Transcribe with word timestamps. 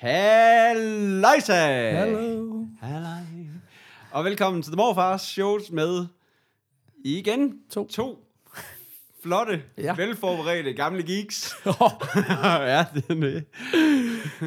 Halløjsa! 0.00 1.90
Hallo. 1.96 2.64
Halløj. 2.82 3.10
Og 4.10 4.24
velkommen 4.24 4.62
til 4.62 4.72
The 4.72 4.76
Morfars 4.76 5.22
Shows 5.22 5.70
med 5.70 6.06
igen 7.04 7.52
To. 7.70 7.86
to 7.88 8.18
flotte, 9.22 9.62
Ja. 9.78 9.82
ja. 9.82 9.94
velforberedte 9.94 10.72
gamle 10.72 11.02
geeks. 11.02 11.54
ja, 11.66 12.84
det 12.94 13.04
er 13.08 13.14
det. 13.14 13.44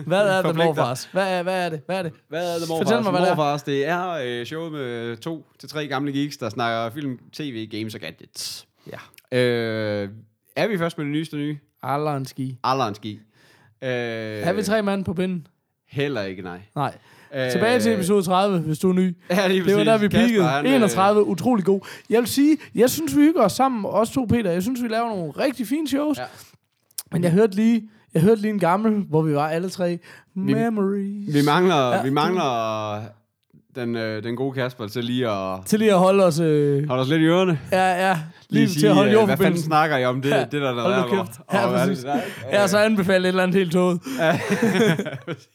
Hvad 0.08 0.28
er 0.30 0.36
det, 0.36 0.46
Forpligter. 0.46 0.66
morfars? 0.66 1.06
Hvad 1.06 1.40
er, 1.40 1.44
hvad 1.44 1.66
er 1.66 1.70
det? 1.70 1.82
Hvad 1.86 1.98
er 2.00 2.04
det? 2.04 2.12
Hvad 2.28 2.54
er 2.56 2.58
The 2.58 2.66
Morfars? 2.70 2.88
Fortæl 2.90 3.04
mig, 3.04 3.12
hvad 3.12 3.22
det 3.22 3.30
er. 3.30 3.36
Morfars, 3.36 3.64
det 3.64 3.86
er 3.88 4.10
øh, 4.10 4.46
showet 4.46 4.72
med 4.72 5.18
to 5.18 5.46
til 5.60 5.70
tre 5.70 5.88
gamle 5.88 6.12
geeks, 6.14 6.38
der 6.38 6.50
snakker 6.50 6.90
film, 6.94 7.20
tv, 7.34 7.68
games 7.72 7.96
og 7.96 8.02
gadgets. 8.02 8.68
Ja. 8.88 9.38
Øh, 9.38 10.10
er 10.56 10.68
vi 10.68 10.78
først 10.78 10.98
med 10.98 11.06
det 11.06 11.12
nyeste 11.14 11.38
nye? 11.38 11.58
Alderen 11.84 12.18
en 12.22 12.26
ski. 12.26 12.58
Alderen 12.64 12.96
ski. 12.96 13.20
Øh, 13.84 13.90
Er 14.48 14.54
vi 14.54 14.64
tre 14.64 14.82
mand 14.84 15.06
på 15.06 15.14
binden? 15.14 15.48
Heller 15.90 16.22
ikke, 16.22 16.42
nej. 16.42 16.60
Nej. 16.76 16.94
Øh, 17.36 17.52
Tilbage 17.52 17.80
til 17.80 17.94
episode 17.94 18.24
30, 18.24 18.60
hvis 18.60 18.80
du 18.80 18.90
er 18.90 18.94
ny. 18.94 19.16
Ja, 19.30 19.48
lige 19.48 19.66
Det 19.66 19.76
var 19.76 19.84
der, 19.84 19.98
vi 19.98 20.08
peakede. 20.10 20.44
han, 20.44 20.66
øh, 20.66 20.74
31, 20.74 21.24
utrolig 21.24 21.66
god. 21.66 21.80
Jeg 22.10 22.20
vil 22.20 22.28
sige, 22.28 22.58
jeg 22.76 22.90
synes, 22.90 23.16
vi 23.18 23.22
hygger 23.22 23.42
os 23.42 23.52
sammen, 23.54 23.86
os 23.88 24.10
to, 24.10 24.26
Peter. 24.26 24.52
Jeg 24.52 24.62
synes, 24.64 24.84
vi 24.84 24.88
laver 24.88 25.10
nogle 25.10 25.32
rigtig 25.32 25.68
fine 25.68 25.88
shows. 25.88 26.18
Ja. 26.18 26.24
Men 27.12 27.24
jeg 27.24 27.32
hørte 27.32 27.56
lige, 27.56 27.90
jeg 28.14 28.22
hørte 28.22 28.42
lige 28.42 28.54
en 28.54 28.60
gammel, 28.60 29.04
hvor 29.10 29.22
vi 29.22 29.36
var 29.36 29.50
alle 29.50 29.70
tre. 29.70 30.00
Memories. 30.36 31.34
Vi 31.34 31.42
mangler, 31.46 31.90
Ja, 31.96 32.02
vi 32.04 32.10
mangler 32.10 33.02
den, 33.76 33.96
øh, 33.96 34.24
den 34.24 34.36
gode 34.36 34.54
Kasper 34.54 34.88
til 34.88 35.04
lige 35.04 35.30
at 35.30 35.60
Til 35.66 35.80
lige 35.80 35.92
at 35.94 36.00
holde 36.00 36.26
os... 36.26 36.40
Øh, 36.40 36.88
holde 36.88 37.02
os 37.02 37.10
lidt 37.10 37.22
i 37.22 37.26
ørerne. 37.26 37.60
ja, 37.72 38.08
ja. 38.10 38.20
Lige, 38.50 38.70
sige, 38.70 38.80
til 38.82 38.88
at 38.88 38.94
holde 38.96 39.12
øh, 39.12 39.16
Hvad 39.16 39.22
fanden 39.28 39.30
jordforbindelsen. 39.30 39.68
snakker 39.68 39.98
I 39.98 40.06
om? 40.06 40.22
Det, 40.22 40.30
Ja, 40.30 40.38
ja, 40.38 40.44
det 40.44 40.52
der, 40.52 40.74
der 40.74 40.82
hold 40.82 41.12
nu 41.12 41.18
er 41.20 41.24
kæft. 41.26 41.40
Ja, 41.54 41.68
hvad 41.70 41.80
er 41.80 41.86
det 41.86 41.90
præcis. 41.90 42.04
der? 42.04 42.20
Ja, 42.52 42.68
så 42.68 42.78
anbefale 42.78 43.24
et 43.24 43.28
eller 43.28 43.44
andet 43.44 43.56
helt 43.58 43.72
tåget. 43.72 44.00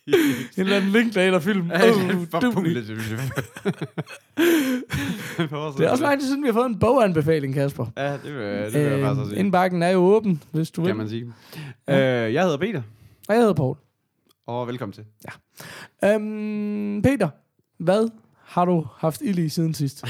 en 0.06 0.14
eller 0.56 0.76
anden 0.76 0.90
Linklater-film. 0.90 1.70
Ja, 1.70 1.90
Uh, 1.90 2.26
for 2.30 2.40
du- 2.40 2.52
pulet. 2.52 2.86
Det 5.78 5.86
er 5.86 5.90
også 5.90 6.02
lang 6.04 6.20
tid 6.20 6.28
siden, 6.28 6.42
vi 6.42 6.48
har 6.48 6.52
fået 6.52 6.66
en 6.66 6.78
boganbefaling, 6.78 7.54
Kasper. 7.54 7.86
Ja, 7.96 8.12
det 8.12 8.20
vil, 8.24 8.32
det 8.72 8.74
vil 8.74 8.80
jeg 8.82 9.00
faktisk 9.00 9.20
også 9.20 9.30
sige. 9.30 9.38
indbakken 9.38 9.82
er 9.82 9.88
jo 9.88 9.98
åben, 9.98 10.42
hvis 10.50 10.70
du 10.70 10.80
vil. 10.80 10.88
Kan 10.88 10.96
man 10.96 11.08
sige. 11.08 11.24
Øh, 11.90 11.96
jeg 12.34 12.42
hedder 12.42 12.56
Peter, 12.58 12.82
Og 13.28 13.34
jeg 13.34 13.38
hedder 13.38 13.54
Paul. 13.54 13.76
og 14.46 14.68
velkommen 14.68 14.92
til. 14.92 15.04
Øhm, 16.04 17.02
Peter, 17.02 17.28
hvad 17.78 18.08
har 18.44 18.64
du 18.64 18.86
haft 18.98 19.20
ild 19.22 19.38
i 19.38 19.48
siden 19.48 19.74
sidst? 19.74 20.04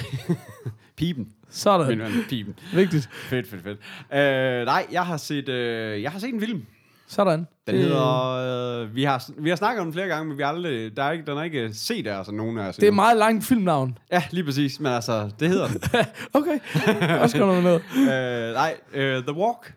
Pipen. 0.96 1.28
Sådan. 1.50 1.88
Min 1.88 1.98
ven, 2.00 2.12
Pipen. 2.28 2.54
Vigtigt. 2.74 3.08
Fedt, 3.12 3.48
fedt, 3.50 3.62
fedt. 3.62 3.78
Øh, 4.14 4.64
nej, 4.66 4.86
jeg 4.92 5.06
har 5.06 5.16
set, 5.16 5.48
øh, 5.48 6.02
jeg 6.02 6.10
har 6.10 6.18
set 6.18 6.34
en 6.34 6.40
film. 6.40 6.66
Sådan. 7.06 7.38
Den 7.66 7.74
Det- 7.74 7.84
hedder... 7.84 8.82
Øh, 8.82 8.94
vi, 8.94 9.04
har, 9.04 9.24
vi 9.38 9.48
har 9.48 9.56
snakket 9.56 9.80
om 9.80 9.86
den 9.86 9.92
flere 9.92 10.06
gange, 10.06 10.28
men 10.28 10.38
vi 10.38 10.42
har 10.42 10.48
aldrig, 10.50 10.96
der 10.96 11.02
er 11.04 11.12
ikke, 11.12 11.26
den 11.26 11.38
er 11.38 11.42
ikke 11.42 11.70
set 11.74 12.06
af 12.06 12.18
og 12.28 12.34
nogen 12.34 12.58
af 12.58 12.68
os. 12.68 12.76
Det 12.76 12.82
er 12.82 12.86
endnu. 12.86 12.94
meget 12.96 13.16
langt 13.16 13.44
filmnavn. 13.44 13.98
Ja, 14.12 14.22
lige 14.30 14.44
præcis. 14.44 14.80
Men 14.80 14.92
altså, 14.92 15.30
det 15.40 15.48
hedder 15.48 15.68
den. 15.68 15.80
Okay. 16.40 16.58
Også 17.20 17.38
godt 17.38 17.64
noget 17.64 17.64
med. 17.96 18.08
øh, 18.48 18.54
nej, 18.54 18.74
øh, 18.94 19.22
The 19.22 19.32
Walk. 19.32 19.74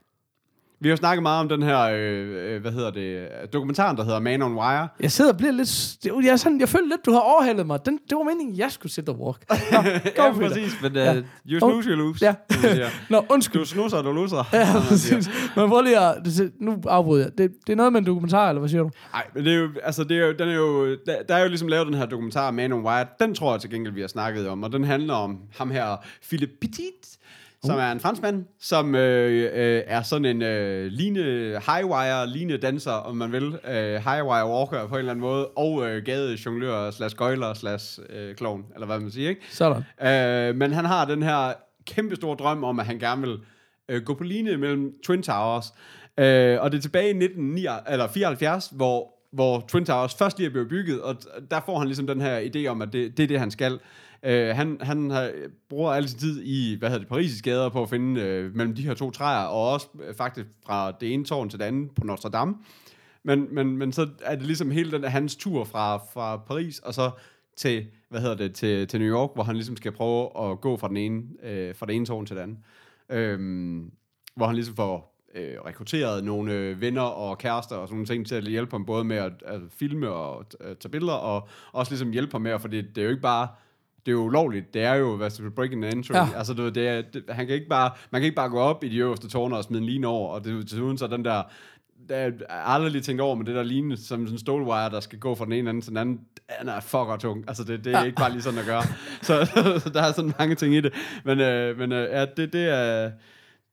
Vi 0.81 0.87
har 0.87 0.91
jo 0.91 0.97
snakket 0.97 1.23
meget 1.23 1.39
om 1.39 1.49
den 1.49 1.63
her, 1.63 1.79
øh, 1.79 2.53
øh, 2.55 2.61
hvad 2.61 2.71
hedder 2.71 2.91
det, 2.91 3.27
dokumentaren, 3.53 3.97
der 3.97 4.03
hedder 4.03 4.19
Man 4.19 4.41
on 4.41 4.53
Wire. 4.53 4.87
Jeg 4.99 5.11
sidder 5.11 5.31
og 5.31 5.37
bliver 5.37 5.51
lidt... 5.51 5.97
Jeg, 6.25 6.31
er 6.31 6.35
sådan, 6.35 6.59
jeg 6.59 6.69
føler 6.69 6.87
lidt, 6.87 7.05
du 7.05 7.11
har 7.11 7.19
overhalet 7.19 7.67
mig. 7.67 7.85
Den, 7.85 7.99
det 8.09 8.17
var 8.17 8.23
meningen, 8.23 8.57
jeg 8.57 8.71
skulle 8.71 8.91
sætte 8.91 9.09
og 9.09 9.19
walk. 9.21 9.43
Nå, 9.49 9.77
go, 10.17 10.23
ja, 10.23 10.31
præcis, 10.31 10.81
men 10.81 10.91
uh, 10.91 10.97
Ja. 10.97 11.15
you 11.49 11.59
snooze, 11.59 11.89
you 11.89 11.95
lose. 11.95 12.25
ja. 12.25 12.35
Nå, 13.09 13.25
undskyld. 13.29 13.61
Du 13.61 13.67
snusser, 13.67 14.01
du 14.01 14.11
loser. 14.11 14.49
Ja, 14.53 14.67
præcis. 14.89 15.29
Men 15.55 15.69
prøv 15.69 15.81
lige 15.83 15.99
at... 15.99 16.15
Nu 16.59 16.77
afbryder 16.87 17.23
jeg. 17.23 17.37
Det, 17.37 17.51
det 17.67 17.73
er 17.73 17.77
noget 17.77 17.93
med 17.93 17.99
en 18.01 18.05
dokumentar, 18.07 18.49
eller 18.49 18.59
hvad 18.59 18.69
siger 18.69 18.81
du? 18.83 18.89
Nej, 19.13 19.23
men 19.35 19.45
det 19.45 19.53
er 19.53 19.57
jo, 19.57 19.69
altså 19.83 20.03
det 20.03 20.17
er 20.17 20.25
jo, 20.25 20.31
den 20.39 20.49
er 20.49 20.55
jo, 20.55 20.89
der, 21.05 21.15
der 21.29 21.35
er 21.35 21.41
jo 21.41 21.47
ligesom 21.47 21.67
lavet 21.67 21.87
den 21.87 21.95
her 21.95 22.05
dokumentar, 22.05 22.51
Man 22.51 22.73
on 22.73 22.85
Wire. 22.85 23.05
Den 23.19 23.35
tror 23.35 23.51
jeg 23.53 23.61
til 23.61 23.69
gengæld, 23.69 23.93
vi 23.93 24.01
har 24.01 24.07
snakket 24.07 24.47
om, 24.47 24.63
og 24.63 24.71
den 24.71 24.83
handler 24.83 25.13
om 25.13 25.37
ham 25.57 25.71
her, 25.71 25.95
Philip 26.27 26.49
Petit, 26.61 27.17
som 27.63 27.79
er 27.79 27.91
en 27.91 27.99
franskmand, 27.99 28.45
som 28.59 28.95
øh, 28.95 29.51
øh, 29.53 29.83
er 29.87 30.01
sådan 30.01 30.25
en 30.25 30.41
øh, 30.41 30.85
line 30.85 31.21
highwire, 31.67 32.27
line 32.27 32.57
danser, 32.57 32.91
om 32.91 33.17
man 33.17 33.31
vil, 33.31 33.43
øh, 33.43 33.93
highwire 33.93 34.47
walker 34.47 34.87
på 34.87 34.95
en 34.95 34.99
eller 34.99 35.11
anden 35.11 35.21
måde, 35.21 35.47
og 35.47 35.89
øh, 35.89 36.03
gade 36.03 36.37
jonglør 36.45 36.91
slash 36.91 37.15
gøjler 37.15 37.53
slash 37.53 37.99
øh, 38.09 38.35
klovn, 38.35 38.65
eller 38.73 38.85
hvad 38.87 38.99
man 38.99 39.11
siger, 39.11 39.29
ikke? 39.29 39.41
Sådan. 39.49 39.83
Øh, 40.01 40.55
men 40.55 40.73
han 40.73 40.85
har 40.85 41.05
den 41.05 41.23
her 41.23 41.53
kæmpe 41.85 42.15
store 42.15 42.35
drøm 42.35 42.63
om, 42.63 42.79
at 42.79 42.85
han 42.85 42.99
gerne 42.99 43.21
vil 43.21 43.37
øh, 43.89 44.03
gå 44.03 44.13
på 44.13 44.23
line 44.23 44.57
mellem 44.57 44.93
Twin 45.03 45.23
Towers. 45.23 45.73
Øh, 46.17 46.61
og 46.61 46.71
det 46.71 46.77
er 46.77 46.81
tilbage 46.81 47.07
i 47.07 47.23
1974, 47.23 48.69
hvor, 48.75 49.13
hvor 49.33 49.65
Twin 49.67 49.85
Towers 49.85 50.15
først 50.15 50.37
lige 50.37 50.47
er 50.47 50.51
blevet 50.51 50.69
bygget, 50.69 51.01
og 51.01 51.15
der 51.51 51.59
får 51.65 51.77
han 51.79 51.87
ligesom 51.87 52.07
den 52.07 52.21
her 52.21 52.39
idé 52.39 52.67
om, 52.67 52.81
at 52.81 52.93
det, 52.93 53.17
det 53.17 53.23
er 53.23 53.27
det, 53.27 53.39
han 53.39 53.51
skal. 53.51 53.79
Øh, 54.23 54.55
han 54.55 54.77
han 54.81 55.09
har, 55.09 55.31
bruger 55.69 55.91
al 55.91 56.09
sin 56.09 56.19
tid 56.19 56.43
i, 56.43 56.75
hvad 56.79 56.89
hedder 56.89 57.05
det, 57.05 57.17
Paris' 57.17 57.41
gader 57.41 57.69
på 57.69 57.83
at 57.83 57.89
finde 57.89 58.21
øh, 58.21 58.55
mellem 58.55 58.75
de 58.75 58.81
her 58.81 58.93
to 58.93 59.11
træer, 59.11 59.45
og 59.45 59.71
også 59.71 59.87
øh, 60.07 60.15
faktisk 60.15 60.47
fra 60.65 60.91
det 60.91 61.13
ene 61.13 61.25
tårn 61.25 61.49
til 61.49 61.59
det 61.59 61.65
andet 61.65 61.91
på 61.95 62.05
Notre 62.05 62.29
Dame. 62.29 62.55
Men, 63.23 63.47
men, 63.51 63.77
men 63.77 63.91
så 63.91 64.07
er 64.23 64.35
det 64.35 64.45
ligesom 64.45 64.71
hele 64.71 64.91
den 64.91 65.03
hans 65.03 65.35
tur 65.35 65.63
fra, 65.63 65.97
fra 65.97 66.37
Paris, 66.37 66.79
og 66.79 66.93
så 66.93 67.11
til, 67.57 67.85
hvad 68.09 68.21
hedder 68.21 68.35
det, 68.35 68.55
til, 68.55 68.87
til 68.87 68.99
New 68.99 69.09
York, 69.09 69.29
hvor 69.33 69.43
han 69.43 69.55
ligesom 69.55 69.77
skal 69.77 69.91
prøve 69.91 70.51
at 70.51 70.61
gå 70.61 70.77
fra 70.77 70.87
den 70.87 70.97
ene, 70.97 71.23
øh, 71.43 71.75
fra 71.75 71.85
det 71.85 71.95
ene 71.95 72.05
tårn 72.05 72.25
til 72.25 72.35
det 72.35 72.41
andet. 72.41 72.57
Øhm, 73.09 73.91
hvor 74.35 74.45
han 74.45 74.55
ligesom 74.55 74.75
får 74.75 75.25
øh, 75.35 75.55
rekrutteret 75.65 76.23
nogle 76.23 76.53
øh, 76.53 76.81
venner 76.81 77.01
og 77.01 77.37
kærester 77.37 77.75
og 77.75 77.87
sådan 77.87 77.95
nogle 77.95 78.05
ting 78.05 78.27
til 78.27 78.35
at 78.35 78.43
hjælpe 78.43 78.71
ham 78.71 78.85
både 78.85 79.03
med 79.03 79.17
at, 79.17 79.33
at 79.45 79.61
filme 79.69 80.09
og 80.09 80.45
at 80.59 80.77
tage 80.77 80.91
billeder, 80.91 81.13
og 81.13 81.47
også 81.71 81.91
ligesom 81.91 82.11
hjælpe 82.11 82.31
ham 82.31 82.41
med, 82.41 82.59
for 82.59 82.67
det, 82.67 82.95
det 82.95 83.01
er 83.01 83.05
jo 83.05 83.09
ikke 83.09 83.21
bare 83.21 83.47
det 84.05 84.11
er 84.11 84.15
jo 84.15 84.23
ulovligt. 84.23 84.73
Det 84.73 84.83
er 84.83 84.93
jo, 84.93 85.15
hvad 85.15 85.29
skal 85.29 85.51
breaking 85.51 85.81
the 85.81 85.91
entry. 85.91 86.13
Ja. 86.13 86.27
Altså, 86.37 86.53
du 86.53 86.63
ved, 86.63 86.71
det 86.71 86.87
er, 86.87 87.01
det, 87.01 87.23
han 87.29 87.47
kan 87.47 87.55
ikke 87.55 87.67
bare, 87.67 87.91
man 88.11 88.21
kan 88.21 88.25
ikke 88.25 88.35
bare 88.35 88.49
gå 88.49 88.59
op 88.59 88.83
i 88.83 88.89
de 88.89 88.97
øverste 88.97 89.29
tårne 89.29 89.57
og 89.57 89.63
smide 89.63 89.81
en 89.81 89.89
line 89.89 90.07
over, 90.07 90.29
og 90.29 90.43
det, 90.43 90.71
desuden 90.71 90.97
så 90.97 91.07
den 91.07 91.25
der, 91.25 91.43
der 92.09 92.15
er 92.15 92.31
aldrig 92.49 92.91
lige 92.91 93.01
tænkt 93.01 93.21
over 93.21 93.35
med 93.35 93.45
det 93.45 93.55
der 93.55 93.63
line, 93.63 93.97
som 93.97 94.19
sådan 94.19 94.33
en 94.33 94.39
stålwire, 94.39 94.89
der 94.89 94.99
skal 94.99 95.19
gå 95.19 95.35
fra 95.35 95.45
den 95.45 95.53
ene 95.53 95.69
ende 95.69 95.81
til 95.81 95.89
den 95.89 95.97
anden, 95.97 96.19
den 96.59 96.69
er 96.69 96.79
fucker 96.79 97.17
tung. 97.17 97.43
Altså, 97.47 97.63
det, 97.63 97.85
det 97.85 97.93
er 97.93 97.99
ja. 97.99 98.05
ikke 98.05 98.15
bare 98.15 98.31
lige 98.31 98.41
sådan 98.41 98.59
at 98.59 98.65
gøre. 98.65 98.83
så, 99.27 99.45
så 99.83 99.89
der 99.93 100.01
er 100.01 100.11
sådan 100.11 100.33
mange 100.39 100.55
ting 100.55 100.75
i 100.75 100.81
det. 100.81 100.93
Men, 101.25 101.39
øh, 101.39 101.77
men 101.77 101.91
øh, 101.91 102.09
ja, 102.11 102.25
det, 102.25 102.53
det 102.53 102.69
er... 102.69 103.11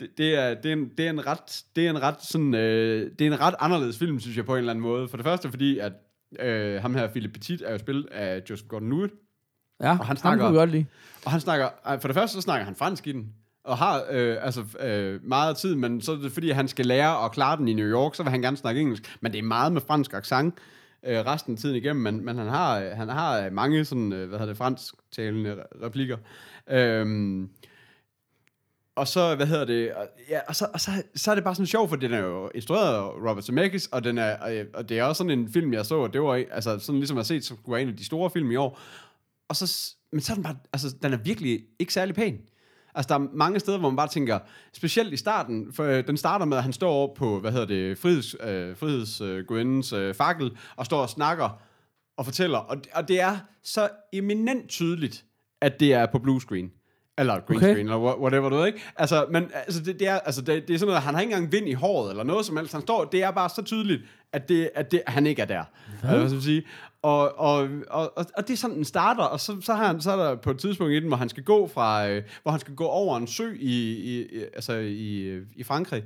Det, 0.01 0.09
det, 0.19 0.35
er, 0.35 0.55
det, 0.55 0.69
er 0.69 0.73
en, 0.73 0.89
det 0.99 1.07
er 1.07 1.11
en 1.11 1.27
ret, 1.27 1.63
det 1.77 1.87
er 1.87 1.91
en 1.91 2.03
ret 2.03 2.23
sådan, 2.23 2.55
øh, 2.55 3.11
det 3.19 3.27
er 3.27 3.33
en 3.33 3.41
ret 3.41 3.55
anderledes 3.61 3.99
film, 3.99 4.21
synes 4.21 4.37
jeg, 4.37 4.45
på 4.45 4.53
en 4.53 4.59
eller 4.59 4.71
anden 4.71 4.83
måde. 4.83 5.09
For 5.09 5.17
det 5.17 5.25
første, 5.25 5.51
fordi 5.51 5.79
at 5.79 5.93
øh, 6.41 6.83
ham 6.83 6.95
her, 6.95 7.09
Philip 7.09 7.33
Petit, 7.33 7.63
er 7.63 7.73
jo 7.73 7.79
spillet 7.79 8.07
af 8.07 8.43
Joseph 8.51 8.69
Gordon-Levitt, 8.75 9.28
Ja, 9.81 9.91
Og 9.91 9.97
han 9.97 10.07
ham 10.07 10.17
snakker- 10.17 10.51
vi 10.51 10.57
godt 10.57 10.71
lide. 10.71 10.87
og 11.25 11.31
han 11.31 11.41
snakker, 11.41 11.69
for 12.01 12.09
det 12.09 12.15
første 12.15 12.35
så 12.35 12.41
snakker 12.41 12.65
han 12.65 12.75
fransk 12.77 13.07
i 13.07 13.13
den, 13.13 13.33
og 13.65 13.79
har 13.79 14.03
øh, 14.11 14.37
altså 14.41 14.65
øh, 14.81 15.21
meget 15.25 15.57
tid, 15.57 15.75
men 15.75 16.01
så 16.01 16.13
er 16.13 16.17
det 16.17 16.33
fordi, 16.33 16.51
han 16.51 16.69
skal 16.69 16.87
lære 16.87 17.25
at 17.25 17.33
klare 17.33 17.57
den 17.57 17.69
i 17.69 17.73
New 17.75 17.87
York, 17.87 18.15
så 18.15 18.23
vil 18.23 18.31
han 18.31 18.43
gerne 18.43 18.57
snakke 18.57 18.81
engelsk, 18.81 19.17
men 19.21 19.33
det 19.33 19.39
er 19.39 19.43
meget 19.43 19.73
med 19.73 19.81
fransk 19.87 20.15
accent 20.15 20.55
øh, 21.07 21.19
resten 21.19 21.53
af 21.55 21.59
tiden 21.59 21.77
igennem, 21.77 22.03
men, 22.03 22.25
men 22.25 22.39
han 22.39 22.47
har, 22.49 22.79
øh, 22.79 22.91
han 22.91 23.09
har 23.09 23.51
mange 23.51 23.85
sådan, 23.85 24.13
øh, 24.13 24.29
hvad 24.29 24.39
hedder 24.39 24.51
det, 24.53 24.57
fransktalende 24.59 25.55
re- 25.55 25.85
replikker. 25.87 26.17
Øhm, 26.71 27.49
og 28.97 29.09
så, 29.09 29.35
hvad 29.35 29.47
hedder 29.47 29.65
det, 29.65 29.93
og, 29.93 30.07
ja, 30.31 30.41
og, 30.49 30.57
så, 30.57 30.67
og 30.75 30.81
så, 30.81 30.91
så 31.15 31.31
er 31.31 31.35
det 31.35 31.45
bare 31.45 31.55
sådan 31.55 31.67
sjovt, 31.67 31.89
for 31.89 31.97
den 31.97 32.13
er 32.13 32.19
jo 32.19 32.51
instrueret 32.55 32.95
af 32.95 33.03
Robert 33.31 33.45
Zemeckis, 33.45 33.87
og, 33.87 34.05
den 34.05 34.19
er, 34.19 34.37
og, 34.39 34.53
og 34.75 34.89
det 34.89 34.99
er 34.99 35.05
også 35.05 35.19
sådan 35.19 35.39
en 35.39 35.53
film, 35.53 35.73
jeg 35.73 35.87
så, 35.87 35.95
og 35.95 36.13
det 36.13 36.23
var 36.23 36.45
altså 36.51 36.79
sådan 36.79 36.99
ligesom 36.99 37.19
at 37.19 37.27
se, 37.27 37.43
som 37.43 37.57
skulle 37.57 37.73
være 37.75 37.83
en 37.83 37.89
af 37.89 37.97
de 37.97 38.05
store 38.05 38.31
film 38.31 38.51
i 38.51 38.57
år, 38.57 38.79
og 39.49 39.57
så, 39.57 39.95
men 40.13 40.21
så 40.21 40.33
er 40.33 40.35
den 40.35 40.43
bare, 40.45 40.57
altså, 40.73 40.95
den 41.03 41.13
er 41.13 41.17
virkelig 41.17 41.61
ikke 41.79 41.93
særlig 41.93 42.15
pæn. 42.15 42.39
Altså, 42.95 43.09
der 43.09 43.15
er 43.15 43.29
mange 43.35 43.61
steder, 43.61 43.79
hvor 43.79 43.91
man 43.91 43.97
bare 43.97 44.09
tænker, 44.09 44.39
specielt 44.73 45.13
i 45.13 45.17
starten, 45.17 45.73
for 45.73 45.85
øh, 45.85 46.07
den 46.07 46.17
starter 46.17 46.45
med, 46.45 46.57
at 46.57 46.63
han 46.63 46.73
står 46.73 46.91
over 46.91 47.15
på, 47.15 47.41
hvad 47.41 47.53
hedder 47.53 47.67
det, 47.67 47.99
friheds, 47.99 48.35
øh, 48.41 48.77
frihedsgudindens 48.77 49.93
øh, 49.93 50.15
fakkel, 50.15 50.51
og 50.77 50.87
står 50.87 51.01
og 51.01 51.09
snakker 51.11 51.61
og 52.17 52.25
fortæller, 52.25 52.59
og, 52.59 52.77
og 52.95 53.09
det 53.09 53.21
er 53.21 53.39
så 53.63 53.89
eminent 54.13 54.69
tydeligt, 54.69 55.25
at 55.61 55.81
det 55.81 55.93
er 55.95 56.07
på 56.07 56.19
blue 56.19 56.41
screen. 56.41 56.71
Eller 57.19 57.41
green 57.41 57.57
Okay. 57.57 57.67
screen, 57.73 57.87
eller 57.87 58.13
wha- 58.13 58.21
whatever, 58.21 58.49
du 58.49 58.57
ved, 58.57 58.67
ikke? 58.67 58.81
Altså, 58.97 59.27
men 59.31 59.51
altså, 59.55 59.83
det, 59.83 59.99
det, 60.01 60.09
er, 60.09 60.19
altså, 60.19 60.41
det, 60.41 60.69
det 60.69 60.75
er 60.75 60.79
sådan 60.79 60.89
noget, 60.91 61.03
han 61.03 61.15
har 61.15 61.21
ikke 61.21 61.33
engang 61.35 61.53
vind 61.53 61.69
i 61.69 61.73
håret, 61.73 62.11
eller 62.11 62.25
noget 62.25 62.47
som 62.47 62.57
helst. 62.57 62.73
Han 62.73 62.83
står, 62.83 63.05
det 63.05 63.23
er 63.23 63.31
bare 63.31 63.49
så 63.49 63.63
tydeligt, 63.63 64.03
at, 64.33 64.49
det, 64.49 64.71
at 64.75 64.91
det, 64.91 65.03
han 65.07 65.27
ikke 65.27 65.43
er 65.43 65.47
der. 65.47 65.65
Hvad? 66.03 66.31
Man 66.31 66.41
sige? 66.41 66.63
Og, 67.03 67.39
og, 67.39 67.69
og, 67.91 68.13
og, 68.17 68.27
og 68.37 68.49
det 68.49 68.53
er 68.53 68.57
sådan, 68.57 68.77
den 68.77 68.85
starter, 68.85 69.23
og 69.23 69.41
så, 69.41 69.57
så, 69.61 69.75
har 69.75 69.87
han, 69.87 70.01
så 70.01 70.11
er 70.11 70.17
der 70.17 70.35
på 70.37 70.51
et 70.51 70.59
tidspunkt 70.59 70.93
i 70.93 71.01
den, 71.01 71.09
hvor 71.09 71.17
han 71.17 71.29
skal 71.29 71.43
gå 71.43 71.67
fra, 71.67 72.09
øh, 72.09 72.23
hvor 72.43 72.51
han 72.51 72.61
skal 72.61 72.75
gå 72.75 72.85
over 72.85 73.17
en 73.17 73.27
sø 73.27 73.53
i, 73.61 73.93
i, 73.93 74.21
i 74.21 74.43
altså 74.55 74.73
i, 74.73 75.39
i 75.57 75.63
Frankrig. 75.63 76.03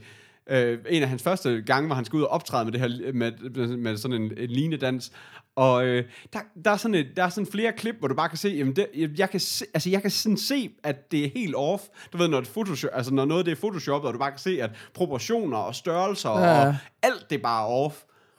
Øh, 0.50 0.78
en 0.88 1.02
af 1.02 1.08
hans 1.08 1.22
første 1.22 1.62
gange, 1.66 1.86
hvor 1.86 1.94
han 1.94 2.04
skal 2.04 2.16
ud 2.16 2.22
og 2.22 2.28
optræde 2.28 2.64
med 2.64 2.72
det 2.72 2.80
her, 2.80 3.12
med, 3.12 3.76
med 3.76 3.96
sådan 3.96 4.22
en, 4.22 4.32
en 4.38 4.50
linedans. 4.50 5.12
Og 5.56 5.86
øh, 5.86 6.04
der, 6.32 6.38
der, 6.64 6.70
er 6.70 6.76
sådan 6.76 6.94
et, 6.94 7.06
der 7.16 7.24
er 7.24 7.28
sådan 7.28 7.46
flere 7.46 7.72
klip, 7.72 7.94
hvor 7.98 8.08
du 8.08 8.14
bare 8.14 8.28
kan 8.28 8.38
se, 8.38 8.48
jamen 8.48 8.76
det, 8.76 8.86
jeg, 9.18 9.30
kan 9.30 9.40
se, 9.40 9.64
altså 9.74 9.90
jeg 9.90 10.02
kan 10.02 10.10
sådan 10.10 10.36
se, 10.36 10.70
at 10.84 11.12
det 11.12 11.24
er 11.24 11.28
helt 11.34 11.54
off. 11.54 11.82
Du 12.12 12.18
ved, 12.18 12.28
når, 12.28 12.40
det 12.40 12.48
Photoshop, 12.48 12.90
altså 12.94 13.14
når 13.14 13.24
noget 13.24 13.46
det 13.46 13.52
er 13.52 13.56
photoshoppet, 13.56 14.08
og 14.08 14.14
du 14.14 14.18
bare 14.18 14.30
kan 14.30 14.38
se, 14.38 14.62
at 14.62 14.70
proportioner 14.94 15.56
og 15.58 15.74
størrelser 15.74 16.30
Ja. 16.30 16.66
og 16.66 16.76
alt 17.02 17.30
det 17.30 17.38
er 17.38 17.42
bare 17.42 17.66
off. 17.66 17.94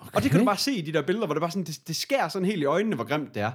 Okay. 0.08 0.16
Og 0.16 0.24
det 0.24 0.32
kan 0.32 0.40
du 0.40 0.46
bare 0.46 0.58
se 0.58 0.72
i 0.72 0.82
de 0.82 0.94
der 0.94 1.02
billeder, 1.02 1.26
hvor 1.26 1.34
det 1.34 1.42
bare 1.42 1.52
sådan, 1.52 1.64
det, 1.64 1.80
det 1.88 1.96
skærer 1.96 2.28
sådan 2.28 2.46
helt 2.46 2.62
i 2.62 2.66
øjnene, 2.66 2.96
hvor 2.96 3.06
grimt 3.06 3.36
det 3.36 3.42
er. 3.42 3.52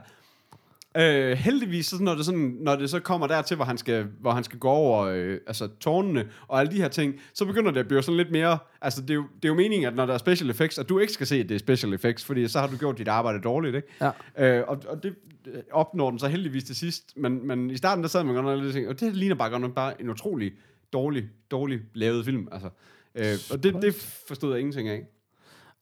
Øh, 0.97 1.37
heldigvis, 1.37 1.87
så 1.87 2.03
når 2.03 2.15
det, 2.15 2.25
sådan, 2.25 2.57
når 2.61 2.77
det 2.77 2.91
så 2.91 3.01
kommer 3.01 3.27
dertil, 3.27 3.57
hvor 3.57 3.65
han 3.65 3.79
skal, 3.79 4.07
hvor 4.21 4.31
han 4.31 4.45
skal 4.45 4.59
gå 4.59 4.69
over 4.69 4.99
øh, 5.05 5.39
altså, 5.47 5.69
tårnene 5.81 6.29
og 6.49 6.61
alle 6.61 6.73
de 6.73 6.77
her 6.77 6.89
ting, 6.89 7.15
så 7.35 7.45
begynder 7.45 7.71
det 7.71 7.81
at 7.81 7.89
blive 7.89 8.03
sådan 8.03 8.17
lidt 8.17 8.31
mere... 8.31 8.59
Altså, 8.81 9.03
det 9.03 9.11
er, 9.11 9.15
jo, 9.15 9.23
det 9.37 9.45
er 9.45 9.49
jo 9.49 9.55
meningen, 9.55 9.89
at 9.89 9.95
når 9.95 10.07
der 10.07 10.15
er 10.15 10.19
special 10.19 10.51
effects, 10.51 10.79
at 10.79 10.89
du 10.89 10.99
ikke 10.99 11.13
skal 11.13 11.27
se, 11.27 11.37
at 11.37 11.49
det 11.49 11.55
er 11.55 11.59
special 11.59 11.95
effects, 11.95 12.25
fordi 12.25 12.49
så 12.49 12.61
har 12.61 12.67
du 12.67 12.77
gjort 12.77 12.99
dit 12.99 13.09
arbejde 13.09 13.41
dårligt, 13.41 13.77
ikke? 13.77 13.89
Ja. 14.37 14.59
Øh, 14.59 14.65
og, 14.69 14.83
og 14.89 15.03
det 15.03 15.15
øh, 15.47 15.63
opnår 15.73 16.11
den 16.11 16.19
så 16.19 16.29
heldigvis 16.29 16.65
til 16.65 16.77
sidst, 16.77 17.13
men, 17.17 17.47
men 17.47 17.71
i 17.71 17.77
starten, 17.77 18.03
der 18.03 18.09
sad 18.09 18.25
man 18.25 18.35
godt 18.35 18.47
nok 18.47 18.59
lidt 18.59 18.69
og 18.69 18.75
tænkte, 18.75 18.91
og 18.91 19.01
det 19.01 19.17
ligner 19.17 19.35
bare 19.35 19.51
godt 19.51 19.63
nok 19.63 19.75
bare 19.75 20.01
en 20.01 20.11
utrolig 20.11 20.53
dårlig, 20.93 21.25
dårlig 21.51 21.81
lavet 21.95 22.25
film, 22.25 22.49
altså. 22.53 22.69
Øh, 23.15 23.35
og 23.51 23.63
det, 23.63 23.75
det 23.83 23.95
forstod 24.29 24.51
jeg 24.51 24.61
ingenting 24.61 24.89
af. 24.89 25.07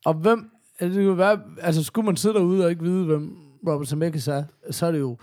Og 0.05 0.13
hvem, 0.13 0.49
altså, 0.79 0.99
det 0.99 1.07
kunne 1.07 1.17
være, 1.17 1.39
altså 1.61 1.83
skulle 1.83 2.05
man 2.05 2.15
sidde 2.15 2.33
derude 2.35 2.63
og 2.65 2.69
ikke 2.69 2.83
vide, 2.83 3.05
hvem 3.05 3.31
Robert 3.67 3.87
Zemeckis 3.87 4.27
er, 4.27 4.43
så 4.71 4.85
er 4.85 4.91
det 4.91 4.99
jo 4.99 5.17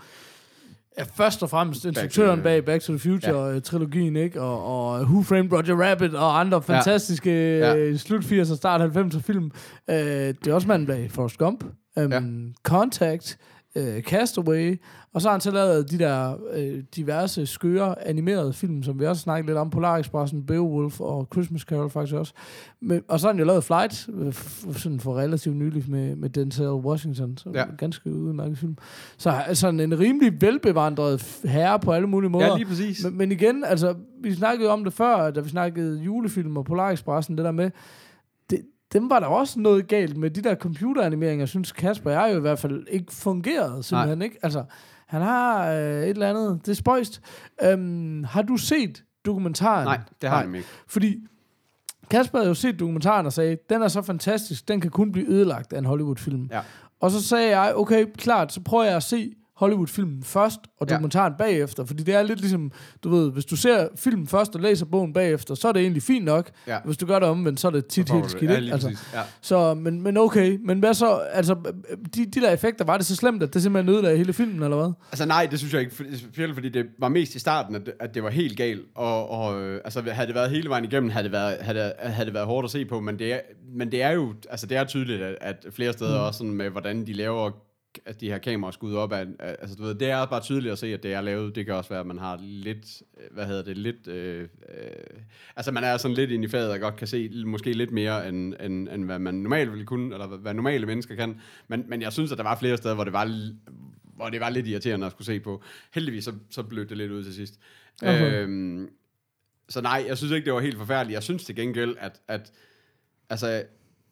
ja, 0.97 1.03
først 1.15 1.43
og 1.43 1.49
fremmest 1.49 1.85
instruktøren 1.85 2.41
bag 2.41 2.65
Back 2.65 2.83
to 2.83 2.93
the 2.97 2.99
Future-trilogien, 2.99 4.15
ikke? 4.15 4.41
Og, 4.41 4.65
og 4.95 5.01
Who 5.01 5.21
Framed 5.23 5.51
Roger 5.51 5.89
Rabbit 5.91 6.13
og 6.15 6.39
andre 6.39 6.61
fantastiske 6.61 7.31
Ja. 7.57 7.73
ja. 7.73 7.97
slut 7.97 8.23
80'er, 8.23 8.55
start 8.55 8.97
90'er 8.97 9.19
film. 9.21 9.43
Uh, 9.87 9.95
det 9.95 10.47
er 10.47 10.53
også 10.53 10.67
manden 10.67 10.87
bag 10.87 11.11
Forrest 11.11 11.37
Gump, 11.37 11.63
um, 11.63 11.71
Ja. 11.95 12.03
ja. 12.15 12.21
Contact, 12.63 13.37
uh, 13.79 13.99
Castaway, 14.01 14.81
og 15.13 15.21
så 15.21 15.27
har 15.27 15.33
han 15.33 15.41
så 15.41 15.51
lavet 15.51 15.91
de 15.91 15.99
der 15.99 16.33
uh, 16.57 16.79
diverse 16.95 17.45
skøre 17.45 18.07
animerede 18.07 18.53
film, 18.53 18.83
som 18.83 18.99
vi 18.99 19.05
også 19.05 19.21
snakkede 19.21 19.47
lidt 19.47 19.57
om, 19.57 19.69
Polar 19.69 19.97
Expressen, 19.97 20.45
Beowulf 20.45 20.99
og 20.99 21.27
Christmas 21.33 21.61
Carol 21.61 21.89
faktisk 21.89 22.15
også. 22.15 22.33
Men, 22.81 23.01
og 23.07 23.19
så 23.19 23.27
har 23.27 23.33
han 23.33 23.39
jo 23.39 23.45
lavet 23.45 23.63
Flight, 23.63 24.09
øh, 24.13 24.33
sådan 24.77 24.99
for 24.99 25.17
relativt 25.17 25.55
nyligt 25.55 25.87
med, 25.89 26.15
med 26.15 26.29
Denzel 26.29 26.65
Washington, 26.67 27.37
så 27.37 27.49
Ja. 27.53 27.63
en 27.63 27.69
ganske 27.77 28.13
udmærket 28.13 28.57
film. 28.57 28.77
Så 29.17 29.33
sådan 29.53 29.79
en 29.79 29.99
rimelig 29.99 30.41
velbevandret 30.41 31.39
herre 31.43 31.79
på 31.79 31.91
alle 31.91 32.07
mulige 32.07 32.29
måder. 32.29 32.45
Ja, 32.47 32.55
lige 32.57 32.65
præcis. 32.65 33.03
Men, 33.03 33.17
men 33.17 33.31
igen, 33.31 33.63
altså, 33.63 33.95
vi 34.23 34.33
snakkede 34.33 34.69
om 34.69 34.83
det 34.83 34.93
før, 34.93 35.31
da 35.31 35.39
vi 35.41 35.49
snakkede 35.49 35.99
julefilm 36.01 36.57
og 36.57 36.65
Polar 36.65 36.89
Expressen, 36.91 37.37
det 37.37 37.45
der 37.45 37.51
med, 37.51 37.71
dem 38.93 39.09
var 39.09 39.19
der 39.19 39.27
også 39.27 39.59
noget 39.59 39.87
galt 39.87 40.17
med. 40.17 40.29
De 40.29 40.41
der 40.41 40.55
computeranimeringer, 40.55 41.45
synes 41.45 41.71
Kasper 41.71 42.11
jeg 42.11 42.29
jo 42.31 42.37
i 42.37 42.41
hvert 42.41 42.59
fald 42.59 42.87
ikke 42.89 43.13
fungerede, 43.13 43.83
simpelthen 43.83 44.21
ikke. 44.21 44.37
Altså, 44.41 44.63
han 45.07 45.21
har 45.21 45.71
øh, 45.71 46.03
et 46.03 46.09
eller 46.09 46.29
andet, 46.29 46.59
det 46.65 46.71
er 46.71 46.75
spøjst. 46.75 47.21
Øhm, 47.63 48.23
har 48.23 48.41
du 48.41 48.57
set 48.57 49.03
dokumentaren? 49.25 49.85
Nej, 49.85 49.99
det 50.21 50.29
har 50.29 50.37
han 50.41 50.55
ikke. 50.55 50.67
Fordi 50.87 51.17
Kasper 52.09 52.37
havde 52.37 52.47
jo 52.47 52.53
set 52.53 52.79
dokumentaren 52.79 53.25
og 53.25 53.33
sagde, 53.33 53.57
den 53.69 53.81
er 53.81 53.87
så 53.87 54.01
fantastisk, 54.01 54.67
den 54.67 54.81
kan 54.81 54.91
kun 54.91 55.11
blive 55.11 55.27
ødelagt 55.29 55.73
af 55.73 55.77
en 55.77 55.85
Hollywood-film. 55.85 56.49
Ja. 56.51 56.61
Og 56.99 57.11
så 57.11 57.23
sagde 57.23 57.59
jeg, 57.59 57.75
okay, 57.75 58.05
klart, 58.17 58.53
så 58.53 58.61
prøver 58.61 58.83
jeg 58.83 58.95
at 58.95 59.03
se 59.03 59.33
Hollywood-filmen 59.57 60.23
først, 60.23 60.59
og 60.79 60.87
Ja. 60.89 60.93
dokumentaren 60.93 61.33
bagefter. 61.37 61.85
Fordi 61.85 62.03
det 62.03 62.15
er 62.15 62.23
lidt 62.23 62.39
ligesom, 62.39 62.71
du 63.03 63.09
ved, 63.09 63.31
hvis 63.31 63.45
du 63.45 63.55
ser 63.55 63.87
filmen 63.95 64.27
først 64.27 64.55
og 64.55 64.61
læser 64.61 64.85
bogen 64.85 65.13
bagefter, 65.13 65.55
så 65.55 65.67
er 65.67 65.71
det 65.71 65.81
egentlig 65.81 66.03
fint 66.03 66.25
nok. 66.25 66.49
Ja. 66.67 66.77
Hvis 66.85 66.97
du 66.97 67.05
gør 67.05 67.19
det 67.19 67.29
omvendt, 67.29 67.59
så 67.59 67.67
er 67.67 67.71
det 67.71 67.85
tit 67.87 68.09
helt 68.11 68.31
skidt. 68.31 68.51
Ja, 68.51 68.55
altså, 68.55 68.87
præcis. 68.87 69.09
Ja. 69.13 69.21
så, 69.41 69.73
men, 69.73 70.01
men 70.01 70.17
okay, 70.17 70.59
men 70.65 70.79
hvad 70.79 70.93
så, 70.93 71.15
altså, 71.15 71.55
de, 72.15 72.25
de 72.25 72.41
der 72.41 72.51
effekter, 72.51 72.85
var 72.85 72.97
det 72.97 73.05
så 73.05 73.15
slemt, 73.15 73.43
at 73.43 73.53
det 73.53 73.61
simpelthen 73.61 73.95
ødelagde 73.95 74.17
hele 74.17 74.33
filmen, 74.33 74.63
eller 74.63 74.77
hvad? 74.77 74.91
Altså 75.11 75.25
nej, 75.25 75.47
det 75.51 75.59
synes 75.59 75.73
jeg 75.73 75.81
ikke, 75.81 75.95
specielt 76.17 76.53
fordi 76.53 76.69
det 76.69 76.85
var 76.99 77.09
mest 77.09 77.35
i 77.35 77.39
starten, 77.39 77.75
at 77.75 77.85
det, 77.85 77.93
at 77.99 78.13
det 78.13 78.23
var 78.23 78.29
helt 78.29 78.57
galt, 78.57 78.81
og, 78.95 79.29
og 79.29 79.61
øh, 79.61 79.81
altså, 79.85 80.01
havde 80.01 80.27
det 80.27 80.35
været 80.35 80.49
hele 80.49 80.69
vejen 80.69 80.85
igennem, 80.85 81.09
havde 81.09 81.23
det 81.23 81.31
været, 81.31 81.57
havde, 81.61 81.79
det- 81.79 81.93
havde 81.99 82.25
det 82.25 82.33
været 82.33 82.45
hårdt 82.47 82.65
at 82.65 82.71
se 82.71 82.85
på, 82.85 82.99
men 82.99 83.19
det 83.19 83.33
er, 83.33 83.39
men 83.73 83.91
det 83.91 84.01
er 84.03 84.11
jo, 84.11 84.33
altså 84.49 84.67
det 84.67 84.77
er 84.77 84.83
tydeligt, 84.83 85.21
at, 85.21 85.35
at 85.41 85.65
flere 85.71 85.93
steder 85.93 86.19
mm. 86.19 86.25
også 86.25 86.37
sådan 86.37 86.53
med, 86.53 86.69
hvordan 86.69 87.07
de 87.07 87.13
laver 87.13 87.51
at 88.05 88.21
de 88.21 88.29
her 88.29 88.37
kameraer 88.37 88.71
skud 88.71 88.95
op 88.95 89.11
af, 89.11 89.25
altså 89.39 89.75
du 89.75 89.83
ved, 89.83 89.95
det 89.95 90.09
er 90.09 90.25
bare 90.25 90.41
tydeligt 90.41 90.71
at 90.71 90.77
se, 90.77 90.93
at 90.93 91.03
det 91.03 91.13
er 91.13 91.21
lavet, 91.21 91.55
det 91.55 91.65
kan 91.65 91.75
også 91.75 91.89
være, 91.89 91.99
at 91.99 92.07
man 92.07 92.17
har 92.17 92.39
lidt, 92.41 93.03
øh, 93.17 93.23
hvad 93.31 93.45
hedder 93.45 93.63
det, 93.63 93.77
lidt, 93.77 94.07
øh, 94.07 94.41
øh, 94.41 94.47
altså 95.55 95.71
man 95.71 95.83
er 95.83 95.97
sådan 95.97 96.15
lidt 96.15 96.31
inde 96.31 96.45
i 96.45 96.47
faget, 96.47 96.71
og 96.71 96.79
godt 96.79 96.95
kan 96.95 97.07
se 97.07 97.43
måske 97.45 97.73
lidt 97.73 97.91
mere, 97.91 98.29
end, 98.29 98.53
end, 98.59 98.89
end 98.89 99.05
hvad 99.05 99.19
man 99.19 99.35
normalt 99.35 99.71
ville 99.71 99.85
kunne, 99.85 100.13
eller 100.13 100.27
hvad, 100.27 100.37
hvad 100.37 100.53
normale 100.53 100.85
mennesker 100.85 101.15
kan, 101.15 101.41
men, 101.67 101.85
men 101.87 102.01
jeg 102.01 102.13
synes, 102.13 102.31
at 102.31 102.37
der 102.37 102.43
var 102.43 102.59
flere 102.59 102.77
steder, 102.77 102.95
hvor 102.95 103.03
det 103.03 103.13
var, 103.13 103.49
hvor 104.15 104.29
det 104.29 104.39
var 104.39 104.49
lidt 104.49 104.67
irriterende 104.67 105.05
at 105.05 105.11
skulle 105.11 105.25
se 105.25 105.39
på. 105.39 105.63
Heldigvis 105.93 106.23
så, 106.23 106.33
så 106.49 106.63
blødte 106.63 106.89
det 106.89 106.97
lidt 106.97 107.11
ud 107.11 107.23
til 107.23 107.33
sidst. 107.33 107.59
Okay. 108.01 108.43
Øhm, 108.43 108.89
så 109.69 109.81
nej, 109.81 110.05
jeg 110.07 110.17
synes 110.17 110.33
ikke, 110.33 110.45
det 110.45 110.53
var 110.53 110.59
helt 110.59 110.77
forfærdeligt. 110.77 111.13
Jeg 111.13 111.23
synes 111.23 111.43
til 111.43 111.55
gengæld, 111.55 111.95
at, 111.99 112.21
at 112.27 112.51
altså, 113.29 113.63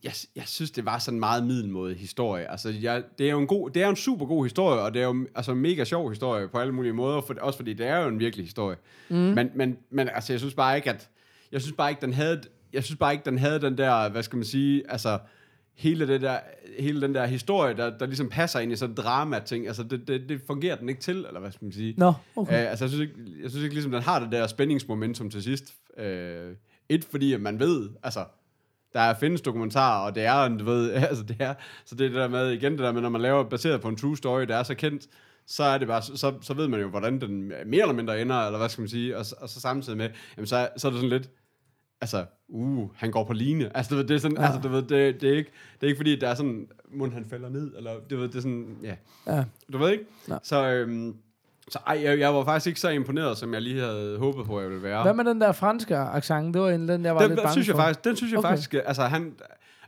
jeg, 0.04 0.14
jeg 0.36 0.44
synes, 0.46 0.72
det 0.72 0.86
var 0.86 1.00
sådan 1.00 1.16
en 1.16 1.20
meget 1.20 1.44
middelmåde 1.48 1.96
historie. 1.96 2.52
Altså, 2.52 2.70
jeg, 2.82 3.04
det 3.18 3.28
er 3.28 3.32
jo 3.32 3.40
en 3.40 3.48
god, 3.48 3.70
det 3.70 3.82
er 3.82 3.86
jo 3.86 3.90
en 3.90 3.96
super 3.96 4.26
god 4.26 4.46
historie, 4.46 4.82
og 4.82 4.94
det 4.94 5.02
er 5.02 5.06
jo 5.06 5.28
altså 5.36 5.52
en 5.52 5.58
mega 5.58 5.84
sjov 5.84 6.10
historie 6.10 6.48
på 6.48 6.58
alle 6.58 6.74
mulige 6.74 6.94
måder, 6.94 7.22
for, 7.22 7.36
også 7.42 7.58
fordi 7.58 7.74
det 7.74 7.88
er 7.88 7.98
jo 7.98 8.08
en 8.08 8.20
virkelig 8.20 8.46
historie. 8.46 8.78
Mm. 9.10 9.16
Men, 9.16 9.50
men, 9.56 9.78
men 9.90 10.10
altså, 10.10 10.34
jeg 10.34 10.40
synes 10.40 10.54
bare 10.54 10.76
ikke, 10.76 10.90
at 10.90 11.10
jeg 11.52 11.62
synes 11.62 11.76
bare 11.78 11.90
ikke, 11.90 12.02
den 12.02 12.14
havde, 12.14 12.42
jeg 12.74 12.84
synes 12.84 12.98
bare 12.98 13.14
ikke, 13.14 13.26
den 13.26 13.38
havde 13.38 13.62
den 13.62 13.78
der, 13.78 14.10
hvad 14.10 14.24
skal 14.24 14.38
man 14.38 14.46
sige, 14.46 14.92
altså, 14.92 15.20
hele, 15.76 16.08
det 16.08 16.22
der, 16.22 16.40
hele 16.80 17.02
den 17.02 17.16
der 17.16 17.26
historie, 17.26 17.78
der, 17.78 17.98
der 17.98 18.06
ligesom 18.06 18.30
passer 18.30 18.60
ind 18.60 18.72
i 18.72 18.76
sådan 18.76 18.96
drama-ting, 18.96 19.68
altså, 19.68 19.84
det, 19.84 20.08
det, 20.08 20.30
det 20.30 20.42
fungerer 20.48 20.76
den 20.76 20.90
ikke 20.90 21.02
til, 21.02 21.18
eller 21.18 21.40
hvad 21.40 21.52
skal 21.52 21.66
man 21.66 21.72
sige. 21.72 21.94
Nå, 21.98 22.14
okay. 22.36 22.64
Øh, 22.64 22.70
altså, 22.70 22.86
jeg 22.86 22.90
synes, 22.90 23.02
ikke, 23.02 23.14
jeg 23.42 23.50
synes 23.50 23.64
ikke, 23.64 23.76
ligesom, 23.76 23.92
den 23.92 24.02
har 24.02 24.20
det 24.20 24.32
der 24.32 24.48
spændingsmomentum 24.48 25.30
til 25.30 25.44
sidst. 25.44 25.74
Øh, 25.98 26.56
et, 26.90 27.06
fordi 27.12 27.34
at 27.34 27.42
man 27.42 27.60
ved, 27.60 27.90
altså, 28.04 28.26
der 28.94 29.14
findes 29.14 29.42
dokumentarer, 29.42 30.06
og 30.06 30.16
det 30.16 30.26
er, 30.26 30.48
du 30.48 30.66
ved, 30.66 30.92
altså 31.10 31.24
det 31.24 31.36
er, 31.40 31.54
så 31.86 31.96
det 31.96 32.06
er 32.06 32.10
det 32.10 32.18
der 32.18 32.28
med, 32.28 32.52
igen 32.52 32.72
det 32.72 32.80
der 32.80 32.92
med, 32.92 33.02
når 33.02 33.10
man 33.10 33.22
laver 33.22 33.44
baseret 33.44 33.82
på 33.82 33.88
en 33.88 33.96
true 33.96 34.18
story, 34.18 34.42
der 34.42 34.56
er 34.56 34.64
så 34.64 34.76
kendt, 34.76 35.08
så 35.48 35.64
er 35.64 35.78
det 35.78 35.88
bare, 35.88 36.02
så, 36.02 36.34
så 36.42 36.54
ved 36.54 36.68
man 36.68 36.82
jo, 36.82 36.90
hvordan 36.90 37.22
den 37.22 37.48
mere 37.48 37.82
eller 37.82 37.94
mindre 37.94 38.22
ender, 38.22 38.46
eller 38.46 38.60
hvad 38.60 38.70
skal 38.70 38.82
man 38.82 38.90
sige, 38.90 39.18
og, 39.18 39.26
og 39.42 39.50
så 39.50 39.60
samtidig 39.60 39.98
med, 39.98 40.10
jamen 40.38 40.48
så, 40.48 40.70
så 40.78 40.88
er 40.88 40.92
det 40.92 41.00
sådan 41.00 41.10
lidt, 41.10 41.30
altså, 42.02 42.26
uh, 42.48 42.90
han 42.96 43.12
går 43.12 43.24
på 43.24 43.34
line. 43.34 43.78
Altså, 43.78 43.96
ved, 43.96 44.04
det 44.04 44.16
er 44.16 44.20
sådan, 44.20 44.38
ja. 44.38 44.54
altså, 44.54 44.70
ved, 44.70 44.82
det, 44.82 45.22
det, 45.22 45.30
er 45.34 45.38
ikke, 45.38 45.52
det 45.74 45.84
er 45.84 45.88
ikke 45.88 46.00
fordi, 46.00 46.16
der 46.16 46.30
er 46.30 46.36
sådan, 46.36 46.68
mund 46.92 47.14
han 47.14 47.26
falder 47.26 47.50
ned, 47.50 47.72
eller, 47.78 47.92
ved, 48.10 48.28
det 48.28 48.36
er 48.36 48.42
sådan, 48.42 48.78
ja, 48.84 48.96
Ja. 49.28 49.44
du 49.74 49.78
ved 49.78 49.92
ikke? 49.92 50.04
Nej. 50.28 50.40
Så, 50.44 50.68
øhm, 50.70 51.16
så 51.70 51.80
ej, 51.88 52.02
jeg, 52.04 52.20
jeg 52.20 52.34
var 52.34 52.44
faktisk 52.46 52.68
ikke 52.68 52.80
så 52.80 52.90
imponeret, 52.90 53.38
som 53.38 53.54
jeg 53.54 53.62
lige 53.62 53.80
havde 53.82 54.18
håbet 54.20 54.46
på, 54.46 54.58
at 54.58 54.64
jeg 54.64 54.70
ville 54.72 54.84
være. 54.84 55.04
Hvad 55.04 55.14
med 55.14 55.26
den 55.26 55.42
der 55.42 55.52
franske 55.52 55.98
accent? 55.98 56.54
Det 56.54 56.62
var 56.62 56.70
en 56.70 56.88
den, 56.88 57.06
jeg 57.06 57.16
var 57.16 57.22
den, 57.22 57.30
lidt 57.30 57.40
bange 57.40 57.52
synes 57.52 57.68
jeg 57.68 57.76
for. 57.76 57.82
faktisk, 57.82 58.04
den 58.04 58.16
synes 58.16 58.32
jeg 58.32 58.40
Okay. 58.40 58.50
faktisk, 58.50 58.74
altså 58.74 59.04
han, 59.04 59.34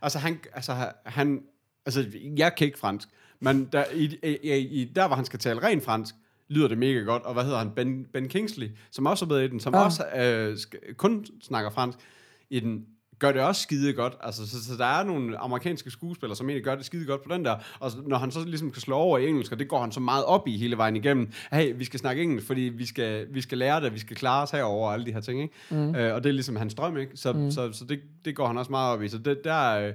altså 0.01 0.19
han, 0.19 0.39
altså 0.53 0.75
han, 1.05 1.41
altså 1.85 2.05
jeg 2.37 2.55
kan 2.55 2.67
ikke 2.67 2.79
fransk, 2.79 3.07
men 3.39 3.69
der, 3.71 3.83
i, 3.93 4.17
i, 4.23 4.57
i, 4.57 4.91
der 4.95 5.07
hvor 5.07 5.15
han 5.15 5.25
skal 5.25 5.39
tale 5.39 5.63
rent 5.63 5.83
fransk, 5.83 6.15
lyder 6.49 6.67
det 6.67 6.77
mega 6.77 6.99
godt, 6.99 7.23
og 7.23 7.33
hvad 7.33 7.43
hedder 7.43 7.57
han, 7.57 7.71
Ben, 7.71 8.05
ben 8.13 8.29
Kingsley, 8.29 8.67
som 8.91 9.05
også 9.05 9.25
er 9.25 9.29
med 9.29 9.41
i 9.41 9.47
den, 9.47 9.59
som 9.59 9.73
Ja. 9.73 9.79
også 9.85 10.05
øh, 10.17 10.57
kun 10.97 11.25
snakker 11.43 11.69
fransk, 11.69 11.97
i 12.49 12.59
den, 12.59 12.85
gør 13.19 13.31
det 13.31 13.41
også 13.41 13.61
skide 13.61 13.93
godt. 13.93 14.17
Altså, 14.21 14.47
så, 14.49 14.63
så 14.63 14.77
der 14.77 14.85
er 14.85 15.03
nogle 15.03 15.37
amerikanske 15.37 15.91
skuespillere, 15.91 16.35
som 16.35 16.49
egentlig 16.49 16.63
gør 16.63 16.75
det 16.75 16.85
skide 16.85 17.05
godt 17.05 17.23
på 17.23 17.33
den 17.33 17.45
der. 17.45 17.55
Og 17.79 17.91
så, 17.91 17.97
når 18.07 18.17
han 18.17 18.31
så 18.31 18.39
ligesom 18.45 18.71
kan 18.71 18.81
slå 18.81 18.95
over 18.95 19.17
i 19.17 19.27
engelsk, 19.27 19.51
og 19.51 19.59
det 19.59 19.67
går 19.67 19.81
han 19.81 19.91
så 19.91 19.99
meget 19.99 20.25
op 20.25 20.47
i 20.47 20.57
hele 20.57 20.77
vejen 20.77 20.95
igennem. 20.95 21.31
Hey, 21.53 21.73
vi 21.77 21.85
skal 21.85 21.99
snakke 21.99 22.23
engelsk, 22.23 22.47
fordi 22.47 22.61
vi 22.61 22.85
skal, 22.85 23.27
vi 23.31 23.41
skal 23.41 23.57
lære 23.57 23.81
det, 23.81 23.93
vi 23.93 23.99
skal 23.99 24.15
klare 24.15 24.43
os 24.43 24.51
herover 24.51 24.87
og 24.87 24.93
alle 24.93 25.05
de 25.05 25.13
her 25.13 25.21
ting. 25.21 25.41
Ikke? 25.41 25.53
Mm. 25.69 25.95
Øh, 25.95 26.15
og 26.15 26.23
det 26.23 26.29
er 26.29 26.33
ligesom 26.33 26.55
hans 26.55 26.73
drøm, 26.73 26.97
ikke? 26.97 27.11
Så, 27.15 27.33
mm. 27.33 27.51
så, 27.51 27.71
så 27.71 27.85
det, 27.85 27.99
det 28.25 28.35
går 28.35 28.47
han 28.47 28.57
også 28.57 28.71
meget 28.71 28.93
op 28.93 29.03
i. 29.03 29.07
Så 29.07 29.17
det, 29.17 29.43
der, 29.43 29.87
øh, 29.87 29.93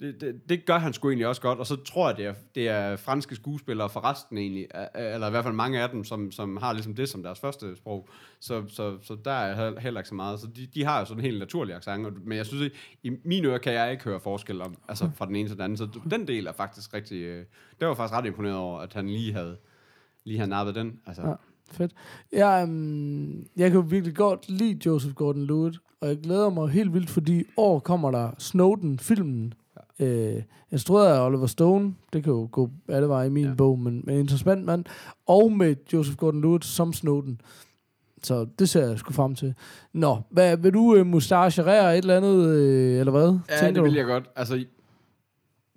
det, 0.00 0.20
det, 0.20 0.48
det 0.48 0.66
gør 0.66 0.78
han 0.78 0.92
sgu 0.92 1.08
egentlig 1.08 1.26
også 1.26 1.42
godt, 1.42 1.58
og 1.58 1.66
så 1.66 1.76
tror 1.76 2.08
jeg, 2.08 2.16
det 2.16 2.26
er, 2.26 2.34
det 2.54 2.68
er 2.68 2.96
franske 2.96 3.34
skuespillere 3.34 3.88
for 3.90 4.04
resten 4.10 4.38
egentlig, 4.38 4.66
eller 4.94 5.26
i 5.26 5.30
hvert 5.30 5.44
fald 5.44 5.54
mange 5.54 5.82
af 5.82 5.88
dem, 5.90 6.04
som, 6.04 6.32
som 6.32 6.56
har 6.56 6.72
ligesom 6.72 6.94
det 6.94 7.08
som 7.08 7.22
deres 7.22 7.40
første 7.40 7.76
sprog, 7.76 8.08
så, 8.40 8.64
så, 8.68 8.98
så 9.02 9.16
der 9.24 9.30
er 9.30 9.64
heller- 9.64 9.80
heller 9.80 10.00
ikke 10.00 10.08
så 10.08 10.14
meget, 10.14 10.40
så 10.40 10.46
de, 10.46 10.66
de 10.74 10.84
har 10.84 10.98
jo 10.98 11.04
sådan 11.04 11.18
en 11.20 11.24
helt 11.24 11.38
naturlig 11.38 11.74
accent, 11.74 12.26
men 12.26 12.38
jeg 12.38 12.46
synes 12.46 12.62
ikke, 12.62 12.76
i 13.02 13.10
mine 13.24 13.48
ører 13.48 13.58
kan 13.58 13.72
jeg 13.72 13.92
ikke 13.92 14.04
høre 14.04 14.20
forskel 14.20 14.60
om, 14.62 14.76
altså 14.88 15.10
fra 15.16 15.26
den 15.26 15.36
ene 15.36 15.48
til 15.48 15.56
den 15.56 15.64
anden, 15.64 15.76
så 15.78 15.88
den 16.10 16.28
del 16.28 16.46
er 16.46 16.52
faktisk 16.52 16.94
rigtig, 16.94 17.22
øh, 17.22 17.44
det 17.80 17.88
var 17.88 17.94
faktisk 17.94 18.18
ret 18.18 18.26
imponeret 18.26 18.56
over, 18.56 18.78
at 18.78 18.92
han 18.94 19.08
lige 19.08 19.32
havde, 19.32 19.56
lige 20.24 20.38
havde 20.38 20.50
nappet 20.50 20.74
den, 20.74 21.00
altså. 21.06 21.22
Ja. 21.22 21.34
Fedt. 21.70 21.92
Jeg, 22.32 22.62
um, 22.64 22.70
øhm, 22.70 23.46
jeg 23.56 23.70
kan 23.70 23.80
jo 23.80 23.86
virkelig 23.88 24.16
godt 24.16 24.48
lide 24.48 24.78
Joseph 24.86 25.14
Gordon-Levitt, 25.14 25.98
og 26.00 26.08
jeg 26.08 26.18
glæder 26.22 26.50
mig 26.50 26.68
helt 26.68 26.92
vildt, 26.94 27.10
fordi 27.10 27.40
i 27.40 27.44
år 27.56 27.78
kommer 27.78 28.10
der 28.10 28.30
Snowden-filmen. 28.38 29.54
Øh, 30.00 30.42
instrueret 30.72 31.14
af 31.16 31.26
Oliver 31.26 31.46
Stone. 31.46 31.94
Det 32.12 32.24
kan 32.24 32.32
jo 32.32 32.48
gå 32.52 32.70
alle 32.88 33.08
veje 33.08 33.26
i 33.26 33.30
min 33.30 33.44
Ja. 33.44 33.54
bog, 33.54 33.78
men, 33.78 34.02
men 34.04 34.18
interessant 34.18 34.64
mand. 34.64 34.84
Og 35.26 35.52
med 35.52 35.76
Joseph 35.92 36.16
Gordon-Levitt 36.24 36.64
som 36.64 36.92
Snowden. 36.92 37.40
Så 38.22 38.46
det 38.58 38.68
ser 38.68 38.86
jeg 38.88 38.98
sgu 38.98 39.12
frem 39.12 39.34
til. 39.34 39.54
Nå, 39.92 40.18
hvad, 40.30 40.56
vil 40.56 40.74
du 40.74 40.80
uh, 41.00 41.06
mustachere 41.06 41.92
et 41.98 42.02
eller 42.02 42.16
andet, 42.16 42.46
øh, 42.46 43.00
eller 43.00 43.10
hvad? 43.10 43.38
Ja, 43.62 43.70
det 43.70 43.82
vil 43.82 43.94
jeg 43.94 44.04
godt. 44.04 44.30
Altså, 44.36 44.64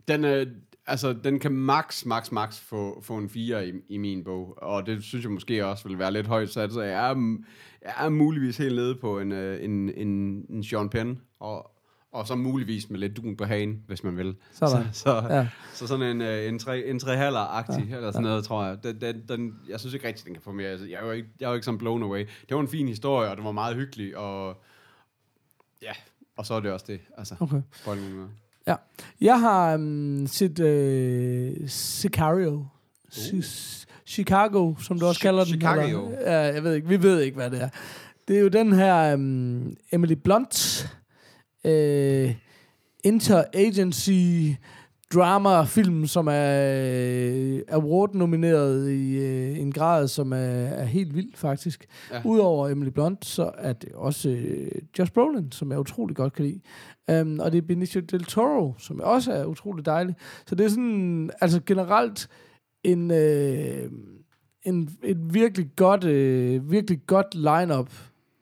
den, 0.07 0.25
øh, 0.25 0.47
altså, 0.85 1.13
den 1.23 1.39
kan 1.39 1.51
max, 1.51 2.05
max, 2.05 2.31
max 2.31 2.59
få, 2.59 3.01
få 3.01 3.17
en 3.17 3.29
4 3.29 3.67
i, 3.67 3.71
i 3.89 3.97
min 3.97 4.23
bog, 4.23 4.57
og 4.61 4.85
det 4.85 5.03
synes 5.03 5.23
jeg 5.25 5.31
måske 5.31 5.65
også 5.65 5.87
vil 5.87 5.99
være 5.99 6.13
lidt 6.13 6.27
højt 6.27 6.49
sat, 6.49 6.73
så 6.73 6.81
jeg 6.81 7.09
er, 7.11 7.37
jeg 7.81 8.05
er 8.05 8.09
muligvis 8.09 8.57
helt 8.57 8.75
nede 8.75 8.95
på 8.95 9.19
en, 9.19 9.31
øh, 9.31 9.63
en, 9.63 9.89
en, 9.89 10.09
en 10.49 10.63
Sean 10.63 10.89
Penn, 10.89 11.19
og, 11.39 11.71
og 12.17 12.27
så 12.27 12.35
muligvis 12.35 12.89
med 12.89 12.99
lidt 12.99 13.17
dun 13.17 13.35
på 13.37 13.45
hagen, 13.45 13.83
hvis 13.87 14.03
man 14.03 14.17
vil. 14.17 14.35
Sådan. 14.51 14.85
Så, 14.93 14.99
så, 14.99 15.15
ja. 15.15 15.35
Ja. 15.35 15.47
så 15.73 15.87
sådan 15.87 16.05
en, 16.05 16.21
øh, 16.21 16.47
en, 16.47 16.59
tre, 16.59 16.85
en 16.85 16.99
trehaller-agtig, 16.99 17.87
ja. 17.89 17.95
eller 17.95 18.11
sådan 18.11 18.23
noget, 18.23 18.43
tror 18.43 18.65
jeg. 18.65 18.83
Den, 18.83 19.01
den, 19.01 19.21
den, 19.29 19.53
jeg 19.69 19.79
synes 19.79 19.93
ikke 19.93 20.07
rigtig, 20.07 20.25
den 20.25 20.33
kan 20.33 20.43
få 20.43 20.51
mere. 20.51 20.69
Jeg 20.69 20.99
er 21.01 21.05
jo 21.05 21.11
ikke, 21.11 21.29
jeg 21.39 21.45
er 21.45 21.49
jo 21.49 21.55
ikke 21.55 21.65
sådan 21.65 21.77
blown 21.77 22.03
away. 22.03 22.19
Det 22.49 22.55
var 22.55 22.61
en 22.61 22.67
fin 22.67 22.87
historie, 22.87 23.29
og 23.31 23.37
det 23.37 23.45
var 23.45 23.51
meget 23.51 23.75
hyggelig, 23.75 24.17
og 24.17 24.57
ja, 25.81 25.91
og 26.37 26.45
så 26.45 26.53
er 26.53 26.59
det 26.59 26.71
også 26.71 26.85
det. 26.87 26.99
Altså, 27.17 27.35
Okay. 27.39 27.61
spoil 27.73 27.99
mig 27.99 28.11
noget. 28.11 28.29
Jeg 29.21 29.39
har 29.39 29.75
um, 29.75 30.27
set 30.27 30.59
uh, 30.59 31.67
Sicario. 31.67 32.65
Uh. 33.33 33.43
Chicago, 34.05 34.75
som 34.79 34.99
du 34.99 35.05
også 35.05 35.19
Chi- 35.19 35.21
kalder 35.21 35.43
den. 35.43 35.53
Chicago. 35.53 36.05
Eller, 36.07 36.31
ja, 36.31 36.53
jeg 36.53 36.63
ved 36.63 36.73
ikke. 36.73 36.87
Vi 36.87 37.01
ved 37.01 37.19
ikke, 37.21 37.35
hvad 37.35 37.51
det 37.51 37.61
er. 37.61 37.69
Det 38.27 38.37
er 38.37 38.41
jo 38.41 38.47
den 38.47 38.73
her 38.73 39.13
um, 39.13 39.75
Emily 39.91 40.13
Blunt 40.13 40.87
uh, 41.67 42.33
interagency 43.03 44.53
drama-film, 45.13 46.07
som 46.07 46.27
er 46.31 47.53
uh, 47.53 47.59
award-nomineret 47.67 48.91
i 48.91 49.17
uh, 49.17 49.59
en 49.59 49.71
grad, 49.71 50.07
som 50.07 50.33
er, 50.33 50.37
er 50.37 50.85
helt 50.85 51.15
vild, 51.15 51.33
faktisk. 51.35 51.85
Ja. 52.11 52.21
Udover 52.25 52.69
Emily 52.69 52.89
Blunt, 52.89 53.25
så 53.25 53.51
er 53.57 53.73
det 53.73 53.91
også 53.93 54.29
uh, 54.29 54.99
Josh 54.99 55.11
Brolin, 55.11 55.51
som 55.51 55.71
jeg 55.71 55.79
utrolig 55.79 56.15
godt 56.15 56.33
kan 56.33 56.45
lide. 56.45 56.59
Um, 57.21 57.39
og 57.39 57.51
det 57.51 57.57
er 57.57 57.67
Benicio 57.67 58.01
del 58.01 58.23
Toro, 58.23 58.73
som 58.77 59.01
også 59.03 59.31
er 59.31 59.45
utrolig 59.45 59.85
dejlig. 59.85 60.15
Så 60.47 60.55
det 60.55 60.65
er 60.65 60.69
sådan, 60.69 61.29
altså 61.41 61.61
generelt 61.65 62.29
en, 62.83 63.11
øh, 63.11 63.91
en 64.63 64.89
et 65.03 65.33
virkelig 65.33 65.67
godt, 65.75 66.03
øh, 66.03 66.71
virkelig 66.71 66.99
godt 67.07 67.35
lineup 67.35 67.91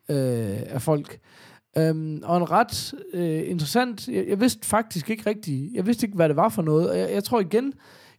øh, 0.10 0.60
af 0.68 0.82
folk. 0.82 1.20
Um, 1.80 2.22
og 2.24 2.38
en 2.38 2.52
ret 2.52 2.94
øh, 3.14 3.50
interessant, 3.50 4.08
jeg, 4.08 4.26
jeg 4.28 4.40
vidste 4.40 4.68
faktisk 4.68 5.10
ikke 5.10 5.30
rigtigt, 5.30 5.74
jeg 5.74 5.86
vidste 5.86 6.06
ikke, 6.06 6.16
hvad 6.16 6.30
det 6.30 6.36
var 6.38 6.50
for 6.50 6.62
noget, 6.62 6.90
og 6.90 6.98
jeg, 7.00 7.12
jeg 7.12 7.24
tror 7.24 7.40
igen, 7.40 7.74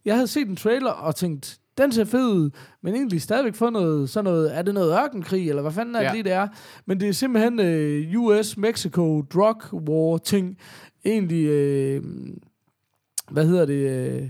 jeg 0.05 0.15
havde 0.15 0.27
set 0.27 0.47
en 0.47 0.55
trailer 0.55 0.91
og 0.91 1.15
tænkt, 1.15 1.57
den 1.77 1.91
ser 1.91 2.05
fed 2.05 2.27
ud, 2.27 2.49
men 2.83 2.95
egentlig 2.95 3.21
stadigvæk 3.21 3.55
fået 3.55 3.73
noget, 3.73 4.09
sådan 4.09 4.23
noget, 4.23 4.57
er 4.57 4.61
det 4.61 4.73
noget 4.73 4.99
ørkenkrig, 5.03 5.49
eller 5.49 5.61
hvad 5.61 5.71
fanden 5.71 5.95
er 5.95 5.99
det 5.99 6.05
Ja. 6.07 6.11
lige, 6.13 6.23
det 6.23 6.31
er? 6.31 6.47
Men 6.85 6.99
det 6.99 7.09
er 7.09 7.13
simpelthen 7.13 7.59
øh, 7.59 8.15
US-Mexico 8.21 9.21
drug 9.21 9.73
war 9.73 10.17
ting, 10.17 10.57
egentlig, 11.05 11.45
øh, 11.45 12.03
hvad 13.31 13.47
hedder 13.47 13.65
det, 13.65 13.89
øh, 14.21 14.29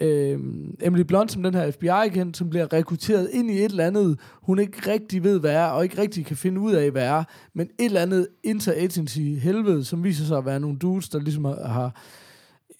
øh, 0.00 0.40
Emily 0.82 1.02
Blunt, 1.02 1.32
som 1.32 1.42
den 1.42 1.54
her 1.54 1.70
FBI-agent, 1.70 2.36
som 2.36 2.50
bliver 2.50 2.72
rekrutteret 2.72 3.30
ind 3.32 3.50
i 3.50 3.58
et 3.58 3.64
eller 3.64 3.86
andet, 3.86 4.18
hun 4.32 4.58
ikke 4.58 4.90
rigtig 4.90 5.24
ved, 5.24 5.40
hvad 5.40 5.52
er, 5.52 5.66
og 5.66 5.84
ikke 5.84 6.00
rigtig 6.00 6.26
kan 6.26 6.36
finde 6.36 6.60
ud 6.60 6.72
af, 6.72 6.90
hvad 6.90 7.04
er, 7.04 7.24
men 7.54 7.66
et 7.78 7.84
eller 7.84 8.00
andet 8.00 8.28
interagency 8.42 9.18
helvede, 9.18 9.84
som 9.84 10.04
viser 10.04 10.24
sig 10.24 10.38
at 10.38 10.46
være 10.46 10.60
nogle 10.60 10.78
dudes, 10.78 11.08
der 11.08 11.18
ligesom 11.18 11.44
har, 11.44 11.68
har 11.68 12.02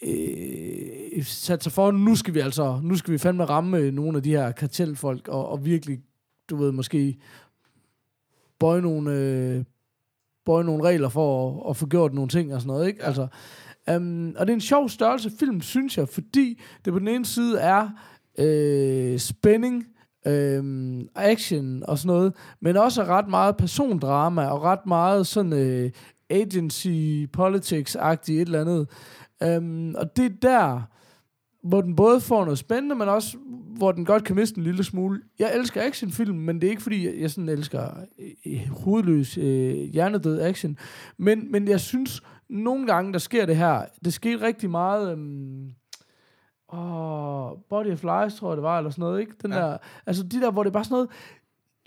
øh, 0.03 1.25
sat 1.25 1.63
sig 1.63 1.73
for, 1.73 1.91
nu 1.91 2.17
skal 2.17 2.35
vi 2.35 2.41
altså, 2.41 2.81
nu 2.83 2.97
skal 2.97 3.13
vi 3.13 3.19
fandme 3.19 3.45
ramme 3.45 3.79
øh, 3.79 3.93
nogle 3.93 4.17
af 4.17 4.23
de 4.23 4.31
her 4.31 4.53
kartelfolk, 4.53 5.29
og, 5.29 5.49
og 5.49 5.65
virkelig, 5.65 6.01
du 6.51 6.57
ved, 6.57 6.73
måske 6.73 7.17
bøje 8.59 8.83
nogle, 8.83 9.13
øh, 9.13 9.65
bøje 10.45 10.65
nogle 10.65 10.85
regler 10.85 11.09
for 11.09 11.61
at, 11.65 11.71
at 11.71 11.77
få 11.77 11.87
gjort 11.87 12.15
nogle 12.15 12.29
ting 12.29 12.55
og 12.55 12.61
sådan 12.61 12.75
noget, 12.75 12.87
ikke? 12.87 13.01
Ja. 13.01 13.07
Altså, 13.07 13.27
um, 13.91 14.35
og 14.39 14.47
det 14.47 14.53
er 14.53 14.57
en 14.57 14.61
sjov 14.61 14.89
størrelse 14.89 15.31
film, 15.39 15.61
synes 15.61 15.99
jeg, 15.99 16.09
fordi 16.09 16.61
det 16.85 16.93
på 16.93 16.99
den 16.99 17.09
ene 17.09 17.25
side 17.25 17.59
er 17.59 17.89
øh, 18.39 19.19
spænding, 19.19 19.87
øhm, 20.27 21.09
action 21.15 21.83
og 21.89 21.99
sådan 21.99 22.17
noget, 22.17 22.33
men 22.61 22.77
også 22.77 23.05
ret 23.05 23.29
meget 23.29 23.57
persondrama 23.57 24.47
og 24.47 24.63
ret 24.63 24.87
meget 24.87 25.27
sådan 25.27 25.53
øh, 25.53 25.91
agency 26.31 27.27
politics-agtigt 27.33 28.41
et 28.41 28.41
eller 28.41 28.61
andet. 28.61 28.89
Øhm, 29.43 29.95
og 29.95 30.17
det 30.17 30.25
er 30.25 30.37
der, 30.43 30.83
hvor 31.63 31.81
den 31.81 31.97
både 31.97 32.21
får 32.21 32.45
noget 32.45 32.59
spændende, 32.59 32.95
men 32.95 33.09
også 33.09 33.37
hvor 33.77 33.93
den 33.93 34.05
godt 34.05 34.25
kan 34.25 34.37
miste 34.37 34.59
en 34.59 34.65
lille 34.65 34.85
smule. 34.85 35.21
Jeg 35.39 35.57
elsker 35.57 35.83
actionfilm, 35.83 36.37
men 36.37 36.61
det 36.61 36.67
er 36.67 36.71
ikke 36.71 36.83
fordi, 36.83 37.07
jeg, 37.07 37.15
jeg 37.21 37.31
sådan 37.31 37.49
elsker 37.49 37.91
øh, 38.19 38.31
øh 38.47 38.69
hovedløs, 38.69 39.39
øh, 39.39 39.75
hjernedød 39.75 40.41
action. 40.41 40.79
Men, 41.19 41.53
men 41.53 41.69
jeg 41.69 41.81
synes, 41.81 42.23
nogle 42.49 42.87
gange, 42.87 43.13
der 43.13 43.19
sker 43.19 43.47
det 43.47 43.57
her. 43.57 43.83
Det 44.05 44.13
skete 44.13 44.47
rigtig 44.47 44.71
meget... 44.71 45.13
Øhm, 45.13 45.71
Åh, 46.73 47.51
Body 47.71 47.93
of 47.93 48.03
Lies, 48.03 48.35
tror 48.35 48.49
jeg 48.51 48.57
det 48.57 48.63
var, 48.63 48.79
eller 48.79 48.91
sådan 48.91 49.03
noget, 49.03 49.21
ikke? 49.21 49.33
Den 49.43 49.53
Ja. 49.53 49.59
der, 49.59 49.77
altså 50.07 50.23
de 50.23 50.41
der, 50.41 50.51
hvor 50.51 50.63
det 50.63 50.71
er 50.71 50.73
bare 50.73 50.85
sådan 50.85 50.95
noget, 50.95 51.11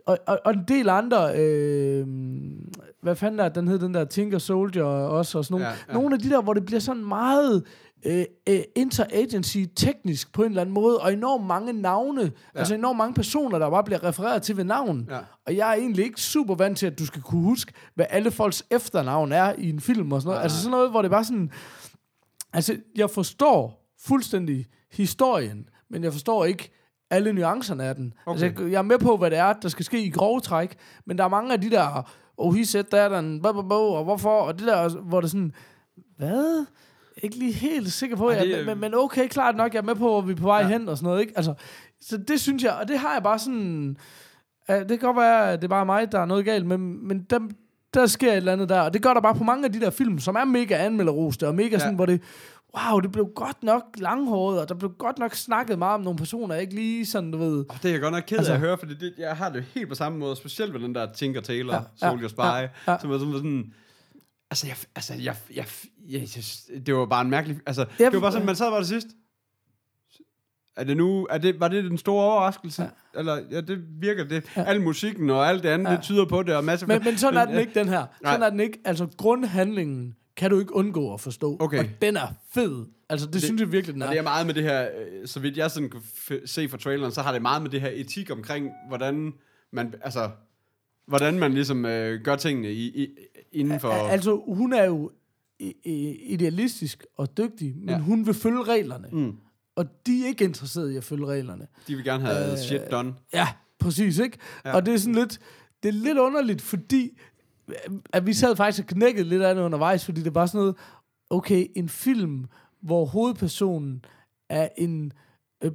og, 0.06 0.18
og, 0.28 0.40
og 0.46 0.54
en 0.54 0.64
del 0.68 0.90
andre, 0.90 1.40
øh, 1.40 2.08
hvad 3.02 3.16
fanden 3.16 3.40
er 3.40 3.50
den 3.50 3.68
hed, 3.68 3.80
den 3.80 3.94
der 3.94 4.06
Tinker 4.06 4.38
Soldier 4.38 4.84
også, 4.84 5.38
og 5.38 5.46
sådan 5.46 5.54
nogle, 5.54 5.68
ja. 5.68 5.74
ja. 5.88 5.94
nogle 5.94 6.16
af 6.16 6.20
de 6.22 6.30
der, 6.30 6.42
hvor 6.42 6.54
det 6.54 6.66
bliver 6.66 6.80
sådan 6.80 7.06
meget 7.06 7.64
øh, 8.08 8.26
øh, 8.50 8.60
interagency 8.76 9.58
teknisk 9.76 10.34
på 10.34 10.44
en 10.44 10.50
eller 10.50 10.62
anden 10.62 10.74
måde, 10.74 11.00
og 11.00 11.14
enormt 11.14 11.46
mange 11.46 11.74
navne, 11.74 12.22
ja. 12.22 12.30
altså 12.60 12.76
enormt 12.76 12.98
mange 12.98 13.14
personer, 13.14 13.60
der 13.60 13.70
bare 13.70 13.84
bliver 13.84 14.04
refereret 14.04 14.42
til 14.42 14.58
ved 14.58 14.64
navn. 14.64 15.08
Ja. 15.10 15.20
Og 15.46 15.56
jeg 15.56 15.70
er 15.70 15.74
egentlig 15.74 16.06
ikke 16.06 16.22
super 16.22 16.56
vant 16.56 16.78
til, 16.78 16.88
at 16.88 17.00
du 17.00 17.06
skal 17.06 17.22
kunne 17.22 17.44
huske, 17.44 17.74
hvad 17.96 18.06
alle 18.10 18.32
folks 18.32 18.64
efternavn 18.72 19.32
er 19.32 19.54
i 19.58 19.70
en 19.70 19.80
film 19.80 20.12
og 20.12 20.22
sådan 20.22 20.28
noget. 20.28 20.38
Nej, 20.38 20.44
Altså 20.44 20.58
sådan 20.58 20.72
noget, 20.72 20.90
hvor 20.90 21.02
det 21.02 21.12
bare 21.12 21.24
sådan... 21.24 21.52
Altså, 22.54 22.78
jeg 22.96 23.10
forstår 23.10 23.88
fuldstændig 24.00 24.66
historien, 24.92 25.70
men 25.90 26.04
jeg 26.04 26.12
forstår 26.12 26.46
ikke 26.46 26.72
alle 27.10 27.34
nuancerne 27.34 27.84
af 27.84 27.96
den. 27.96 28.14
Okay. 28.26 28.44
Altså, 28.44 28.64
jeg, 28.64 28.72
jeg 28.72 28.78
er 28.78 28.82
med 28.82 29.00
på, 29.00 29.18
hvad 29.18 29.32
det 29.32 29.38
er, 29.38 29.54
der 29.54 29.70
skal 29.70 29.86
ske 29.86 30.02
i 30.04 30.10
grove 30.10 30.40
træk, 30.40 30.76
men 31.06 31.18
der 31.18 31.24
er 31.24 31.28
mange 31.28 31.54
af 31.54 31.62
de 31.62 31.70
der, 31.70 32.12
oh, 32.38 32.56
he 32.56 32.66
said 32.66 32.84
that, 32.84 33.14
and 33.14 33.42
blah, 33.42 33.54
blah, 33.54 33.66
blah, 33.66 33.80
og 33.80 34.04
hvorfor, 34.04 34.40
og 34.40 34.60
det 34.60 34.68
der, 34.68 34.90
hvor 34.90 35.22
det 35.22 35.32
sådan, 35.32 35.54
hvad? 36.18 36.66
Ikke 37.24 37.36
lige 37.36 37.54
helt 37.54 37.92
sikker 37.94 38.16
på, 38.16 38.30
Ej, 38.30 38.40
det 38.40 38.60
er- 38.60 38.66
men, 38.66 38.80
men 38.80 38.94
okay, 38.96 39.28
klart 39.28 39.56
nok, 39.56 39.74
jeg 39.74 39.80
er 39.80 39.84
med 39.84 39.96
på, 39.96 40.08
hvor 40.10 40.22
vi 40.22 40.32
er 40.32 40.36
på 40.36 40.44
vej 40.46 40.58
Ja. 40.60 40.68
ja. 40.68 40.78
hen 40.78 40.90
og 40.90 40.98
sådan 40.98 41.08
noget, 41.08 41.22
ikke? 41.22 41.34
Altså, 41.36 41.54
så 42.02 42.18
det 42.18 42.40
synes 42.42 42.64
jeg, 42.64 42.74
og 42.82 42.88
det 42.88 43.00
har 43.00 43.14
jeg 43.14 43.24
bare 43.24 43.40
sådan, 43.40 43.98
uh, 44.70 44.76
det 44.76 44.88
kan 44.88 45.00
godt 45.00 45.18
være, 45.18 45.52
at 45.52 45.60
det 45.62 45.68
er 45.68 45.70
bare 45.70 45.86
mig, 45.86 46.12
der 46.12 46.20
er 46.20 46.26
noget 46.26 46.46
galt, 46.46 46.66
men, 46.66 47.08
men 47.08 47.24
dem, 47.30 47.50
der 47.94 48.06
sker 48.06 48.32
et 48.32 48.38
eller 48.38 48.54
andet 48.54 48.70
der, 48.70 48.82
og 48.82 48.94
det 48.94 49.02
gør 49.02 49.14
der 49.14 49.22
bare 49.22 49.36
på 49.36 49.44
mange 49.44 49.66
af 49.66 49.74
de 49.74 49.80
der 49.80 49.90
film, 49.90 50.20
som 50.20 50.36
er 50.36 50.46
mega 50.46 50.76
anmelderoste, 50.86 51.48
og 51.48 51.56
mega 51.56 51.70
ja. 51.70 51.80
sådan, 51.80 51.96
hvor 51.96 52.06
det, 52.06 52.22
wow, 52.78 53.00
det 53.00 53.12
blev 53.12 53.28
godt 53.36 53.64
nok 53.64 53.84
langhåret, 53.98 54.62
og 54.62 54.70
der 54.70 54.76
blev 54.76 54.92
godt 55.00 55.20
nok 55.20 55.34
snakket 55.36 55.80
meget 55.80 55.94
om 55.96 56.02
nogle 56.02 56.18
personer, 56.18 56.56
ikke 56.56 56.74
lige 56.76 57.06
sådan, 57.06 57.32
du 57.32 57.38
ved, 57.38 57.66
Oh, 57.70 57.78
det 57.84 57.86
er 57.86 57.92
jeg 57.92 58.02
godt 58.02 58.14
nok 58.14 58.24
ked 58.28 58.38
af 58.38 58.40
Altså- 58.40 58.54
at 58.54 58.60
høre, 58.60 58.78
for 58.78 58.86
det, 58.86 59.14
jeg 59.18 59.36
har 59.36 59.50
det 59.50 59.64
helt 59.74 59.90
på 59.90 59.96
samme 59.96 60.18
måde, 60.18 60.36
specielt 60.36 60.74
med 60.74 60.82
den 60.82 60.96
der 60.96 61.08
Tinker 61.14 61.42
Tailor, 61.42 61.74
ja, 61.74 61.80
Ja, 62.02 62.08
ja, 62.08 62.10
Soldier 62.12 62.28
Spy, 62.28 62.40
ja, 62.40 62.58
ja. 62.88 62.98
som 63.02 63.10
var 63.10 63.18
sådan, 63.18 63.34
sådan 63.34 63.74
altså, 64.52 64.68
jeg, 64.68 64.76
altså, 64.96 65.14
jeg, 65.14 65.36
jeg, 65.56 65.66
jeg, 66.08 66.22
jeg, 66.22 66.86
det 66.86 66.96
var 66.96 67.06
bare 67.06 67.22
en 67.22 67.30
mærkelig, 67.30 67.60
altså, 67.66 67.86
Ja, 68.00 68.06
det 68.06 68.14
var 68.14 68.20
bare 68.20 68.32
sådan, 68.32 68.46
man 68.46 68.56
sad 68.56 68.70
bare 68.70 68.80
det 68.80 68.88
sidst, 68.88 69.08
er 70.78 70.84
det 70.84 70.98
nu, 70.98 71.28
er 71.30 71.38
det, 71.38 71.60
var 71.60 71.68
det 71.68 71.84
den 71.84 71.98
store 71.98 72.24
overraskelse? 72.24 72.84
Ja. 72.84 73.20
Eller, 73.20 73.40
ja, 73.52 73.62
det 73.62 73.80
virker 74.02 74.24
det. 74.24 74.44
Ja. 74.58 74.64
Al 74.64 74.82
musikken 74.82 75.30
og 75.30 75.50
alt 75.50 75.64
det 75.64 75.70
andet, 75.70 75.86
ja. 75.86 75.92
Ja. 75.92 75.96
det 75.96 76.04
tyder 76.04 76.26
på 76.26 76.44
det, 76.44 76.56
og 76.56 76.64
masser 76.64 76.88
Men, 76.88 77.02
men 77.04 77.18
sådan 77.18 77.40
er 77.40 77.46
den 77.46 77.60
ikke, 77.60 77.80
den 77.80 77.90
her. 77.90 78.06
Sådan 78.24 78.40
Nej. 78.40 78.48
er 78.48 78.50
den 78.50 78.60
ikke. 78.60 78.80
Altså, 78.86 79.08
grundhandlingen 79.18 80.16
kan 80.38 80.52
du 80.52 80.60
ikke 80.60 80.76
undgå 80.76 81.14
at 81.14 81.22
forstå. 81.22 81.58
Okay. 81.60 81.80
Og 81.80 81.86
den 82.02 82.18
er 82.18 82.28
fed. 82.54 82.86
Altså, 83.10 83.26
det, 83.28 83.34
det 83.34 83.42
synes 83.42 83.62
jeg 83.62 83.72
virkelig, 83.72 83.94
den 83.94 84.02
er. 84.02 84.10
det 84.10 84.18
er 84.18 84.24
meget 84.24 84.46
med 84.46 84.54
det 84.54 84.64
her, 84.64 84.82
øh, 84.82 85.28
så 85.28 85.40
vidt 85.40 85.58
jeg 85.58 85.72
sådan 85.72 85.90
kunne 85.90 86.04
se 86.46 86.70
fra 86.70 86.78
traileren, 86.78 87.12
så 87.12 87.22
har 87.22 87.32
det 87.32 87.42
meget 87.42 87.62
med 87.62 87.72
det 87.72 87.82
her 87.82 87.90
etik 87.94 88.32
omkring, 88.32 88.70
hvordan 88.88 89.34
man, 89.72 89.94
altså, 90.02 90.30
hvordan 91.08 91.40
man 91.40 91.54
ligesom 91.54 91.86
øh, 91.86 92.22
gør 92.22 92.36
tingene 92.36 92.72
i, 92.72 93.04
i, 93.04 93.08
inden 93.52 93.80
for... 93.80 93.90
Al- 93.90 94.10
Altså, 94.12 94.42
hun 94.48 94.74
er 94.74 94.84
jo 94.86 95.12
idealistisk 96.26 97.06
og 97.18 97.38
dygtig, 97.38 97.76
men 97.78 97.90
Ja. 97.90 97.98
hun 98.00 98.26
vil 98.26 98.34
følge 98.34 98.64
reglerne. 98.64 99.08
Mm. 99.12 99.36
Og 99.76 99.86
de 100.08 100.24
er 100.24 100.28
ikke 100.28 100.44
interesserede 100.46 100.94
i 100.94 100.98
at 100.98 101.04
følge 101.04 101.26
reglerne. 101.26 101.68
De 101.88 101.96
vil 101.96 102.04
gerne 102.06 102.26
have 102.26 102.52
øh, 102.52 102.58
shit 102.58 102.82
done. 102.92 103.14
Ja, 103.34 103.48
præcis, 103.80 104.20
ikke? 104.20 104.38
Ja. 104.66 104.76
Og 104.76 104.86
det 104.86 104.94
er 104.94 104.98
sådan 104.98 105.16
lidt, 105.16 105.40
det 105.84 105.90
er 105.90 105.94
lidt 105.94 106.18
underligt, 106.18 106.62
fordi 106.62 107.18
at 108.14 108.26
vi 108.26 108.34
sad 108.34 108.56
faktisk 108.56 108.80
og 108.84 108.88
knækkede 108.88 109.30
lidt 109.30 109.42
af 109.42 109.56
det 109.56 109.62
undervejs, 109.62 110.06
fordi 110.06 110.20
det 110.22 110.28
er 110.28 110.32
bare 110.32 110.48
sådan 110.48 110.60
noget, 110.60 110.76
okay, 111.30 111.68
en 111.76 111.90
film, 111.90 112.46
hvor 112.82 113.06
hovedpersonen 113.06 114.06
er 114.50 114.70
en 114.78 115.14
øh, 115.64 115.72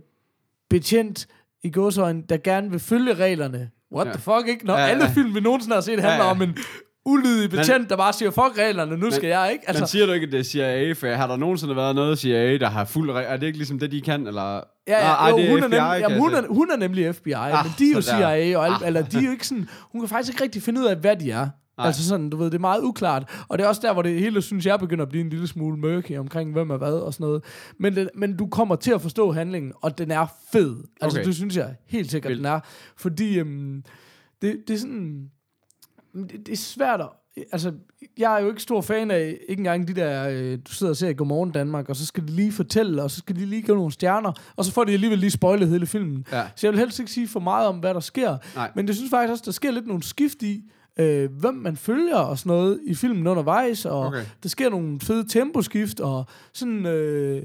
betjent 0.70 1.26
i 1.62 1.70
gåsøjne, 1.70 2.22
der 2.28 2.36
gerne 2.36 2.70
vil 2.70 2.80
følge 2.80 3.14
reglerne. 3.14 3.70
What 3.94 4.06
Ja. 4.06 4.12
the 4.12 4.20
fuck, 4.22 4.48
ikke? 4.48 4.66
Når 4.66 4.74
Ja, 4.74 4.80
ja, 4.84 4.88
alle 4.90 5.08
film, 5.14 5.34
vi 5.34 5.40
nogensinde 5.40 5.74
har 5.74 5.80
set, 5.80 5.90
handler 6.00 6.10
Ja, 6.12 6.24
ja, 6.24 6.30
om 6.30 6.42
en 6.42 6.56
ulydig 7.06 7.50
betjent, 7.50 7.90
der 7.90 7.96
bare 7.96 8.12
siger, 8.12 8.30
fuck 8.30 8.58
reglerne, 8.58 8.96
nu 8.96 9.10
skal 9.10 9.28
jeg, 9.28 9.50
ikke? 9.52 9.64
Altså, 9.68 9.82
men 9.82 9.88
siger 9.88 10.06
du 10.06 10.12
ikke, 10.12 10.26
at 10.26 10.32
det 10.32 10.40
er 10.40 10.44
CIA? 10.44 10.92
For 10.92 11.06
har 11.16 11.26
der 11.26 11.36
nogensinde 11.36 11.76
været 11.76 11.94
noget 11.94 12.18
CIA, 12.18 12.56
der 12.58 12.68
har 12.70 12.84
fuld... 12.84 13.10
Er 13.10 13.36
det 13.36 13.46
ikke 13.46 13.58
ligesom 13.58 13.78
det, 13.78 13.92
de 13.92 14.00
kan? 14.00 14.26
Eller? 14.26 14.54
Ja, 14.54 14.60
ja, 14.88 15.08
Nå, 15.08 15.14
ej, 15.14 15.30
jo, 15.30 15.36
det 15.36 15.44
er 15.46 15.50
hun, 15.50 15.62
FBI, 15.62 15.76
er 15.76 15.92
nem, 15.92 16.00
jamen, 16.02 16.18
hun, 16.18 16.34
er, 16.34 16.42
hun 16.48 16.70
er 16.70 16.76
nemlig 16.76 17.14
FBI, 17.14 17.32
ah, 17.32 17.64
men 17.66 17.72
de 17.78 17.90
er 17.90 17.94
jo. 17.94 18.00
CIA, 18.02 18.58
og 18.58 18.66
alt, 18.66 18.74
Ah. 18.82 18.86
eller 18.86 19.02
de 19.02 19.18
er 19.18 19.22
jo 19.22 19.30
ikke 19.30 19.46
sådan, 19.46 19.68
hun 19.92 20.00
kan 20.00 20.08
faktisk 20.08 20.32
ikke 20.34 20.44
rigtig 20.44 20.62
finde 20.62 20.80
ud 20.80 20.86
af, 20.86 20.96
hvad 20.96 21.16
de 21.16 21.30
er. 21.30 21.48
Nej. 21.82 21.86
Altså 21.86 22.08
sådan, 22.08 22.30
du 22.30 22.36
ved, 22.36 22.46
det 22.46 22.54
er 22.54 22.58
meget 22.58 22.82
uklart. 22.82 23.44
Og 23.48 23.58
det 23.58 23.64
er 23.64 23.68
også 23.68 23.80
der, 23.84 23.92
hvor 23.92 24.02
det 24.02 24.20
hele, 24.20 24.42
synes 24.42 24.66
jeg, 24.66 24.78
begynder 24.78 25.02
at 25.02 25.08
blive 25.08 25.24
en 25.24 25.30
lille 25.30 25.46
smule 25.46 25.76
mørke 25.76 26.18
omkring, 26.20 26.52
hvem 26.52 26.70
er 26.70 26.76
hvad 26.76 26.92
og 26.92 27.14
sådan 27.14 27.24
noget. 27.24 27.44
Men, 27.78 27.96
det, 27.96 28.10
men 28.14 28.36
du 28.36 28.46
kommer 28.46 28.76
til 28.76 28.92
at 28.92 29.00
forstå 29.02 29.32
handlingen, 29.32 29.72
og 29.80 29.98
den 29.98 30.10
er 30.10 30.26
fed. 30.52 30.76
Altså, 31.00 31.18
Okay. 31.18 31.26
det 31.26 31.34
synes 31.34 31.56
jeg 31.56 31.74
helt 31.86 32.10
sikkert, 32.10 32.30
Vildt. 32.30 32.38
den 32.44 32.52
er. 32.52 32.60
Fordi 32.96 33.38
øhm, 33.38 33.82
det, 34.42 34.56
det 34.68 34.74
er 34.74 34.78
sådan... 34.78 35.30
Det, 36.14 36.46
det 36.46 36.52
er 36.52 36.56
svært 36.56 37.00
at... 37.00 37.08
Altså, 37.52 37.72
jeg 38.18 38.36
er 38.36 38.42
jo 38.42 38.48
ikke 38.48 38.62
stor 38.62 38.80
fan 38.80 39.10
af, 39.10 39.38
ikke 39.48 39.60
engang 39.60 39.88
de 39.88 39.94
der, 39.94 40.28
øh, 40.28 40.58
du 40.68 40.72
sidder 40.72 40.90
og 40.90 40.96
ser 40.96 41.12
Godmorgen 41.12 41.50
Danmark, 41.50 41.88
og 41.88 41.96
så 41.96 42.06
skal 42.06 42.22
de 42.28 42.32
lige 42.32 42.52
fortælle, 42.52 43.02
og 43.02 43.10
så 43.10 43.18
skal 43.18 43.36
de 43.36 43.46
lige 43.46 43.62
give 43.62 43.76
nogle 43.76 43.92
stjerner, 43.92 44.32
og 44.56 44.64
så 44.64 44.72
får 44.72 44.84
de 44.84 44.92
alligevel 44.92 45.18
lige 45.18 45.30
spoilet 45.30 45.68
hele 45.68 45.86
filmen. 45.86 46.24
Ja. 46.32 46.42
Så 46.56 46.66
jeg 46.66 46.72
vil 46.72 46.80
helst 46.80 46.98
ikke 46.98 47.12
sige 47.12 47.28
for 47.28 47.40
meget 47.40 47.68
om, 47.68 47.78
hvad 47.78 47.94
der 47.94 48.00
sker. 48.00 48.36
Nej. 48.54 48.70
Men 48.74 48.86
jeg 48.86 48.94
synes 48.94 49.10
faktisk 49.10 49.30
også, 49.30 49.42
der 49.46 49.52
sker 49.52 49.70
lidt 49.70 49.86
nogle 49.86 50.02
skift 50.02 50.42
i, 50.42 50.62
øh, 50.98 51.30
hvem 51.32 51.54
man 51.54 51.76
følger 51.76 52.16
og 52.16 52.38
sådan 52.38 52.50
noget 52.50 52.80
i 52.86 52.94
filmen 52.94 53.26
undervejs, 53.26 53.84
og 53.84 54.00
Okay. 54.06 54.24
der 54.42 54.48
sker 54.48 54.70
nogle 54.70 55.00
fede 55.00 55.28
temposkift, 55.28 56.00
og 56.00 56.24
sådan... 56.52 56.86
Øh, 56.86 57.42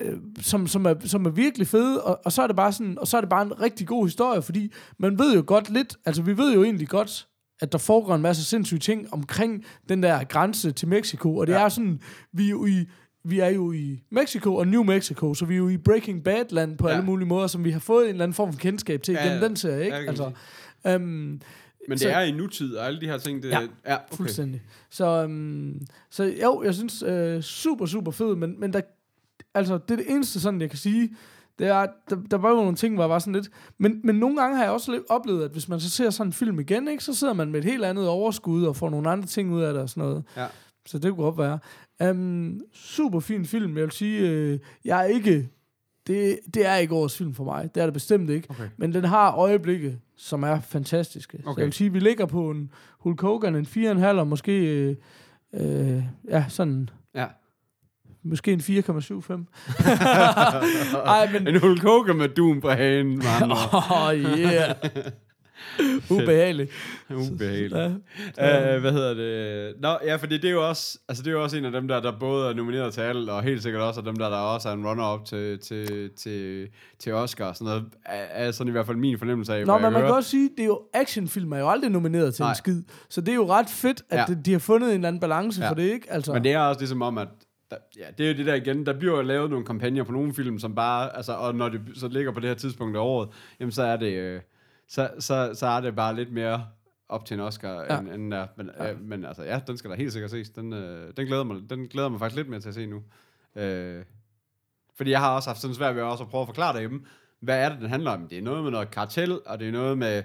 øh, 0.00 0.16
som, 0.40 0.66
som, 0.66 0.86
er, 0.86 0.94
som 1.04 1.26
er 1.26 1.30
virkelig 1.30 1.66
fede, 1.66 2.04
og, 2.04 2.20
og, 2.24 2.32
så 2.32 2.42
er 2.42 2.46
det 2.46 2.56
bare 2.56 2.72
sådan, 2.72 2.98
og 2.98 3.06
så 3.08 3.16
er 3.16 3.20
det 3.20 3.30
bare 3.30 3.42
en 3.42 3.60
rigtig 3.60 3.86
god 3.86 4.06
historie, 4.06 4.42
fordi 4.42 4.72
man 4.98 5.18
ved 5.18 5.34
jo 5.34 5.42
godt 5.46 5.70
lidt, 5.70 5.96
altså 6.06 6.22
vi 6.22 6.36
ved 6.36 6.54
jo 6.54 6.64
egentlig 6.64 6.88
godt, 6.88 7.26
at 7.60 7.72
der 7.72 7.78
foregår 7.78 8.14
en 8.14 8.22
masse 8.22 8.44
sindssyge 8.44 8.78
ting 8.78 9.12
omkring 9.12 9.64
den 9.88 10.02
der 10.02 10.24
grænse 10.24 10.72
til 10.72 10.88
Mexico, 10.88 11.36
og 11.36 11.46
det 11.46 11.52
Ja. 11.52 11.64
er 11.64 11.68
sådan, 11.68 12.00
vi 12.32 12.46
er 12.46 12.50
jo 12.50 12.66
i 12.66 12.84
vi 13.24 13.40
er 13.40 13.48
jo 13.48 13.72
i 13.72 14.00
Mexico 14.10 14.54
og 14.56 14.68
New 14.68 14.82
Mexico, 14.82 15.34
så 15.34 15.44
vi 15.44 15.54
er 15.54 15.58
jo 15.58 15.68
i 15.68 15.76
Breaking 15.76 16.24
Bad-land 16.24 16.78
på 16.78 16.88
Ja. 16.88 16.94
alle 16.94 17.06
mulige 17.06 17.28
måder, 17.28 17.46
som 17.46 17.64
vi 17.64 17.70
har 17.70 17.80
fået 17.80 18.04
en 18.04 18.10
eller 18.10 18.22
anden 18.24 18.34
form 18.34 18.52
for 18.52 18.60
kendskab 18.60 19.02
til 19.02 19.12
Ja, 19.14 19.22
gennem 19.22 19.38
ja. 19.42 19.48
den 19.48 19.56
serie, 19.56 19.84
ikke? 19.84 19.96
Ja, 19.96 20.02
altså, 20.08 20.30
øhm, 20.86 21.40
Men 21.88 21.92
det 21.92 22.00
Så- 22.00 22.08
er 22.10 22.20
i 22.20 22.30
nutid, 22.30 22.76
og 22.76 22.86
alle 22.86 23.00
de 23.00 23.06
her 23.06 23.18
ting, 23.18 23.42
det 23.42 23.48
Ja, 23.50 23.60
ja 23.86 23.94
okay. 23.94 24.16
Fuldstændig. 24.16 24.62
Så, 24.90 25.24
um, 25.24 25.80
så 26.10 26.24
jo, 26.42 26.62
jeg 26.62 26.74
synes, 26.74 27.02
uh, 27.02 27.40
super, 27.40 27.86
super 27.86 28.10
fed, 28.10 28.36
men, 28.36 28.60
men 28.60 28.72
der, 28.72 28.80
altså, 29.54 29.78
det 29.78 29.90
er 29.90 29.96
det 29.96 30.10
eneste, 30.10 30.40
sådan, 30.40 30.60
jeg 30.60 30.70
kan 30.70 30.78
sige, 30.78 31.10
det 31.58 31.66
er, 31.68 31.86
der, 32.10 32.16
der 32.30 32.36
var 32.38 32.50
jo 32.50 32.56
nogle 32.56 32.74
ting, 32.76 32.94
hvor 32.94 33.04
jeg 33.04 33.10
var 33.10 33.18
sådan 33.18 33.32
lidt, 33.32 33.48
men, 33.78 34.00
men 34.04 34.16
nogle 34.16 34.40
gange 34.40 34.56
har 34.56 34.64
jeg 34.64 34.72
også 34.72 35.02
oplevet, 35.08 35.44
at 35.44 35.50
hvis 35.50 35.68
man 35.68 35.80
så 35.80 35.90
ser 35.90 36.10
sådan 36.10 36.28
en 36.28 36.32
film 36.32 36.60
igen, 36.60 36.88
ikke, 36.88 37.04
så 37.04 37.14
sidder 37.14 37.32
man 37.34 37.50
med 37.50 37.58
et 37.58 37.64
helt 37.64 37.84
andet 37.84 38.08
overskud, 38.08 38.64
og 38.64 38.76
får 38.76 38.90
nogle 38.90 39.10
andre 39.10 39.26
ting 39.26 39.52
ud 39.52 39.62
af 39.62 39.72
det 39.72 39.82
og 39.82 39.88
sådan 39.88 40.04
noget. 40.04 40.24
Ja. 40.36 40.46
Så 40.86 40.98
det 40.98 41.10
kunne 41.14 41.24
godt 41.32 41.38
være. 41.38 41.58
Um, 42.10 42.60
super 42.74 43.20
fin 43.20 43.44
film, 43.46 43.76
jeg 43.76 43.84
vil 43.84 43.92
sige, 43.92 44.52
uh, 44.54 44.58
jeg 44.84 45.00
er 45.00 45.04
ikke, 45.04 45.48
det, 46.06 46.38
det 46.54 46.66
er 46.66 46.76
ikke 46.76 46.94
årets 46.94 47.16
film 47.16 47.34
for 47.34 47.44
mig, 47.44 47.70
det 47.74 47.80
er 47.80 47.86
det 47.86 47.92
bestemt 47.94 48.30
ikke, 48.30 48.50
Okay. 48.50 48.68
men 48.76 48.94
den 48.94 49.04
har 49.04 49.32
øjeblikke, 49.36 49.98
som 50.22 50.42
er 50.42 50.60
fantastiske. 50.60 51.38
Okay. 51.44 51.54
Så 51.54 51.60
jeg 51.60 51.64
vil 51.66 51.72
sige, 51.72 51.92
vi 51.92 51.98
ligger 52.00 52.26
på 52.26 52.50
en 52.50 52.70
Hulk 52.98 53.20
Hogan, 53.20 53.54
en 53.56 53.66
4,5, 53.66 54.04
og 54.06 54.26
måske, 54.26 54.52
øh, 54.66 54.96
øh, 55.54 56.02
ja, 56.28 56.44
sådan, 56.48 56.90
Ja. 57.14 57.26
måske 58.22 58.52
en 58.52 58.60
4,75. 58.60 59.46
Ej, 61.06 61.32
men, 61.32 61.46
En 61.48 61.60
Hulk 61.60 61.82
Hogan 61.82 62.16
med 62.16 62.28
Doom 62.28 62.60
på 62.60 62.70
hagen, 62.70 63.08
med 63.18 63.26
andre. 63.42 63.56
åh, 63.74 64.08
oh, 64.08 64.14
yeah. 64.14 64.74
Ubehageligt. 66.10 66.70
Ubehageligt. 67.10 67.74
Ja. 68.38 68.74
Uh, 68.76 68.80
hvad 68.80 68.92
hedder 68.92 69.14
det? 69.14 69.74
Nå, 69.80 69.98
ja, 70.04 70.16
fordi 70.16 70.36
det 70.36 70.44
er 70.44 70.52
jo 70.52 70.68
også, 70.68 70.98
altså 71.08 71.22
det 71.22 71.28
er 71.30 71.32
jo 71.32 71.42
også 71.42 71.56
en 71.56 71.64
af 71.64 71.72
dem 71.72 71.88
der, 71.88 72.00
der 72.00 72.18
både 72.18 72.48
er 72.50 72.54
nomineret 72.54 72.94
til 72.94 73.00
alt, 73.00 73.30
og 73.30 73.42
helt 73.42 73.62
sikkert 73.62 73.82
også 73.82 74.00
af 74.00 74.04
dem 74.04 74.16
der, 74.16 74.28
der 74.28 74.36
også 74.36 74.68
er 74.68 74.72
en 74.72 74.86
runner-up 74.86 75.24
til, 75.24 75.58
til, 75.58 76.10
til, 76.16 76.68
til 76.98 77.12
Oscar 77.12 77.44
og 77.44 77.56
sådan 77.56 77.64
noget, 77.66 77.84
er, 78.06 78.46
er 78.46 78.50
sådan 78.50 78.68
i 78.68 78.72
hvert 78.72 78.86
fald 78.86 78.96
min 78.96 79.18
fornemmelse 79.18 79.54
af, 79.54 79.66
Nå, 79.66 79.78
men 79.78 79.92
man 79.92 80.02
kan 80.02 80.14
også 80.14 80.30
sige, 80.30 80.50
det 80.56 80.62
er 80.62 80.66
jo 80.66 80.80
actionfilm 80.94 81.52
er 81.52 81.58
jo 81.58 81.70
aldrig 81.70 81.90
nomineret 81.90 82.34
til 82.34 82.42
Nej. 82.42 82.50
en 82.50 82.56
skid. 82.56 82.82
Så 83.08 83.20
det 83.20 83.28
er 83.28 83.34
jo 83.34 83.48
ret 83.50 83.68
fedt, 83.68 84.02
at 84.10 84.16
Ja. 84.18 84.24
ja. 84.28 84.34
de 84.34 84.52
har 84.52 84.58
fundet 84.58 84.88
en 84.88 84.94
eller 84.94 85.08
anden 85.08 85.20
balance 85.20 85.62
ja. 85.62 85.70
for 85.70 85.74
det, 85.74 85.82
ikke? 85.92 86.12
Altså, 86.12 86.32
Men 86.32 86.44
det 86.44 86.52
er 86.52 86.58
også 86.60 86.80
ligesom 86.80 87.02
om, 87.02 87.18
at 87.18 87.28
der, 87.70 87.76
ja, 87.98 88.04
det 88.18 88.26
er 88.26 88.30
jo 88.30 88.36
det 88.36 88.46
der 88.46 88.54
igen, 88.54 88.86
der 88.86 88.98
bliver 88.98 89.16
jo 89.16 89.22
lavet 89.22 89.50
nogle 89.50 89.66
kampagner 89.66 90.04
på 90.04 90.12
nogle 90.12 90.34
film, 90.34 90.58
som 90.58 90.74
bare, 90.74 91.16
altså, 91.16 91.32
og 91.32 91.54
når 91.54 91.68
det 91.68 91.80
så 91.94 92.08
ligger 92.08 92.32
på 92.32 92.40
det 92.40 92.48
her 92.48 92.54
tidspunkt 92.54 92.96
af 92.96 93.00
året, 93.00 93.28
jamen 93.60 93.72
så 93.72 93.82
er 93.82 93.96
det, 93.96 94.12
øh, 94.12 94.40
så, 94.90 95.10
så, 95.18 95.50
så 95.54 95.66
er 95.66 95.80
det 95.80 95.96
bare 95.96 96.16
lidt 96.16 96.32
mere 96.32 96.66
op 97.08 97.24
til 97.24 97.34
en 97.34 97.40
Oscar, 97.40 97.72
ja. 97.72 97.94
Ja. 97.94 98.00
end, 98.00 98.08
end 98.08 98.30
der. 98.30 98.46
Men, 98.56 98.70
ja. 98.78 98.92
Øh, 98.92 99.00
men 99.00 99.24
altså, 99.24 99.42
ja, 99.42 99.60
den 99.66 99.78
skal 99.78 99.90
da 99.90 99.96
helt 99.96 100.12
sikkert 100.12 100.30
ses. 100.30 100.50
Den, 100.50 100.72
øh, 100.72 101.12
den, 101.16 101.26
glæder 101.26 101.44
mig, 101.44 101.70
den 101.70 101.88
glæder 101.88 102.08
mig 102.08 102.18
faktisk 102.18 102.36
lidt 102.36 102.48
mere 102.48 102.60
til 102.60 102.68
at 102.68 102.74
se 102.74 102.86
nu. 102.86 103.02
Øh, 103.56 104.04
fordi 104.96 105.10
jeg 105.10 105.20
har 105.20 105.34
også 105.34 105.48
haft 105.48 105.60
sådan 105.60 105.74
svært 105.74 105.96
ved 105.96 106.02
også 106.02 106.24
at 106.24 106.30
prøve 106.30 106.42
at 106.42 106.48
forklare 106.48 106.72
derhjemme, 106.72 107.00
hvad 107.40 107.64
er 107.64 107.68
det, 107.68 107.78
den 107.80 107.88
handler 107.88 108.10
om? 108.10 108.28
Det 108.28 108.38
er 108.38 108.42
noget 108.42 108.62
med 108.62 108.70
noget 108.70 108.90
kartel, 108.90 109.40
og 109.46 109.58
det 109.60 109.68
er 109.68 109.72
noget 109.72 109.98
med... 109.98 110.22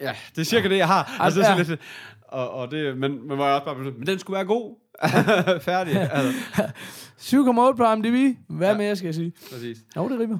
Ja, 0.00 0.16
det 0.34 0.40
er 0.40 0.44
cirka 0.44 0.68
det, 0.68 0.76
jeg 0.76 0.86
har. 0.86 1.16
Altså, 1.20 1.40
det 1.40 1.48
er 1.48 1.56
ja. 1.56 1.62
lidt, 1.62 1.80
og, 2.22 2.50
og 2.50 2.70
det, 2.70 2.98
men, 2.98 3.28
men 3.28 3.36
hvor 3.36 3.46
jeg 3.46 3.54
også 3.54 3.64
bare 3.64 3.76
men 3.76 4.06
den 4.06 4.18
skulle 4.18 4.34
være 4.34 4.44
god. 4.44 4.76
Færdig. 5.60 5.96
Altså, 6.12 6.32
7,8 7.18 7.76
på 7.76 7.92
IMDb. 7.92 8.38
Hvad 8.48 8.66
Ja. 8.66 8.72
ja. 8.72 8.78
mere 8.78 8.96
skal 8.96 9.06
jeg 9.06 9.14
sige? 9.14 9.32
præcis. 9.52 9.78
Jo, 9.96 10.08
det 10.08 10.18
rimer. 10.20 10.38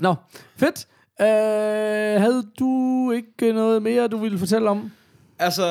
Nå, 0.00 0.14
fedt. 0.56 0.88
Øh, 1.20 1.26
havde 2.20 2.42
du 2.58 3.10
ikke 3.10 3.52
noget 3.52 3.82
mere, 3.82 4.08
du 4.08 4.18
ville 4.18 4.38
fortælle 4.38 4.70
om? 4.70 4.90
Altså, 5.38 5.66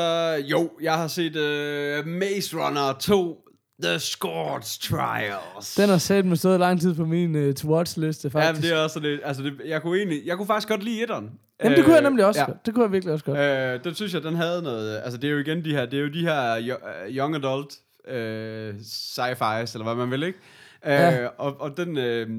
jo, 0.48 0.70
jeg 0.82 0.94
har 0.94 1.08
set 1.08 1.36
uh, 1.36 2.08
Maze 2.08 2.58
Runner 2.58 2.94
2, 3.00 3.46
The 3.84 4.00
Scourge 4.00 4.62
Trials. 4.82 5.76
Den 5.76 5.90
har 5.90 5.98
sat 5.98 6.26
med 6.26 6.38
stået 6.38 6.60
lang 6.60 6.82
tid 6.82 6.96
på 6.96 7.06
min 7.06 7.36
uh, 7.48 7.54
to-watch-liste, 7.54 8.32
Ja, 8.34 8.40
faktisk. 8.40 8.68
det 8.68 8.78
er 8.78 8.84
også 8.84 9.00
lidt, 9.00 9.22
altså 9.24 9.44
det, 9.44 9.54
jeg 9.66 9.82
kunne 9.82 9.98
egentlig, 9.98 10.22
jeg 10.26 10.38
kunne 10.38 10.48
faktisk 10.48 10.68
godt 10.68 10.84
lide 10.84 11.02
etteren. 11.02 11.30
Jamen, 11.64 11.78
det 11.78 11.86
kunne 11.86 11.96
jeg 11.96 12.04
nemlig 12.04 12.26
også. 12.26 12.40
Ja. 12.42 12.46
Ja. 12.50 12.54
Det 12.66 12.74
kunne 12.74 12.84
jeg 12.84 12.92
virkelig 12.92 13.14
også 13.14 13.26
godt. 13.26 13.38
Øh, 13.40 13.84
den 13.84 13.96
synes 13.96 14.14
jeg, 14.14 14.24
den 14.24 14.36
havde 14.36 14.62
noget... 14.62 14.98
Altså, 15.04 15.18
det 15.18 15.28
er 15.28 15.32
jo 15.32 15.38
igen 15.40 15.66
de 15.66 15.72
her... 15.76 15.86
Det 15.86 16.00
er 16.00 16.04
jo 16.04 16.10
de 16.10 16.22
her 16.22 16.56
yo- 16.60 17.06
øh, 17.08 17.16
young 17.16 17.36
adult 17.36 17.74
øh, 18.08 18.74
sci-fi's, 18.82 19.72
eller 19.74 19.84
hvad 19.84 19.96
man 19.96 20.12
vil, 20.12 20.24
ikke? 20.24 20.40
Øh, 20.86 20.92
Ja. 20.92 21.28
og, 21.38 21.62
og 21.62 21.78
den... 21.78 21.98
Øh, 21.98 22.30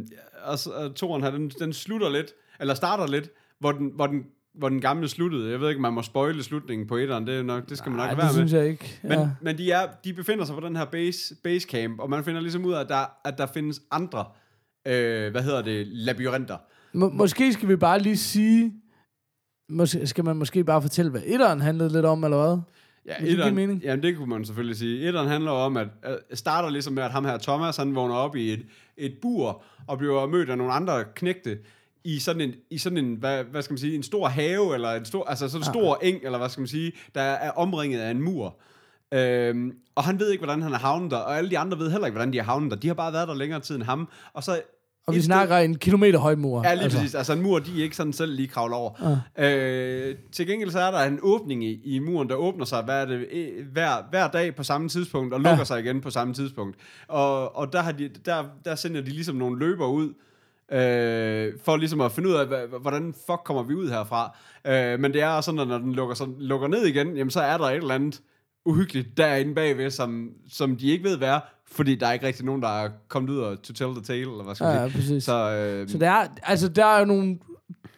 og, 0.45 0.59
og 0.75 0.95
toren 0.95 1.23
her, 1.23 1.31
den, 1.31 1.51
den 1.59 1.73
slutter 1.73 2.11
lidt, 2.11 2.33
eller 2.61 2.75
starter 2.75 3.07
lidt, 3.07 3.31
hvor 3.59 3.73
den, 3.73 3.93
hvor 3.95 4.07
den, 4.07 4.25
hvor 4.55 4.69
den 4.69 4.81
gamle 4.81 5.09
sluttede. 5.09 5.51
Jeg 5.51 5.61
ved 5.61 5.69
ikke, 5.69 5.81
man 5.81 5.93
må 5.93 6.03
spoile 6.03 6.43
slutningen 6.43 6.87
på 6.87 6.97
etteren. 6.97 7.27
Det, 7.27 7.39
er 7.39 7.43
nok, 7.43 7.69
det 7.69 7.79
skal 7.79 7.91
man 7.91 7.97
nok 7.97 8.05
Nej, 8.05 8.11
det 8.11 8.19
være 8.19 8.27
med. 8.27 8.35
synes 8.35 8.53
jeg 8.53 8.67
ikke. 8.69 9.01
Men, 9.03 9.13
ja. 9.13 9.31
men 9.41 9.59
de, 9.59 9.71
er, 9.73 9.87
de 10.05 10.13
befinder 10.13 10.45
sig 10.45 10.55
på 10.55 10.61
den 10.61 10.77
her 10.77 10.85
base, 10.85 11.35
base 11.45 11.69
camp, 11.69 12.01
og 12.01 12.11
man 12.11 12.25
finder 12.25 12.41
ligesom 12.41 12.65
ud 12.65 12.73
af, 12.73 12.81
at 12.81 12.89
der, 12.89 13.05
at 13.25 13.39
der 13.39 13.47
findes 13.47 13.81
andre, 13.91 14.25
øh, 14.87 15.31
hvad 15.31 15.43
hedder 15.43 15.63
det, 15.63 15.87
labyrinter. 15.87 16.57
Må, 16.93 17.09
måske 17.09 17.53
skal 17.53 17.69
vi 17.69 17.77
bare 17.77 17.99
lige 17.99 18.17
sige... 18.17 18.73
Måske, 19.69 20.07
skal 20.07 20.25
man 20.25 20.37
måske 20.37 20.65
bare 20.65 20.83
fortælle, 20.83 21.11
hvad 21.11 21.23
etteren 21.25 21.61
handlede 21.61 21.93
lidt 21.93 22.05
om, 22.07 22.25
eller 22.25 22.37
hvad? 22.37 22.59
Ja, 23.07 23.13
det 23.13 23.21
give 23.21 23.31
etteren, 23.31 23.55
mening? 23.55 23.83
Jamen, 23.83 24.03
det 24.03 24.17
kunne 24.17 24.29
man 24.29 24.45
selvfølgelig 24.45 24.77
sige. 24.77 25.09
Etteren 25.09 25.29
handler 25.29 25.51
om, 25.51 25.77
at 25.77 25.89
uh, 26.09 26.15
starter 26.35 26.71
ligesom 26.71 26.93
med, 26.93 27.03
at 27.03 27.11
ham 27.11 27.25
her 27.25 27.39
Thomas, 27.39 27.77
han 27.77 27.95
vågner 27.95 28.15
op 28.15 28.37
i 28.37 28.53
et, 28.53 28.67
et 28.97 29.15
bur, 29.23 29.63
og 29.87 29.99
bliver 29.99 30.27
mødt 30.27 30.51
af 30.51 30.59
nogle 30.59 30.73
andre 30.73 31.05
knægte, 31.15 31.59
i 32.05 32.19
sådan 32.19 32.41
en, 32.41 32.53
i 32.71 32.79
sådan 32.79 32.99
en 32.99 33.15
hvad, 33.15 33.45
hvad 33.45 33.63
skal 33.63 33.73
man 33.73 33.79
sige, 33.79 33.95
en 33.97 34.03
stor 34.03 34.29
have, 34.29 34.75
eller 34.75 34.91
en 34.93 35.05
stor, 35.05 35.25
altså 35.25 35.49
sådan 35.49 35.61
en 35.61 35.65
stor 35.65 35.99
eng, 36.03 36.19
eller 36.25 36.39
hvad 36.39 36.49
skal 36.49 36.61
man 36.61 36.69
sige, 36.69 36.93
der 37.15 37.21
er 37.21 37.51
omringet 37.51 38.01
af 38.01 38.11
en 38.11 38.23
mur. 38.23 38.57
Øhm, 39.15 39.73
og 39.95 40.05
han 40.05 40.19
ved 40.21 40.31
ikke, 40.31 40.45
hvordan 40.45 40.63
han 40.63 40.73
er 40.73 40.79
havnet 40.79 41.11
der, 41.11 41.17
og 41.17 41.39
alle 41.39 41.51
de 41.51 41.59
andre 41.59 41.79
ved 41.79 41.91
heller 41.91 42.07
ikke, 42.07 42.15
hvordan 42.17 42.33
de 42.33 42.39
er 42.39 42.43
havnet 42.43 42.71
der. 42.71 42.77
De 42.77 42.87
har 42.87 42.95
bare 42.95 43.13
været 43.13 43.29
der 43.29 43.35
længere 43.35 43.61
tid 43.61 43.75
end 43.75 43.83
ham. 43.85 44.09
Og 44.33 44.45
så 44.45 44.61
Og 45.07 45.15
vi 45.15 45.19
sted- 45.21 45.27
snakker 45.27 45.57
en 45.57 45.79
kilometer 45.79 46.19
høj 46.19 46.35
mur. 46.35 46.63
Ja, 46.65 46.75
lige 46.75 46.85
altså. 46.85 46.99
præcis. 46.99 47.15
Altså 47.15 47.33
en 47.33 47.43
mur, 47.43 47.59
de 47.59 47.83
ikke 47.83 47.97
sådan 47.97 48.13
selv 48.13 48.33
lige 48.35 48.49
kravler 48.49 48.77
over. 48.77 49.19
Øh, 49.39 50.15
til 50.33 50.47
gengæld 50.47 50.71
så 50.71 50.81
er 50.81 50.91
der 50.91 50.99
en 51.01 51.19
åbning 51.23 51.65
i, 51.65 51.81
i 51.85 51.99
muren, 51.99 52.29
der 52.29 52.35
åbner 52.35 52.65
sig 52.65 52.85
er 52.89 53.05
det, 53.05 53.27
eh, 53.31 53.67
hver, 53.73 53.91
hver 54.11 54.29
dag 54.29 54.55
på 54.57 54.63
samme 54.63 54.89
tidspunkt, 54.89 55.35
og 55.35 55.41
lukker 55.41 55.59
Ja. 55.59 55.65
sig 55.65 55.81
igen 55.81 56.01
på 56.01 56.11
samme 56.11 56.35
tidspunkt. 56.35 56.77
Og, 57.09 57.57
og 57.57 57.73
der, 57.73 57.81
har 57.83 57.93
de, 57.93 58.11
der, 58.25 58.45
der 58.65 58.75
sender 58.75 59.01
de 59.01 59.11
ligesom 59.11 59.37
nogle 59.37 59.59
løber 59.59 59.87
ud, 59.87 60.15
øh, 60.73 61.53
for 61.65 61.77
ligesom 61.77 62.01
at 62.01 62.13
finde 62.13 62.29
ud 62.29 62.35
af, 62.35 62.47
hvordan 62.81 63.15
fuck 63.27 63.41
kommer 63.45 63.63
vi 63.63 63.75
ud 63.75 63.89
herfra. 63.89 64.37
Øh, 64.67 65.01
men 65.01 65.13
det 65.13 65.23
er 65.23 65.41
sådan, 65.41 65.61
at 65.61 65.69
når 65.69 65.79
den 65.79 65.93
lukker, 65.93 66.15
sådan, 66.15 66.35
lukker 66.39 66.69
ned 66.69 66.87
igen, 66.87 67.17
jamen 67.17 67.31
så 67.31 67.41
er 67.41 67.59
der 67.59 67.65
et 67.65 67.77
eller 67.77 67.95
andet 67.95 68.21
uhyggeligt 68.67 69.17
derinde 69.17 69.55
bagved, 69.55 69.91
som, 69.91 70.31
som 70.51 70.77
de 70.77 70.87
ikke 70.91 71.05
ved 71.05 71.17
hvad 71.19 71.29
er, 71.29 71.41
fordi 71.73 71.95
der 71.95 72.07
er 72.07 72.13
ikke 72.13 72.27
rigtig 72.27 72.45
nogen, 72.45 72.63
der 72.63 72.69
er 72.85 72.89
kommet 73.09 73.31
ud 73.31 73.39
og 73.39 73.63
to 73.63 73.73
tell 73.73 73.91
the 73.95 74.03
tale, 74.03 74.21
eller 74.21 74.45
hvad 74.45 74.55
skal 74.55 74.65
man 74.65 74.75
Ja, 74.77 74.83
ja, 74.83 74.89
sige. 74.89 74.99
præcis. 74.99 75.25
Så, 75.25 75.51
øh, 75.53 75.89
Så 75.89 75.99
der 75.99 76.11
er, 76.11 76.27
altså, 76.43 76.69
der 76.69 76.85
er 76.87 76.99
jo 76.99 77.05
nogle 77.05 77.39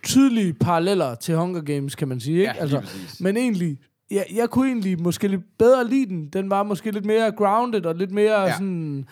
tydelige 0.03 0.53
paralleller 0.53 1.15
til 1.15 1.37
Hunger 1.37 1.61
Games, 1.61 1.95
kan 1.95 2.09
man 2.09 2.21
sige. 2.21 2.39
Ikke? 2.39 2.53
Ja, 2.57 2.61
altså, 2.61 2.81
præcis. 2.81 3.21
men 3.21 3.37
egentlig, 3.37 3.79
jeg, 4.11 4.27
jeg 4.35 4.51
kunne 4.51 4.67
egentlig 4.69 5.01
måske 5.01 5.29
lidt 5.29 5.59
bedre 5.59 5.89
lide 5.89 6.07
den. 6.07 6.29
Den 6.29 6.51
var 6.51 6.63
måske 6.63 6.91
lidt 6.91 7.05
mere 7.05 7.33
grounded 7.33 7.87
og 7.87 7.95
lidt 7.95 8.11
mere 8.13 8.41
Ja. 8.41 8.47
ja. 8.47 8.53
sådan... 8.53 9.07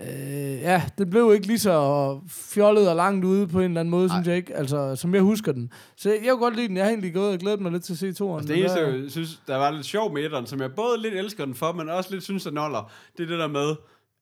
øh, 0.00 0.60
ja, 0.60 0.82
det 0.98 1.10
blev 1.10 1.32
ikke 1.34 1.46
lige 1.46 1.58
så 1.58 2.20
fjollet 2.28 2.88
og 2.88 2.96
langt 2.96 3.24
ude 3.24 3.48
på 3.48 3.58
en 3.58 3.64
eller 3.64 3.80
anden 3.80 3.90
måde, 3.90 4.08
synes 4.08 4.26
jeg 4.26 4.36
ikke. 4.36 4.56
Altså, 4.56 4.96
som 4.96 5.14
jeg 5.14 5.22
husker 5.22 5.52
den. 5.52 5.72
Så 5.96 6.10
jeg, 6.10 6.20
kunne 6.30 6.38
godt 6.38 6.56
lide 6.56 6.68
den. 6.68 6.76
Jeg 6.76 6.84
har 6.84 6.90
egentlig 6.90 7.14
gået 7.14 7.32
og 7.32 7.38
glædet 7.38 7.60
mig 7.60 7.72
lidt 7.72 7.84
til 7.84 7.92
at 7.92 7.98
se 7.98 8.12
toeren. 8.12 8.38
Altså, 8.38 8.54
det 8.54 8.60
eneste, 8.60 9.02
jeg 9.02 9.10
synes, 9.10 9.40
der 9.46 9.56
var 9.56 9.70
lidt 9.70 9.86
sjov 9.86 10.14
med 10.14 10.24
etteren, 10.24 10.46
som 10.46 10.60
jeg 10.60 10.74
både 10.74 11.02
lidt 11.02 11.14
elsker 11.14 11.44
den 11.44 11.54
for, 11.54 11.72
men 11.72 11.88
også 11.88 12.10
lidt 12.12 12.24
synes, 12.24 12.46
at 12.46 12.54
noller, 12.54 12.92
det 13.16 13.22
er 13.22 13.26
det 13.26 13.38
der 13.38 13.48
med, 13.48 13.76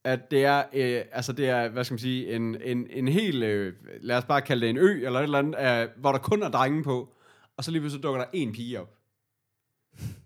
at 0.05 0.31
det 0.31 0.45
er, 0.45 0.63
øh, 0.73 1.03
altså 1.13 1.33
det 1.33 1.49
er, 1.49 1.69
hvad 1.69 1.85
skal 1.85 1.93
man 1.93 1.99
sige, 1.99 2.35
en, 2.37 2.57
en, 2.65 2.87
en 2.91 3.09
hel, 3.09 3.43
øh, 3.43 3.73
lad 4.01 4.17
os 4.17 4.25
bare 4.25 4.43
kalde 4.43 4.63
det 4.63 4.71
en 4.71 4.79
ø, 4.79 5.07
eller 5.07 5.19
et 5.19 5.23
eller 5.23 5.39
andet, 5.39 5.83
øh, 5.83 5.89
hvor 6.01 6.13
der 6.13 6.19
kun 6.19 6.43
er 6.43 6.49
drenge 6.49 6.83
på, 6.83 7.09
og 7.57 7.65
så 7.65 7.71
lige 7.71 7.81
pludselig 7.81 8.03
dukker 8.03 8.21
der 8.21 8.29
en 8.33 8.53
pige 8.53 8.81
op. 8.81 8.95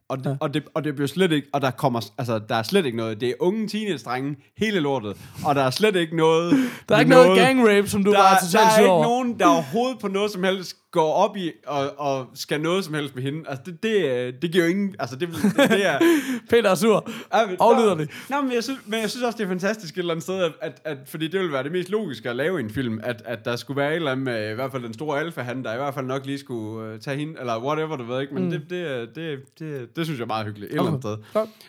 Og 0.08 0.18
det, 0.18 0.26
ja. 0.26 0.36
og, 0.40 0.54
det, 0.54 0.64
og 0.74 0.84
det 0.84 0.94
bliver 0.94 1.08
slet 1.08 1.32
ikke, 1.32 1.48
og 1.52 1.62
der 1.62 1.70
kommer, 1.70 2.00
altså, 2.18 2.38
der 2.38 2.54
er 2.54 2.62
slet 2.62 2.86
ikke 2.86 2.96
noget. 2.96 3.20
Det 3.20 3.28
er 3.28 3.34
unge 3.40 3.68
teenage-drenge, 3.68 4.36
hele 4.58 4.80
lortet. 4.80 5.16
Og 5.44 5.54
der 5.54 5.62
er 5.62 5.70
slet 5.70 5.96
ikke 5.96 6.16
noget... 6.16 6.52
der 6.88 6.94
er 6.94 6.98
ikke 6.98 7.10
noget, 7.10 7.26
noget 7.26 7.40
gang 7.40 7.68
rape, 7.68 7.88
som 7.88 8.04
du 8.04 8.12
der, 8.12 8.18
var 8.18 8.38
totalt 8.40 8.52
Der 8.52 8.58
er 8.60 8.78
ikke 8.78 9.02
nogen, 9.02 9.38
der 9.38 9.46
overhovedet 9.46 9.98
på 9.98 10.08
noget 10.08 10.30
som 10.30 10.44
helst 10.44 10.76
går 10.90 11.12
op 11.12 11.36
i 11.36 11.52
og, 11.66 11.98
og 11.98 12.26
skal 12.34 12.60
noget 12.60 12.84
som 12.84 12.94
helst 12.94 13.14
med 13.14 13.22
hende. 13.22 13.44
Altså, 13.48 13.62
det, 13.66 13.82
det, 13.82 14.42
det 14.42 14.52
giver 14.52 14.64
jo 14.64 14.70
ingen... 14.70 14.94
Altså, 14.98 15.16
det, 15.16 15.28
det, 15.28 15.70
det 15.70 15.86
er... 15.86 15.98
Peter 16.50 16.70
er 16.70 16.74
sur. 16.74 17.10
Ja, 17.34 17.46
men- 17.46 17.56
Aflyder 17.60 17.94
det. 17.94 18.10
Nå, 18.30 18.40
men 18.40 18.52
jeg, 18.52 18.64
synes, 18.64 18.80
men 18.86 19.00
jeg 19.00 19.10
synes 19.10 19.24
også, 19.24 19.38
det 19.38 19.44
er 19.44 19.48
fantastisk 19.48 19.94
et 19.94 19.98
eller 19.98 20.14
andet 20.14 20.22
sted, 20.22 20.42
at, 20.42 20.52
at, 20.60 20.80
at 20.84 20.98
fordi 21.06 21.28
det 21.28 21.40
ville 21.40 21.52
være 21.52 21.62
det 21.62 21.72
mest 21.72 21.88
logiske 21.88 22.30
at 22.30 22.36
lave 22.36 22.60
i 22.60 22.62
en 22.62 22.70
film, 22.70 23.00
at, 23.02 23.22
at 23.24 23.44
der 23.44 23.56
skulle 23.56 23.76
være 23.76 23.90
et 23.90 23.96
eller 23.96 24.12
andet 24.12 24.24
med, 24.24 24.50
i 24.50 24.54
hvert 24.54 24.72
fald 24.72 24.82
den 24.82 24.94
store 24.94 25.20
alfa 25.20 25.40
han 25.40 25.64
der 25.64 25.74
i 25.74 25.76
hvert 25.76 25.94
fald 25.94 26.06
nok 26.06 26.26
lige 26.26 26.38
skulle 26.38 26.94
uh, 26.94 27.00
tage 27.00 27.16
hende, 27.16 27.40
eller 27.40 27.64
whatever, 27.64 27.96
du 27.96 28.04
ved 28.04 28.20
ikke, 28.20 28.34
men 28.34 28.44
mm. 28.44 28.50
det, 28.50 28.62
det, 28.70 29.08
det, 29.16 29.58
det, 29.58 29.96
det, 29.96 30.04
synes 30.06 30.18
jeg 30.18 30.24
er 30.24 30.26
meget 30.26 30.46
hyggeligt, 30.46 30.72
et 30.72 30.76
eller 30.76 30.86
andet 30.86 31.02
sted. 31.02 31.16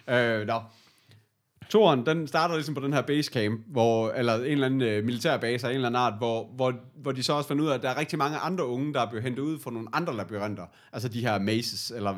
Godt. 0.08 0.42
Øh, 0.42 0.48
nå. 0.48 0.60
Toren, 1.70 2.06
den 2.06 2.28
starter 2.28 2.56
ligesom 2.56 2.76
på 2.76 2.82
den 2.82 2.94
her 2.94 3.02
basecamp, 3.02 3.62
hvor, 3.68 4.12
eller 4.12 4.36
en 4.36 4.46
eller 4.46 4.66
anden 4.66 4.82
øh, 4.82 5.06
militærbase 5.06 5.68
af 5.68 5.72
en 5.72 5.76
eller 5.76 5.88
anden 5.88 6.02
art, 6.02 6.14
hvor, 6.18 6.50
hvor, 6.56 6.74
hvor 6.96 7.12
de 7.12 7.24
så 7.24 7.34
også 7.34 7.48
fandt 7.48 7.62
ud 7.62 7.68
af, 7.68 7.74
at 7.74 7.82
der 7.82 7.90
er 7.90 8.00
rigtig 8.00 8.18
mange 8.18 8.38
andre 8.38 8.66
unge, 8.66 8.94
der 8.94 9.02
er 9.02 9.10
blevet 9.10 9.24
hentet 9.24 9.44
ud 9.44 9.60
fra 9.60 9.72
nogle 9.72 9.88
andre 9.94 10.16
labyrinter. 10.16 10.64
Altså 10.94 11.08
de 11.08 11.22
her 11.22 11.40
mazes, 11.40 11.92
eller 11.96 12.16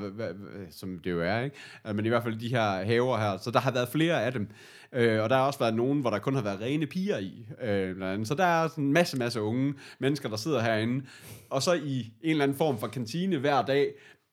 som 0.71 0.99
det 1.03 1.11
jo 1.11 1.21
er, 1.21 1.39
ikke? 1.39 1.55
Øh, 1.87 1.95
men 1.95 2.05
i 2.05 2.09
hvert 2.09 2.23
fald 2.23 2.39
de 2.39 2.49
her 2.49 2.83
haver 2.83 3.17
her. 3.17 3.37
Så 3.37 3.51
der 3.51 3.59
har 3.59 3.71
været 3.71 3.89
flere 3.89 4.23
af 4.23 4.31
dem. 4.31 4.47
Øh, 4.93 5.23
og 5.23 5.29
der 5.29 5.35
har 5.35 5.43
også 5.43 5.59
været 5.59 5.75
nogen, 5.75 6.01
hvor 6.01 6.09
der 6.09 6.19
kun 6.19 6.35
har 6.35 6.41
været 6.41 6.61
rene 6.61 6.85
piger 6.85 7.17
i. 7.17 7.45
Øh, 7.61 7.95
blandt 7.95 8.13
andet. 8.13 8.27
så 8.27 8.35
der 8.35 8.45
er 8.45 8.67
sådan 8.67 8.83
en 8.83 8.93
masse, 8.93 9.17
masse 9.17 9.41
unge 9.41 9.73
mennesker, 9.99 10.29
der 10.29 10.37
sidder 10.37 10.61
herinde. 10.61 11.05
Og 11.49 11.63
så 11.63 11.73
i 11.73 11.99
en 11.99 12.31
eller 12.31 12.43
anden 12.43 12.57
form 12.57 12.79
for 12.79 12.87
kantine 12.87 13.37
hver 13.37 13.61
dag, 13.61 13.91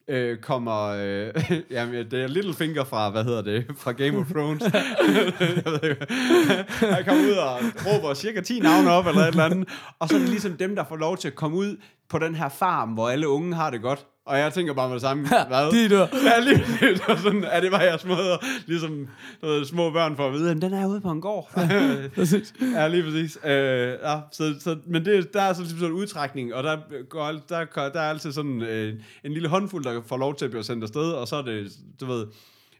øh, 0.08 0.38
kommer, 0.38 0.82
øh, 0.82 1.34
jamen, 1.70 2.10
det 2.10 2.22
er 2.22 2.26
Littlefinger 2.26 2.84
fra, 2.84 3.10
hvad 3.10 3.24
hedder 3.24 3.42
det, 3.42 3.66
fra 3.78 3.92
Game 3.92 4.18
of 4.18 4.26
Thrones. 4.26 4.62
Han 6.94 7.04
kommer 7.04 7.24
ud 7.24 7.32
og 7.32 7.58
råber 7.86 8.14
cirka 8.14 8.40
10 8.40 8.60
navne 8.60 8.90
op, 8.90 9.06
eller 9.06 9.20
et 9.20 9.28
eller 9.28 9.44
andet. 9.44 9.68
Og 9.98 10.08
så 10.08 10.14
er 10.14 10.18
det 10.18 10.28
ligesom 10.28 10.56
dem, 10.56 10.76
der 10.76 10.84
får 10.88 10.96
lov 10.96 11.16
til 11.16 11.28
at 11.28 11.34
komme 11.34 11.56
ud 11.56 11.76
på 12.08 12.18
den 12.18 12.34
her 12.34 12.48
farm, 12.48 12.88
hvor 12.88 13.08
alle 13.08 13.28
unge 13.28 13.54
har 13.54 13.70
det 13.70 13.82
godt. 13.82 14.06
Og 14.26 14.38
jeg 14.38 14.52
tænker 14.52 14.74
bare 14.74 14.88
med 14.88 14.94
det 14.94 15.02
samme. 15.02 15.28
Hvad? 15.48 15.70
De 15.72 15.88
dør. 15.88 16.06
Ja, 16.24 16.40
lige 16.40 16.56
det 16.80 17.08
var 17.08 17.16
sådan, 17.16 17.44
er 17.44 17.60
det 17.60 17.70
bare 17.70 17.80
jeres 17.82 18.04
måde, 18.04 18.38
ligesom 18.66 19.08
noget, 19.42 19.66
små 19.68 19.90
børn 19.90 20.16
for 20.16 20.26
at 20.26 20.32
vide, 20.32 20.50
at 20.50 20.62
den 20.62 20.72
er 20.72 20.86
ude 20.86 21.00
på 21.00 21.10
en 21.10 21.20
gård. 21.20 21.50
Præcis. 22.14 22.54
Ja, 22.74 22.88
lige 22.88 23.02
præcis. 23.02 23.38
Øh, 23.44 23.50
ja, 24.02 24.20
så, 24.32 24.54
så, 24.60 24.76
men 24.86 25.04
det, 25.04 25.32
der 25.34 25.42
er 25.42 25.52
så 25.52 25.60
ligesom 25.60 25.78
sådan 25.78 25.92
en 25.94 25.98
udtrækning, 26.00 26.54
og 26.54 26.62
der, 26.64 26.76
går, 27.08 27.32
der, 27.48 27.64
går- 27.64 27.82
der 27.88 28.00
er 28.00 28.10
altid 28.10 28.32
sådan 28.32 28.62
øh, 28.62 28.94
en 29.24 29.32
lille 29.32 29.48
håndfuld, 29.48 29.84
der 29.84 30.02
får 30.06 30.16
lov 30.16 30.34
til 30.36 30.44
at 30.44 30.50
blive 30.50 30.64
sendt 30.64 30.82
afsted, 30.84 31.12
og 31.12 31.28
så 31.28 31.36
er 31.36 31.42
det, 31.42 31.72
du 32.00 32.06
ved, 32.06 32.26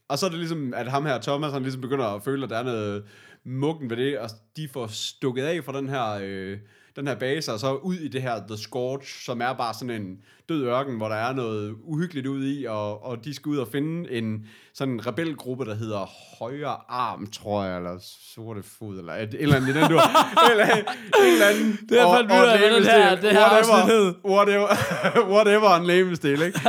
og 0.09 0.19
så 0.19 0.27
er 0.27 0.31
det 0.31 0.39
ligesom, 0.39 0.75
at 0.77 0.89
ham 0.91 1.07
her, 1.07 1.21
Thomas, 1.21 1.53
han 1.53 1.63
ligesom 1.63 1.81
begynder 1.81 2.05
at 2.07 2.23
føle, 2.25 2.45
at 2.45 2.51
der 2.51 2.59
er 2.59 2.63
noget 2.63 3.03
muggen 3.45 3.91
ved 3.91 3.97
det, 3.97 4.19
og 4.19 4.31
de 4.57 4.69
får 4.73 4.87
stukket 4.87 5.43
af 5.43 5.65
fra 5.65 5.73
den 5.79 5.89
her, 5.89 6.19
øh, 6.23 6.59
den 6.97 7.07
her 7.07 7.15
base, 7.15 7.53
og 7.53 7.59
så 7.61 7.75
ud 7.75 7.95
i 7.95 8.09
det 8.09 8.23
her 8.23 8.41
The 8.49 8.57
Scourge, 8.57 9.07
som 9.25 9.41
er 9.41 9.53
bare 9.53 9.75
sådan 9.75 10.03
en 10.03 10.19
død 10.49 10.65
ørken, 10.65 10.97
hvor 10.97 11.09
der 11.09 11.17
er 11.17 11.33
noget 11.33 11.75
uhyggeligt 11.85 12.27
ud 12.27 12.45
i, 12.47 12.65
og, 12.65 13.05
og 13.05 13.25
de 13.25 13.35
skal 13.35 13.51
ud 13.51 13.57
og 13.57 13.69
finde 13.73 14.11
en 14.13 14.47
sådan 14.75 14.95
en 14.95 15.07
rebelgruppe, 15.07 15.65
der 15.65 15.75
hedder 15.75 16.07
Højre 16.39 16.77
Arm, 16.89 17.27
tror 17.31 17.65
jeg, 17.65 17.77
eller 17.77 17.97
Sorte 18.35 18.63
Fod, 18.63 18.99
eller 18.99 19.13
et, 19.15 19.23
et 19.23 19.43
eller 19.43 19.57
andet 19.57 19.69
i 19.69 19.73
den, 19.73 19.91
du 19.91 20.01
eller, 20.51 20.67
en 20.67 20.85
eller 21.33 21.47
anden. 21.47 21.79
Det 21.89 22.01
er 22.01 22.15
fandt 22.17 22.31
og 22.33 22.39
ud 22.39 22.43
af, 22.47 22.59
hvad 22.59 22.71
det 22.81 22.85
her- 22.87 23.15
det 23.21 23.31
her 23.33 23.45
afsnit 23.45 23.85
hed. 23.97 24.15
whatever, 24.25 24.67
whatever, 24.67 25.29
whatever 25.35 25.77
en 25.77 25.87
lægemestil, 25.87 26.43
ikke? 26.43 26.61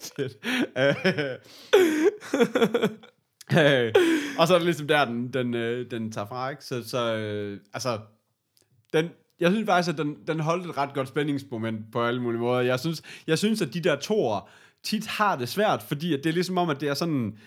Shit. 0.00 0.36
Øh, 3.58 3.92
og 4.38 4.48
så 4.48 4.54
er 4.54 4.58
det 4.58 4.64
ligesom 4.64 4.88
der, 4.88 5.04
den, 5.04 5.32
den, 5.32 5.54
øh, 5.54 5.90
den 5.90 6.12
tager 6.12 6.26
fra, 6.26 6.50
ikke? 6.50 6.64
Så, 6.64 6.88
så 6.88 7.16
øh, 7.16 7.60
altså, 7.74 7.98
den, 8.92 9.08
jeg 9.40 9.50
synes 9.50 9.66
faktisk, 9.66 9.92
at 9.92 9.98
den, 9.98 10.16
den 10.26 10.40
holdt 10.40 10.66
et 10.66 10.76
ret 10.76 10.94
godt 10.94 11.08
spændingsmoment 11.08 11.92
på 11.92 12.04
alle 12.04 12.22
mulige 12.22 12.40
måder. 12.40 12.60
Jeg 12.60 12.80
synes, 12.80 13.02
jeg 13.26 13.38
synes 13.38 13.62
at 13.62 13.74
de 13.74 13.80
der 13.80 13.96
toer 13.96 14.48
tit 14.82 15.06
har 15.06 15.36
det 15.36 15.48
svært, 15.48 15.82
fordi 15.82 16.14
at 16.14 16.24
det 16.24 16.30
er 16.30 16.34
ligesom 16.34 16.58
om, 16.58 16.70
at 16.70 16.80
det 16.80 16.88
er 16.88 16.94
sådan... 16.94 17.38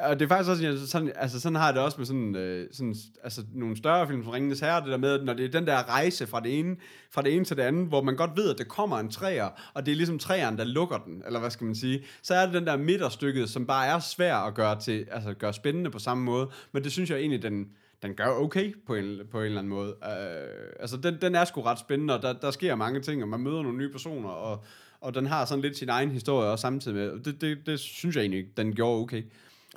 Og 0.00 0.20
det 0.20 0.24
er 0.24 0.28
faktisk 0.28 0.50
også 0.50 0.86
sådan, 0.86 1.12
altså 1.16 1.40
sådan 1.40 1.56
har 1.56 1.66
jeg 1.66 1.74
det 1.74 1.82
også 1.82 1.98
med 1.98 2.06
sådan, 2.06 2.36
øh, 2.36 2.68
sådan 2.72 2.94
altså 3.22 3.42
nogle 3.54 3.76
større 3.76 4.08
film 4.08 4.22
som 4.22 4.30
Ringenes 4.30 4.60
Herre, 4.60 4.80
det 4.80 4.90
der 4.90 4.96
med, 4.96 5.12
at 5.12 5.24
når 5.24 5.32
det 5.34 5.44
er 5.44 5.48
den 5.48 5.66
der 5.66 5.88
rejse 5.88 6.26
fra 6.26 6.40
det 6.40 6.58
ene, 6.58 6.76
fra 7.10 7.22
det 7.22 7.36
ene 7.36 7.44
til 7.44 7.56
det 7.56 7.62
andet, 7.62 7.88
hvor 7.88 8.02
man 8.02 8.16
godt 8.16 8.30
ved, 8.36 8.50
at 8.50 8.58
det 8.58 8.68
kommer 8.68 8.98
en 8.98 9.10
træer, 9.10 9.48
og 9.74 9.86
det 9.86 9.92
er 9.92 9.96
ligesom 9.96 10.18
træeren, 10.18 10.58
der 10.58 10.64
lukker 10.64 10.98
den, 10.98 11.22
eller 11.26 11.40
hvad 11.40 11.50
skal 11.50 11.64
man 11.64 11.74
sige, 11.74 12.04
så 12.22 12.34
er 12.34 12.44
det 12.44 12.54
den 12.54 12.66
der 12.66 12.76
midterstykket, 12.76 13.50
som 13.50 13.66
bare 13.66 13.86
er 13.86 13.98
svær 13.98 14.36
at 14.36 14.54
gøre, 14.54 14.80
til, 14.80 15.06
altså 15.10 15.34
gøre 15.34 15.52
spændende 15.52 15.90
på 15.90 15.98
samme 15.98 16.24
måde, 16.24 16.50
men 16.72 16.84
det 16.84 16.92
synes 16.92 17.10
jeg 17.10 17.18
egentlig, 17.18 17.42
den, 17.42 17.68
den 18.02 18.14
gør 18.14 18.28
okay 18.28 18.74
på 18.86 18.94
en, 18.94 19.18
på 19.30 19.38
en 19.38 19.44
eller 19.44 19.58
anden 19.58 19.70
måde. 19.70 19.94
Øh, 20.04 20.72
altså, 20.80 20.96
den, 20.96 21.18
den 21.20 21.34
er 21.34 21.44
sgu 21.44 21.62
ret 21.62 21.78
spændende, 21.78 22.16
og 22.16 22.22
der, 22.22 22.32
der 22.32 22.50
sker 22.50 22.74
mange 22.74 23.00
ting, 23.00 23.22
og 23.22 23.28
man 23.28 23.40
møder 23.40 23.62
nogle 23.62 23.78
nye 23.78 23.92
personer, 23.92 24.28
og, 24.28 24.64
og 25.00 25.14
den 25.14 25.26
har 25.26 25.44
sådan 25.44 25.62
lidt 25.62 25.76
sin 25.76 25.88
egen 25.88 26.10
historie 26.10 26.50
også 26.50 26.62
samtidig 26.62 26.96
med. 26.96 27.10
og 27.10 27.24
Det, 27.24 27.40
det, 27.40 27.58
det 27.66 27.80
synes 27.80 28.16
jeg 28.16 28.22
egentlig, 28.22 28.46
den 28.56 28.74
gjorde 28.74 29.02
okay. 29.02 29.22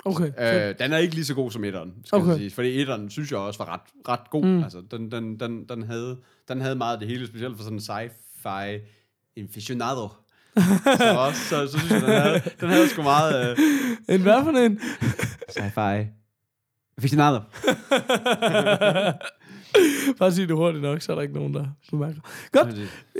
Okay. 0.04 0.28
Uh, 0.28 0.78
den 0.78 0.92
er 0.92 0.96
ikke 0.96 1.14
lige 1.14 1.24
så 1.24 1.34
god 1.34 1.50
som 1.50 1.64
etteren, 1.64 1.94
skal 2.04 2.16
okay. 2.16 2.28
Jeg 2.28 2.36
sige. 2.36 2.50
Fordi 2.50 2.80
etteren 2.80 3.10
synes 3.10 3.30
jeg 3.30 3.38
også 3.38 3.64
var 3.64 3.72
ret, 3.72 4.08
ret 4.08 4.30
god. 4.30 4.44
Mm. 4.44 4.62
Altså, 4.62 4.82
den, 4.90 5.10
den, 5.12 5.40
den, 5.40 5.64
den, 5.68 5.82
havde, 5.82 6.18
den 6.48 6.60
havde 6.60 6.74
meget 6.74 6.92
af 6.92 7.00
det 7.00 7.08
hele, 7.08 7.26
specielt 7.26 7.56
for 7.56 7.64
sådan 7.64 7.78
en 7.78 7.80
sci-fi 7.80 8.80
aficionado. 9.42 10.08
så, 10.98 11.14
også, 11.18 11.40
så, 11.50 11.66
så 11.66 11.78
synes 11.78 11.90
jeg, 11.90 12.00
den 12.00 12.10
havde, 12.10 12.40
den 12.60 12.68
havde 12.68 12.88
sgu 12.88 13.02
meget 13.02 13.52
uh, 13.52 14.14
En 14.14 14.22
hvad 14.22 14.44
for 14.44 14.50
en? 14.50 14.80
sci-fi 15.50 16.06
aficionado. 16.98 17.40
Bare 20.18 20.32
sig 20.32 20.48
det 20.48 20.56
hurtigt 20.56 20.82
nok, 20.82 21.02
så 21.02 21.12
er 21.12 21.16
der 21.16 21.22
ikke 21.22 21.34
nogen, 21.34 21.54
der 21.54 21.64
bemærker. 21.90 22.20
Godt. 22.52 22.68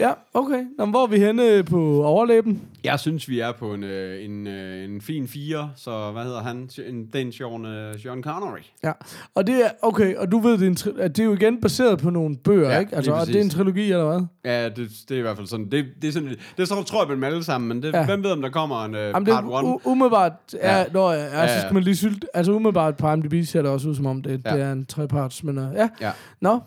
Ja, 0.00 0.10
okay. 0.34 0.64
Nå, 0.78 0.86
hvor 0.86 1.02
er 1.02 1.06
vi 1.06 1.18
henne 1.18 1.62
på 1.64 2.02
overlæben? 2.04 2.62
Jeg 2.84 3.00
synes, 3.00 3.28
vi 3.28 3.40
er 3.40 3.52
på 3.52 3.74
en, 3.74 3.84
øh, 3.84 4.24
en, 4.24 4.46
øh, 4.46 4.84
en 4.84 5.00
fin 5.00 5.28
fire, 5.28 5.70
så 5.76 6.10
hvad 6.12 6.22
hedder 6.24 6.40
han? 6.42 6.68
En, 6.88 7.06
den 7.12 7.32
Sean, 7.32 7.64
øh, 7.66 7.98
Sean 8.02 8.22
Connery. 8.22 8.58
Ja. 8.84 8.92
Og 9.34 9.46
det 9.46 9.54
er, 9.64 9.68
okay, 9.82 10.14
og 10.16 10.32
du 10.32 10.38
ved, 10.40 10.52
det 10.52 10.62
er, 10.62 10.66
en 10.66 10.76
tri- 10.80 11.00
at 11.00 11.16
det 11.16 11.22
er 11.22 11.26
jo 11.26 11.32
igen 11.34 11.60
baseret 11.60 11.98
på 11.98 12.10
nogle 12.10 12.36
bøger, 12.36 12.70
Ja, 12.70 12.78
ikke? 12.78 12.96
Altså, 12.96 13.24
det 13.26 13.36
er 13.36 13.40
en 13.40 13.50
trilogi, 13.50 13.90
eller 13.92 14.04
hvad? 14.04 14.20
Ja, 14.44 14.68
det, 14.68 14.76
det 15.08 15.14
er 15.14 15.18
i 15.18 15.22
hvert 15.22 15.36
fald 15.36 15.46
sådan. 15.46 15.70
Det, 15.70 15.84
det 16.02 16.08
er 16.08 16.12
sådan, 16.12 16.36
det 16.56 16.68
så 16.68 16.82
tror 16.82 17.00
jeg 17.02 17.08
på 17.08 17.14
dem 17.14 17.24
alle 17.24 17.44
sammen, 17.44 17.68
men 17.68 17.82
det, 17.82 17.92
Ja. 17.92 17.98
ja. 17.98 18.06
hvem 18.06 18.22
ved, 18.24 18.30
om 18.30 18.42
der 18.42 18.50
kommer 18.50 18.84
en 18.84 18.94
uh, 18.94 19.00
Jamen, 19.00 19.24
part 19.26 19.44
er 19.44 19.74
1? 19.74 19.80
u- 19.84 19.90
umiddelbart, 19.90 20.32
ja, 20.54 20.78
Ja. 20.78 20.84
Når, 20.92 21.12
ja, 21.12 21.22
ja, 21.22 21.30
så 21.30 21.36
Ja, 21.38 21.46
skal 21.58 21.66
ja. 21.68 21.72
man 21.72 21.82
lige 21.82 21.96
sylte. 21.96 22.26
Altså 22.34 22.52
umiddelbart 22.52 22.96
på 22.96 23.12
IMDb 23.12 23.46
ser 23.46 23.62
det 23.62 23.70
også 23.70 23.88
ud 23.88 23.94
som 23.94 24.06
om, 24.06 24.22
det, 24.22 24.42
Ja. 24.44 24.54
det 24.54 24.62
er 24.62 24.72
en 24.72 24.86
treparts, 24.86 25.44
men 25.44 25.58
uh, 25.58 25.64
ja. 25.74 25.88
Ja. 26.00 26.10
Nå, 26.42 26.60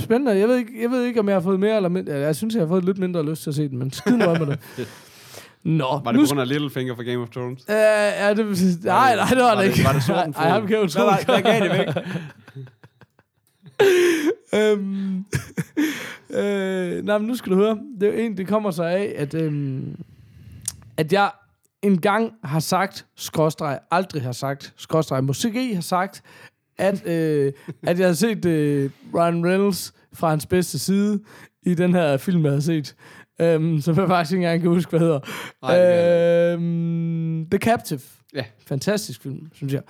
spændende. 0.00 0.38
Jeg 0.38 0.48
ved, 0.48 0.56
ikke, 0.56 0.82
jeg 0.82 0.90
ved 0.90 1.04
ikke, 1.04 1.20
om 1.20 1.28
jeg 1.28 1.36
har 1.36 1.40
fået 1.40 1.60
mere 1.60 1.76
eller 1.76 1.88
mindre. 1.88 2.12
Jeg 2.14 2.36
synes, 2.36 2.54
jeg 2.54 2.62
har 2.62 2.68
fået 2.68 2.84
lidt 2.84 2.98
mindre 2.98 3.30
lyst 3.30 3.42
til 3.42 3.50
at 3.50 3.54
se 3.56 3.68
den, 3.68 3.78
men 3.78 3.90
skid 3.92 4.12
nu 4.16 4.26
med 4.34 4.46
det. 4.46 4.58
Nå, 5.62 5.84
Var 6.04 6.12
det 6.12 6.14
nu 6.14 6.20
på 6.20 6.26
grund 6.28 6.40
af 6.40 6.48
Littlefinger 6.48 6.94
fra 6.94 7.02
Game 7.02 7.22
of 7.22 7.28
Thrones? 7.28 7.62
Øh, 7.68 7.74
ja, 7.74 8.34
det, 8.34 8.46
nej, 8.84 9.16
nej, 9.16 9.26
det 9.28 9.38
var, 9.38 9.54
Var 9.54 9.60
det 9.62 9.68
ikke. 9.68 9.84
var 9.84 9.92
det 9.92 10.02
sorten 10.02 10.34
Ej, 10.36 10.48
ham 10.48 10.66
kan 10.66 10.76
jo 10.76 10.86
tro. 10.86 11.02
var- 11.04 11.24
hvad 11.24 11.42
gav 11.42 11.60
det 11.60 11.70
væk? 11.78 11.88
øhm, 14.54 15.24
øh, 16.38 17.04
nej, 17.04 17.18
men 17.18 17.26
nu 17.28 17.34
skal 17.36 17.52
du 17.52 17.56
høre. 17.56 17.78
Det, 18.00 18.08
er 18.20 18.26
en, 18.26 18.36
det 18.36 18.48
kommer 18.48 18.70
sig 18.70 18.90
af, 18.92 19.14
at, 19.16 19.34
øhm, 19.34 19.96
at 20.96 21.12
jeg 21.12 21.30
engang 21.82 22.32
har 22.44 22.60
sagt, 22.60 23.06
skråstreg, 23.16 23.78
aldrig 23.90 24.22
har 24.22 24.32
sagt, 24.32 24.74
skråstreg, 24.76 25.24
måske 25.24 25.74
har 25.74 25.82
sagt, 25.82 26.22
at, 26.78 27.06
øh, 27.06 27.52
at 27.82 27.98
jeg 27.98 28.06
har 28.06 28.14
set 28.14 28.44
øh, 28.44 28.90
Ryan 29.14 29.46
Reynolds 29.46 29.92
fra 30.12 30.30
hans 30.30 30.46
bedste 30.46 30.78
side 30.78 31.20
i 31.62 31.74
den 31.74 31.94
her 31.94 32.16
film, 32.16 32.44
jeg 32.44 32.52
har 32.52 32.60
set. 32.60 32.94
Øhm, 33.40 33.80
som 33.80 33.96
jeg 33.98 34.08
faktisk 34.08 34.32
ikke 34.32 34.44
engang 34.44 34.60
kan 34.60 34.70
huske, 34.70 34.90
hvad 34.90 35.00
hedder. 35.00 35.20
Kan 35.66 36.52
øhm, 36.52 37.46
The 37.50 37.58
Captive. 37.58 38.00
Ja. 38.34 38.44
Fantastisk 38.66 39.22
film, 39.22 39.40
synes 39.54 39.72
jeg. 39.72 39.82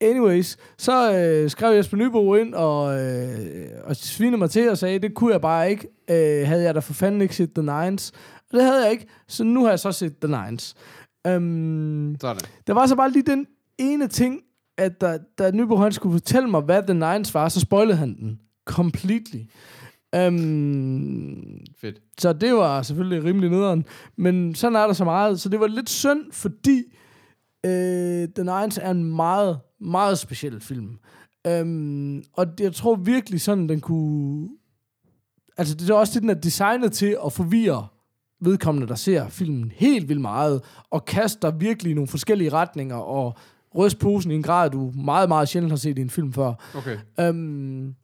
Anyways, 0.00 0.56
så 0.78 1.12
øh, 1.18 1.50
skrev 1.50 1.76
Jesper 1.76 1.96
Nybo 1.96 2.34
ind 2.34 2.54
og, 2.54 3.00
øh, 3.00 3.38
og 3.84 3.96
svinede 3.96 4.38
mig 4.38 4.50
til 4.50 4.70
og 4.70 4.78
sagde, 4.78 4.98
det 4.98 5.14
kunne 5.14 5.32
jeg 5.32 5.40
bare 5.40 5.70
ikke. 5.70 5.88
Øh, 6.10 6.46
havde 6.46 6.62
jeg 6.62 6.74
da 6.74 6.80
for 6.80 6.92
fanden 6.92 7.20
ikke 7.20 7.36
set 7.36 7.50
The 7.54 7.62
Nines. 7.62 8.12
Og 8.36 8.52
det 8.52 8.62
havde 8.62 8.82
jeg 8.84 8.92
ikke, 8.92 9.06
så 9.28 9.44
nu 9.44 9.62
har 9.62 9.70
jeg 9.70 9.78
så 9.78 9.92
set 9.92 10.14
The 10.22 10.36
Nines. 10.44 10.74
Øhm, 11.26 12.16
Sådan. 12.20 12.40
der 12.66 12.72
var 12.74 12.86
så 12.86 12.96
bare 12.96 13.10
lige 13.10 13.22
den 13.26 13.46
ene 13.78 14.08
ting 14.08 14.40
at 14.78 15.00
da, 15.00 15.18
da 15.38 15.50
Nybo 15.50 15.76
han 15.76 15.92
skulle 15.92 16.12
fortælle 16.12 16.50
mig, 16.50 16.60
hvad 16.60 16.82
The 16.82 16.94
Nines 16.94 17.34
var, 17.34 17.48
så 17.48 17.60
spoilede 17.60 17.96
han 17.96 18.16
den 18.20 18.40
completely. 18.64 19.40
Um, 20.16 21.60
Fedt. 21.80 22.02
så 22.18 22.32
det 22.32 22.54
var 22.54 22.82
selvfølgelig 22.82 23.24
rimelig 23.24 23.50
nederen. 23.50 23.84
Men 24.16 24.54
sådan 24.54 24.76
er 24.76 24.86
der 24.86 24.92
så 24.92 25.04
meget. 25.04 25.40
Så 25.40 25.48
det 25.48 25.60
var 25.60 25.66
lidt 25.66 25.90
synd, 25.90 26.32
fordi 26.32 26.82
øh, 27.66 28.28
The 28.28 28.44
Nines 28.44 28.78
er 28.82 28.90
en 28.90 29.04
meget, 29.04 29.58
meget 29.80 30.18
speciel 30.18 30.60
film. 30.60 30.98
Um, 31.60 32.22
og 32.32 32.46
jeg 32.60 32.74
tror 32.74 32.94
virkelig 32.94 33.40
sådan, 33.40 33.68
den 33.68 33.80
kunne... 33.80 34.48
Altså, 35.56 35.74
det 35.74 35.90
er 35.90 35.94
også 35.94 36.14
det, 36.14 36.22
den 36.22 36.30
er 36.30 36.34
designet 36.34 36.92
til 36.92 37.16
at 37.26 37.32
forvirre 37.32 37.86
vedkommende, 38.40 38.88
der 38.88 38.94
ser 38.94 39.28
filmen 39.28 39.72
helt 39.74 40.08
vildt 40.08 40.20
meget, 40.20 40.62
og 40.90 41.04
kaster 41.04 41.50
virkelig 41.50 41.94
nogle 41.94 42.08
forskellige 42.08 42.52
retninger, 42.52 42.96
og 42.96 43.36
ryst 43.76 43.98
posen 43.98 44.30
i 44.30 44.34
en 44.34 44.42
grad, 44.42 44.70
du 44.70 44.92
meget, 44.94 45.28
meget 45.28 45.48
sjældent 45.48 45.72
har 45.72 45.76
set 45.76 45.98
i 45.98 46.00
en 46.00 46.10
film 46.10 46.32
før. 46.32 46.52
Okay. 46.74 46.96
Um, 47.30 47.94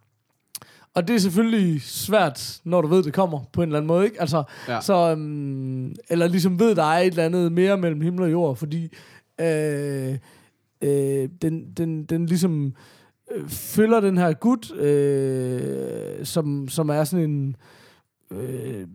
og 0.94 1.08
det 1.08 1.14
er 1.16 1.18
selvfølgelig 1.20 1.82
svært, 1.82 2.60
når 2.64 2.80
du 2.80 2.88
ved, 2.88 3.02
det 3.02 3.12
kommer 3.12 3.40
på 3.52 3.62
en 3.62 3.68
eller 3.68 3.78
anden 3.78 3.86
måde, 3.86 4.04
ikke? 4.04 4.20
Altså, 4.20 4.42
Ja. 4.68 4.80
så, 4.80 5.12
um, 5.12 5.92
eller 6.10 6.28
ligesom 6.28 6.58
ved, 6.58 6.74
der 6.74 6.82
er 6.84 6.98
et 6.98 7.06
eller 7.06 7.24
andet 7.24 7.52
mere 7.52 7.76
mellem 7.78 8.00
himmel 8.00 8.22
og 8.22 8.30
jord, 8.32 8.56
fordi 8.56 8.92
øh, 9.40 10.18
øh, 10.82 11.28
den, 11.42 11.64
den, 11.76 12.04
den 12.04 12.26
ligesom 12.26 12.74
øh, 13.34 13.48
følger 13.48 14.00
den 14.00 14.18
her 14.18 14.32
gut, 14.32 14.72
øh, 14.76 16.24
som, 16.24 16.68
som 16.68 16.88
er 16.88 17.04
sådan 17.04 17.30
en 17.30 17.56
øh, 18.30 18.86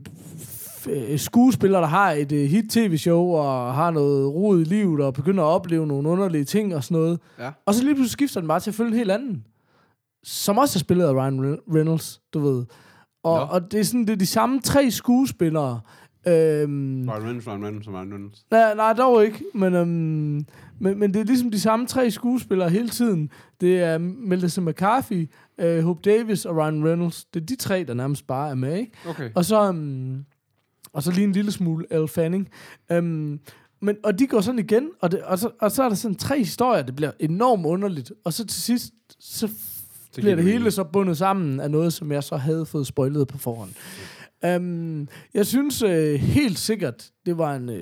skuespiller, 1.17 1.79
der 1.79 1.87
har 1.87 2.11
et 2.11 2.31
øh, 2.31 2.45
hit-tv-show, 2.45 3.31
og 3.31 3.73
har 3.73 3.91
noget 3.91 4.33
rod 4.33 4.61
i 4.61 4.63
livet, 4.63 5.01
og 5.05 5.13
begynder 5.13 5.43
at 5.43 5.47
opleve 5.47 5.87
nogle 5.87 6.09
underlige 6.09 6.43
ting 6.43 6.75
og 6.75 6.83
sådan 6.83 6.97
noget. 6.97 7.19
Ja. 7.39 7.51
Og 7.65 7.73
så 7.73 7.83
lige 7.83 7.95
pludselig 7.95 8.11
skifter 8.11 8.39
den 8.39 8.47
bare 8.47 8.59
til 8.59 8.71
at 8.71 8.75
følge 8.75 8.91
en 8.91 8.97
helt 8.97 9.11
anden. 9.11 9.43
Som 10.23 10.57
også 10.57 10.77
er 10.77 10.79
spillet 10.79 11.05
af 11.05 11.13
Ryan 11.13 11.39
Re- 11.39 11.75
Reynolds, 11.75 12.21
du 12.33 12.39
ved. 12.39 12.65
Og, 13.23 13.47
og 13.47 13.71
det 13.71 13.79
er 13.79 13.83
sådan, 13.83 14.01
det 14.01 14.09
er 14.09 14.15
de 14.17 14.25
samme 14.25 14.61
tre 14.61 14.91
skuespillere. 14.91 15.79
Øhm, 16.27 17.09
Ryan 17.09 17.23
Reynolds, 17.23 17.47
Ryan 17.47 17.63
Reynolds, 17.63 17.87
Ryan 17.87 18.13
Reynolds. 18.13 18.45
nej, 18.51 18.75
nej, 18.75 18.93
dog 18.93 19.25
ikke. 19.25 19.43
Men, 19.53 19.73
øhm, 19.73 20.45
men, 20.79 20.99
men 20.99 21.13
det 21.13 21.19
er 21.19 21.23
ligesom 21.23 21.51
de 21.51 21.59
samme 21.59 21.85
tre 21.87 22.11
skuespillere 22.11 22.69
hele 22.69 22.89
tiden. 22.89 23.29
Det 23.61 23.79
er 23.83 23.97
Melissa 23.97 24.61
McCarthy, 24.61 25.29
øh, 25.59 25.83
Hope 25.83 26.01
Davis 26.05 26.45
og 26.45 26.57
Ryan 26.57 26.85
Reynolds. 26.85 27.25
Det 27.25 27.41
er 27.41 27.45
de 27.45 27.55
tre, 27.55 27.83
der 27.87 27.93
nærmest 27.93 28.27
bare 28.27 28.49
er 28.49 28.55
med, 28.55 28.77
ikke? 28.77 28.91
Okay. 29.09 29.29
Og 29.35 29.45
så, 29.45 29.69
um, 29.69 30.25
og 30.93 31.03
så 31.03 31.11
lige 31.11 31.23
en 31.23 31.31
lille 31.31 31.51
smule 31.51 31.85
Elle 31.91 32.07
Fanning. 32.07 32.49
Um, 32.93 33.39
men, 33.81 33.95
og 34.03 34.19
de 34.19 34.27
går 34.27 34.41
sådan 34.41 34.59
igen, 34.59 34.89
og, 35.01 35.11
det, 35.11 35.21
og, 35.21 35.39
så, 35.39 35.49
og 35.61 35.71
så 35.71 35.83
er 35.83 35.89
der 35.89 35.95
sådan 35.95 36.15
tre 36.15 36.37
historier, 36.37 36.81
det 36.81 36.95
bliver 36.95 37.11
enormt 37.19 37.65
underligt. 37.65 38.11
Og 38.25 38.33
så 38.33 38.45
til 38.45 38.61
sidst, 38.61 38.93
så 39.19 39.47
det 40.15 40.21
bliver 40.23 40.35
det 40.35 40.43
hele 40.43 40.57
mening. 40.57 40.73
så 40.73 40.83
bundet 40.83 41.17
sammen 41.17 41.59
af 41.59 41.71
noget, 41.71 41.93
som 41.93 42.11
jeg 42.11 42.23
så 42.23 42.37
havde 42.37 42.65
fået 42.65 42.87
spoilet 42.87 43.27
på 43.27 43.37
forhånd. 43.37 43.69
Um, 44.47 45.07
jeg 45.33 45.45
synes 45.45 45.83
uh, 45.83 46.13
helt 46.13 46.59
sikkert, 46.59 47.11
det 47.25 47.37
var 47.37 47.55
en 47.55 47.69
uh, 47.69 47.75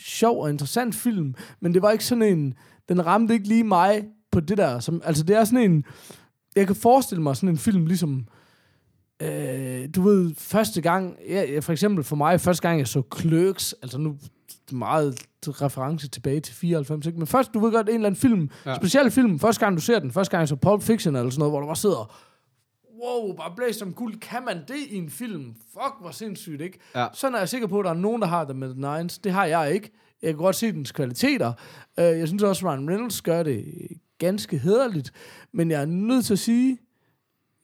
sjov 0.00 0.42
og 0.42 0.50
interessant 0.50 0.94
film, 0.94 1.34
men 1.60 1.74
det 1.74 1.82
var 1.82 1.90
ikke 1.90 2.04
sådan 2.04 2.22
en, 2.22 2.54
den 2.88 3.06
ramte 3.06 3.34
ikke 3.34 3.48
lige 3.48 3.64
mig 3.64 4.04
på 4.32 4.40
det 4.40 4.58
der. 4.58 4.80
Som, 4.80 5.02
altså 5.04 5.24
det 5.24 5.36
er 5.36 5.44
sådan 5.44 5.70
en, 5.70 5.84
jeg 6.56 6.66
kan 6.66 6.76
forestille 6.76 7.22
mig 7.22 7.36
sådan 7.36 7.48
en 7.48 7.58
film, 7.58 7.86
ligesom 7.86 8.18
øh, 8.18 8.41
du 9.94 10.02
ved, 10.02 10.34
første 10.38 10.80
gang, 10.80 11.16
ja, 11.28 11.58
for 11.58 11.72
eksempel 11.72 12.04
for 12.04 12.16
mig, 12.16 12.40
første 12.40 12.68
gang 12.68 12.78
jeg 12.78 12.88
så 12.88 13.02
Clerks, 13.20 13.74
altså 13.82 13.98
nu 13.98 14.16
meget 14.72 15.14
reference 15.46 16.08
tilbage 16.08 16.40
til 16.40 16.54
94, 16.54 17.06
ikke? 17.06 17.18
men 17.18 17.26
først, 17.26 17.54
du 17.54 17.58
ved 17.60 17.72
godt, 17.72 17.88
en 17.88 17.94
eller 17.94 18.06
anden 18.06 18.20
film, 18.20 18.50
Ja. 18.66 18.74
speciel 18.74 19.10
film, 19.10 19.38
første 19.38 19.60
gang 19.64 19.76
du 19.76 19.80
ser 19.82 19.98
den, 19.98 20.12
første 20.12 20.30
gang 20.30 20.40
jeg 20.40 20.48
så 20.48 20.56
Pulp 20.56 20.82
Fiction 20.82 21.16
eller 21.16 21.30
sådan 21.30 21.38
noget, 21.38 21.52
hvor 21.52 21.60
du 21.60 21.66
bare 21.66 21.76
sidder, 21.76 22.14
wow, 23.02 23.36
bare 23.36 23.52
blæst 23.56 23.78
som 23.78 23.92
guld, 23.92 24.20
kan 24.20 24.44
man 24.44 24.56
det 24.68 24.76
i 24.90 24.96
en 24.96 25.10
film? 25.10 25.54
Fuck, 25.72 25.94
hvor 26.00 26.10
sindssygt, 26.10 26.60
ikke? 26.60 26.78
Ja. 26.94 27.06
Sådan 27.12 27.34
er 27.34 27.38
jeg 27.38 27.48
sikker 27.48 27.66
på, 27.66 27.78
at 27.78 27.84
der 27.84 27.90
er 27.90 27.94
nogen, 27.94 28.22
der 28.22 28.28
har 28.28 28.44
det 28.44 28.56
med 28.56 28.68
The 28.74 28.98
Nines. 28.98 29.18
Det 29.18 29.32
har 29.32 29.44
jeg 29.44 29.72
ikke. 29.74 29.90
Jeg 30.22 30.30
kan 30.30 30.36
godt 30.38 30.56
se 30.56 30.72
dens 30.72 30.92
kvaliteter. 30.92 31.52
Uh, 31.98 32.04
jeg 32.04 32.28
synes 32.28 32.42
også, 32.42 32.66
at 32.68 32.72
Ryan 32.72 32.90
Reynolds 32.90 33.22
gør 33.22 33.42
det 33.42 33.64
ganske 34.18 34.58
hederligt. 34.58 35.12
Men 35.52 35.70
jeg 35.70 35.80
er 35.82 35.86
nødt 35.86 36.24
til 36.24 36.32
at 36.32 36.38
sige, 36.38 36.78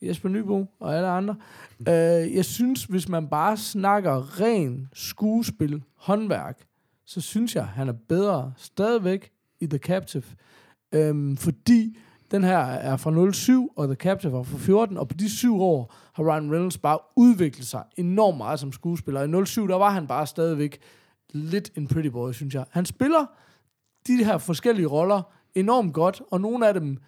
Jesper 0.03 0.29
Nybo 0.29 0.67
og 0.81 0.97
alle 0.97 1.09
andre, 1.09 1.37
uh, 1.81 2.37
jeg 2.37 2.45
synes, 2.45 2.85
hvis 2.85 3.09
man 3.09 3.29
bare 3.29 3.57
snakker 3.57 4.41
ren 4.41 4.89
skuespil, 4.93 5.83
håndværk, 5.97 6.67
så 7.07 7.21
synes 7.21 7.57
jeg, 7.57 7.67
han 7.67 7.89
er 7.89 7.95
bedre 8.09 8.53
stadigvæk 8.57 9.31
i 9.61 9.67
The 9.67 9.79
Captive. 9.79 10.23
Um, 10.97 11.37
fordi 11.37 11.99
den 12.31 12.45
her 12.45 12.59
er 12.59 12.97
fra 12.97 13.33
07, 13.33 13.73
og 13.77 13.87
The 13.87 13.95
Captive 13.95 14.33
var 14.33 14.43
fra 14.43 14.59
14, 14.59 14.97
og 14.97 15.09
på 15.09 15.15
de 15.15 15.31
syv 15.31 15.61
år 15.61 15.95
har 16.13 16.25
Ryan 16.25 16.53
Reynolds 16.53 16.79
bare 16.79 16.99
udviklet 17.17 17.67
sig 17.67 17.83
enormt 17.97 18.37
meget 18.37 18.61
som 18.61 18.73
skuespiller. 18.73 19.43
I 19.43 19.47
07, 19.47 19.69
der 19.69 19.77
var 19.77 19.91
han 19.91 20.07
bare 20.07 20.27
stadigvæk 20.27 20.79
lidt 21.31 21.71
en 21.77 21.87
pretty 21.87 22.09
boy, 22.09 22.33
synes 22.33 22.55
jeg. 22.55 22.65
Han 22.71 22.87
spiller 22.87 23.27
de 24.07 24.25
her 24.25 24.39
forskellige 24.39 24.87
roller 24.87 25.23
enormt 25.55 25.95
godt, 25.95 26.23
og 26.31 26.41
nogle 26.41 26.69
af 26.69 26.75
dem, 26.75 26.99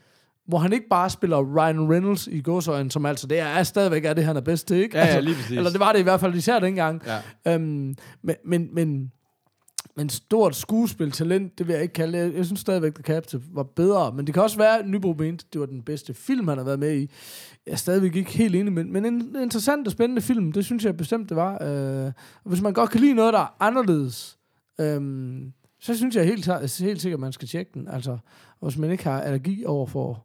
hvor 0.51 0.59
han 0.59 0.73
ikke 0.73 0.89
bare 0.91 1.11
spiller 1.11 1.57
Ryan 1.57 1.93
Reynolds 1.93 2.27
i 2.27 2.41
gåsøjne, 2.41 2.91
som 2.91 3.07
altså 3.07 3.27
det 3.27 3.39
er, 3.39 3.63
stadigvæk 3.63 4.05
er 4.05 4.15
det, 4.15 4.25
han 4.25 4.37
er 4.37 4.41
bedst 4.41 4.69
til, 4.69 4.77
ikke? 4.77 4.99
Ja, 4.99 5.05
ja, 5.05 5.07
altså, 5.07 5.21
lige 5.21 5.35
præcis. 5.35 5.57
Eller 5.57 5.71
det 5.71 5.81
var 5.81 5.93
det 5.93 5.99
i 5.99 6.03
hvert 6.03 6.21
fald 6.21 6.35
især 6.35 6.59
dengang. 6.59 7.03
Ja. 7.45 7.55
Øhm, 7.55 7.95
men, 8.23 8.37
men, 8.45 8.69
men, 8.75 9.13
men 9.97 10.09
stort 10.09 10.57
skuespiltalent, 10.57 11.59
det 11.59 11.67
vil 11.67 11.73
jeg 11.73 11.83
ikke 11.83 11.95
kalde. 11.95 12.19
Jeg, 12.19 12.35
jeg 12.35 12.47
synes 12.47 12.61
stadigvæk, 12.61 12.95
The 12.95 13.03
Captive 13.03 13.43
var 13.53 13.63
bedre. 13.63 14.13
Men 14.13 14.27
det 14.27 14.35
kan 14.35 14.43
også 14.43 14.59
være, 14.59 14.79
at 14.79 14.89
Nybo 14.89 15.15
mente, 15.19 15.45
det 15.53 15.61
var 15.61 15.67
den 15.67 15.83
bedste 15.83 16.15
film, 16.15 16.49
han 16.49 16.59
har 16.59 16.65
været 16.65 16.79
med 16.79 16.97
i. 16.97 17.11
Jeg 17.67 17.73
er 17.73 17.77
stadigvæk 17.77 18.17
ikke 18.17 18.31
helt 18.31 18.55
enig, 18.55 18.73
men, 18.73 18.93
men 18.93 19.05
en 19.05 19.37
interessant 19.43 19.87
og 19.87 19.93
spændende 19.93 20.23
film, 20.23 20.53
det 20.53 20.65
synes 20.65 20.85
jeg 20.85 20.97
bestemt, 20.97 21.29
det 21.29 21.37
var. 21.37 21.63
Øh, 21.63 22.13
hvis 22.45 22.63
man 22.63 22.73
godt 22.73 22.91
kan 22.91 23.01
lide 23.01 23.15
noget, 23.15 23.33
der 23.33 23.41
er 23.41 23.57
anderledes, 23.61 24.39
øh, 24.81 25.01
så 25.81 25.97
synes 25.97 26.17
jeg 26.17 26.25
helt, 26.25 26.47
helt 26.81 27.01
sikkert, 27.03 27.17
at 27.19 27.21
man 27.21 27.33
skal 27.33 27.49
tjekke 27.49 27.71
den. 27.75 27.89
Altså, 27.89 28.19
hvis 28.63 28.77
man 28.79 28.91
ikke 28.91 29.05
har 29.05 29.21
allergi 29.21 29.65
over 29.65 29.87
for 29.87 30.25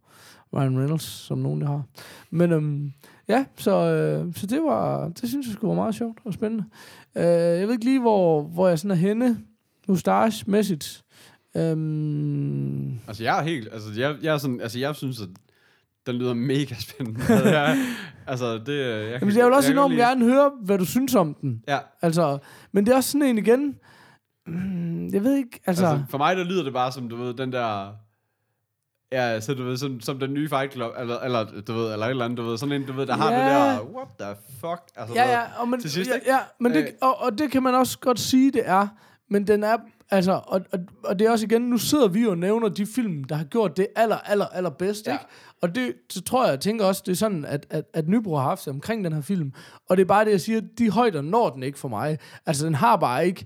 Ryan 0.54 0.80
Reynolds, 0.80 1.04
som 1.04 1.38
nogen 1.38 1.62
der 1.62 1.68
har. 1.68 1.84
Men 2.30 2.52
øhm, 2.52 2.92
ja, 3.28 3.46
så, 3.58 3.72
øh, 3.72 4.34
så 4.36 4.48
det 4.48 4.64
var, 4.64 5.08
det 5.22 5.30
synes 5.30 5.48
jeg 5.48 5.54
skulle 5.54 5.70
være 5.70 5.76
meget 5.76 5.96
sjovt 5.96 6.18
og 6.26 6.34
spændende. 6.34 6.64
Øh, 7.16 7.24
jeg 7.24 7.68
ved 7.68 7.72
ikke 7.74 7.86
lige, 7.86 8.00
hvor, 8.02 8.42
hvor 8.42 8.68
jeg 8.68 8.80
sådan 8.80 8.92
er 8.92 8.96
henne, 8.96 9.38
mustache-mæssigt. 9.88 11.04
Øhm, 11.56 13.00
Altså, 13.08 13.24
jeg 13.24 13.40
er 13.40 13.44
helt... 13.44 13.70
Altså, 13.74 13.90
jeg, 14.02 14.16
jeg, 14.24 14.34
er 14.34 14.38
sådan, 14.38 14.62
altså, 14.62 14.80
jeg 14.80 14.96
synes, 14.96 15.22
at 15.22 15.28
den 16.08 16.16
lyder 16.16 16.34
mega 16.34 16.76
spændende. 16.80 17.22
jeg, 17.60 17.78
altså, 18.28 18.54
det... 18.58 18.80
Jeg, 18.80 19.18
jamen, 19.22 19.38
jeg 19.38 19.46
vil 19.46 19.54
også 19.54 19.70
kan 19.70 19.76
enormt 19.78 19.94
lide- 19.94 20.08
gerne 20.08 20.26
høre, 20.26 20.52
hvad 20.62 20.78
du 20.78 20.86
synes 20.86 21.16
om 21.16 21.34
den. 21.42 21.64
Ja, 21.68 21.78
Altså, 22.02 22.38
men 22.72 22.86
det 22.86 22.92
er 22.92 22.96
også 22.96 23.12
sådan 23.12 23.28
en 23.28 23.38
igen, 23.38 23.76
mm, 24.48 25.08
jeg 25.14 25.24
ved 25.24 25.36
ikke, 25.36 25.60
altså, 25.66 25.86
altså, 25.86 26.06
for 26.10 26.18
mig, 26.18 26.36
der 26.38 26.44
lyder 26.44 26.64
det 26.64 26.74
bare 26.74 26.92
som, 26.92 27.10
du 27.10 27.16
ved, 27.16 27.34
den 27.34 27.52
der... 27.52 27.92
Ja, 29.12 29.40
så 29.40 29.54
du 29.54 29.64
ved, 29.64 29.78
som, 29.78 30.00
som 30.02 30.20
den 30.20 30.34
nye 30.34 30.50
Fight 30.50 30.74
Club, 30.74 30.92
eller, 31.00 31.20
eller, 31.20 31.46
du 31.68 31.74
ved, 31.74 31.94
eller 31.94 32.06
et 32.06 32.10
eller 32.10 32.26
andet, 32.26 32.38
du 32.38 32.44
ved, 32.44 32.58
sådan 32.58 32.82
en, 32.82 32.88
du 32.88 32.94
ved, 32.94 33.06
der 33.06 33.14
har 33.14 33.32
Ja. 33.32 33.40
det 33.40 33.46
der, 33.80 33.82
what 33.96 34.08
the 34.20 34.36
fuck? 34.60 34.82
Altså, 34.96 35.16
Ja, 35.16 35.32
ja, 35.32 35.42
og, 35.60 35.68
men, 35.68 35.82
til 35.82 35.92
sidst, 35.92 36.10
ja, 36.10 36.34
ja, 36.34 36.40
men 36.60 36.72
det, 36.74 36.84
Øh. 36.84 36.90
og, 37.02 37.22
og 37.22 37.38
det 37.38 37.52
kan 37.52 37.64
man 37.64 37.76
også 37.76 38.00
godt 38.00 38.20
sige, 38.20 38.52
det 38.52 38.62
er. 38.66 38.88
Men 39.30 39.48
den 39.48 39.64
er, 39.64 39.78
altså, 40.12 40.32
og, 40.48 40.62
og, 40.74 40.80
og 41.04 41.20
det 41.20 41.28
er 41.28 41.32
også 41.32 41.46
igen, 41.46 41.62
nu 41.62 41.78
sidder 41.78 42.08
vi 42.08 42.22
jo 42.24 42.30
og 42.30 42.38
nævner 42.38 42.70
de 42.70 42.86
film, 42.86 43.24
der 43.24 43.36
har 43.36 43.44
gjort 43.44 43.78
det 43.78 43.88
aller, 43.96 44.18
aller, 44.18 44.46
aller 44.46 44.70
bedst, 44.70 45.08
Ja. 45.08 45.12
ikke? 45.14 45.26
Og 45.62 45.76
det, 45.76 45.94
så 46.10 46.22
tror 46.22 46.44
jeg, 46.44 46.52
jeg 46.52 46.60
tænker 46.60 46.86
også, 46.86 47.04
det 47.06 47.12
er 47.12 47.16
sådan, 47.16 47.46
at, 47.46 47.66
at, 47.70 47.84
at 47.94 48.08
Nybro 48.08 48.36
har 48.36 48.44
haft 48.44 48.64
sig 48.64 48.74
omkring 48.74 49.04
den 49.04 49.14
her 49.14 49.22
film. 49.22 49.54
Og 49.90 49.98
det 49.98 50.04
er 50.04 50.08
bare 50.08 50.26
det, 50.26 50.32
jeg 50.32 50.42
siger, 50.42 50.62
de 50.78 50.90
højder 50.90 51.22
når 51.22 51.50
den 51.50 51.64
ikke 51.64 51.80
for 51.80 51.88
mig. 51.88 52.18
Altså, 52.46 52.66
den 52.66 52.76
har 52.76 52.96
bare 52.96 53.26
ikke, 53.26 53.46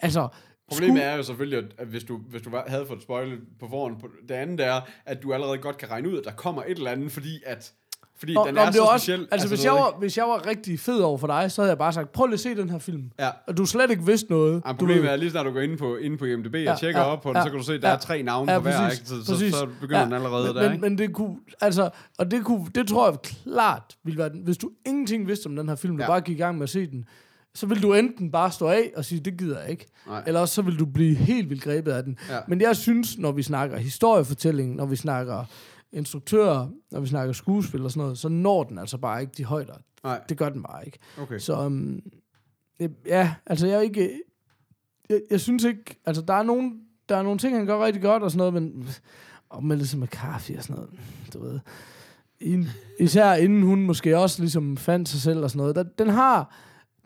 altså... 0.00 0.28
Problemet 0.70 1.04
er 1.04 1.16
jo 1.16 1.22
selvfølgelig, 1.22 1.70
at- 1.78 1.86
hvis 1.86 2.04
du, 2.04 2.16
hvis 2.30 2.42
du 2.42 2.50
havde 2.66 2.86
fået 2.86 3.02
spoilet 3.02 3.38
på 3.60 3.66
forhånd, 3.70 4.00
på 4.00 4.08
det 4.28 4.34
andet 4.34 4.66
er, 4.66 4.80
at 5.06 5.22
du 5.22 5.32
allerede 5.32 5.58
godt 5.58 5.76
kan 5.78 5.90
regne 5.90 6.08
ud, 6.08 6.18
at 6.18 6.24
der 6.24 6.30
kommer 6.32 6.62
et 6.62 6.76
eller 6.78 6.90
andet, 6.90 7.12
fordi 7.12 7.42
at 7.46 7.72
fordi 8.16 8.34
Nå, 8.34 8.44
den 8.46 8.54
nå, 8.54 8.60
er 8.60 8.70
så 8.70 8.82
også, 8.82 9.04
speciel. 9.04 9.20
altså, 9.20 9.28
altså, 9.32 9.48
hvis, 9.48 9.60
du 9.60 9.64
jeg 9.64 9.72
var, 9.72 9.96
hvis 9.98 10.16
jeg 10.18 10.24
var 10.24 10.46
rigtig 10.46 10.80
fed 10.80 10.98
over 11.00 11.18
for 11.18 11.26
dig, 11.26 11.52
så 11.52 11.62
havde 11.62 11.70
jeg 11.70 11.78
bare 11.78 11.92
sagt, 11.92 12.12
prøv 12.12 12.26
lige 12.26 12.34
at 12.34 12.40
se 12.40 12.54
den 12.56 12.70
her 12.70 12.78
film. 12.78 13.10
Ja. 13.18 13.30
Og 13.46 13.56
du 13.56 13.66
slet 13.66 13.90
ikke 13.90 14.06
vidste 14.06 14.30
noget. 14.30 14.62
Ja, 14.66 14.72
du 14.72 14.76
problemet 14.76 15.02
ved. 15.02 15.10
er, 15.10 15.16
lige 15.16 15.30
snart 15.30 15.46
du 15.46 15.50
går 15.52 15.60
ind 15.60 15.78
på, 15.78 15.96
ind 15.96 16.18
på 16.18 16.24
IMDb 16.24 16.54
Ja, 16.54 16.72
og 16.72 16.78
tjekker 16.78 17.00
ja, 17.00 17.06
op 17.06 17.22
på 17.22 17.28
den, 17.28 17.36
ja, 17.36 17.42
så 17.42 17.48
kan 17.50 17.58
du 17.58 17.64
se, 17.64 17.74
at 17.74 17.82
der 17.82 17.88
ja. 17.88 17.94
er 17.94 17.98
tre 17.98 18.22
navne 18.22 18.52
Ja, 18.52 18.58
på 18.58 18.62
hver, 18.62 18.80
præcis, 18.80 18.98
ikke? 18.98 19.08
Så, 19.08 19.24
så, 19.24 19.32
præcis. 19.32 19.54
så 19.54 19.68
begynder 19.80 19.98
Ja, 19.98 20.04
den 20.04 20.12
allerede 20.12 20.46
men, 20.46 20.54
der, 20.56 20.62
men, 20.62 20.72
ikke? 20.72 20.82
men 20.88 20.98
det 20.98 21.12
kunne, 21.14 21.36
altså, 21.60 21.90
og 22.18 22.30
det 22.30 22.44
kunne, 22.44 22.66
det 22.74 22.88
tror 22.88 23.10
jeg 23.10 23.18
klart 23.22 23.96
ville 24.04 24.18
være, 24.18 24.28
den- 24.28 24.42
hvis 24.42 24.58
du 24.58 24.70
ingenting 24.86 25.28
vidste 25.28 25.46
om 25.46 25.56
den 25.56 25.68
her 25.68 25.76
film, 25.76 25.96
du 25.96 26.02
Ja. 26.02 26.08
bare 26.08 26.20
gik 26.20 26.36
i 26.38 26.42
gang 26.42 26.56
med 26.58 26.62
at 26.62 26.70
se 26.70 26.86
den, 26.86 27.04
så 27.54 27.66
vil 27.66 27.82
du 27.82 27.94
enten 27.94 28.30
bare 28.30 28.50
stå 28.50 28.66
af 28.66 28.92
og 28.96 29.04
sige, 29.04 29.20
det 29.20 29.38
gider 29.38 29.60
jeg 29.60 29.70
ikke, 29.70 29.86
Nej. 30.06 30.22
eller 30.26 30.40
også 30.40 30.54
så 30.54 30.62
vil 30.62 30.78
du 30.78 30.86
blive 30.86 31.14
helt 31.14 31.50
vildt 31.50 31.62
grebet 31.62 31.92
af 31.92 32.02
den. 32.04 32.18
Ja. 32.30 32.38
Men 32.48 32.60
jeg 32.60 32.76
synes, 32.76 33.18
når 33.18 33.32
vi 33.32 33.42
snakker 33.42 33.76
historiefortælling, 33.76 34.76
når 34.76 34.86
vi 34.86 34.96
snakker 34.96 35.44
instruktører, 35.92 36.68
når 36.90 37.00
vi 37.00 37.06
snakker 37.06 37.32
skuespil 37.32 37.82
og 37.84 37.90
sådan 37.90 38.02
noget, 38.02 38.18
så 38.18 38.28
når 38.28 38.64
den 38.64 38.78
altså 38.78 38.98
bare 38.98 39.20
ikke 39.20 39.32
de 39.36 39.44
højder. 39.44 39.74
Nej, 40.04 40.20
Det 40.28 40.38
gør 40.38 40.48
den 40.48 40.62
bare 40.62 40.86
ikke. 40.86 40.98
okay. 41.18 41.38
Så 41.38 41.58
um, 41.66 42.00
ja, 43.06 43.34
altså 43.46 43.66
jeg 43.66 43.76
er 43.76 43.80
ikke... 43.80 44.20
Jeg, 45.08 45.20
jeg 45.30 45.40
synes 45.40 45.64
ikke... 45.64 46.00
Altså 46.06 46.22
der 46.22 46.34
er 46.34 46.42
nogle, 46.42 46.72
der 47.08 47.16
er 47.16 47.22
nogle 47.22 47.38
ting, 47.38 47.56
han 47.56 47.66
gør 47.66 47.84
rigtig 47.84 48.02
godt 48.02 48.22
og 48.22 48.30
sådan 48.30 48.52
noget, 48.52 48.54
men 48.54 48.88
og 49.50 49.64
Melissa 49.64 49.96
McCarthy 49.96 50.56
og 50.56 50.62
sådan 50.62 50.76
noget, 50.76 50.90
du 51.32 51.42
ved. 51.42 51.60
Især 53.00 53.34
inden 53.34 53.62
hun 53.62 53.82
måske 53.82 54.18
også 54.18 54.42
ligesom 54.42 54.76
fandt 54.76 55.08
sig 55.08 55.20
selv 55.20 55.38
og 55.38 55.50
sådan 55.50 55.58
noget. 55.58 55.76
Der, 55.76 55.82
den, 55.82 56.08
har, 56.08 56.54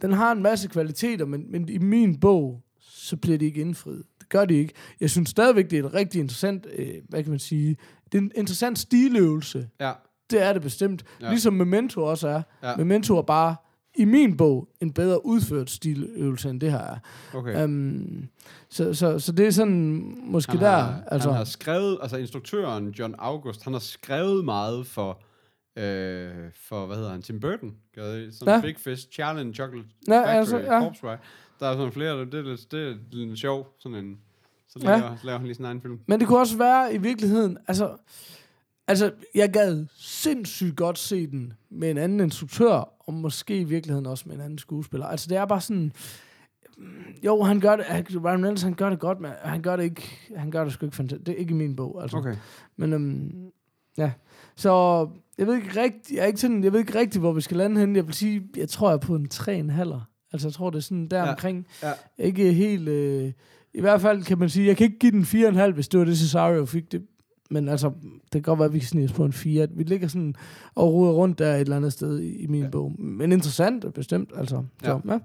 den 0.03 0.13
har 0.13 0.33
en 0.33 0.43
masse 0.43 0.69
kvaliteter, 0.69 1.25
men, 1.25 1.53
men 1.53 1.69
i 1.69 1.79
min 1.79 2.21
bog, 2.21 2.63
så 2.81 3.17
bliver 3.17 3.39
de 3.39 3.45
ikke 3.45 3.61
indfriet. 3.61 4.03
Det 4.19 4.29
gør 4.29 4.45
de 4.45 4.55
ikke. 4.55 4.75
Jeg 5.01 5.11
synes 5.11 5.29
stadigvæk, 5.29 5.71
det 5.71 5.79
er 5.79 5.85
et 5.85 5.95
rigtig 5.95 6.21
interessant, 6.21 6.67
øh, 6.77 6.89
hvad 7.09 7.23
kan 7.23 7.31
man 7.31 7.39
sige, 7.39 7.77
det 8.13 8.19
er 8.19 8.23
en 8.23 8.33
interessant 8.35 8.79
stiløvelse. 8.79 9.69
Ja. 9.81 9.93
Det 10.31 10.43
er 10.43 10.53
det 10.53 10.63
bestemt. 10.63 11.05
Ja. 11.21 11.29
Ligesom 11.29 11.55
Memento 11.55 12.05
også 12.05 12.29
er. 12.29 12.43
Ja. 12.63 12.77
Memento 12.77 13.19
er 13.19 13.23
bare, 13.23 13.57
i 13.97 14.05
min 14.05 14.37
bog, 14.37 14.69
en 14.81 14.93
bedre 14.93 15.27
udført 15.27 15.71
stiløvelse, 15.71 16.51
end 16.51 16.61
det 16.61 16.71
her 16.71 16.79
er. 16.79 16.99
Okay. 17.35 17.65
Um, 17.65 18.29
så, 18.71 18.95
så, 18.95 19.19
så 19.19 19.33
det 19.33 19.47
er 19.47 19.51
sådan, 19.51 20.15
måske 20.25 20.53
han 20.53 20.61
der, 20.61 20.71
har, 20.71 21.03
altså... 21.07 21.29
Han 21.29 21.37
har 21.37 21.45
skrevet, 21.45 21.99
altså 22.03 22.17
instruktøren 22.17 22.89
John 22.89 23.15
August, 23.19 23.65
han 23.65 23.73
har 23.73 23.81
skrevet 23.81 24.45
meget 24.45 24.87
for, 24.87 25.21
øh, 25.77 26.35
for 26.69 26.87
hvad 26.87 26.97
hedder 26.97 27.11
han, 27.11 27.23
Tim 27.23 27.41
Burton. 27.41 27.75
Sådan 27.95 28.31
ja. 28.47 28.53
Ja. 28.55 28.61
Big 28.61 28.77
Fish, 28.79 29.09
the 29.11 29.53
Chocolate 29.55 29.89
Ja, 30.09 30.19
Factory, 30.19 30.35
altså, 30.39 30.59
ja. 30.59 30.81
Corpse 30.81 31.01
Bride. 31.01 31.19
Der 31.61 31.67
er 31.67 31.77
sådan 31.77 31.93
flere, 31.93 32.21
det 32.21 32.35
er 32.35 32.43
lidt, 32.43 32.73
det 32.73 32.89
er 32.89 32.95
lidt 33.11 33.39
sjov, 33.39 33.75
sådan 33.79 33.99
en, 33.99 34.19
så 34.69 34.79
Ja. 34.83 34.97
laver, 34.99 35.17
så 35.17 35.27
laver 35.27 35.39
han 35.39 35.47
lige 35.47 35.55
sin 35.55 35.65
egen 35.65 35.81
film. 35.81 36.01
Men 36.07 36.21
det 36.21 36.29
kunne 36.29 36.39
også 36.39 36.59
være 36.59 36.95
i 36.95 36.99
virkeligheden, 36.99 37.59
altså, 37.69 37.97
altså 38.87 39.13
jeg 39.35 39.53
gad 39.53 39.87
sindssygt 39.97 40.77
godt 40.77 40.99
se 40.99 41.27
den 41.27 41.53
med 41.71 41.91
en 41.91 41.99
anden 41.99 42.21
instruktør, 42.21 42.93
og 43.09 43.15
måske 43.15 43.61
i 43.61 43.65
virkeligheden 43.65 44.07
også 44.07 44.25
med 44.27 44.35
en 44.37 44.41
anden 44.43 44.59
skuespiller. 44.59 45.07
Altså 45.07 45.27
det 45.29 45.37
er 45.37 45.45
bare 45.47 45.61
sådan, 45.61 45.93
jo, 47.25 47.43
han 47.43 47.61
gør 47.61 47.77
det, 47.77 47.87
Ryan 47.91 48.25
Reynolds, 48.25 48.63
han 48.63 48.75
gør 48.75 48.91
det 48.91 48.99
godt, 49.01 49.21
men 49.21 49.31
han 49.43 49.63
gør 49.63 49.77
det 49.77 49.85
ikke, 49.85 50.03
han 50.37 50.51
gør 50.51 50.65
det 50.65 50.73
sgu 50.73 50.87
ikke 50.87 50.97
fantastisk. 50.97 51.27
Det 51.27 51.35
er 51.35 51.39
ikke 51.39 51.51
i 51.51 51.55
min 51.55 51.77
bog, 51.77 52.03
altså. 52.03 52.17
Okay. 52.17 52.37
Men 52.77 52.93
øhm, 52.93 53.51
ja, 53.99 54.13
så 54.57 55.09
jeg 55.39 55.47
ved 55.47 55.55
ikke 55.57 55.81
rigtigt, 55.83 56.11
jeg 56.17 56.23
er 56.23 56.27
ikke 56.27 56.41
sådan, 56.41 56.65
jeg 56.65 56.73
ved 56.73 56.81
ikke 56.81 56.99
rigtigt, 56.99 57.21
hvor 57.23 57.33
vi 57.33 57.41
skal 57.41 57.57
lande 57.57 57.81
henne. 57.81 57.97
Jeg 57.97 58.07
vil 58.07 58.15
sige, 58.15 58.43
jeg 58.57 58.69
tror, 58.69 58.89
jeg 58.89 58.95
er 58.95 58.99
på 59.01 59.15
en 59.15 59.29
3,5. 59.35 59.43
Altså, 60.33 60.49
jeg 60.49 60.53
tror, 60.53 60.71
det 60.71 60.77
er 60.77 60.83
sådan 60.83 61.09
der 61.09 61.19
Ja. 61.23 61.31
omkring. 61.31 61.67
Ja. 61.83 61.93
Ikke 62.19 62.53
helt... 62.53 62.89
Øh, 62.89 63.33
I 63.75 63.81
hvert 63.81 64.01
fald 64.01 64.23
kan 64.25 64.39
man 64.39 64.49
sige, 64.49 64.67
jeg 64.67 64.77
kan 64.77 64.85
ikke 64.87 64.99
give 64.99 65.13
den 65.13 65.23
4,5, 65.23 65.71
hvis 65.73 65.89
det 65.89 66.01
var 66.01 66.07
det, 66.07 66.19
Cesario 66.19 66.65
fik 66.65 66.93
det. 66.93 67.03
Men 67.51 67.69
altså, 67.69 67.89
det 68.23 68.31
kan 68.33 68.43
godt 68.43 68.59
være, 68.59 68.67
at 68.67 68.73
vi 68.75 68.79
kan 68.79 68.89
snige 68.89 69.05
os 69.05 69.13
på 69.13 69.25
en 69.25 69.33
4. 69.33 69.69
Vi 69.71 69.83
ligger 69.83 70.09
sådan 70.09 70.35
og 70.75 70.93
ruder 70.93 71.13
rundt 71.13 71.39
der 71.39 71.55
et 71.55 71.61
eller 71.61 71.77
andet 71.77 71.93
sted 71.93 72.21
i, 72.21 72.37
i 72.37 72.47
min 72.47 72.63
Ja. 72.63 72.69
bog. 72.69 72.93
Men 72.99 73.33
interessant, 73.33 73.95
bestemt. 73.95 74.31
Altså. 74.37 74.63
Så, 74.85 75.01
Ja. 75.07 75.13
ja. 75.13 75.19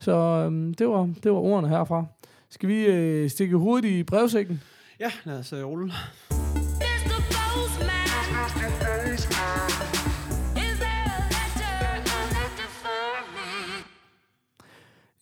så 0.00 0.12
øhm, 0.12 0.74
det, 0.74 0.88
var, 0.88 1.10
det 1.22 1.32
var 1.32 1.38
ordene 1.38 1.68
herfra. 1.68 2.04
Skal 2.50 2.68
vi 2.68 2.86
øh, 2.86 3.30
stikke 3.30 3.56
hovedet 3.56 3.88
i 3.88 4.02
brevsækken? 4.02 4.60
Ja, 5.00 5.10
lad 5.24 5.38
os 5.38 5.52
uh, 5.52 5.58
rulle. 5.62 5.92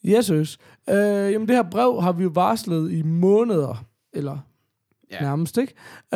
Yes. 0.09 0.31
Øh, 0.31 1.33
jamen, 1.33 1.49
det 1.49 1.57
her 1.57 1.71
brev 1.71 2.03
har 2.03 2.13
vi 2.13 2.23
jo 2.23 2.31
varslet 2.35 2.93
i 2.93 3.03
måneder, 3.03 3.85
eller 4.13 4.39
ja. 5.13 5.21
nærmest, 5.21 5.59
ikke? 5.59 5.75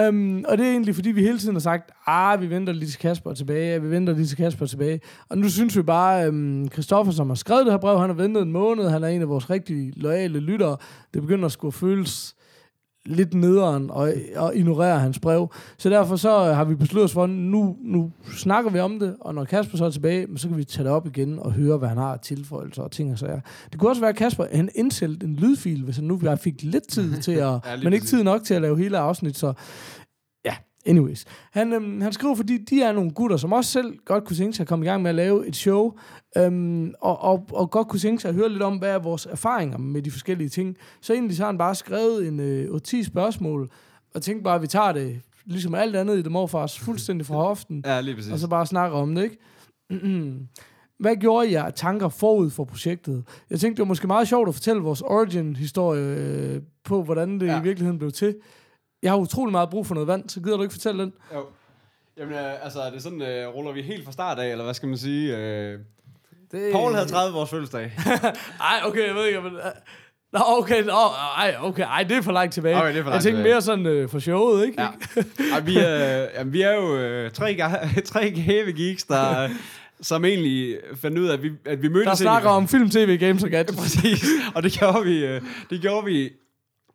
Um, 0.08 0.44
og 0.48 0.58
det 0.58 0.66
er 0.66 0.70
egentlig, 0.70 0.94
fordi 0.94 1.10
vi 1.10 1.22
hele 1.22 1.38
tiden 1.38 1.54
har 1.54 1.60
sagt, 1.60 1.90
ah, 2.06 2.40
vi 2.40 2.50
venter 2.50 2.72
lige 2.72 2.88
til 2.88 2.98
Kasper 2.98 3.30
er 3.30 3.34
tilbage, 3.34 3.82
vi 3.82 3.90
venter 3.90 4.14
lige 4.14 4.26
til 4.26 4.36
Kasper 4.36 4.62
er 4.62 4.68
tilbage. 4.68 5.00
Og 5.28 5.38
nu 5.38 5.48
synes 5.48 5.76
vi 5.76 5.82
bare, 5.82 6.28
um, 6.28 6.68
Christoffer, 6.72 7.12
som 7.12 7.30
har 7.30 7.34
skrevet 7.34 7.66
det 7.66 7.72
her 7.72 7.78
brev, 7.78 7.98
han 7.98 8.10
har 8.10 8.14
ventet 8.14 8.42
en 8.42 8.52
måned, 8.52 8.88
han 8.88 9.04
er 9.04 9.08
en 9.08 9.22
af 9.22 9.28
vores 9.28 9.50
rigtig 9.50 9.92
loyale 9.96 10.40
lyttere. 10.40 10.76
Det 11.14 11.22
begynder 11.22 11.46
at 11.46 11.52
skulle 11.52 11.72
føles 11.72 12.34
lidt 13.06 13.34
nederen 13.34 13.90
og, 13.90 14.12
og 14.36 14.56
ignorere 14.56 14.98
hans 14.98 15.18
brev. 15.18 15.52
Så 15.78 15.90
derfor 15.90 16.16
så 16.16 16.52
har 16.52 16.64
vi 16.64 16.74
besluttet 16.74 17.04
os 17.04 17.12
for, 17.12 17.26
nu, 17.26 17.76
nu 17.80 18.10
snakker 18.36 18.70
vi 18.70 18.78
om 18.78 18.98
det, 18.98 19.16
og 19.20 19.34
når 19.34 19.44
Kasper 19.44 19.78
så 19.78 19.84
er 19.84 19.90
tilbage, 19.90 20.26
så 20.36 20.48
kan 20.48 20.56
vi 20.56 20.64
tage 20.64 20.84
det 20.84 20.92
op 20.92 21.06
igen 21.06 21.38
og 21.38 21.52
høre, 21.52 21.78
hvad 21.78 21.88
han 21.88 21.98
har 21.98 22.12
af 22.12 22.20
tilføjelser 22.20 22.82
og 22.82 22.90
ting 22.90 23.12
og 23.12 23.18
sager. 23.18 23.40
Det 23.72 23.80
kunne 23.80 23.90
også 23.90 24.00
være, 24.00 24.10
at 24.10 24.16
Kasper 24.16 24.44
han 24.52 24.68
indsætte 24.74 25.16
en 25.26 25.36
lydfil, 25.36 25.84
hvis 25.84 25.96
han 25.96 26.04
nu 26.04 26.20
fik 26.40 26.62
lidt 26.62 26.88
tid 26.88 27.16
til 27.22 27.32
at, 27.32 27.38
Ja, 27.38 27.58
men 27.82 27.92
ikke 27.92 28.06
tid 28.06 28.22
nok 28.22 28.44
til 28.44 28.54
at 28.54 28.62
lave 28.62 28.78
hele 28.78 28.98
afsnit, 28.98 29.38
så 29.38 29.52
anyways. 30.86 31.24
Han, 31.52 31.72
øhm, 31.72 32.00
han 32.00 32.12
skriver, 32.12 32.34
fordi 32.34 32.58
de 32.58 32.82
er 32.82 32.92
nogle 32.92 33.10
gutter, 33.10 33.36
som 33.36 33.52
også 33.52 33.70
selv 33.70 33.98
godt 34.04 34.24
kunne 34.24 34.36
tænke 34.36 34.56
sig 34.56 34.64
at 34.64 34.68
komme 34.68 34.84
i 34.84 34.88
gang 34.88 35.02
med 35.02 35.08
at 35.10 35.14
lave 35.14 35.46
et 35.46 35.56
show, 35.56 35.92
øhm, 36.36 36.94
og, 37.00 37.22
og, 37.22 37.46
og 37.52 37.70
godt 37.70 37.88
kunne 37.88 38.00
tænke 38.00 38.22
sig 38.22 38.28
at 38.28 38.34
høre 38.34 38.48
lidt 38.48 38.62
om, 38.62 38.76
hvad 38.76 38.90
er 38.90 38.98
vores 38.98 39.26
erfaringer 39.26 39.78
med 39.78 40.02
de 40.02 40.10
forskellige 40.10 40.48
ting. 40.48 40.76
Så 41.00 41.12
egentlig 41.12 41.36
så 41.36 41.42
har 41.42 41.48
han 41.48 41.58
bare 41.58 41.74
skrevet 41.74 42.28
en 42.28 42.40
øh, 42.40 42.80
10 42.80 43.02
spørgsmål, 43.04 43.70
og 44.14 44.22
tænkte 44.22 44.44
bare, 44.44 44.54
at 44.54 44.62
vi 44.62 44.66
tager 44.66 44.92
det, 44.92 45.20
ligesom 45.44 45.74
alt 45.74 45.96
andet 45.96 46.18
i 46.18 46.22
det 46.22 46.32
morfars, 46.32 46.78
fuldstændig 46.78 47.26
fra 47.26 47.34
hoften, 47.34 47.82
Ja, 47.86 48.00
lige 48.00 48.14
præcis. 48.14 48.32
og 48.32 48.38
så 48.38 48.48
bare 48.48 48.66
snakker 48.66 48.98
om 48.98 49.14
det, 49.14 49.22
ikke? 49.22 49.38
Hvad 50.98 51.16
gjorde 51.16 51.60
af 51.64 51.72
tanker 51.74 52.08
forud 52.08 52.50
for 52.50 52.64
projektet? 52.64 53.24
Jeg 53.50 53.60
tænkte, 53.60 53.76
det 53.76 53.82
var 53.82 53.88
måske 53.88 54.06
meget 54.06 54.28
sjovt 54.28 54.48
at 54.48 54.54
fortælle 54.54 54.82
vores 54.82 55.00
origin-historie 55.02 56.16
øh, 56.16 56.62
på, 56.84 57.02
hvordan 57.02 57.40
det 57.40 57.46
ja. 57.46 57.60
i 57.60 57.62
virkeligheden 57.62 57.98
blev 57.98 58.12
til. 58.12 58.34
Jeg 59.02 59.10
har 59.12 59.16
utrolig 59.18 59.52
meget 59.52 59.70
brug 59.70 59.86
for 59.86 59.94
noget 59.94 60.06
vand, 60.08 60.28
så 60.28 60.40
gider 60.40 60.56
du 60.56 60.62
ikke 60.62 60.72
fortælle 60.72 61.02
den? 61.02 61.12
Jo. 61.34 61.44
Jamen, 62.18 62.34
øh, 62.34 62.64
altså, 62.64 62.80
er 62.80 62.90
det 62.90 63.02
sådan, 63.02 63.22
øh, 63.22 63.48
ruller 63.48 63.72
vi 63.72 63.82
helt 63.82 64.04
fra 64.04 64.12
start 64.12 64.38
af, 64.38 64.50
eller 64.50 64.64
hvad 64.64 64.74
skal 64.74 64.88
man 64.88 64.98
sige? 64.98 65.36
Øh, 65.36 65.78
Det... 66.52 66.72
Paul 66.72 66.94
havde 66.94 67.08
30 67.08 67.38
års 67.38 67.50
fødselsdag. 67.50 67.92
Ej, 68.70 68.80
okay, 68.86 69.06
jeg 69.06 69.14
ved 69.14 69.26
ikke, 69.26 69.40
men... 69.40 69.52
øh, 69.52 69.62
Nå, 70.32 70.40
okay, 70.46 70.82
nå, 70.84 70.92
ej, 71.36 71.56
okay, 71.60 71.82
ej, 71.82 72.02
det 72.02 72.16
er 72.16 72.22
for 72.22 72.32
langt 72.32 72.54
tilbage. 72.54 72.76
Okay, 72.76 72.88
det 72.88 72.98
er 72.98 73.02
for 73.02 73.10
jeg 73.10 73.12
langt 73.12 73.22
tænkte 73.22 73.38
tilbage. 73.38 73.54
mere 73.54 73.62
sådan 73.62 73.86
øh, 73.86 74.08
for 74.08 74.18
showet, 74.18 74.66
ikke? 74.66 74.82
Ja. 74.82 74.88
Ej, 75.52 75.60
vi, 75.60 75.78
er, 75.78 76.28
jamen, 76.38 76.52
vi 76.52 76.62
er 76.62 76.74
jo 76.74 76.96
øh, 76.96 77.30
tre, 77.30 77.56
tre 78.04 78.30
gave 78.30 78.72
geeks, 78.72 79.04
der, 79.04 79.48
som 80.00 80.24
egentlig 80.24 80.78
fandt 80.96 81.18
ud 81.18 81.26
af, 81.26 81.32
at 81.32 81.42
vi, 81.42 81.50
at 81.64 81.82
vi 81.82 81.88
mødtes... 81.88 82.08
Der 82.08 82.14
snakker 82.14 82.48
egentlig- 82.50 82.56
om 82.62 82.68
film, 82.68 82.90
tv, 82.90 83.18
games 83.18 83.42
og 83.44 83.50
gadgets. 83.50 83.78
Præcis. 83.78 84.24
Og 84.54 84.62
det 84.62 84.72
gjorde 84.72 85.04
vi... 85.04 85.24
Øh, 85.24 85.42
det 85.70 85.80
gjorde 85.80 86.04
vi... 86.04 86.30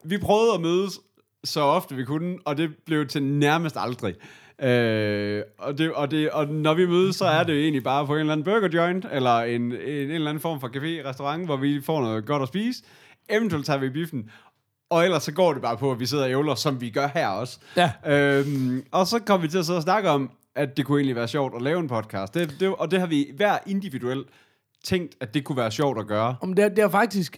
Vi 0.04 0.18
prøvede 0.18 0.54
at 0.54 0.62
mødes 0.62 1.00
så 1.48 1.62
ofte 1.62 1.96
vi 1.96 2.04
kunne, 2.04 2.38
og 2.46 2.58
det 2.58 2.72
blev 2.86 3.08
til 3.08 3.24
nærmest 3.24 3.76
aldrig. 3.80 4.16
Øh, 4.62 5.44
og, 5.58 5.78
det, 5.78 5.94
og, 5.94 6.12
det, 6.12 6.30
og 6.30 6.48
når 6.48 6.74
vi 6.74 6.86
mødes, 6.86 7.16
så 7.16 7.26
er 7.26 7.44
det 7.44 7.54
jo 7.54 7.60
egentlig 7.60 7.84
bare 7.84 8.06
på 8.06 8.14
en 8.14 8.20
eller 8.20 8.34
anden 8.34 8.44
burger 8.44 8.70
joint, 8.74 9.06
eller 9.12 9.40
en, 9.40 9.62
en, 9.62 9.72
en 9.72 10.12
eller 10.12 10.30
anden 10.30 10.42
form 10.42 10.60
for 10.60 10.68
café, 10.68 11.08
restaurant, 11.08 11.46
hvor 11.46 11.58
vi 11.58 11.82
får 11.82 12.02
noget 12.02 12.26
godt 12.26 12.42
at 12.42 12.48
spise. 12.48 12.84
Eventuelt 13.30 13.66
tager 13.66 13.80
vi 13.80 13.90
biffen. 13.90 14.30
Og 14.90 15.04
ellers 15.04 15.24
så 15.24 15.32
går 15.32 15.54
det 15.54 15.62
bare 15.62 15.78
på, 15.78 15.92
at 15.92 16.00
vi 16.00 16.06
sidder 16.06 16.24
og 16.24 16.30
ævler, 16.30 16.56
som 16.56 16.82
vi 16.82 16.90
gør 16.90 17.08
her 17.14 17.28
også. 17.28 17.60
Ja. 17.76 17.92
Øhm, 18.06 18.86
og 18.92 19.08
så 19.08 19.20
kom 19.20 19.42
vi 19.42 19.48
til 19.48 19.58
at 19.58 19.66
sidde 19.66 19.78
og 19.78 19.84
snakke 19.84 20.10
om, 20.10 20.32
at 20.56 20.78
det 20.78 20.86
kunne 20.86 21.00
egentlig 21.00 21.16
være 21.16 21.28
sjovt 21.28 21.56
at 21.56 21.62
lave 21.62 21.80
en 21.80 21.88
podcast. 21.88 22.34
Det, 22.34 22.56
det, 22.60 22.76
og 22.76 22.92
det 22.92 23.00
har 23.00 23.08
vi 23.08 23.32
hver 23.36 23.58
individuelt 23.68 24.28
tænkt, 24.84 25.16
at 25.22 25.34
det 25.34 25.44
kunne 25.44 25.58
være 25.58 25.72
sjovt 25.72 26.00
at 26.00 26.08
gøre. 26.08 26.36
Om 26.42 26.54
det, 26.54 26.66
er, 26.66 26.70
det 26.70 26.80
er 26.80 26.90
faktisk, 26.90 27.38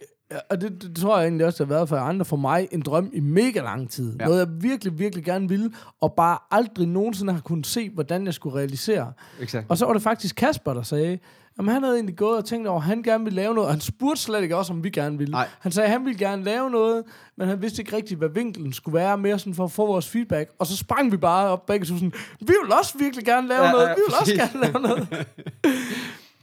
og 0.50 0.62
det, 0.62 0.82
det 0.82 0.96
tror 0.96 1.18
jeg 1.18 1.26
egentlig 1.26 1.46
også, 1.46 1.64
har 1.66 1.70
været 1.70 1.90
for 1.90 1.96
andre, 1.98 2.26
for 2.26 2.38
mig, 2.38 2.68
en 2.72 2.82
drøm 2.82 3.10
i 3.14 3.20
mega 3.20 3.60
lang 3.62 3.90
tid. 3.90 4.12
Ja. 4.12 4.24
Ja. 4.24 4.26
Noget, 4.26 4.40
jeg 4.40 4.48
virkelig, 4.62 5.00
virkelig 5.00 5.26
gerne 5.26 5.50
ville, 5.50 5.72
og 6.02 6.14
bare 6.14 6.38
aldrig 6.52 6.88
nogensinde 6.88 7.34
har 7.34 7.42
kunnet 7.42 7.68
se, 7.68 7.90
hvordan 7.90 8.26
jeg 8.26 8.34
skulle 8.34 8.58
realisere. 8.58 9.14
Exakt. 9.42 9.66
Og 9.70 9.78
så 9.78 9.86
var 9.86 9.94
det 9.94 10.02
faktisk 10.02 10.36
Kasper, 10.36 10.74
der 10.74 10.82
sagde, 10.82 11.20
at 11.60 11.66
han 11.66 11.84
havde 11.84 11.96
egentlig 11.96 12.16
gået 12.16 12.38
og 12.38 12.46
tænkt 12.46 12.68
over, 12.68 12.80
at 12.80 12.86
han 12.86 13.04
gerne 13.04 13.24
ville 13.24 13.36
lave 13.36 13.54
noget. 13.54 13.68
Og 13.68 13.74
han 13.74 13.82
spurgte 13.82 14.22
slet 14.22 14.42
ikke 14.42 14.58
også, 14.58 14.74
om 14.74 14.84
vi 14.84 14.90
gerne 14.90 15.18
ville. 15.18 15.32
Nej. 15.32 15.48
Han 15.60 15.72
sagde, 15.72 15.86
at 15.88 15.92
han 15.92 16.06
ville 16.06 16.20
gerne 16.20 16.44
lave 16.44 16.70
noget, 16.70 17.04
men 17.38 17.48
han 17.48 17.62
vidste 17.62 17.82
ikke 17.82 17.96
rigtigt, 17.96 18.18
hvad 18.18 18.30
vinklen 18.30 18.74
skulle 18.74 18.96
være, 18.96 19.18
mere 19.18 19.40
sådan 19.40 19.54
for 19.54 19.64
at 19.64 19.72
få 19.72 19.86
vores 19.86 20.08
feedback. 20.10 20.52
Og 20.60 20.66
så 20.68 20.78
sprang 20.78 21.12
vi 21.12 21.18
bare 21.18 21.48
op 21.50 21.66
begge 21.66 21.86
to 21.86 21.94
sådan, 21.94 22.14
vi 22.40 22.54
vil 22.64 22.74
også 22.80 22.98
virkelig 22.98 23.26
gerne 23.26 23.48
lave 23.48 23.62
Ja, 23.62 23.66
ja, 23.66 23.72
noget, 23.72 23.88
ja, 23.88 23.94
vi 23.94 24.00
vil 24.08 24.14
præcis. 24.20 24.40
også 24.40 24.52
gerne 24.52 24.72
lave 24.72 24.82
noget. 24.88 25.28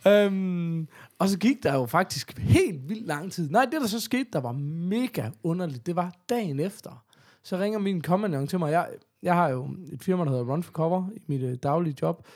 øhm, 0.32 0.88
og 1.18 1.28
så 1.28 1.38
gik 1.38 1.62
der 1.62 1.74
jo 1.74 1.86
faktisk 1.86 2.38
helt 2.38 2.88
vildt 2.88 3.06
lang 3.06 3.32
tid. 3.32 3.50
Nej, 3.50 3.64
det 3.64 3.80
der 3.80 3.86
så 3.86 4.00
skete, 4.00 4.26
der 4.32 4.40
var 4.40 4.52
mega 4.52 5.30
underligt, 5.42 5.86
det 5.86 5.96
var 5.96 6.12
dagen 6.28 6.60
efter. 6.60 7.04
Så 7.42 7.58
ringer 7.58 7.78
min 7.78 8.00
kompagnon 8.00 8.46
til 8.46 8.58
mig. 8.58 8.72
Jeg, 8.72 8.88
jeg 9.22 9.34
har 9.34 9.48
jo 9.48 9.68
et 9.92 10.02
firma, 10.02 10.24
der 10.24 10.30
hedder 10.30 10.44
Run 10.44 10.62
for 10.62 10.72
Cover 10.72 11.04
i 11.16 11.20
mit 11.26 11.42
øh, 11.42 11.54
daglige 11.62 11.96
job. 12.02 12.26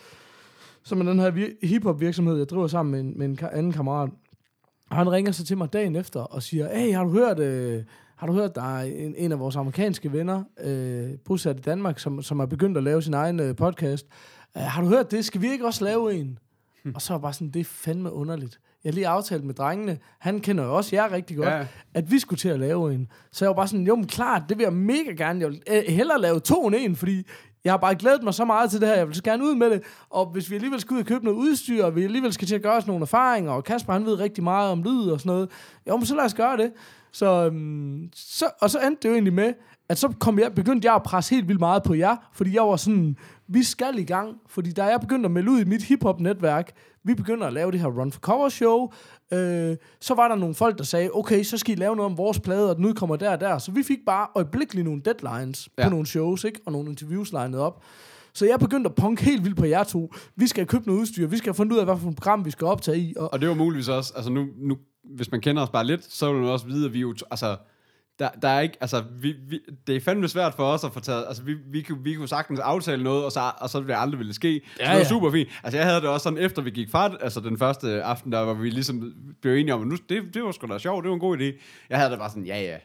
Som 0.82 1.00
er 1.00 1.04
den 1.04 1.18
her 1.18 1.30
vir- 1.30 1.66
hiphop 1.66 2.00
virksomhed, 2.00 2.36
jeg 2.38 2.48
driver 2.48 2.66
sammen 2.66 2.92
med 2.92 3.00
en, 3.00 3.18
med 3.18 3.26
en 3.26 3.38
ka- 3.42 3.56
anden 3.56 3.72
kammerat. 3.72 4.10
Og 4.90 4.96
han 4.96 5.12
ringer 5.12 5.32
så 5.32 5.44
til 5.44 5.58
mig 5.58 5.72
dagen 5.72 5.96
efter 5.96 6.20
og 6.20 6.42
siger, 6.42 6.78
hey, 6.78 6.94
har 6.94 7.04
du 7.04 7.10
hørt, 7.10 7.38
øh, 7.40 7.84
har 8.16 8.26
du 8.26 8.32
hørt, 8.32 8.54
der 8.54 8.76
er 8.76 8.82
en, 8.82 9.14
en 9.16 9.32
af 9.32 9.38
vores 9.38 9.56
amerikanske 9.56 10.12
venner, 10.12 10.44
øh, 10.64 11.10
bosat 11.24 11.58
i 11.58 11.60
Danmark, 11.60 11.98
som, 11.98 12.22
som 12.22 12.38
har 12.38 12.46
begyndt 12.46 12.76
at 12.76 12.82
lave 12.82 13.02
sin 13.02 13.14
egen 13.14 13.40
øh, 13.40 13.56
podcast. 13.56 14.06
Øh, 14.56 14.62
har 14.62 14.82
du 14.82 14.88
hørt 14.88 15.10
det? 15.10 15.24
Skal 15.24 15.42
vi 15.42 15.50
ikke 15.52 15.66
også 15.66 15.84
lave 15.84 16.14
en? 16.14 16.38
Hm. 16.84 16.92
Og 16.94 17.02
så 17.02 17.12
var 17.12 17.18
bare 17.20 17.32
sådan, 17.32 17.50
det 17.50 17.60
er 17.60 17.64
fandme 17.64 18.12
underligt. 18.12 18.60
Jeg 18.84 18.92
lige 18.94 19.08
aftalt 19.08 19.44
med 19.44 19.54
drengene, 19.54 19.98
han 20.18 20.40
kender 20.40 20.64
jo 20.64 20.76
også 20.76 20.96
jer 20.96 21.12
rigtig 21.12 21.36
godt, 21.36 21.48
Ja. 21.48 21.66
at 21.94 22.10
vi 22.10 22.18
skulle 22.18 22.38
til 22.38 22.48
at 22.48 22.60
lave 22.60 22.94
en. 22.94 23.08
Så 23.32 23.44
jeg 23.44 23.48
var 23.48 23.54
bare 23.54 23.68
sådan, 23.68 23.86
jo, 23.86 23.96
men 23.96 24.06
klart, 24.06 24.42
det 24.48 24.58
vil 24.58 24.64
jeg 24.64 24.72
mega 24.72 25.10
gerne. 25.10 25.40
Jeg 25.40 25.48
vil 25.48 25.62
øh, 25.70 25.82
hellere 25.88 26.20
lave 26.20 26.40
to 26.40 26.66
end 26.66 26.74
en, 26.78 26.96
fordi 26.96 27.26
jeg 27.64 27.72
har 27.72 27.76
bare 27.78 27.94
glædet 27.94 28.22
mig 28.22 28.34
så 28.34 28.44
meget 28.44 28.70
til 28.70 28.80
det 28.80 28.88
her. 28.88 28.96
Jeg 28.96 29.06
vil 29.06 29.14
så 29.14 29.22
gerne 29.22 29.44
ud 29.44 29.54
med 29.54 29.70
det. 29.70 29.82
Og 30.10 30.26
hvis 30.26 30.50
vi 30.50 30.54
alligevel 30.54 30.80
skal 30.80 30.94
ud 30.94 31.00
og 31.00 31.06
købe 31.06 31.24
noget 31.24 31.38
udstyr, 31.38 31.84
og 31.84 31.96
vi 31.96 32.04
alligevel 32.04 32.32
skal 32.32 32.48
til 32.48 32.54
at 32.54 32.62
gøre 32.62 32.76
os 32.76 32.86
nogle 32.86 33.02
erfaringer, 33.02 33.52
og 33.52 33.64
Kasper 33.64 33.92
han 33.92 34.06
ved 34.06 34.14
rigtig 34.20 34.44
meget 34.44 34.70
om 34.72 34.82
lyd 34.82 35.10
og 35.10 35.20
sådan 35.20 35.30
noget, 35.32 35.50
jo, 35.88 35.96
men 35.96 36.06
så 36.06 36.14
lad 36.14 36.24
os 36.24 36.34
gøre 36.34 36.56
det. 36.56 36.72
Så, 37.12 37.46
øhm, 37.46 38.08
så, 38.14 38.44
og 38.60 38.70
så 38.70 38.78
endte 38.80 39.02
det 39.02 39.08
jo 39.08 39.12
egentlig 39.14 39.32
med, 39.34 39.52
at 39.90 39.98
så 39.98 40.12
kom 40.18 40.38
jeg, 40.38 40.54
begyndte 40.54 40.86
jeg 40.86 40.94
at 40.94 41.02
presse 41.02 41.34
helt 41.34 41.48
vildt 41.48 41.60
meget 41.60 41.82
på 41.82 41.94
jer, 41.94 42.16
fordi 42.32 42.54
jeg 42.54 42.62
var 42.62 42.76
sådan, 42.76 43.16
vi 43.48 43.62
skal 43.62 43.98
i 43.98 44.04
gang, 44.04 44.36
fordi 44.48 44.72
da 44.72 44.84
jeg 44.84 45.00
begyndte 45.00 45.26
at 45.26 45.30
melde 45.30 45.50
ud 45.50 45.60
i 45.60 45.64
mit 45.64 45.82
hiphop-netværk, 45.82 46.72
vi 47.04 47.14
begynder 47.14 47.46
at 47.46 47.52
lave 47.52 47.72
det 47.72 47.80
her 47.80 47.88
Run 47.88 48.12
for 48.12 48.20
Cover 48.20 48.48
show, 48.48 48.90
øh, 49.32 49.76
så 50.00 50.14
var 50.14 50.28
der 50.28 50.34
nogle 50.34 50.54
folk, 50.54 50.78
der 50.78 50.84
sagde, 50.84 51.10
okay, 51.14 51.42
så 51.42 51.58
skal 51.58 51.76
I 51.76 51.80
lave 51.80 51.96
noget 51.96 52.10
om 52.10 52.18
vores 52.18 52.40
plade, 52.40 52.70
og 52.70 52.76
den 52.76 52.84
udkommer 52.84 53.16
der 53.16 53.30
og 53.30 53.40
der. 53.40 53.58
Så 53.58 53.72
vi 53.72 53.82
fik 53.82 53.98
bare 54.06 54.26
øjeblikkeligt 54.34 54.84
nogle 54.84 55.02
deadlines 55.04 55.68
ja. 55.78 55.84
På 55.84 55.90
nogle 55.90 56.06
shows, 56.06 56.44
ikke? 56.44 56.60
og 56.66 56.72
nogle 56.72 56.90
interviews 56.90 57.32
legnet 57.32 57.60
op. 57.60 57.82
Så 58.32 58.46
jeg 58.46 58.58
begyndte 58.58 58.88
at 58.88 58.94
punke 58.94 59.24
helt 59.24 59.44
vildt 59.44 59.56
på 59.56 59.64
jer 59.64 59.84
to. 59.84 60.14
Vi 60.36 60.46
skal 60.46 60.66
købe 60.66 60.86
noget 60.86 61.00
udstyr, 61.00 61.26
vi 61.26 61.36
skal 61.36 61.48
have 61.48 61.54
fundet 61.54 61.72
ud 61.72 61.78
af, 61.78 61.84
hvad 61.84 61.96
for 61.96 62.08
et 62.08 62.16
program 62.16 62.44
vi 62.44 62.50
skal 62.50 62.66
optage 62.66 62.98
i. 62.98 63.14
Og, 63.16 63.32
Og 63.32 63.40
det 63.40 63.48
var 63.48 63.54
muligvis 63.54 63.88
også, 63.88 64.12
altså 64.16 64.30
nu, 64.30 64.46
nu, 64.56 64.76
hvis 65.04 65.30
man 65.30 65.40
kender 65.40 65.62
os 65.62 65.70
bare 65.70 65.86
lidt, 65.86 66.12
så 66.12 66.32
vil 66.32 66.42
man 66.42 66.50
også 66.50 66.66
vide, 66.66 66.86
at 66.86 66.92
vi 66.92 67.00
jo, 67.00 67.14
altså, 67.30 67.56
der, 68.20 68.28
der 68.42 68.48
er 68.48 68.60
ikke, 68.60 68.76
altså, 68.80 69.04
vi, 69.20 69.34
vi, 69.48 69.60
det 69.86 69.96
er 69.96 70.00
fandme 70.00 70.28
svært 70.28 70.54
for 70.54 70.64
os 70.64 70.84
at 70.84 70.92
få 70.92 71.00
taget, 71.00 71.24
altså, 71.28 71.42
vi, 71.42 71.54
vi, 71.70 71.82
kunne, 71.82 72.04
vi 72.04 72.14
kunne 72.14 72.28
sagtens 72.28 72.60
aftale 72.60 73.02
noget, 73.02 73.24
og 73.24 73.32
så, 73.32 73.52
og 73.58 73.70
så 73.70 73.80
ville 73.80 73.94
det 73.94 74.00
aldrig 74.00 74.18
ville 74.18 74.34
ske. 74.34 74.60
Så 74.64 74.82
Ja, 74.82 74.84
det 74.84 74.92
var 74.92 74.98
ja. 74.98 75.08
super 75.08 75.30
fint. 75.30 75.48
Altså, 75.62 75.78
jeg 75.78 75.86
havde 75.86 76.00
det 76.00 76.08
også 76.08 76.24
sådan, 76.24 76.38
efter 76.38 76.62
vi 76.62 76.70
gik 76.70 76.90
fra, 76.90 77.16
altså 77.20 77.40
den 77.40 77.58
første 77.58 78.02
aften, 78.02 78.32
der 78.32 78.38
var 78.38 78.54
vi 78.54 78.70
ligesom 78.70 79.12
blev 79.42 79.54
enige 79.54 79.74
om, 79.74 79.82
at 79.82 79.86
nu, 79.86 79.96
det, 80.08 80.34
det 80.34 80.42
var 80.42 80.52
sgu 80.52 80.66
da 80.66 80.78
sjovt, 80.78 81.02
det 81.02 81.08
var 81.08 81.14
en 81.14 81.20
god 81.20 81.38
idé. 81.38 81.62
Jeg 81.90 81.98
havde 81.98 82.10
det 82.10 82.18
bare 82.18 82.30
sådan, 82.30 82.46
ja, 82.46 82.62
ja. 82.62 82.76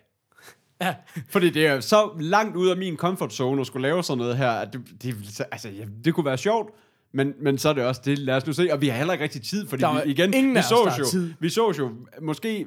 Ja. 0.82 0.96
Fordi 1.30 1.50
det 1.50 1.68
er 1.68 1.80
så 1.80 2.10
langt 2.20 2.56
ud 2.56 2.70
af 2.70 2.78
min 2.78 2.98
comfort 2.98 3.34
zone 3.34 3.62
at 3.62 3.68
skulle 3.68 3.88
lave 3.88 4.04
sådan 4.04 4.18
noget 4.18 4.38
her, 4.38 4.52
at 4.52 4.74
det, 4.74 4.82
det, 5.04 5.42
altså, 5.52 5.70
ja, 5.70 5.86
det 6.06 6.14
kunne 6.14 6.26
være 6.26 6.38
sjovt, 6.38 6.70
men, 7.14 7.34
men 7.42 7.58
så 7.58 7.70
er 7.70 7.74
det 7.74 7.86
også 7.86 8.02
det, 8.06 8.20
lad 8.20 8.36
os 8.36 8.48
nu 8.48 8.54
se, 8.54 8.70
og 8.74 8.82
vi 8.82 8.88
har 8.88 8.98
heller 8.98 9.14
ikke 9.14 9.24
rigtig 9.24 9.44
tid, 9.44 9.68
fordi 9.68 9.84
vi, 10.06 10.12
igen, 10.12 10.56
vi 10.56 10.62
så 10.62 10.94
jo, 11.00 11.06
tid. 11.06 11.34
vi 11.40 11.50
så 11.50 11.74
jo 11.80 11.92
måske 12.22 12.66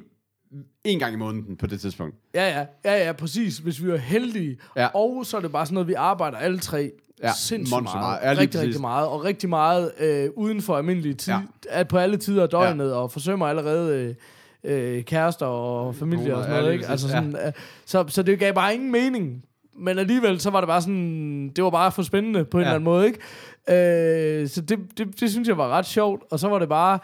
en 0.83 0.99
gang 0.99 1.13
i 1.13 1.17
måneden 1.17 1.57
på 1.57 1.67
det 1.67 1.81
tidspunkt. 1.81 2.15
Ja, 2.35 2.59
ja, 2.59 2.65
ja, 2.85 3.05
ja, 3.05 3.11
præcis, 3.11 3.57
hvis 3.57 3.83
vi 3.83 3.89
er 3.91 3.97
heldige. 3.97 4.57
Ja. 4.75 4.87
Og 4.87 5.25
så 5.25 5.37
er 5.37 5.41
det 5.41 5.51
bare 5.51 5.65
sådan 5.65 5.73
noget, 5.73 5.87
vi 5.87 5.93
arbejder 5.93 6.37
alle 6.37 6.59
tre 6.59 6.91
Ja, 7.23 7.31
sindssygt 7.37 7.71
meget. 7.83 7.95
meget. 7.99 8.19
Ja, 8.23 8.29
rigtig, 8.31 8.47
præcis. 8.49 8.61
rigtig 8.61 8.81
meget. 8.81 9.07
Og 9.07 9.23
rigtig 9.23 9.49
meget 9.49 9.91
øh, 9.99 10.29
uden 10.35 10.61
for 10.61 10.77
almindelig 10.77 11.17
tid. 11.17 11.33
Ja. 11.73 11.83
På 11.83 11.97
alle 11.97 12.17
tider 12.17 12.43
af 12.43 12.49
døgnet, 12.49 12.89
ja. 12.89 12.93
og 12.95 13.11
forsømmer 13.11 13.47
allerede 13.47 14.15
øh, 14.63 14.95
øh, 14.97 15.03
kærester 15.03 15.45
og 15.45 15.95
familie 15.95 16.35
og 16.35 16.43
sådan 16.43 16.55
Ja, 16.55 16.61
noget. 16.61 16.73
lige 16.73 16.73
Ikke? 16.81 16.87
Altså 16.91 17.09
sådan, 17.09 17.35
øh, 17.45 17.51
så, 17.85 18.05
så 18.07 18.23
det 18.23 18.39
gav 18.39 18.53
bare 18.53 18.73
ingen 18.73 18.91
mening. 18.91 19.43
Men 19.79 19.99
alligevel, 19.99 20.39
så 20.39 20.49
var 20.49 20.61
det 20.61 20.67
bare 20.67 20.81
sådan, 20.81 21.49
det 21.55 21.63
var 21.63 21.69
bare 21.69 21.91
for 21.91 22.03
spændende 22.03 22.45
på 22.45 22.57
en 22.57 22.61
Ja. 22.61 22.67
eller 22.67 22.75
anden 22.75 22.83
måde, 22.85 23.05
ikke? 23.07 24.41
Øh, 24.43 24.47
så 24.49 24.61
det, 24.61 24.79
det, 24.97 25.19
det 25.19 25.31
synes 25.31 25.47
jeg 25.47 25.57
var 25.57 25.69
ret 25.69 25.85
sjovt, 25.85 26.23
og 26.31 26.39
så 26.39 26.47
var 26.47 26.59
det 26.59 26.69
bare, 26.69 26.99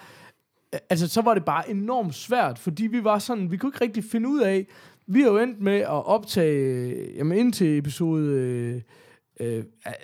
altså 0.89 1.07
så 1.07 1.21
var 1.21 1.34
det 1.34 1.45
bare 1.45 1.69
enormt 1.69 2.15
svært, 2.15 2.59
fordi 2.59 2.88
vi 2.88 3.03
var 3.03 3.19
sådan, 3.19 3.51
vi 3.51 3.57
kunne 3.57 3.69
ikke 3.69 3.84
rigtig 3.84 4.03
finde 4.03 4.30
ud 4.30 4.39
af, 4.39 4.67
vi 5.07 5.21
har 5.21 5.30
jo 5.30 5.38
endt 5.38 5.61
med 5.61 5.78
at 5.78 6.05
optage, 6.05 6.95
jamen 7.15 7.38
indtil 7.38 7.78
episode, 7.78 8.26
øh, 8.26 8.82
øh, 9.40 9.64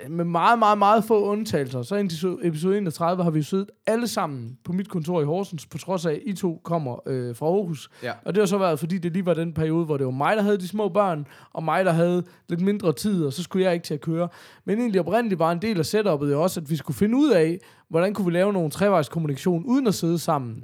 med 0.09 0.25
meget, 0.25 0.59
meget, 0.59 0.77
meget 0.77 1.03
få 1.03 1.23
undtagelser, 1.25 1.81
så 1.81 1.95
indtil 1.95 2.15
so- 2.27 2.47
episode 2.47 2.77
31 2.77 3.23
har 3.23 3.31
vi 3.31 3.39
jo 3.39 3.43
siddet 3.43 3.69
alle 3.87 4.07
sammen 4.07 4.57
på 4.63 4.73
mit 4.73 4.89
kontor 4.89 5.21
i 5.21 5.25
Horsens, 5.25 5.65
på 5.65 5.77
trods 5.77 6.05
af, 6.05 6.11
at 6.11 6.19
I 6.25 6.33
to 6.33 6.61
kommer 6.63 6.99
øh, 7.07 7.35
fra 7.35 7.45
Aarhus. 7.45 7.89
Ja. 8.03 8.11
Og 8.25 8.35
det 8.35 8.41
har 8.41 8.45
så 8.45 8.57
været, 8.57 8.79
fordi 8.79 8.97
det 8.97 9.13
lige 9.13 9.25
var 9.25 9.33
den 9.33 9.53
periode, 9.53 9.85
hvor 9.85 9.97
det 9.97 10.05
var 10.05 10.11
mig, 10.11 10.35
der 10.35 10.41
havde 10.41 10.57
de 10.57 10.67
små 10.67 10.89
børn, 10.89 11.27
og 11.53 11.63
mig, 11.63 11.85
der 11.85 11.91
havde 11.91 12.23
lidt 12.49 12.61
mindre 12.61 12.93
tid, 12.93 13.25
og 13.25 13.33
så 13.33 13.43
skulle 13.43 13.65
jeg 13.65 13.73
ikke 13.73 13.83
til 13.83 13.93
at 13.93 14.01
køre. 14.01 14.27
Men 14.65 14.79
egentlig 14.79 15.01
oprindeligt 15.01 15.39
var 15.39 15.51
en 15.51 15.61
del 15.61 15.79
af 15.79 15.95
setup'et 15.95 16.25
jo 16.25 16.43
også, 16.43 16.59
at 16.59 16.69
vi 16.69 16.75
skulle 16.75 16.97
finde 16.97 17.17
ud 17.17 17.31
af, 17.31 17.59
hvordan 17.89 18.13
kunne 18.13 18.25
vi 18.25 18.31
lave 18.31 18.53
nogle 18.53 18.69
trevejskommunikation 18.69 19.63
uden 19.65 19.87
at 19.87 19.93
sidde 19.93 20.19
sammen. 20.19 20.63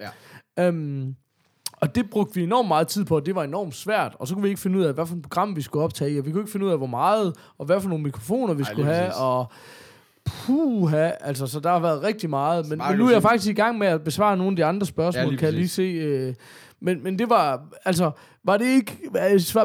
Ja. 0.58 0.68
Øhm, 0.68 1.16
og 1.82 1.96
det 1.96 2.10
brugte 2.10 2.36
vi 2.36 2.44
enormt 2.44 2.68
meget 2.68 2.88
tid 2.88 3.06
på, 3.06 3.16
og 3.16 3.26
det 3.26 3.36
var 3.36 3.44
enormt 3.44 3.76
svært. 3.76 4.16
Og 4.20 4.28
så 4.28 4.34
kunne 4.34 4.44
vi 4.44 4.50
ikke 4.50 4.62
finde 4.62 4.80
ud 4.80 4.84
af, 4.84 4.94
hvad 4.94 5.06
for 5.06 5.16
et 5.16 5.22
program 5.22 5.56
vi 5.56 5.62
skulle 5.62 5.84
optage 5.84 6.12
i, 6.12 6.20
og 6.20 6.26
vi 6.26 6.32
kunne 6.32 6.42
ikke 6.42 6.52
finde 6.52 6.66
ud 6.66 6.72
af, 6.72 6.78
hvor 6.78 6.88
meget, 6.88 7.34
og 7.58 7.66
hvad 7.66 7.82
for 7.82 7.90
nogle 7.90 8.04
mikrofoner 8.04 8.54
vi 8.54 8.64
Ej, 8.64 8.72
skulle 8.72 8.94
have, 8.94 9.06
præcis. 9.06 9.22
og 9.22 9.52
puha, 10.26 11.12
altså, 11.22 11.48
så 11.48 11.60
der 11.60 11.70
har 11.70 11.80
været 11.80 12.04
rigtig 12.04 12.30
meget. 12.30 12.70
Men, 12.70 12.82
men 12.90 12.98
nu 12.98 13.08
er 13.08 13.12
jeg 13.12 13.22
faktisk 13.22 13.50
i 13.50 13.54
gang 13.54 13.78
med 13.78 13.88
at 13.88 14.04
besvare 14.04 14.38
nogle 14.38 14.52
af 14.52 14.56
de 14.56 14.66
andre 14.66 14.86
spørgsmål, 14.86 15.24
Ja, 15.24 15.30
lige 15.30 15.38
kan 15.38 15.46
jeg 15.46 15.54
lige 15.54 15.64
præcis. 15.64 15.76
se. 15.76 15.82
Øh, 15.82 16.34
men, 16.82 17.04
men 17.04 17.20
det 17.20 17.30
var, 17.30 17.62
altså, 17.86 18.12
var 18.44 18.58
det 18.58 18.66
ikke, 18.66 18.98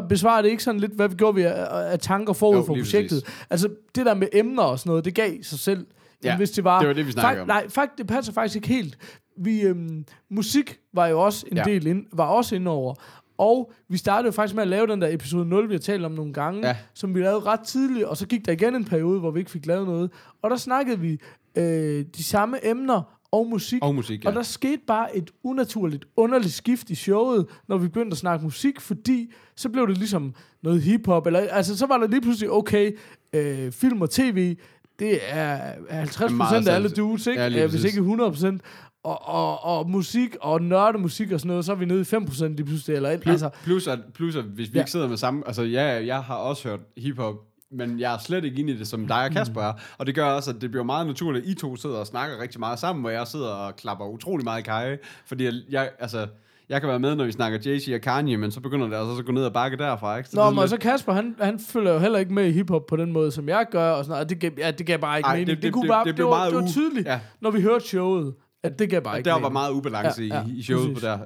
besvarer 0.09 0.41
det 0.41 0.49
ikke 0.49 0.63
sådan 0.63 0.79
lidt, 0.79 0.91
hvad 0.95 1.09
vi 1.09 1.15
gjorde 1.15 1.35
vi 1.35 1.41
af, 1.41 1.67
af 1.91 1.99
tanker 1.99 2.33
forud 2.33 2.55
Jo, 2.55 2.63
for 2.65 2.75
projektet? 2.75 3.23
Altså, 3.49 3.69
det 3.95 4.05
der 4.05 4.13
med 4.13 4.27
emner 4.33 4.63
og 4.63 4.79
sådan 4.79 4.89
noget, 4.89 5.05
det 5.05 5.15
gav 5.15 5.31
sig 5.43 5.59
selv. 5.59 5.85
Ja, 6.23 6.37
hvis 6.37 6.51
det 6.51 6.63
var, 6.63 6.79
det 6.79 6.87
var 6.87 6.93
det, 6.93 7.07
vi 7.07 7.11
snakkede 7.11 7.41
om. 7.41 7.47
Nej, 7.47 7.69
faktisk, 7.69 7.97
det 7.97 8.07
passer 8.07 8.33
faktisk 8.33 8.55
ikke 8.55 8.67
helt. 8.67 8.97
Vi, 9.37 9.61
øhm, 9.61 10.05
musik 10.29 10.79
var 10.93 11.07
jo 11.07 11.21
også 11.21 11.45
en 11.51 11.57
Ja. 11.57 11.63
del 11.63 11.87
ind, 11.87 12.05
var 12.13 12.25
også 12.25 12.55
ind 12.55 12.67
over. 12.67 12.93
Og 13.37 13.71
vi 13.89 13.97
startede 13.97 14.25
jo 14.27 14.31
faktisk 14.31 14.55
med 14.55 14.61
at 14.63 14.67
lave 14.69 14.87
den 14.87 15.01
der 15.01 15.07
episode 15.13 15.45
0, 15.45 15.69
vi 15.69 15.73
har 15.73 15.79
talt 15.79 16.05
om 16.05 16.11
nogle 16.11 16.33
gange, 16.33 16.67
Ja. 16.67 16.77
som 16.93 17.15
vi 17.15 17.21
lavede 17.21 17.39
ret 17.39 17.59
tidligt, 17.59 18.05
og 18.05 18.17
så 18.17 18.27
gik 18.27 18.45
der 18.45 18.51
igen 18.51 18.75
en 18.75 18.85
periode, 18.85 19.19
hvor 19.19 19.31
vi 19.31 19.39
ikke 19.39 19.51
fik 19.51 19.65
lavet 19.65 19.87
noget. 19.87 20.11
Og 20.41 20.49
der 20.49 20.55
snakkede 20.57 20.99
vi 20.99 21.19
øh, 21.55 22.05
de 22.17 22.23
samme 22.23 22.67
emner 22.67 23.19
og 23.31 23.47
musik. 23.47 23.79
Og 23.83 23.95
musik, 23.95 24.23
ja. 24.23 24.29
Og 24.29 24.35
der 24.35 24.41
skete 24.43 24.81
bare 24.87 25.17
et 25.17 25.31
unaturligt, 25.43 26.05
underligt 26.17 26.53
skift 26.53 26.89
i 26.89 26.95
showet, 26.95 27.45
når 27.67 27.77
vi 27.77 27.87
begyndte 27.87 28.13
at 28.13 28.17
snakke 28.17 28.43
musik, 28.45 28.81
fordi 28.81 29.31
så 29.55 29.69
blev 29.69 29.87
det 29.87 29.97
ligesom 29.97 30.33
noget 30.63 30.81
hiphop, 30.81 31.27
eller 31.27 31.39
altså 31.39 31.77
så 31.77 31.85
var 31.85 31.97
der 31.97 32.07
lige 32.07 32.21
pludselig, 32.21 32.51
okay, 32.51 32.97
øh, 33.33 33.71
film 33.71 34.01
og 34.01 34.09
tv, 34.09 34.57
det 34.99 35.19
er 35.29 35.57
50 35.89 36.31
Meget 36.33 36.49
procent 36.49 36.67
af 36.67 36.75
alle 36.75 36.89
dudes, 36.89 37.27
ikke? 37.27 37.41
Ja, 37.41 37.67
hvis 37.67 37.83
ikke 37.83 37.97
100 37.97 38.31
procent. 38.31 38.61
Og, 39.03 39.27
og, 39.27 39.63
og 39.63 39.89
musik 39.89 40.35
og 40.41 40.61
nørdemusik 40.61 41.31
og 41.31 41.39
sådan 41.39 41.47
noget, 41.49 41.65
så 41.65 41.71
er 41.71 41.75
vi 41.75 41.85
nede 41.85 42.01
i 42.01 42.03
5 42.03 42.25
procent 42.25 42.55
lige 42.55 42.65
pludselig. 42.65 42.95
Eller, 42.95 43.17
Plus, 43.17 43.31
altså, 43.31 43.49
plus, 43.63 43.87
at, 43.87 43.99
plus 44.13 44.35
at 44.35 44.43
hvis 44.43 44.67
vi 44.73 44.77
Ja. 44.77 44.81
ikke 44.81 44.91
sidder 44.91 45.07
med 45.07 45.17
samme... 45.17 45.43
Altså, 45.47 45.63
ja, 45.63 46.05
jeg 46.05 46.21
har 46.23 46.35
også 46.35 46.67
hørt 46.69 46.79
hiphop, 46.97 47.35
men 47.71 47.99
jeg 47.99 48.13
er 48.13 48.17
slet 48.17 48.43
ikke 48.45 48.57
inde 48.57 48.73
i 48.73 48.77
det, 48.77 48.87
som 48.87 49.07
dig 49.07 49.25
og 49.25 49.31
Kasper 49.31 49.61
er. 49.61 49.73
Og 49.97 50.05
det 50.05 50.15
gør 50.15 50.25
også, 50.25 50.51
at 50.51 50.61
det 50.61 50.71
bliver 50.71 50.83
meget 50.83 51.07
naturligt, 51.07 51.45
at 51.45 51.51
I 51.51 51.53
to 51.55 51.75
sidder 51.75 51.95
og 51.97 52.07
snakker 52.07 52.41
rigtig 52.41 52.59
meget 52.59 52.79
sammen, 52.79 53.01
hvor 53.03 53.09
jeg 53.09 53.27
sidder 53.27 53.47
og 53.49 53.75
klapper 53.75 54.05
utrolig 54.05 54.43
meget 54.43 54.59
i 54.59 54.63
kaj. 54.63 54.97
Fordi 55.25 55.43
jeg, 55.45 55.53
jeg, 55.69 55.89
altså, 55.99 56.27
jeg 56.69 56.81
kan 56.81 56.89
være 56.89 56.99
med, 56.99 57.15
når 57.15 57.25
vi 57.25 57.31
snakker 57.31 57.59
Jay-Z 57.59 57.95
og 57.95 58.01
Kanye, 58.01 58.37
men 58.37 58.51
så 58.51 58.59
begynder 58.59 58.87
det 58.87 58.95
altså 58.95 59.15
at 59.19 59.25
gå 59.25 59.31
ned 59.31 59.45
og 59.45 59.53
bakke 59.53 59.77
derfra, 59.77 60.17
ikke? 60.17 60.29
Så 60.29 60.35
Nå, 60.35 60.45
det 60.45 60.53
men 60.53 60.61
lidt- 60.61 60.69
så 60.69 60.77
Kasper, 60.77 61.13
han, 61.13 61.35
han 61.41 61.59
følger 61.59 61.93
jo 61.93 61.99
heller 61.99 62.19
ikke 62.19 62.33
med 62.33 62.45
i 62.47 62.51
hiphop 62.51 62.85
på 62.85 62.95
den 62.95 63.11
måde, 63.11 63.31
som 63.31 63.49
jeg 63.49 63.65
gør, 63.71 63.91
og 63.91 64.03
sådan 64.03 64.09
noget. 64.11 64.23
Og 64.23 64.29
det 64.29 64.39
gav, 64.39 64.51
ja, 64.57 64.71
det 64.71 64.85
gav 64.85 64.97
bare 64.99 65.17
ikke 65.19 65.27
Ej, 65.27 65.33
mening. 65.33 65.47
det- 65.47 65.55
Det, 65.57 65.61
det- 65.63 65.67
det, 65.67 65.73
kunne 65.73 65.81
det- 65.83 65.89
bare, 65.89 66.03
det 66.03 66.07
det, 66.07 66.15
blev 66.15 66.27
var, 66.27 66.37
meget 66.37 66.53
det 66.53 66.61
var 66.61 66.67
tydeligt, 66.67 67.07
ja. 67.07 67.19
når 67.41 67.51
vi 67.51 67.61
hørte 67.61 67.87
showet, 67.87 68.33
at 68.63 68.79
det 68.79 68.89
gav 68.89 69.01
bare 69.01 69.13
og 69.13 69.17
ikke 69.17 69.29
der 69.29 69.39
var 69.39 69.49
meget 69.49 69.71
ubalance 69.71 70.23
Ja, 70.23 70.35
ja, 70.35 70.45
i, 70.47 70.51
i 70.51 70.63
showet 70.63 70.93
præcis. 70.93 70.99
på 71.03 71.05
der. 71.07 71.19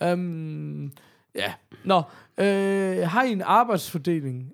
Ja. 0.00 0.12
Um, 0.12 0.92
ja. 1.34 1.52
Nå, 1.84 2.02
øh, 2.38 3.08
har 3.08 3.22
I 3.22 3.32
en 3.32 3.42
arbejdsfordeling? 3.42 4.52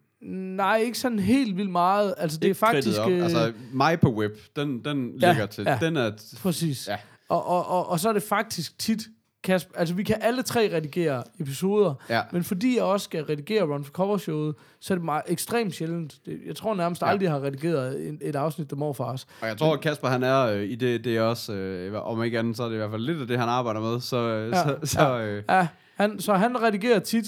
Nej, 0.56 0.76
ikke 0.76 0.98
sådan 0.98 1.18
helt 1.18 1.56
vildt 1.56 1.70
meget. 1.70 2.14
Altså, 2.18 2.38
det 2.38 2.44
Ikke 2.44 2.50
er 2.54 2.58
faktisk... 2.58 3.00
Op. 3.00 3.10
øh, 3.10 3.22
Altså, 3.22 3.52
mig 3.72 4.00
på 4.00 4.14
web, 4.14 4.32
den, 4.56 4.84
den 4.84 5.18
Ja, 5.20 5.28
ligger 5.32 5.46
til. 5.46 5.64
ja. 5.64 5.78
Den 5.80 5.96
er... 5.96 6.10
Præcis. 6.42 6.88
Ja. 6.88 6.96
Og, 7.28 7.46
og, 7.46 7.66
og, 7.68 7.88
og 7.88 8.00
så 8.00 8.08
er 8.08 8.12
det 8.12 8.22
faktisk 8.22 8.78
tit, 8.78 9.02
Kasper, 9.44 9.78
altså 9.78 9.94
vi 9.94 10.02
kan 10.02 10.16
alle 10.20 10.42
tre 10.42 10.70
redigere 10.76 11.22
episoder, 11.40 11.94
Ja. 12.10 12.20
men 12.32 12.44
fordi 12.44 12.76
jeg 12.76 12.84
også 12.84 13.04
skal 13.04 13.24
redigere 13.24 13.62
Run 13.64 13.84
for 13.84 13.92
Cover 13.92 14.16
showet, 14.18 14.54
så 14.80 14.94
er 14.94 14.98
det 14.98 15.04
meget 15.04 15.22
ekstremt 15.28 15.74
sjældent. 15.74 16.14
Det, 16.26 16.38
jeg 16.46 16.56
tror 16.56 16.74
nærmest 16.74 17.02
Ja. 17.02 17.06
aldrig, 17.08 17.24
jeg 17.24 17.32
har 17.32 17.42
redigeret 17.42 18.08
en, 18.08 18.18
et 18.22 18.36
afsnit 18.36 18.70
der 18.70 18.76
for 18.92 19.04
os. 19.04 19.26
Og 19.40 19.48
jeg 19.48 19.56
tror, 19.58 19.74
at 19.74 19.80
Kasper 19.80 20.08
han 20.08 20.22
er 20.22 20.40
øh, 20.46 20.62
i 20.62 20.74
det, 20.74 21.04
det 21.04 21.16
er 21.16 21.22
også, 21.22 21.52
øh, 21.52 22.06
om 22.10 22.22
ikke 22.24 22.38
andet, 22.38 22.56
så 22.56 22.62
er 22.62 22.66
det 22.68 22.74
i 22.74 22.78
hvert 22.78 22.90
fald 22.90 23.02
lidt 23.02 23.20
af 23.20 23.26
det, 23.26 23.38
han 23.38 23.48
arbejder 23.48 23.80
med. 23.80 24.00
Så, 24.00 24.16
øh, 24.16 24.50
Ja, 24.52 24.62
så, 24.62 24.76
så 24.84 25.18
øh, 25.18 25.42
Ja, 25.48 25.66
han, 25.94 26.20
så 26.20 26.34
han 26.34 26.62
redigerer 26.62 26.98
tit, 26.98 27.24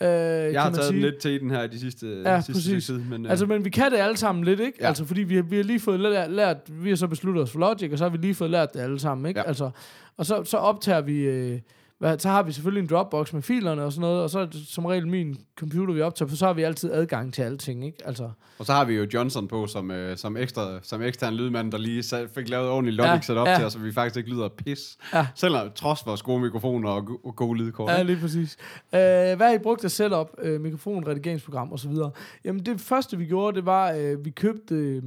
øh, 0.00 0.08
jeg 0.52 0.62
har 0.62 0.70
taget 0.70 0.94
lidt 0.94 1.18
til 1.18 1.40
den 1.40 1.50
her 1.50 1.62
i 1.62 1.68
de 1.68 1.80
sidste, 1.80 2.22
Ja, 2.24 2.40
sidste 2.40 2.52
præcis. 2.52 2.86
tid. 2.86 2.98
Men, 2.98 3.24
øh, 3.24 3.30
Altså, 3.30 3.46
men 3.46 3.64
vi 3.64 3.70
kan 3.70 3.92
det 3.92 3.98
alle 3.98 4.16
sammen 4.16 4.44
lidt, 4.44 4.60
ikke? 4.60 4.78
Ja. 4.80 4.86
Altså, 4.86 5.04
fordi 5.04 5.22
vi 5.22 5.34
har, 5.34 5.42
vi 5.42 5.56
har 5.56 5.62
lige 5.64 5.80
fået 5.80 6.00
lært, 6.00 6.30
lært, 6.30 6.56
vi 6.68 6.88
har 6.88 6.96
så 6.96 7.06
besluttet 7.06 7.42
os 7.42 7.50
for 7.50 7.58
Logic, 7.58 7.92
og 7.92 7.98
så 7.98 8.04
har 8.04 8.08
vi 8.10 8.18
lige 8.18 8.34
fået 8.34 8.50
lært 8.50 8.74
det 8.74 8.80
alle 8.80 8.98
sammen, 9.00 9.26
ikke? 9.26 9.40
Ja. 9.40 9.46
Altså, 9.48 9.70
og 10.16 10.26
så, 10.26 10.44
så 10.44 10.56
optager 10.56 11.00
vi, 11.00 11.18
øh, 11.18 11.58
hvad, 11.98 12.18
så 12.18 12.28
har 12.28 12.42
vi 12.42 12.52
selvfølgelig 12.52 12.82
en 12.82 12.88
Dropbox 12.88 13.32
med 13.32 13.42
filerne 13.42 13.84
og 13.84 13.92
sådan 13.92 14.00
noget, 14.00 14.22
og 14.22 14.30
så 14.30 14.38
er 14.38 14.46
det 14.46 14.66
som 14.68 14.86
regel 14.86 15.08
min 15.08 15.36
computer, 15.58 15.94
vi 15.94 16.00
optager 16.00 16.28
på, 16.28 16.36
så 16.36 16.46
har 16.46 16.52
vi 16.52 16.62
altid 16.62 16.92
adgang 16.92 17.34
til 17.34 17.42
alting, 17.42 17.86
ikke? 17.86 17.98
Altså, 18.06 18.30
og 18.58 18.66
så 18.66 18.72
har 18.72 18.84
vi 18.84 18.94
jo 18.94 19.06
Johnson 19.14 19.48
på 19.48 19.66
som, 19.66 19.90
øh, 19.90 20.16
som, 20.16 20.36
ekstra, 20.36 20.78
som 20.82 21.02
ekstern 21.02 21.34
lydmand, 21.34 21.72
der 21.72 21.78
lige 21.78 22.02
sat, 22.02 22.30
fik 22.34 22.48
lavet 22.48 22.68
ordentligt 22.68 22.96
Logic 22.96 23.10
Ja, 23.10 23.20
setup 23.20 23.46
ja. 23.48 23.56
til 23.56 23.64
os, 23.64 23.72
så 23.72 23.78
vi 23.78 23.92
faktisk 23.92 24.16
ikke 24.16 24.30
lyder 24.30 24.48
pis. 24.48 24.96
Ja. 25.14 25.26
Selvom 25.34 25.70
trods 25.74 26.06
vores 26.06 26.22
gode 26.22 26.40
mikrofoner 26.40 26.90
og, 26.90 27.06
go- 27.06 27.18
og 27.24 27.36
gode 27.36 27.58
lydkort. 27.58 27.90
Ja, 27.90 28.02
lige 28.02 28.20
præcis. 28.20 28.56
Øh, 28.92 28.98
hvad 28.98 29.36
har 29.36 29.52
I 29.54 29.58
brugt 29.58 29.84
af 29.84 29.90
setup, 29.90 30.30
øh, 30.42 30.60
mikrofon, 30.60 31.06
redigeringsprogram 31.08 31.72
osv.? 31.72 31.92
Jamen 32.44 32.66
det 32.66 32.80
første 32.80 33.18
vi 33.18 33.24
gjorde, 33.26 33.56
det 33.56 33.66
var, 33.66 33.92
øh, 33.92 34.24
vi 34.24 34.30
købte 34.30 34.74
øh, 34.74 35.02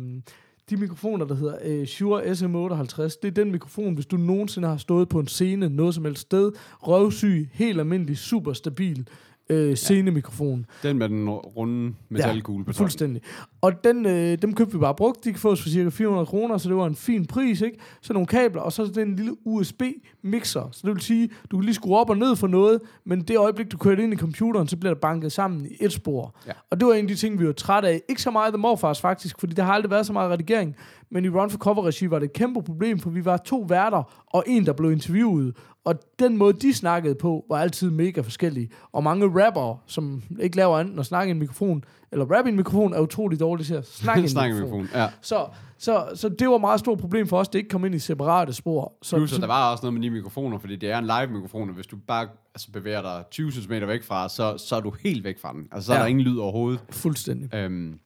de 0.70 0.78
mikrofoner, 0.78 1.26
der 1.26 1.36
hedder 1.36 1.56
øh, 1.66 1.86
Shure 1.88 2.24
SM58. 2.24 3.20
Det 3.22 3.26
er 3.26 3.32
den 3.32 3.52
mikrofon, 3.52 3.94
hvis 3.94 4.06
du 4.06 4.18
nogensinde 4.18 4.68
har 4.68 4.78
stået 4.78 5.10
på 5.10 5.20
en 5.20 5.28
scene, 5.28 5.70
noget 5.70 5.96
som 5.96 6.06
helst 6.06 6.22
sted, 6.22 6.52
røvsyg, 6.82 7.50
helt 7.54 7.80
almindelig, 7.80 8.18
super 8.18 8.54
stabil 8.54 9.08
øh, 9.50 9.76
scenemikrofon. 9.76 10.66
Den 10.84 10.98
med 10.98 11.10
den 11.10 11.30
runde 11.30 11.94
metalkugle 12.10 12.66
på 12.66 12.72
toppen. 12.72 12.84
Fuldstændig. 12.84 13.22
Og 13.62 13.84
den, 13.84 14.06
øh, 14.06 14.38
dem 14.42 14.54
købte 14.54 14.74
vi 14.74 14.80
bare 14.80 14.96
brugt. 14.96 15.24
De 15.24 15.32
kan 15.32 15.40
fås 15.40 15.62
for 15.62 15.70
cirka 15.70 15.90
400 15.90 16.26
kroner, 16.26 16.58
så 16.58 16.70
det 16.70 16.78
var 16.78 16.86
en 16.86 16.96
fin 16.96 17.26
pris, 17.26 17.62
ikke? 17.62 17.78
Så 18.02 18.14
nogle 18.14 18.28
kabler, 18.28 18.62
og 18.62 18.72
så 18.72 18.86
det 18.86 18.98
en 18.98 19.16
lille 19.16 19.36
USB-mixer. 19.46 20.70
Så 20.72 20.82
det 20.84 20.94
vil 20.94 21.02
sige, 21.02 21.30
du 21.52 21.58
kan 21.58 21.64
lige 21.64 21.76
skrue 21.76 21.98
op 21.98 22.10
og 22.10 22.18
ned 22.18 22.36
for 22.36 22.48
noget, 22.48 22.82
men 23.06 23.22
det 23.22 23.38
øjeblik, 23.38 23.72
du 23.72 23.78
kører 23.78 23.96
det 23.96 24.04
ind 24.04 24.14
i 24.14 24.18
computeren, 24.18 24.68
så 24.68 24.78
bliver 24.78 24.94
det 24.94 25.02
banket 25.02 25.32
sammen 25.32 25.66
i 25.66 25.76
et 25.80 25.92
spor. 25.92 26.36
Ja. 26.48 26.52
Og 26.72 26.80
det 26.80 26.88
var 26.88 26.94
en 26.94 27.06
af 27.06 27.08
de 27.08 27.16
ting, 27.16 27.40
vi 27.40 27.48
var 27.48 27.54
trætte 27.54 27.90
af. 27.90 28.02
Ikke 28.10 28.22
så 28.22 28.32
meget 28.32 28.54
The 28.54 28.62
Morfars 28.62 29.02
faktisk, 29.02 29.40
fordi 29.40 29.54
der 29.54 29.64
har 29.64 29.74
aldrig 29.74 29.92
været 29.92 30.06
så 30.06 30.14
meget 30.14 30.32
redigering. 30.32 30.76
Men 31.12 31.26
i 31.26 31.30
Run 31.30 31.50
for 31.50 31.58
Cover 31.58 31.86
regi 31.86 32.10
var 32.10 32.20
det 32.20 32.26
et 32.26 32.34
kæmpe 32.34 32.64
problem, 32.64 33.00
for 33.00 33.10
vi 33.10 33.26
var 33.26 33.38
to 33.38 33.66
værter, 33.70 34.26
og 34.28 34.44
en, 34.48 34.66
der 34.66 34.74
blev 34.74 34.92
interviewet. 34.92 35.56
Og 35.86 35.96
den 36.20 36.38
måde, 36.38 36.54
de 36.54 36.74
snakkede 36.74 37.16
på, 37.16 37.46
var 37.50 37.58
altid 37.58 37.90
mega 37.90 38.22
forskellig. 38.22 38.70
Og 38.92 39.04
mange 39.04 39.46
rapper, 39.46 39.84
som 39.86 40.24
ikke 40.40 40.56
laver 40.56 40.80
andet 40.80 40.92
end 40.92 41.00
at 41.00 41.06
snakke 41.06 41.30
i 41.30 41.32
en 41.32 41.40
mikrofon, 41.40 41.84
eller 42.12 42.26
rap 42.26 42.46
i 42.46 42.50
en 42.50 42.56
mikrofon, 42.56 42.94
er 42.94 43.00
utrolig 43.00 43.40
dårlige 43.40 43.66
til 43.66 43.74
at 43.74 43.88
snakke 44.02 44.22
i 44.22 44.24
en 44.26 44.30
mikrofon. 44.44 44.82
mikrofon. 44.82 44.88
Ja. 45.02 45.08
Så, 45.22 45.46
så, 45.78 46.04
så 46.16 46.30
det 46.30 46.50
var 46.50 46.56
et 46.56 46.62
meget 46.62 46.80
stort 46.80 47.00
problem 47.00 47.28
for 47.28 47.38
os, 47.38 47.48
det 47.50 47.60
ikke 47.60 47.70
kom 47.70 47.86
ind 47.86 47.96
i 47.96 48.00
separate 48.00 48.54
spor. 48.54 48.94
Så, 49.02 49.16
Plus, 49.18 49.30
så, 49.30 49.42
der 49.42 49.48
var 49.48 49.72
også 49.72 49.82
noget 49.86 49.94
med 49.94 50.02
de 50.02 50.10
mikrofoner, 50.10 50.60
fordi 50.60 50.76
det 50.76 50.92
er 50.92 50.98
en 50.98 51.06
live-mikrofon, 51.06 51.70
og 51.70 51.76
hvis 51.76 51.88
du 51.88 51.96
bare 52.08 52.28
altså, 52.56 52.68
bevæger 52.74 53.02
dig 53.02 53.24
20 53.32 53.52
cm 53.52 53.72
væk 53.72 54.04
fra, 54.04 54.30
så, 54.30 54.58
så 54.58 54.76
er 54.76 54.80
du 54.80 54.94
helt 55.04 55.24
væk 55.24 55.40
fra 55.42 55.54
den. 55.54 55.68
Altså, 55.72 55.88
så 55.88 55.94
er 55.94 55.98
Ja. 55.98 56.02
der 56.04 56.08
ingen 56.10 56.26
lyd 56.26 56.38
overhovedet. 56.38 56.80
fuldstændig. 56.90 57.56
Øhm, 57.56 58.00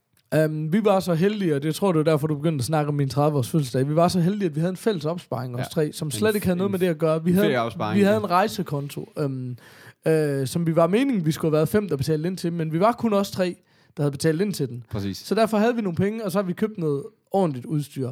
Um, 0.46 0.74
vi 0.74 0.86
var 0.86 1.00
så 1.00 1.14
heldige, 1.14 1.56
og 1.56 1.64
det 1.64 1.76
tror 1.76 1.92
det 1.92 1.98
var 1.98 2.04
derfor, 2.04 2.28
du 2.28 2.36
begyndte 2.36 2.62
at 2.62 2.66
snakke 2.66 2.90
om 2.90 2.96
min 2.96 3.10
30-års 3.14 3.50
fødselsdag. 3.50 3.90
Vi 3.90 3.96
var 3.96 4.08
så 4.08 4.20
heldige, 4.20 4.46
at 4.46 4.56
vi 4.56 4.60
havde 4.60 4.70
en 4.72 4.78
fælles 4.78 5.06
opsparing, 5.06 5.56
os 5.56 5.60
Ja. 5.60 5.64
tre, 5.64 5.92
som 5.94 6.08
En 6.08 6.12
slet 6.12 6.36
ikke 6.36 6.48
havde 6.48 6.58
noget 6.58 6.72
med 6.72 6.80
det 6.80 6.88
at 6.88 6.98
gøre. 6.98 7.24
Vi 7.24 7.32
havde, 7.32 7.48
vi 7.94 8.02
havde 8.02 8.18
en 8.18 8.30
rejsekonto, 8.30 9.10
um, 9.26 9.58
uh, 10.06 10.14
som 10.46 10.68
vi 10.68 10.76
var 10.76 10.88
meningen, 10.88 11.26
vi 11.26 11.32
skulle 11.32 11.50
have 11.52 11.58
været 11.58 11.70
fem, 11.70 11.90
der 11.90 11.98
betalte 11.98 12.28
ind 12.28 12.38
til, 12.38 12.54
men 12.54 12.72
vi 12.74 12.80
var 12.80 12.92
kun 12.92 13.14
os 13.14 13.32
tre, 13.32 13.56
der 13.98 14.04
havde 14.04 14.12
betalt 14.12 14.42
ind 14.42 14.54
til 14.54 14.70
den. 14.70 14.84
præcis. 14.92 15.18
Så 15.18 15.36
derfor 15.36 15.58
havde 15.58 15.76
vi 15.76 15.82
nogle 15.82 15.96
penge, 15.96 16.26
og 16.26 16.32
så 16.32 16.38
har 16.38 16.44
vi 16.44 16.54
købt 16.54 16.78
noget 16.78 17.04
ordentligt 17.32 17.66
udstyr. 17.66 18.12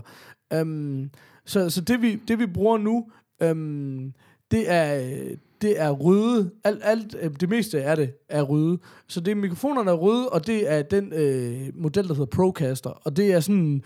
Um, 0.62 1.10
så 1.46 1.70
så 1.70 1.82
det, 1.82 2.02
vi, 2.02 2.16
det 2.28 2.40
vi 2.40 2.46
bruger 2.46 2.78
nu, 2.78 3.10
um, 3.52 4.14
det 4.52 4.72
er, 4.72 5.14
det 5.62 5.82
er 5.82 5.90
røde. 5.90 6.52
Alt, 6.64 6.82
alt, 6.84 7.16
øh, 7.22 7.32
det 7.40 7.50
meste 7.50 7.84
af 7.84 7.96
det 7.96 8.14
er 8.30 8.42
røde. 8.42 8.80
Så 9.08 9.20
det 9.20 9.32
er 9.32 9.36
mikrofonerne 9.36 9.92
er 9.92 9.96
røde, 9.96 10.30
og 10.30 10.48
det 10.48 10.72
er 10.72 10.82
den 10.82 11.14
øh, 11.14 11.82
model, 11.82 12.08
der 12.08 12.14
hedder 12.14 12.36
Procaster. 12.36 12.90
Og 12.90 13.18
det 13.18 13.34
er 13.34 13.40
sådan, 13.40 13.84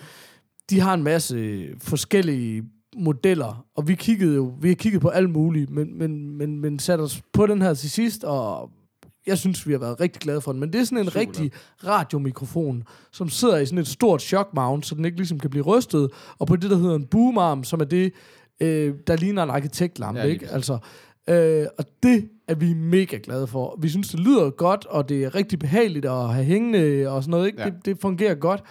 de 0.69 0.79
har 0.79 0.93
en 0.93 1.03
masse 1.03 1.67
forskellige 1.79 2.63
modeller, 2.97 3.65
og 3.75 3.87
vi 3.87 3.95
kiggede 3.95 4.35
jo, 4.35 4.53
vi 4.61 4.67
har 4.67 4.75
kigget 4.75 5.01
på 5.01 5.09
alt 5.09 5.29
muligt, 5.29 5.69
men, 5.69 5.97
men, 5.97 6.37
men, 6.37 6.59
men 6.59 6.79
satte 6.79 7.01
os 7.01 7.21
på 7.33 7.47
den 7.47 7.61
her 7.61 7.73
til 7.73 7.91
sidst, 7.91 8.23
og 8.23 8.71
jeg 9.27 9.37
synes, 9.37 9.67
vi 9.67 9.71
har 9.71 9.79
været 9.79 9.99
rigtig 9.99 10.21
glade 10.21 10.41
for 10.41 10.51
den. 10.51 10.59
Men 10.59 10.73
det 10.73 10.81
er 10.81 10.85
sådan 10.85 10.97
en 10.97 11.05
Super 11.05 11.19
rigtig 11.19 11.51
radiomikrofon, 11.85 12.83
som 13.11 13.29
sidder 13.29 13.57
i 13.57 13.65
sådan 13.65 13.77
et 13.77 13.87
stort 13.87 14.21
shock 14.21 14.49
mount, 14.53 14.85
så 14.85 14.95
den 14.95 15.05
ikke 15.05 15.17
ligesom 15.17 15.39
kan 15.39 15.49
blive 15.49 15.63
rystet, 15.63 16.09
og 16.39 16.47
på 16.47 16.55
det, 16.55 16.71
der 16.71 16.77
hedder 16.77 16.95
en 16.95 17.05
boom 17.05 17.37
arm, 17.37 17.63
som 17.63 17.81
er 17.81 17.85
det, 17.85 18.13
øh, 18.59 18.93
der 19.07 19.15
ligner 19.15 19.43
en 19.43 19.49
arkitektlampe, 19.49 20.19
Ja, 20.19 20.25
ikke? 20.25 20.47
Altså, 20.49 20.77
øh, 21.29 21.65
og 21.77 21.85
det 22.03 22.29
er 22.47 22.55
vi 22.55 22.73
mega 22.73 23.17
glade 23.23 23.47
for. 23.47 23.77
Vi 23.81 23.89
synes, 23.89 24.09
det 24.09 24.19
lyder 24.19 24.49
godt, 24.49 24.85
og 24.85 25.09
det 25.09 25.23
er 25.23 25.35
rigtig 25.35 25.59
behageligt 25.59 26.05
at 26.05 26.33
have 26.33 26.45
hængende 26.45 27.09
og 27.09 27.23
sådan 27.23 27.31
noget, 27.31 27.47
ikke? 27.47 27.61
Ja. 27.61 27.65
Det, 27.65 27.85
det 27.85 27.97
fungerer 28.01 28.35
godt. 28.35 28.63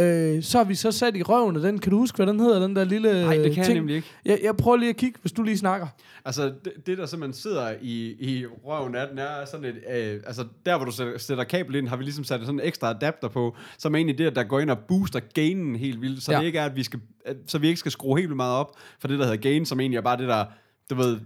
Øh, 0.00 0.42
så 0.42 0.58
har 0.58 0.64
vi 0.64 0.74
så 0.74 0.92
sat 0.92 1.16
i 1.16 1.22
røven 1.22 1.56
af 1.56 1.62
den. 1.62 1.78
Kan 1.78 1.90
du 1.92 1.98
huske, 1.98 2.16
hvad 2.16 2.26
den 2.26 2.40
hedder, 2.40 2.60
den 2.66 2.76
der 2.76 2.84
lille 2.84 3.22
Nej, 3.24 3.36
det 3.36 3.44
kan 3.50 3.56
jeg 3.56 3.64
ting? 3.66 3.78
nemlig 3.78 3.96
ikke. 3.96 4.08
Jeg, 4.24 4.38
jeg 4.42 4.56
prøver 4.56 4.76
lige 4.76 4.88
at 4.90 4.96
kigge, 4.96 5.18
hvis 5.22 5.32
du 5.32 5.42
lige 5.42 5.58
snakker. 5.58 5.86
Altså, 6.24 6.44
det, 6.64 6.72
det 6.86 6.98
der 6.98 7.06
simpelthen 7.06 7.42
sidder 7.42 7.74
i, 7.82 8.16
i 8.20 8.46
røven 8.46 8.94
af 8.94 9.08
den, 9.08 9.18
er 9.18 9.44
sådan 9.50 9.66
et... 9.66 9.74
Øh, 9.96 10.20
altså, 10.26 10.44
der 10.66 10.76
hvor 10.76 10.84
du 10.84 10.92
sætter, 10.92 11.18
sætter 11.18 11.44
kabel 11.44 11.74
ind, 11.74 11.88
har 11.88 11.96
vi 11.96 12.04
ligesom 12.04 12.24
sat 12.24 12.40
sådan 12.40 12.54
en 12.54 12.60
ekstra 12.66 12.90
adapter 12.90 13.28
på, 13.28 13.56
som 13.78 13.94
er 13.94 13.98
egentlig 13.98 14.18
det, 14.18 14.36
der 14.36 14.44
går 14.44 14.60
ind 14.60 14.70
og 14.70 14.78
booster 14.78 15.20
gainen 15.34 15.76
helt 15.76 16.00
vildt, 16.00 16.22
så 16.22 16.32
Ja. 16.32 16.38
det 16.38 16.44
ikke 16.46 16.58
er, 16.58 16.64
at 16.64 16.76
vi, 16.76 16.82
skal, 16.82 17.00
at, 17.26 17.36
så 17.46 17.58
vi 17.58 17.66
ikke 17.68 17.80
skal 17.80 17.92
skrue 17.92 18.18
helt 18.18 18.28
vildt 18.28 18.36
meget 18.36 18.54
op 18.56 18.76
for 19.00 19.08
det, 19.08 19.18
der 19.18 19.24
hedder 19.24 19.38
gain, 19.40 19.66
som 19.66 19.80
egentlig 19.80 19.96
er 19.98 20.02
bare 20.02 20.16
det, 20.16 20.28
der, 20.28 20.44
du 20.90 20.94
ved, 20.94 21.18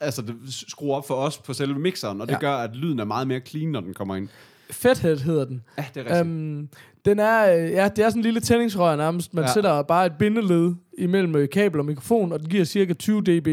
altså, 0.00 0.22
det 0.22 0.34
skruer 0.68 0.96
op 0.96 1.06
for 1.06 1.14
os 1.14 1.38
på 1.38 1.52
selve 1.52 1.78
mixeren, 1.78 2.20
og 2.20 2.26
det 2.26 2.34
Ja. 2.34 2.38
gør, 2.40 2.54
at 2.54 2.76
lyden 2.76 2.98
er 2.98 3.04
meget 3.04 3.26
mere 3.28 3.40
clean, 3.40 3.68
når 3.68 3.80
den 3.80 3.94
kommer 3.94 4.16
ind. 4.16 4.28
Fathead 4.70 5.16
hedder 5.16 5.44
den. 5.44 5.62
Ja, 5.78 5.84
det 5.94 6.00
er 6.00 6.04
rigtigt. 6.04 6.26
Øhm, 6.26 6.68
den 7.04 7.18
er, 7.18 7.54
øh, 7.54 7.70
ja, 7.70 7.88
det 7.88 8.04
er 8.04 8.08
sådan 8.08 8.18
en 8.18 8.24
lille 8.24 8.40
tændingsrør 8.40 8.96
nærmest. 8.96 9.34
Man 9.34 9.44
ja. 9.44 9.52
Sætter 9.52 9.82
bare 9.82 10.06
et 10.06 10.12
bindeled 10.18 10.74
imellem 10.98 11.36
øh, 11.36 11.48
kabel 11.48 11.80
og 11.80 11.86
mikrofon, 11.86 12.32
og 12.32 12.40
den 12.40 12.48
giver 12.48 12.64
cirka 12.64 12.92
20 12.92 13.20
dB 13.20 13.48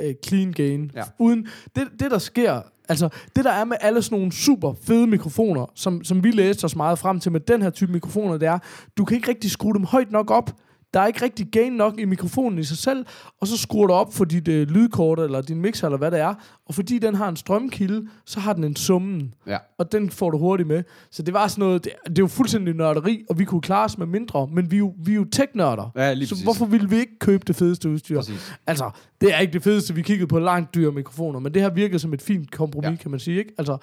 øh, 0.00 0.14
clean 0.26 0.52
gain. 0.52 0.90
Ja. 0.94 1.02
Uden, 1.18 1.46
det, 1.76 1.88
det, 2.00 2.10
der 2.10 2.18
sker, 2.18 2.60
altså 2.88 3.08
det 3.36 3.44
der 3.44 3.50
er 3.50 3.64
med 3.64 3.76
alle 3.80 4.02
sådan 4.02 4.18
nogle 4.18 4.32
super 4.32 4.74
fede 4.86 5.06
mikrofoner, 5.06 5.66
som, 5.74 6.04
som 6.04 6.24
vi 6.24 6.30
læste 6.30 6.64
os 6.64 6.76
meget 6.76 6.98
frem 6.98 7.20
til 7.20 7.32
med 7.32 7.40
den 7.40 7.62
her 7.62 7.70
type 7.70 7.92
mikrofoner, 7.92 8.38
det 8.38 8.48
er, 8.48 8.58
du 8.98 9.04
kan 9.04 9.16
ikke 9.16 9.28
rigtig 9.28 9.50
skrue 9.50 9.74
dem 9.74 9.84
højt 9.84 10.10
nok 10.10 10.30
op. 10.30 10.50
Der 10.94 11.00
er 11.00 11.06
ikke 11.06 11.24
rigtig 11.24 11.46
gain 11.52 11.72
nok 11.72 11.98
i 12.00 12.04
mikrofonen 12.04 12.58
i 12.58 12.64
sig 12.64 12.78
selv, 12.78 13.06
og 13.40 13.46
så 13.46 13.56
skruer 13.58 13.86
du 13.86 13.92
op 13.92 14.14
for 14.14 14.24
dit 14.24 14.48
øh, 14.48 14.68
lydkort, 14.68 15.20
eller 15.20 15.40
din 15.42 15.60
mixer, 15.60 15.86
eller 15.86 15.98
hvad 15.98 16.10
det 16.10 16.20
er. 16.20 16.34
Og 16.66 16.74
fordi 16.74 16.98
den 16.98 17.14
har 17.14 17.28
en 17.28 17.36
strømkilde, 17.36 18.08
så 18.26 18.40
har 18.40 18.52
den 18.52 18.64
en 18.64 18.76
summen 18.76 19.34
Ja. 19.46 19.58
og 19.78 19.92
den 19.92 20.10
får 20.10 20.30
du 20.30 20.38
hurtigt 20.38 20.66
med. 20.68 20.82
Så 21.10 21.22
det 21.22 21.34
var 21.34 21.48
sådan 21.48 21.62
noget, 21.64 21.84
det, 21.84 21.92
det 22.06 22.18
er 22.18 22.22
jo 22.22 22.26
fuldstændig 22.26 22.74
nørderi, 22.74 23.24
og 23.30 23.38
vi 23.38 23.44
kunne 23.44 23.60
klare 23.60 23.84
os 23.84 23.98
med 23.98 24.06
mindre, 24.06 24.48
men 24.52 24.70
vi 24.70 24.76
er 24.76 24.78
jo, 24.78 24.94
vi 25.04 25.12
er 25.12 25.16
jo 25.16 25.24
tech-nørder. 25.24 25.90
Ja, 25.96 26.12
lige 26.12 26.26
så 26.28 26.34
præcis. 26.34 26.44
hvorfor 26.44 26.66
ville 26.66 26.90
vi 26.90 26.96
ikke 26.96 27.18
købe 27.18 27.44
det 27.46 27.56
fedeste 27.56 27.88
udstyr? 27.90 28.16
Præcis. 28.16 28.52
Altså, 28.66 28.90
det 29.20 29.34
er 29.34 29.38
ikke 29.38 29.52
det 29.52 29.62
fedeste, 29.62 29.94
vi 29.94 30.02
kiggede 30.02 30.26
på 30.28 30.38
langt 30.38 30.74
dyre 30.74 30.92
mikrofoner, 30.92 31.38
men 31.40 31.54
det 31.54 31.62
har 31.62 31.70
virket 31.70 32.00
som 32.00 32.14
et 32.14 32.22
fint 32.22 32.50
kompromis, 32.50 32.90
ja. 32.90 32.96
Kan 33.02 33.10
man 33.10 33.20
sige, 33.20 33.38
ikke? 33.38 33.52
Altså, 33.58 33.76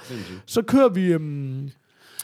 så 0.45 0.61
kører 0.61 0.89
vi... 0.89 1.05
Øhm, 1.05 1.69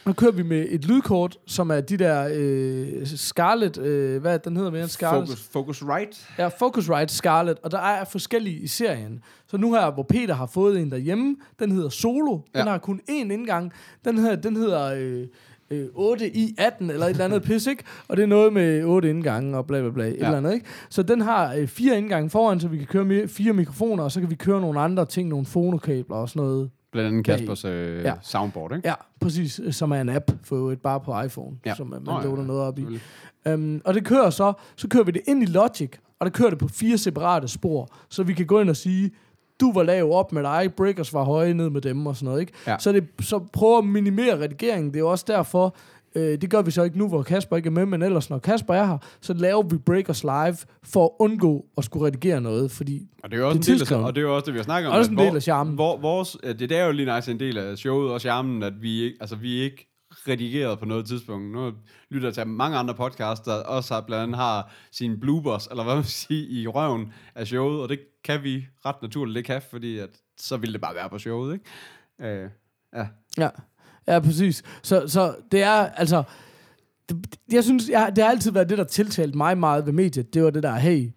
så 0.08 0.14
kører 0.14 0.32
vi 0.32 0.42
med 0.42 0.66
et 0.70 0.84
lydkort, 0.84 1.38
som 1.46 1.70
er 1.70 1.80
de 1.80 1.96
der 1.96 2.28
øh, 2.34 3.06
Scarlett, 3.06 3.78
øh, 3.78 4.20
hvad 4.20 4.38
den 4.38 4.56
hedder 4.56 4.70
mere 4.70 4.80
end 4.82 4.90
Scarlett? 4.90 5.28
Focus, 5.28 5.48
focus 5.52 5.82
right. 5.82 6.28
Ja, 6.38 6.46
Focusrite 6.48 7.14
Scarlett, 7.14 7.58
og 7.62 7.70
der 7.70 7.78
er 7.78 8.04
forskellige 8.04 8.58
i 8.58 8.66
serien. 8.66 9.20
Så 9.46 9.56
nu 9.56 9.72
her, 9.74 9.90
hvor 9.90 10.02
Peter 10.02 10.34
har 10.34 10.46
fået 10.46 10.80
en 10.80 10.90
derhjemme, 10.90 11.36
den 11.58 11.72
hedder 11.72 11.88
Solo. 11.88 12.32
Den 12.34 12.42
Ja. 12.54 12.62
har 12.62 12.78
kun 12.78 13.00
én 13.10 13.32
indgang. 13.32 13.72
Den 14.04 14.18
her, 14.18 14.36
den 14.36 14.56
hedder 14.56 14.94
øh, 14.96 15.26
øh, 15.70 15.86
8 15.94 16.36
i 16.36 16.54
18 16.58 16.90
eller 16.90 17.06
et 17.06 17.10
eller 17.10 17.24
andet 17.24 17.42
pis, 17.42 17.66
ikke? 17.66 17.84
Og 18.08 18.16
det 18.16 18.22
er 18.22 18.26
noget 18.26 18.52
med 18.52 18.84
8 18.84 19.10
indgange 19.10 19.56
og 19.56 19.66
bla 19.66 19.80
bla 19.80 19.90
bla, 19.90 20.04
et 20.04 20.16
Ja. 20.20 20.24
eller 20.24 20.36
andet, 20.36 20.54
ikke? 20.54 20.66
Så 20.90 21.02
den 21.02 21.20
har 21.20 21.54
øh, 21.54 21.66
fire 21.68 21.98
indgange 21.98 22.30
foran, 22.30 22.60
så 22.60 22.68
vi 22.68 22.76
kan 22.78 22.86
køre 22.86 23.04
med 23.04 23.28
fire 23.28 23.52
mikrofoner, 23.52 24.04
og 24.04 24.12
så 24.12 24.20
kan 24.20 24.30
vi 24.30 24.34
køre 24.34 24.60
nogle 24.60 24.80
andre 24.80 25.04
ting, 25.04 25.28
nogle 25.28 25.46
fonokabler 25.46 26.16
og 26.16 26.28
sådan 26.28 26.42
noget. 26.42 26.70
Blandt 26.92 27.08
andet. 27.08 27.26
Kaspers 27.26 27.64
øh, 27.64 28.04
Ja. 28.04 28.14
soundboard, 28.22 28.76
ikke? 28.76 28.88
Ja, 28.88 28.94
præcis, 29.20 29.60
øh, 29.64 29.72
som 29.72 29.90
er 29.92 30.00
en 30.00 30.08
app 30.08 30.30
for 30.44 30.56
øvrigt 30.56 30.82
bare 30.82 31.00
på 31.00 31.20
iPhone, 31.22 31.56
ja. 31.66 31.74
Som 31.74 31.86
øh, 31.94 32.06
man 32.06 32.14
ja, 32.16 32.22
loader 32.22 32.40
ja, 32.42 32.46
noget 32.46 32.62
op 32.62 32.78
i. 32.78 32.86
Um, 33.52 33.82
og 33.84 33.94
det 33.94 34.04
kører 34.04 34.30
så, 34.30 34.52
så 34.76 34.88
kører 34.88 35.04
vi 35.04 35.10
det 35.10 35.22
ind 35.26 35.42
i 35.42 35.46
Logic, 35.46 35.90
og 36.18 36.26
der 36.26 36.30
kører 36.30 36.50
det 36.50 36.58
på 36.58 36.68
fire 36.68 36.98
separate 36.98 37.48
spor, 37.48 37.88
så 38.08 38.22
vi 38.22 38.32
kan 38.32 38.46
gå 38.46 38.60
ind 38.60 38.70
og 38.70 38.76
sige, 38.76 39.10
du 39.60 39.72
var 39.72 39.82
lav 39.82 40.10
op 40.12 40.32
med 40.32 40.42
dig, 40.42 40.74
Breakers 40.76 41.14
var 41.14 41.24
høje 41.24 41.54
ned 41.54 41.70
med 41.70 41.80
dem 41.80 42.06
og 42.06 42.16
sådan 42.16 42.24
noget, 42.26 42.40
ikke? 42.40 42.52
Ja. 42.66 42.76
Så, 42.78 42.92
det, 42.92 43.08
så 43.20 43.38
prøv 43.38 43.78
at 43.78 43.84
minimere 43.84 44.40
redigeringen, 44.40 44.90
det 44.90 44.96
er 44.96 45.00
jo 45.00 45.10
også 45.10 45.24
derfor, 45.28 45.74
øh, 46.14 46.40
det 46.40 46.50
gør 46.50 46.62
vi 46.62 46.70
så 46.70 46.82
ikke 46.82 46.98
nu, 46.98 47.08
hvor 47.08 47.22
Kasper 47.22 47.56
ikke 47.56 47.66
er 47.66 47.70
med, 47.70 47.86
men 47.86 48.02
ellers 48.02 48.30
når 48.30 48.38
Kasper 48.38 48.74
er 48.74 48.86
her, 48.86 48.98
så 49.20 49.32
laver 49.32 49.62
vi 49.62 49.78
Breakers 49.78 50.22
live 50.22 50.56
for 50.82 51.04
at 51.04 51.10
undgå 51.18 51.66
at 51.78 51.84
skulle 51.84 52.06
redigere 52.06 52.40
noget, 52.40 52.70
fordi 52.70 53.08
Og 53.22 53.30
det 53.30 53.36
er 53.36 53.40
jo 53.40 53.48
også, 53.48 53.58
Det 53.58 53.68
er 53.68 53.72
en 53.72 53.80
del 53.80 53.94
af, 53.94 54.04
og 54.04 54.14
det 54.14 54.20
er 54.20 54.26
jo 54.26 54.34
også 54.34 54.46
det, 54.46 54.54
vi 54.54 54.58
har 54.58 54.64
snakket 54.64 54.90
om. 54.90 54.96
Også 54.98 55.10
en 55.10 55.18
del 55.18 55.36
af 55.36 55.42
charmen. 55.42 55.74
Hvor, 55.74 55.96
vores, 55.96 56.36
det, 56.42 56.72
er 56.72 56.84
jo 56.84 56.92
lige 56.92 57.14
nice 57.14 57.30
en 57.30 57.40
del 57.40 57.58
af 57.58 57.78
showet 57.78 58.12
og 58.12 58.20
charmen, 58.20 58.62
at 58.62 58.82
vi 58.82 59.00
ikke, 59.02 59.16
altså, 59.20 59.36
vi 59.36 59.60
ikke 59.60 59.88
redigeret 60.28 60.78
på 60.78 60.84
noget 60.84 61.06
tidspunkt. 61.06 61.52
Nu 61.52 61.72
lytter 62.10 62.28
jeg 62.28 62.34
til 62.34 62.46
mange 62.46 62.76
andre 62.78 62.94
podcasts, 62.94 63.44
der 63.44 63.54
også 63.54 63.94
har, 63.94 64.00
blandt 64.00 64.22
andet 64.22 64.36
har 64.36 64.72
sine 64.92 65.20
bloopers, 65.20 65.66
eller 65.66 65.84
hvad 65.84 65.94
man 65.94 66.04
siger, 66.04 66.62
i 66.62 66.66
røven 66.66 67.12
af 67.34 67.46
showet, 67.46 67.80
og 67.80 67.88
det 67.88 68.00
kan 68.24 68.42
vi 68.42 68.66
ret 68.86 69.02
naturligt 69.02 69.36
ikke 69.36 69.50
have, 69.50 69.62
fordi 69.70 69.98
at, 69.98 70.10
så 70.38 70.56
ville 70.56 70.72
det 70.72 70.80
bare 70.80 70.94
være 70.94 71.08
på 71.08 71.18
showet, 71.18 71.52
ikke? 71.52 72.42
Øh, 72.42 72.50
ja. 72.94 73.06
Ja, 73.38 73.48
ja 74.08 74.18
præcis. 74.20 74.62
Så, 74.82 75.02
så 75.06 75.34
det 75.52 75.62
er, 75.62 75.70
altså... 75.86 76.22
Det, 77.08 77.26
jeg 77.52 77.64
synes, 77.64 77.88
jeg, 77.88 78.12
det 78.16 78.24
har 78.24 78.30
altid 78.30 78.50
været 78.50 78.68
det, 78.68 78.78
der 78.78 78.84
tiltalte 78.84 79.38
mig 79.38 79.58
meget 79.58 79.86
ved 79.86 79.92
mediet. 79.92 80.34
Det 80.34 80.44
var 80.44 80.50
det 80.50 80.62
der, 80.62 80.74
hey, 80.74 81.10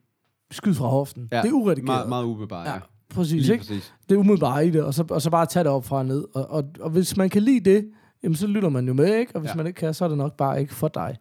skyd 0.51 0.73
fra 0.73 0.87
hoften. 0.87 1.27
ja. 1.31 1.41
Det 1.41 1.49
er 1.49 1.53
uredigeret. 1.53 1.85
Meget, 1.85 2.09
meget 2.09 2.23
ubevaret, 2.23 2.65
ja. 2.65 2.73
Ja, 2.73 2.79
præcis, 3.09 3.41
Lige 3.41 3.53
ikke? 3.53 3.65
præcis. 3.65 3.93
Det 4.09 4.15
er 4.15 4.19
umiddelbart 4.19 4.65
i 4.65 4.69
det, 4.69 4.83
og 4.83 4.93
så, 4.93 5.03
og 5.09 5.21
så 5.21 5.29
bare 5.29 5.45
tage 5.45 5.63
det 5.63 5.71
op 5.71 5.85
fra 5.85 5.97
og 5.97 6.05
ned. 6.05 6.25
Og, 6.33 6.49
og, 6.49 6.63
og 6.79 6.89
hvis 6.89 7.17
man 7.17 7.29
kan 7.29 7.41
lide 7.41 7.69
det, 7.69 7.85
jamen 8.23 8.35
så 8.35 8.47
lytter 8.47 8.69
man 8.69 8.87
jo 8.87 8.93
med, 8.93 9.15
ikke? 9.15 9.35
Og 9.35 9.41
hvis 9.41 9.47
ja. 9.47 9.53
Ja. 9.53 9.57
man 9.57 9.67
ikke 9.67 9.77
kan, 9.77 9.93
så 9.93 10.05
er 10.05 10.09
det 10.09 10.17
nok 10.17 10.37
bare 10.37 10.61
ikke 10.61 10.73
for 10.75 10.87
dig. 10.87 11.17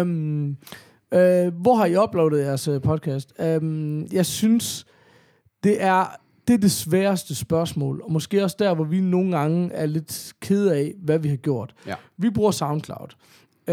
Um, 0.00 0.56
øh, 1.14 1.52
hvor 1.54 1.74
har 1.74 1.86
I 1.86 1.96
uploadet 1.96 2.44
jeres 2.44 2.68
øh, 2.68 2.80
podcast? 2.80 3.32
Um, 3.60 4.06
jeg 4.12 4.26
synes, 4.26 4.86
det 5.64 5.82
er, 5.82 6.16
det 6.48 6.54
er 6.54 6.58
det 6.58 6.70
sværeste 6.70 7.34
spørgsmål, 7.34 8.02
og 8.04 8.12
måske 8.12 8.44
også 8.44 8.56
der, 8.58 8.74
hvor 8.74 8.84
vi 8.84 9.00
nogle 9.00 9.38
gange 9.38 9.72
er 9.72 9.86
lidt 9.86 10.32
kede 10.40 10.76
af, 10.76 10.94
hvad 11.02 11.18
vi 11.18 11.28
har 11.28 11.36
gjort. 11.36 11.74
Ja. 11.86 11.94
Vi 12.16 12.30
bruger 12.30 12.50
SoundCloud. 12.50 13.08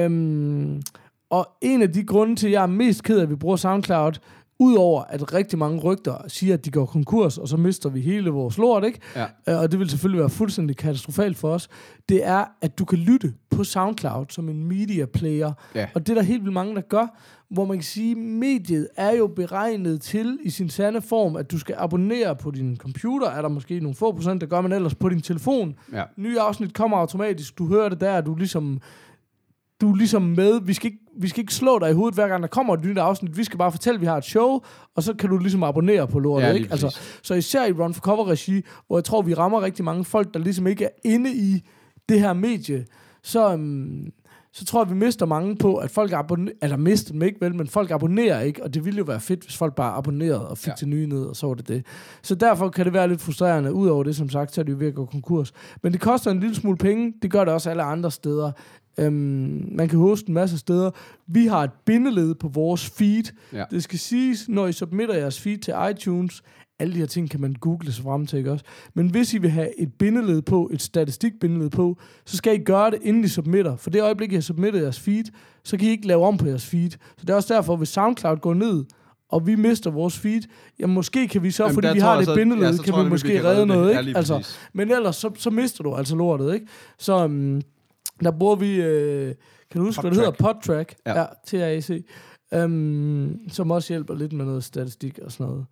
Um, 0.05 0.82
og 1.30 1.47
en 1.61 1.82
af 1.82 1.93
de 1.93 2.03
grunde 2.03 2.36
til, 2.36 2.47
at 2.47 2.53
jeg 2.53 2.63
er 2.63 2.67
mest 2.67 3.03
ked 3.03 3.17
af, 3.17 3.23
at 3.23 3.30
vi 3.30 3.36
bruger 3.36 3.55
SoundCloud, 3.55 4.13
Udover 4.59 5.03
at 5.03 5.34
rigtig 5.34 5.59
mange 5.59 5.80
rygter 5.80 6.17
siger, 6.28 6.53
at 6.53 6.65
de 6.65 6.71
går 6.71 6.86
konkurs, 6.86 7.38
og 7.38 7.47
så 7.47 7.57
mister 7.57 7.89
vi 7.89 8.01
hele 8.01 8.30
vores 8.30 8.57
lort, 8.57 8.84
ikke? 8.84 8.99
Ja. 9.15 9.26
Øh, 9.49 9.59
og 9.59 9.71
det 9.71 9.80
vil 9.80 9.89
selvfølgelig 9.89 10.19
være 10.19 10.30
fuldstændig 10.30 10.78
katastrofalt 10.78 11.38
for 11.38 11.49
os, 11.49 11.69
det 12.09 12.26
er, 12.26 12.45
at 12.61 12.80
du 12.80 12.86
kan 12.86 12.99
lytte 12.99 13.34
på 13.49 13.63
SoundCloud 13.63 14.26
som 14.30 14.49
en 14.49 14.63
media 14.63 15.05
player. 15.05 15.53
Ja. 15.76 15.88
Og 15.93 16.07
det 16.07 16.09
er 16.09 16.15
der 16.15 16.21
helt 16.21 16.41
vildt 16.41 16.53
mange, 16.53 16.76
der 16.76 16.82
gør, 16.82 17.19
hvor 17.56 17.66
man 17.66 17.78
kan 17.78 17.84
sige, 17.84 18.12
at 18.12 18.18
mediet 18.18 18.88
er 18.95 19.12
jo 19.12 19.28
beregnet 19.28 20.01
til 20.01 20.39
i 20.43 20.49
sin 20.49 20.70
sande 20.70 21.01
form, 21.01 21.36
at 21.36 21.51
du 21.51 21.60
skal 21.60 21.76
abonnere 21.78 22.36
på 22.36 22.51
din 22.51 22.78
computer, 22.78 23.30
er 23.30 23.41
der 23.41 23.49
måske 23.49 23.80
nogle 23.80 23.95
få 23.95 24.12
procent, 24.12 24.41
der 24.41 24.47
gør 24.47 24.62
man 24.62 24.72
ellers 24.72 24.95
på 24.95 25.10
din 25.10 25.22
telefon. 25.22 25.76
Ja. 25.93 26.03
Nye 26.18 26.39
afsnit 26.39 26.74
kommer 26.74 26.97
automatisk, 26.97 27.58
du 27.58 27.68
hører 27.68 27.89
det 27.89 28.01
der, 28.01 28.22
du 28.22 28.34
er 28.34 28.38
ligesom, 28.38 28.82
du 29.82 29.91
er 29.91 29.95
ligesom 29.95 30.22
med, 30.22 30.62
vi 30.62 30.74
skal, 30.74 30.86
ikke, 30.86 30.99
vi 31.20 31.28
skal 31.28 31.41
ikke 31.41 31.53
slå 31.53 31.80
dig 31.80 31.89
i 31.89 31.93
hovedet, 31.93 32.16
hver 32.16 32.28
gang 32.28 32.41
der 32.43 32.47
kommer 32.47 32.74
et 32.74 32.84
nyt 32.86 32.97
afsnit, 32.97 33.38
vi 33.38 33.43
skal 33.43 33.58
bare 33.58 33.72
fortælle, 33.72 33.95
at 33.95 34.01
vi 34.01 34.06
har 34.06 34.18
et 34.18 34.26
show, 34.26 34.60
og 34.95 35.03
så 35.03 35.14
kan 35.14 35.30
du 35.30 35.38
ligesom 35.38 35.64
abonnere 35.64 36.08
på 36.08 36.20
lortet, 36.20 36.47
Ja, 36.47 36.53
ikke? 36.53 36.68
Altså, 36.72 36.99
så 37.24 37.34
især 37.34 37.66
i 37.66 37.72
Run 37.72 37.93
for 37.93 38.01
Cover 38.01 38.28
regi, 38.28 38.62
hvor 38.88 38.97
jeg 38.97 39.03
tror, 39.03 39.22
vi 39.22 39.34
rammer 39.34 39.62
rigtig 39.62 39.86
mange 39.86 40.06
folk, 40.06 40.34
der 40.34 40.39
ligesom 40.39 40.68
ikke 40.68 40.86
er 40.86 40.89
inde 41.06 41.34
i 41.34 41.62
det 42.10 42.20
her 42.20 42.34
medie, 42.34 42.86
så, 43.24 43.53
um, 43.53 44.12
så 44.56 44.66
tror 44.66 44.84
jeg, 44.84 44.89
vi 44.89 44.95
mister 44.95 45.26
mange 45.26 45.56
på, 45.56 45.76
at 45.76 45.91
folk 45.91 46.12
abonnerer, 46.12 46.56
eller 46.62 46.78
mister 46.78 47.12
dem 47.12 47.22
ikke 47.22 47.41
vel, 47.41 47.56
men 47.56 47.68
folk 47.68 47.91
abonnerer 47.91 48.41
ikke, 48.41 48.64
og 48.64 48.74
det 48.74 48.86
ville 48.86 48.97
jo 48.97 49.03
være 49.03 49.20
fedt, 49.20 49.43
hvis 49.43 49.58
folk 49.58 49.76
bare 49.76 49.93
abonnerede 49.93 50.47
og 50.47 50.58
fik 50.58 50.68
ja. 50.68 50.76
Til 50.76 50.88
nye 50.88 51.08
ned, 51.08 51.24
og 51.24 51.36
så 51.36 51.47
var 51.47 51.53
det 51.53 51.68
det. 51.68 51.86
Så 52.22 52.36
derfor 52.36 52.70
kan 52.70 52.86
det 52.86 52.93
være 52.93 53.08
lidt 53.08 53.22
frustrerende, 53.22 53.74
udover 53.74 54.03
det, 54.03 54.16
som 54.16 54.30
sagt, 54.30 54.53
så 54.53 54.62
er 54.62 54.66
det 54.66 54.72
jo 54.72 54.78
ved 54.78 54.88
at 54.88 54.95
gå 54.95 55.06
konkurs. 55.06 55.53
Men 55.84 55.91
det 55.93 56.01
koster 56.01 56.32
en 56.32 56.39
lille 56.39 56.56
smule 56.56 56.78
penge, 56.78 57.14
det 57.22 57.32
gør 57.32 57.45
det 57.45 57.53
også 57.53 57.70
alle 57.70 57.84
andre 57.84 58.12
steder. 58.12 58.51
Øhm, 58.97 59.70
man 59.72 59.89
kan 59.89 59.99
hoste 59.99 60.28
en 60.28 60.34
masse 60.34 60.58
steder. 60.58 60.91
Vi 61.28 61.47
har 61.47 61.64
et 61.64 61.72
bindeled 61.86 62.36
på 62.36 62.47
vores 62.47 62.89
feed. 62.89 63.24
Ja. 63.53 63.64
Det 63.72 63.84
skal 63.84 63.99
siges, 63.99 64.49
når 64.49 64.68
I 64.68 64.72
submitter 64.72 65.16
jeres 65.16 65.41
feed 65.41 65.58
til 65.58 65.74
iTunes, 65.91 66.43
alle 66.80 66.93
de 66.93 66.99
her 66.99 67.05
ting 67.05 67.30
kan 67.30 67.41
man 67.41 67.53
google 67.53 67.91
sig 67.91 68.03
frem 68.03 68.28
til, 68.28 68.38
ikke 68.38 68.51
også? 68.51 68.65
Men 68.93 69.09
hvis 69.09 69.34
I 69.34 69.38
vil 69.38 69.49
have 69.49 69.80
et 69.82 69.93
bindeled 69.93 70.41
på, 70.41 70.69
et 70.73 70.82
statistikbindeled 70.82 71.69
på, 71.69 71.97
så 72.26 72.38
skal 72.38 72.59
I 72.61 72.63
gøre 72.63 72.91
det, 72.91 72.99
inden 73.01 73.23
I 73.23 73.28
submitter. 73.28 73.76
For 73.76 73.89
det 73.89 74.01
øjeblik, 74.03 74.32
I 74.32 74.36
har 74.36 74.41
submittet 74.41 74.82
jeres 74.82 74.99
feed, 74.99 75.23
så 75.63 75.78
kan 75.78 75.88
I 75.88 75.91
ikke 75.91 76.07
lave 76.07 76.26
om 76.26 76.38
på 76.38 76.47
jeres 76.47 76.65
feed. 76.65 76.89
Så 76.91 76.97
det 77.21 77.30
er 77.30 77.36
også 77.36 77.53
derfor, 77.53 77.76
hvis 77.76 77.89
SoundCloud 77.89 78.38
går 78.38 78.53
ned, 78.53 78.86
og 79.30 79.47
vi 79.47 79.55
mister 79.55 79.91
vores 79.91 80.19
feed, 80.19 80.41
ja, 80.80 80.88
måske 80.88 81.28
kan 81.28 81.43
vi 81.43 81.51
så, 81.51 81.63
Jamen, 81.63 81.73
fordi 81.73 81.88
vi 81.93 81.99
har 81.99 82.17
det 82.17 82.26
så- 82.26 82.36
bindeled, 82.36 82.63
ja, 82.78 82.84
kan 82.84 82.95
jeg 82.95 83.05
vi 83.05 83.09
måske 83.09 83.28
vi 83.28 83.36
kan 83.36 83.43
redde 83.45 83.59
det. 83.59 83.67
noget, 83.67 83.93
Ja, 83.93 83.99
ikke? 83.99 84.17
altså, 84.17 84.47
men 84.73 84.91
ellers, 84.91 85.15
så, 85.15 85.32
så 85.38 85.49
mister 85.49 85.84
du 85.84 85.95
altså 85.95 86.15
lortet, 86.15 86.53
ikke? 86.53 86.67
Så 86.99 87.26
um, 87.26 87.61
der 88.23 88.32
bruger 88.32 88.55
vi, 88.55 88.82
øh, 88.82 89.34
kan 89.71 89.80
du 89.82 89.86
huske, 89.86 90.01
hvad 90.01 90.11
det 90.11 90.17
hedder? 90.19 90.32
Podtrack. 90.32 90.95
Ja. 91.05 91.19
Ja, 91.19 91.26
TRAC. 91.47 91.89
Um, 92.63 93.39
som 93.49 93.71
også 93.71 93.93
hjælper 93.93 94.15
lidt 94.15 94.34
med 94.34 94.45
noget 94.45 94.63
statistik 94.63 95.19
og 95.23 95.32
sådan 95.32 95.45
noget. 95.51 95.65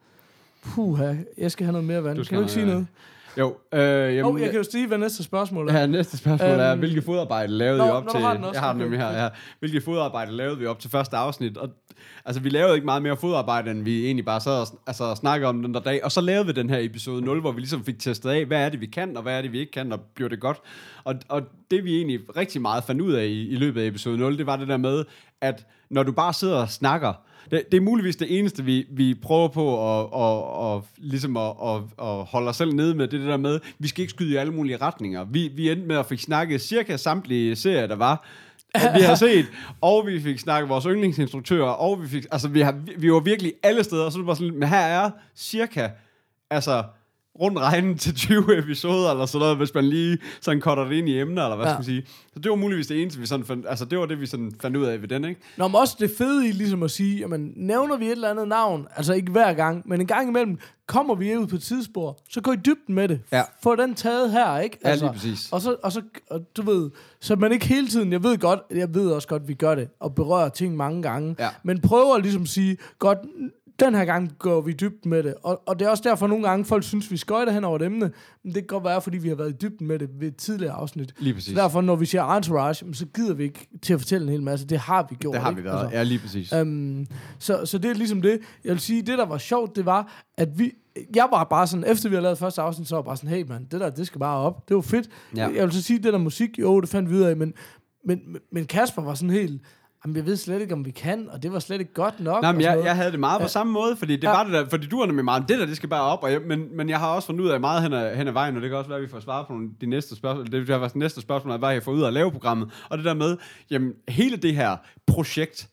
Puha, 0.63 1.13
jeg 1.37 1.51
skal 1.51 1.65
have 1.65 1.71
noget 1.71 1.87
mere 1.87 2.03
vand. 2.03 2.17
Du 2.17 2.23
skal 2.23 2.35
kan 2.35 2.37
du 2.37 2.43
ikke 2.43 2.53
sige 2.53 2.65
noget? 2.65 2.87
Jo, 3.37 3.55
øh, 3.73 3.79
jamen, 4.15 4.25
Oh, 4.25 4.41
jeg 4.41 4.49
kan 4.49 4.57
jo 4.57 4.63
sige, 4.71 4.87
hvad 4.87 4.97
næste 4.97 5.23
spørgsmål 5.23 5.69
er. 5.69 5.79
Ja, 5.79 5.85
næste 5.85 6.17
spørgsmål 6.17 6.49
er, 6.49 6.71
Øhm, 6.71 6.79
hvilke 6.79 7.01
fodarbejde 7.01 7.51
lavede 7.53 7.77
nå, 7.77 7.85
vi 7.85 7.91
op 7.91 8.05
nå, 8.05 8.11
til... 8.11 8.19
har 8.19 8.33
den 8.33 8.43
også. 8.43 8.59
Jeg 8.59 8.61
har 8.61 8.73
den 8.73 8.81
Okay, 8.81 8.91
nemlig 8.91 9.07
her, 9.07 9.23
ja. 9.23 9.29
Hvilke 9.59 9.81
fodarbejde 9.81 10.31
lavede 10.31 10.57
vi 10.57 10.65
op 10.65 10.79
til 10.79 10.89
første 10.89 11.17
afsnit? 11.17 11.57
Og, 11.57 11.69
altså, 12.25 12.41
vi 12.41 12.49
lavede 12.49 12.75
ikke 12.75 12.85
meget 12.85 13.01
mere 13.01 13.17
fodarbejde, 13.17 13.71
end 13.71 13.83
vi 13.83 14.05
egentlig 14.05 14.25
bare 14.25 14.41
sad 14.41 14.51
og 14.51 14.67
altså, 14.87 15.15
snakkede 15.15 15.49
om 15.49 15.61
den 15.63 15.73
der 15.73 15.79
dag. 15.79 16.03
Og 16.03 16.11
så 16.11 16.21
lavede 16.21 16.45
vi 16.45 16.51
den 16.51 16.69
her 16.69 16.77
episode 16.79 17.21
0, 17.21 17.39
hvor 17.41 17.51
vi 17.51 17.59
ligesom 17.59 17.85
fik 17.85 17.99
testet 17.99 18.29
af, 18.29 18.45
hvad 18.45 18.65
er 18.65 18.69
det, 18.69 18.81
vi 18.81 18.85
kan, 18.85 19.17
og 19.17 19.23
hvad 19.23 19.37
er 19.37 19.41
det, 19.41 19.51
vi 19.51 19.59
ikke 19.59 19.71
kan, 19.71 19.91
og 19.93 19.99
bliver 20.15 20.29
det 20.29 20.39
godt. 20.39 20.57
Og, 21.03 21.15
og 21.29 21.41
det, 21.71 21.83
vi 21.83 21.95
egentlig 21.97 22.19
rigtig 22.37 22.61
meget 22.61 22.83
fandt 22.83 23.01
ud 23.01 23.13
af 23.13 23.25
i, 23.25 23.47
i 23.47 23.55
løbet 23.55 23.81
af 23.81 23.85
episode 23.87 24.17
0, 24.17 24.37
det 24.37 24.45
var 24.45 24.55
det 24.55 24.67
der 24.67 24.77
med, 24.77 25.03
at 25.43 25.65
når 25.89 26.03
du 26.03 26.11
bare 26.11 26.33
sidder 26.33 26.57
og 26.57 26.69
snakker, 26.69 27.13
det, 27.51 27.71
det 27.71 27.77
er 27.77 27.81
muligvis 27.81 28.15
det 28.15 28.39
eneste, 28.39 28.63
vi, 28.63 28.85
vi 28.91 29.13
prøver 29.21 29.47
på 29.47 29.99
at, 29.99 30.09
at, 30.21 30.75
at, 30.75 30.83
ligesom 30.97 31.37
at, 31.37 31.53
at, 31.65 31.81
at 32.07 32.25
holde 32.25 32.49
os 32.49 32.55
selv 32.55 32.73
nede 32.73 32.95
med, 32.95 33.07
det 33.07 33.19
det 33.19 33.27
der 33.27 33.37
med, 33.37 33.59
vi 33.79 33.87
skal 33.87 34.01
ikke 34.01 34.11
skyde 34.11 34.33
i 34.33 34.35
alle 34.35 34.53
mulige 34.53 34.77
retninger. 34.77 35.23
Vi, 35.23 35.51
vi 35.55 35.71
endte 35.71 35.87
med 35.87 35.95
at 35.95 36.05
fik 36.05 36.19
snakket 36.19 36.61
cirka 36.61 36.97
samtlige 36.97 37.55
serier, 37.55 37.87
der 37.87 37.95
var, 37.95 38.25
vi 38.73 39.01
har 39.01 39.15
set, 39.15 39.45
og 39.81 40.07
vi 40.07 40.21
fik 40.21 40.39
snakket 40.39 40.69
vores 40.69 40.85
yndlingsinstruktører, 40.85 41.69
og 41.69 42.01
vi 42.01 42.07
fik, 42.07 42.25
altså 42.31 42.47
vi, 42.47 42.61
har, 42.61 42.75
vi 42.97 43.11
var 43.11 43.19
virkelig 43.19 43.53
alle 43.63 43.83
steder, 43.83 44.05
og 44.05 44.11
så 44.11 44.21
var 44.21 44.33
sådan, 44.33 44.59
men 44.59 44.69
her 44.69 44.77
er 44.77 45.11
cirka, 45.35 45.89
altså 46.49 46.83
rundt 47.39 47.59
regnen 47.59 47.97
til 47.97 48.15
20 48.15 48.57
episoder, 48.59 49.11
eller 49.11 49.25
sådan 49.25 49.39
noget, 49.39 49.57
hvis 49.57 49.73
man 49.73 49.85
lige 49.85 50.17
sådan 50.41 50.61
cutter 50.61 50.83
det 50.83 50.95
ind 50.95 51.09
i 51.09 51.19
emner, 51.19 51.43
eller 51.43 51.55
hvad 51.55 51.65
Ja. 51.65 51.71
skal 51.71 51.79
man 51.79 51.85
sige. 51.85 52.03
Så 52.33 52.39
det 52.39 52.49
var 52.49 52.55
muligvis 52.55 52.87
det 52.87 53.01
eneste, 53.01 53.19
vi 53.19 53.25
sådan 53.25 53.45
fandt, 53.45 53.65
altså 53.69 53.85
det 53.85 53.99
var 53.99 54.05
det, 54.05 54.21
vi 54.21 54.25
sådan 54.25 54.51
fandt 54.61 54.77
ud 54.77 54.85
af 54.85 55.01
ved 55.01 55.07
den, 55.07 55.25
ikke? 55.25 55.41
Nå, 55.57 55.67
men 55.67 55.75
også 55.75 55.95
det 55.99 56.11
fede 56.17 56.47
i 56.47 56.51
ligesom 56.51 56.83
at 56.83 56.91
sige, 56.91 57.17
jamen, 57.19 57.53
nævner 57.55 57.97
vi 57.97 58.05
et 58.05 58.11
eller 58.11 58.29
andet 58.29 58.47
navn, 58.47 58.87
altså 58.95 59.13
ikke 59.13 59.31
hver 59.31 59.53
gang, 59.53 59.83
men 59.85 60.01
en 60.01 60.07
gang 60.07 60.29
imellem, 60.29 60.57
kommer 60.87 61.15
vi 61.15 61.37
ud 61.37 61.47
på 61.47 61.55
et 61.55 61.61
tidsspor, 61.63 62.17
så 62.29 62.41
gå 62.41 62.51
i 62.51 62.55
dybden 62.55 62.95
med 62.95 63.07
det. 63.07 63.19
Ja. 63.31 63.41
Få 63.63 63.75
den 63.75 63.95
taget 63.95 64.31
her, 64.31 64.59
ikke? 64.59 64.77
Altså, 64.83 65.05
Ja, 65.05 65.11
lige 65.11 65.19
præcis. 65.19 65.49
Og 65.51 65.61
så, 65.61 65.75
og 65.83 65.91
så 65.91 66.01
og 66.29 66.41
du 66.57 66.61
ved, 66.61 66.89
så 67.21 67.35
man 67.35 67.51
ikke 67.51 67.65
hele 67.65 67.87
tiden, 67.87 68.11
jeg 68.11 68.23
ved 68.23 68.37
godt, 68.37 68.59
jeg 68.71 68.93
ved 68.95 69.11
også 69.11 69.27
godt, 69.27 69.47
vi 69.47 69.53
gør 69.53 69.75
det, 69.75 69.87
og 69.99 70.15
berører 70.15 70.49
ting 70.49 70.75
mange 70.75 71.01
gange, 71.01 71.35
Ja. 71.39 71.49
men 71.63 71.81
prøver 71.81 72.17
ligesom 72.17 72.41
at 72.41 72.47
sige, 72.47 72.77
godt, 72.99 73.17
den 73.85 73.95
her 73.95 74.05
gang 74.05 74.31
går 74.39 74.61
vi 74.61 74.73
dybden 74.73 75.09
med 75.09 75.23
det. 75.23 75.33
Og, 75.43 75.61
og 75.65 75.79
det 75.79 75.85
er 75.85 75.89
også 75.89 76.03
derfor, 76.05 76.25
at 76.25 76.29
nogle 76.29 76.47
gange 76.47 76.65
folk 76.65 76.83
synes, 76.83 77.11
vi 77.11 77.17
skøjter 77.17 77.53
hen 77.53 77.63
over 77.63 77.75
et 77.75 77.85
emne, 77.85 78.11
men 78.43 78.53
det 78.53 78.53
kan 78.53 78.67
godt 78.67 78.83
være, 78.83 79.01
fordi 79.01 79.17
vi 79.17 79.27
har 79.27 79.35
været 79.35 79.49
i 79.49 79.55
dybden 79.61 79.87
med 79.87 79.99
det 79.99 80.09
ved 80.19 80.27
et 80.27 80.35
tidligere 80.35 80.73
afsnit. 80.73 81.13
Lige 81.19 81.33
præcis. 81.33 81.55
Så 81.55 81.61
derfor, 81.61 81.81
når 81.81 81.95
vi 81.95 82.05
siger 82.05 82.23
Entourage, 82.35 82.93
så 82.93 83.05
gider 83.05 83.33
vi 83.33 83.43
ikke 83.43 83.67
til 83.81 83.93
at 83.93 83.99
fortælle 83.99 84.27
en 84.27 84.31
hel 84.31 84.43
masse. 84.43 84.67
Det 84.67 84.79
har 84.79 85.07
vi 85.09 85.15
gjort. 85.15 85.33
Det 85.33 85.41
har 85.41 85.51
vi 85.51 85.63
været, 85.63 85.83
Altså, 85.83 85.97
ja, 85.97 86.03
lige 86.03 86.19
præcis. 86.19 86.53
Øhm, 86.53 87.07
så, 87.39 87.65
så 87.65 87.77
det 87.77 87.91
er 87.91 87.95
ligesom 87.95 88.21
det. 88.21 88.39
Jeg 88.63 88.71
vil 88.71 88.79
sige, 88.79 89.01
det 89.01 89.17
der 89.17 89.25
var 89.25 89.37
sjovt, 89.37 89.75
det 89.75 89.85
var, 89.85 90.23
at 90.37 90.59
vi... 90.59 90.71
Jeg 91.15 91.27
var 91.31 91.43
bare 91.43 91.67
sådan, 91.67 91.85
efter 91.87 92.09
vi 92.09 92.15
havde 92.15 92.23
lavet 92.23 92.37
første 92.37 92.61
afsnit, 92.61 92.87
så 92.87 92.95
var 92.95 93.01
jeg 93.01 93.05
bare 93.05 93.17
sådan, 93.17 93.29
hey 93.29 93.45
man, 93.49 93.67
det 93.71 93.79
der, 93.79 93.89
det 93.89 94.07
skal 94.07 94.19
bare 94.19 94.37
op. 94.37 94.69
Det 94.69 94.75
var 94.75 94.81
fedt. 94.81 95.09
Ja. 95.35 95.47
Jeg 95.55 95.63
vil 95.63 95.71
så 95.71 95.81
sige, 95.81 95.99
det 95.99 96.13
der 96.13 96.19
musik, 96.19 96.59
jo, 96.59 96.81
det 96.81 96.89
fandt 96.89 97.09
vi 97.09 97.15
ud 97.15 97.21
af, 97.21 97.37
men, 97.37 97.53
men, 98.05 98.19
men 98.51 98.65
Kasper 98.65 99.01
var 99.01 99.13
sådan 99.13 99.29
helt, 99.29 99.61
jamen 100.05 100.15
jeg 100.15 100.25
ved 100.25 100.35
slet 100.37 100.61
ikke, 100.61 100.73
om 100.73 100.85
vi 100.85 100.91
kan, 100.91 101.29
og 101.29 101.43
det 101.43 101.51
var 101.53 101.59
slet 101.59 101.79
ikke 101.79 101.93
godt 101.93 102.19
nok. 102.19 102.41
Nej, 102.41 102.51
men 102.51 102.61
jeg, 102.61 102.81
jeg 102.83 102.95
havde 102.95 103.11
det 103.11 103.19
meget 103.19 103.39
på 103.39 103.43
Ja. 103.43 103.47
samme 103.47 103.73
måde, 103.73 103.95
fordi 103.95 104.15
det 104.15 104.23
Ja. 104.23 104.29
var 104.29 104.43
det 104.43 104.53
der, 104.53 104.69
fordi 104.69 104.87
du 104.87 104.99
er 104.99 105.05
nemlig 105.05 105.25
meget, 105.25 105.43
det 105.49 105.59
der, 105.59 105.65
det 105.65 105.75
skal 105.77 105.89
bare 105.89 106.01
op, 106.01 106.23
og 106.23 106.31
jeg, 106.31 106.41
men, 106.45 106.77
men 106.77 106.89
jeg 106.89 106.99
har 106.99 107.07
også 107.15 107.25
fundet 107.25 107.43
ud 107.45 107.49
af 107.49 107.59
meget 107.59 107.83
hen 107.83 107.93
ad, 107.93 108.15
hen 108.15 108.27
ad 108.27 108.33
vejen, 108.33 108.55
og 108.55 108.61
det 108.61 108.69
kan 108.69 108.77
også 108.77 108.87
være, 108.89 108.97
at 108.97 109.03
vi 109.03 109.09
får 109.09 109.19
svaret 109.19 109.47
på 109.47 109.53
nogle, 109.53 109.69
de 109.81 109.85
næste 109.85 110.15
spørgsmål, 110.15 110.51
det 110.51 110.67
være 110.67 110.83
det 110.83 110.95
næste 110.95 111.21
spørgsmål, 111.21 111.53
er, 111.53 111.57
hvad 111.57 111.69
jeg 111.71 111.83
får 111.83 111.91
ud 111.91 112.01
af 112.03 112.07
at 112.07 112.13
lave 112.13 112.31
programmet, 112.31 112.71
og 112.89 112.97
det 112.97 113.05
der 113.05 113.13
med, 113.13 113.37
jamen, 113.71 113.93
hele 114.09 114.37
det 114.37 114.55
her 114.55 114.77
projekt 115.07 115.69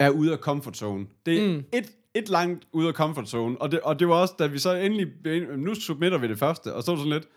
er 0.00 0.10
ude 0.10 0.32
af 0.32 0.38
comfort 0.38 0.76
zone. 0.76 1.06
Det 1.26 1.44
er 1.44 1.48
Mm. 1.48 1.64
et, 1.72 1.84
et 2.14 2.28
langt 2.28 2.64
ude 2.72 2.88
af 2.88 2.94
comfort 2.94 3.28
zone, 3.28 3.56
og 3.60 3.72
det, 3.72 3.80
og 3.80 4.00
det 4.00 4.08
var 4.08 4.14
også, 4.14 4.34
da 4.38 4.46
vi 4.46 4.58
så 4.58 4.74
endelig, 4.74 5.06
nu 5.58 5.74
submitter 5.74 6.18
vi 6.18 6.28
det 6.28 6.38
første, 6.38 6.74
og 6.74 6.82
så 6.82 6.90
var 6.90 6.96
det 6.96 7.00
sådan 7.06 7.12
lidt, 7.12 7.28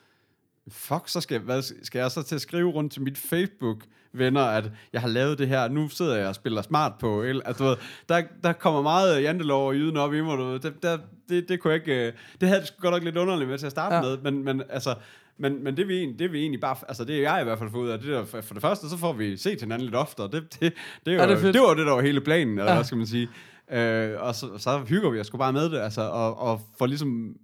fuck, 0.71 1.03
så 1.07 1.21
skal, 1.21 1.39
hvad, 1.39 1.61
skal 1.83 1.99
jeg 1.99 2.11
så 2.11 2.23
til 2.23 2.35
at 2.35 2.41
skrive 2.41 2.69
rundt 2.71 2.93
til 2.93 3.01
mit 3.01 3.17
Facebook-venner, 3.17 4.41
at 4.41 4.71
jeg 4.93 5.01
har 5.01 5.07
lavet 5.07 5.37
det 5.37 5.47
her, 5.47 5.67
nu 5.67 5.89
sidder 5.89 6.15
jeg 6.17 6.27
og 6.27 6.35
spiller 6.35 6.61
smart 6.61 6.91
på, 6.99 7.21
el, 7.23 7.41
altså, 7.45 7.63
du 7.63 7.69
ved, 7.69 7.77
der, 8.09 8.21
der 8.43 8.53
kommer 8.53 8.81
meget 8.81 9.21
jantelov 9.23 9.67
og 9.67 9.75
jyden 9.75 9.97
op 9.97 10.13
i 10.13 10.21
mig, 10.21 10.37
du 10.37 10.43
ved, 10.43 10.59
det, 10.59 10.83
der, 10.83 10.97
det, 11.29 11.49
det 11.49 11.59
kunne 11.59 11.73
jeg 11.73 11.81
ikke, 11.81 12.07
øh, 12.07 12.13
det 12.41 12.49
havde 12.49 12.61
det 12.61 12.73
godt 12.81 12.93
nok 12.93 13.03
lidt 13.03 13.17
underligt 13.17 13.49
med 13.49 13.57
til 13.57 13.65
at 13.65 13.71
starte 13.71 13.95
Ja. 13.95 14.01
med, 14.01 14.17
men, 14.31 14.43
men 14.43 14.63
altså, 14.69 14.95
men, 15.37 15.63
men 15.63 15.77
det, 15.77 15.87
vi, 15.87 15.97
egentlig- 15.97 16.19
det 16.19 16.31
vi 16.31 16.39
egentlig 16.39 16.61
bare, 16.61 16.75
altså 16.87 17.05
det 17.05 17.21
jeg 17.21 17.41
i 17.41 17.43
hvert 17.43 17.59
fald 17.59 17.69
får 17.71 17.79
ud 17.79 17.89
af, 17.89 17.99
det 17.99 18.07
der, 18.07 18.25
for 18.25 18.53
det 18.53 18.61
første, 18.61 18.89
så 18.89 18.97
får 18.97 19.13
vi 19.13 19.37
set 19.37 19.59
hinanden 19.61 19.85
lidt 19.85 19.95
oftere, 19.95 20.29
det, 20.31 20.53
det, 20.59 20.73
det, 21.05 21.13
er 21.13 21.17
Ja, 21.17 21.27
det 21.27 21.33
er 21.33 21.39
fedt. 21.41 21.53
det 21.53 21.61
var 21.61 21.73
det, 21.73 21.85
der 21.85 21.93
var 21.93 22.01
hele 22.01 22.21
planen, 22.21 22.53
eller 22.59 22.71
ja. 22.71 22.75
hvad 22.77 22.83
skal 22.85 22.97
man 22.97 23.07
sige, 23.07 23.29
øh, 23.71 24.21
og 24.21 24.35
så, 24.35 24.57
så 24.57 24.79
hygger 24.79 25.09
vi 25.09 25.19
os 25.19 25.27
sgu 25.27 25.37
bare 25.37 25.53
med 25.53 25.69
det, 25.69 25.79
altså, 25.79 26.01
og, 26.01 26.37
og 26.39 26.61
får 26.77 26.85
ligesom 26.85 27.35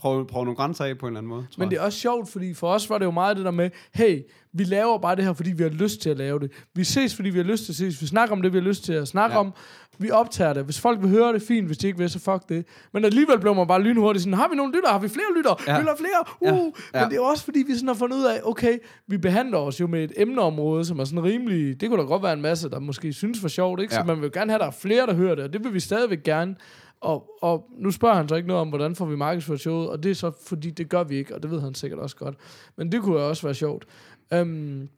prøve, 0.00 0.26
prøve 0.26 0.44
nogle 0.44 0.56
grænser 0.56 0.84
af 0.84 0.98
på 0.98 1.06
en 1.06 1.12
eller 1.12 1.18
anden 1.18 1.28
måde, 1.28 1.46
tror 1.50 1.60
Men 1.60 1.70
det 1.70 1.78
er 1.78 1.82
også 1.82 1.98
sjovt, 1.98 2.28
fordi 2.28 2.54
for 2.54 2.68
os 2.68 2.90
var 2.90 2.98
det 2.98 3.04
jo 3.04 3.10
meget 3.10 3.36
det 3.36 3.44
der 3.44 3.50
med, 3.50 3.70
hey, 3.94 4.22
vi 4.52 4.64
laver 4.64 4.98
bare 4.98 5.16
det 5.16 5.24
her, 5.24 5.32
fordi 5.32 5.52
vi 5.52 5.62
har 5.62 5.70
lyst 5.70 6.00
til 6.00 6.10
at 6.10 6.16
lave 6.16 6.38
det. 6.38 6.52
Vi 6.74 6.84
ses, 6.84 7.14
fordi 7.14 7.30
vi 7.30 7.38
har 7.38 7.44
lyst 7.44 7.64
til 7.64 7.72
at 7.72 7.76
ses. 7.76 8.02
Vi 8.02 8.06
snakker 8.06 8.36
om 8.36 8.42
det, 8.42 8.52
vi 8.52 8.58
har 8.58 8.64
lyst 8.64 8.84
til 8.84 8.92
at 8.92 9.08
snakke 9.08 9.34
ja. 9.34 9.40
Om. 9.40 9.52
Vi 9.98 10.10
optager 10.10 10.52
det. 10.52 10.64
Hvis 10.64 10.80
folk 10.80 11.02
vil 11.02 11.10
høre 11.10 11.32
det, 11.32 11.42
fint. 11.42 11.66
Hvis 11.66 11.78
de 11.78 11.86
ikke 11.86 11.98
vil, 11.98 12.10
så 12.10 12.18
fuck 12.18 12.48
det. 12.48 12.66
Men 12.92 13.04
alligevel 13.04 13.40
blev 13.40 13.54
man 13.54 13.66
bare 13.66 13.82
lynhurtigt 13.82 14.22
sådan, 14.22 14.38
har 14.38 14.48
vi 14.48 14.56
nogle 14.56 14.72
lytter? 14.72 14.88
Har 14.88 14.98
vi 14.98 15.08
flere 15.08 15.26
lytter? 15.36 15.62
Ja. 15.66 15.72
Der 15.72 15.96
flere? 15.96 16.52
Uh. 16.52 16.58
Ja. 16.58 16.98
Ja. 16.98 17.04
Men 17.04 17.10
det 17.10 17.16
er 17.16 17.20
også, 17.20 17.44
fordi 17.44 17.64
vi 17.66 17.74
sådan 17.74 17.88
har 17.88 17.94
fundet 17.94 18.16
ud 18.16 18.24
af, 18.24 18.40
okay, 18.44 18.78
vi 19.06 19.18
behandler 19.18 19.58
os 19.58 19.80
jo 19.80 19.86
med 19.86 20.04
et 20.04 20.12
emneområde, 20.16 20.84
som 20.84 20.98
er 20.98 21.04
sådan 21.04 21.24
rimelig... 21.24 21.80
Det 21.80 21.88
kunne 21.88 22.02
da 22.02 22.06
godt 22.06 22.22
være 22.22 22.32
en 22.32 22.42
masse, 22.42 22.70
der 22.70 22.78
måske 22.78 23.12
synes 23.12 23.42
var 23.42 23.48
sjovt, 23.48 23.80
ikke? 23.80 23.94
Ja. 23.94 24.00
Så 24.00 24.06
man 24.06 24.16
vil 24.16 24.24
jo 24.24 24.30
gerne 24.34 24.50
have, 24.50 24.56
at 24.56 24.60
der 24.60 24.66
er 24.66 24.76
flere, 24.80 25.06
der 25.06 25.14
hører 25.14 25.34
det, 25.34 25.44
og 25.44 25.52
det 25.52 25.64
vil 25.64 25.74
vi 25.74 25.80
stadigvæk 25.80 26.22
gerne. 26.22 26.56
Og, 27.00 27.30
og 27.42 27.66
nu 27.78 27.90
spørger 27.90 28.14
han 28.14 28.28
så 28.28 28.34
ikke 28.34 28.48
noget 28.48 28.60
om, 28.60 28.68
hvordan 28.68 28.96
får 28.96 29.04
vi 29.06 29.16
markedsført 29.16 29.60
showet, 29.60 29.88
og 29.90 30.02
det 30.02 30.10
er 30.10 30.14
så, 30.14 30.30
fordi 30.46 30.70
det 30.70 30.88
gør 30.88 31.04
vi 31.04 31.16
ikke, 31.16 31.34
og 31.34 31.42
det 31.42 31.50
ved 31.50 31.60
han 31.60 31.74
sikkert 31.74 32.00
også 32.00 32.16
godt. 32.16 32.34
Men 32.76 32.92
det 32.92 33.02
kunne 33.02 33.20
jo 33.20 33.28
også 33.28 33.42
være 33.46 33.54
sjovt. 33.54 33.86
Um, 34.34 34.88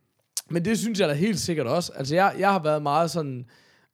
men 0.51 0.65
det 0.65 0.79
synes 0.79 1.01
jeg 1.01 1.09
da 1.09 1.15
helt 1.15 1.41
sikkert 1.41 1.67
også. 1.67 1.93
Altså, 1.95 2.15
jeg, 2.15 2.35
jeg 2.39 2.53
har 2.53 2.63
været 2.63 2.83
meget 2.83 3.11
sådan... 3.11 3.45